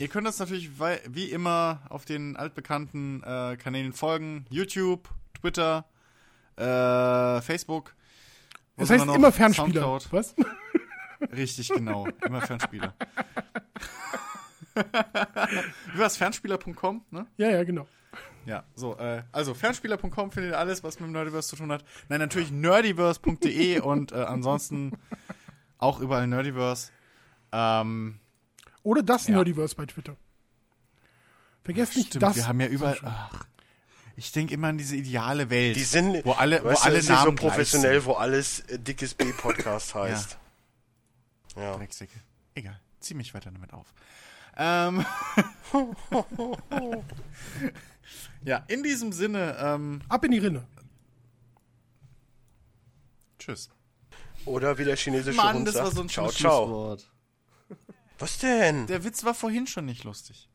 ihr 0.00 0.08
könnt 0.08 0.26
uns 0.26 0.38
natürlich 0.38 0.70
wie 1.06 1.30
immer 1.30 1.82
auf 1.88 2.04
den 2.04 2.36
altbekannten 2.36 3.22
äh, 3.22 3.56
Kanälen 3.56 3.92
folgen: 3.92 4.46
YouTube, 4.50 5.08
Twitter, 5.40 5.84
äh, 6.56 7.40
Facebook. 7.40 7.94
Das 8.76 8.90
heißt 8.90 9.04
immer 9.04 9.30
Fernspieler. 9.30 9.82
Soundcloud. 9.82 10.12
Was? 10.12 10.34
Richtig, 11.36 11.68
genau. 11.68 12.08
Immer 12.24 12.40
Fernspieler. 12.40 12.94
War 15.94 16.10
Fernspieler.com, 16.10 17.04
ne? 17.10 17.26
Ja, 17.36 17.50
ja, 17.50 17.64
genau. 17.64 17.86
Ja, 18.46 18.64
so, 18.74 18.96
äh, 18.96 19.22
also 19.32 19.52
Fernspieler.com 19.52 20.32
findet 20.32 20.52
ihr 20.52 20.58
alles, 20.58 20.82
was 20.82 20.98
mit 20.98 21.08
dem 21.08 21.12
Nerdiverse 21.12 21.50
zu 21.50 21.56
tun 21.56 21.70
hat. 21.70 21.84
Nein, 22.08 22.20
natürlich 22.20 22.50
nerdiverse.de 22.50 23.80
und 23.80 24.12
äh, 24.12 24.16
ansonsten 24.16 24.92
auch 25.78 26.00
überall 26.00 26.26
Nerdiverse. 26.26 26.90
Ähm, 27.52 28.19
Oder 28.82 29.02
das 29.02 29.26
ja. 29.26 29.34
Nerdiverse 29.34 29.74
bei 29.74 29.86
Twitter. 29.86 30.16
Vergesst 31.62 31.96
nicht 31.96 32.20
das. 32.22 32.36
Wir 32.36 32.48
haben 32.48 32.60
ja 32.60 32.66
überall. 32.66 32.98
Ach, 33.04 33.44
ich 34.16 34.32
denke 34.32 34.54
immer 34.54 34.68
an 34.68 34.78
diese 34.78 34.96
ideale 34.96 35.50
Welt. 35.50 35.76
Die 35.76 35.84
sind, 35.84 36.24
wo 36.24 36.32
alle, 36.32 36.62
wo 36.64 36.68
alle 36.68 37.02
Namen 37.04 37.36
so 37.38 37.48
professionell, 37.48 38.04
wo 38.04 38.12
alles 38.12 38.60
äh, 38.60 38.78
dickes 38.78 39.14
B-Podcast 39.14 39.94
heißt. 39.96 40.38
Ja. 41.56 41.78
ja. 41.78 41.86
Egal. 42.54 42.80
Zieh 43.00 43.14
mich 43.14 43.32
weiter 43.34 43.50
damit 43.50 43.72
auf. 43.72 43.92
Ähm. 44.56 45.06
ja, 48.44 48.64
in 48.68 48.82
diesem 48.82 49.12
Sinne. 49.12 49.56
Ähm, 49.58 50.02
Ab 50.08 50.24
in 50.24 50.32
die 50.32 50.38
Rinne. 50.38 50.66
Tschüss. 53.38 53.70
Oder 54.44 54.76
wie 54.78 54.84
der 54.84 54.96
chinesische 54.96 55.36
Mann, 55.36 55.56
Hund 55.56 55.68
das 55.68 55.74
sagt, 55.74 55.86
war 55.86 55.92
so 55.92 56.00
ein 56.02 56.08
ciao, 56.08 56.30
ciao. 56.30 56.96
Was 58.20 58.38
denn? 58.38 58.86
Der 58.86 59.02
Witz 59.02 59.24
war 59.24 59.34
vorhin 59.34 59.66
schon 59.66 59.86
nicht 59.86 60.04
lustig. 60.04 60.48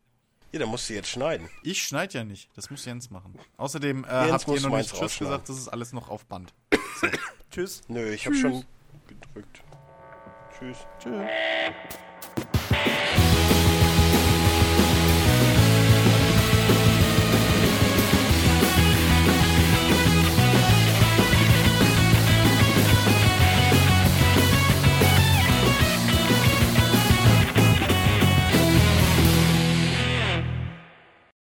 Ja, 0.51 0.59
dann 0.59 0.69
musst 0.69 0.87
du 0.87 0.93
jetzt 0.93 1.09
schneiden. 1.09 1.49
Ich 1.63 1.81
schneide 1.81 2.19
ja 2.19 2.23
nicht. 2.23 2.49
Das 2.55 2.69
muss 2.69 2.85
Jens 2.85 3.09
machen. 3.09 3.37
Außerdem 3.57 4.05
äh, 4.05 4.07
habt 4.07 4.47
ihr 4.47 4.61
noch 4.61 4.77
nicht 4.77 4.95
Tschüss 4.95 5.17
gesagt. 5.17 5.49
Das 5.49 5.57
ist 5.57 5.67
alles 5.67 5.91
noch 5.91 6.09
auf 6.09 6.25
Band. 6.25 6.53
So. 7.01 7.07
Tschüss. 7.51 7.81
Nö, 7.89 8.13
ich 8.13 8.25
habe 8.25 8.37
schon 8.37 8.63
gedrückt. 9.05 9.61
Tschüss. 10.57 10.77
Tschüss. 10.97 11.29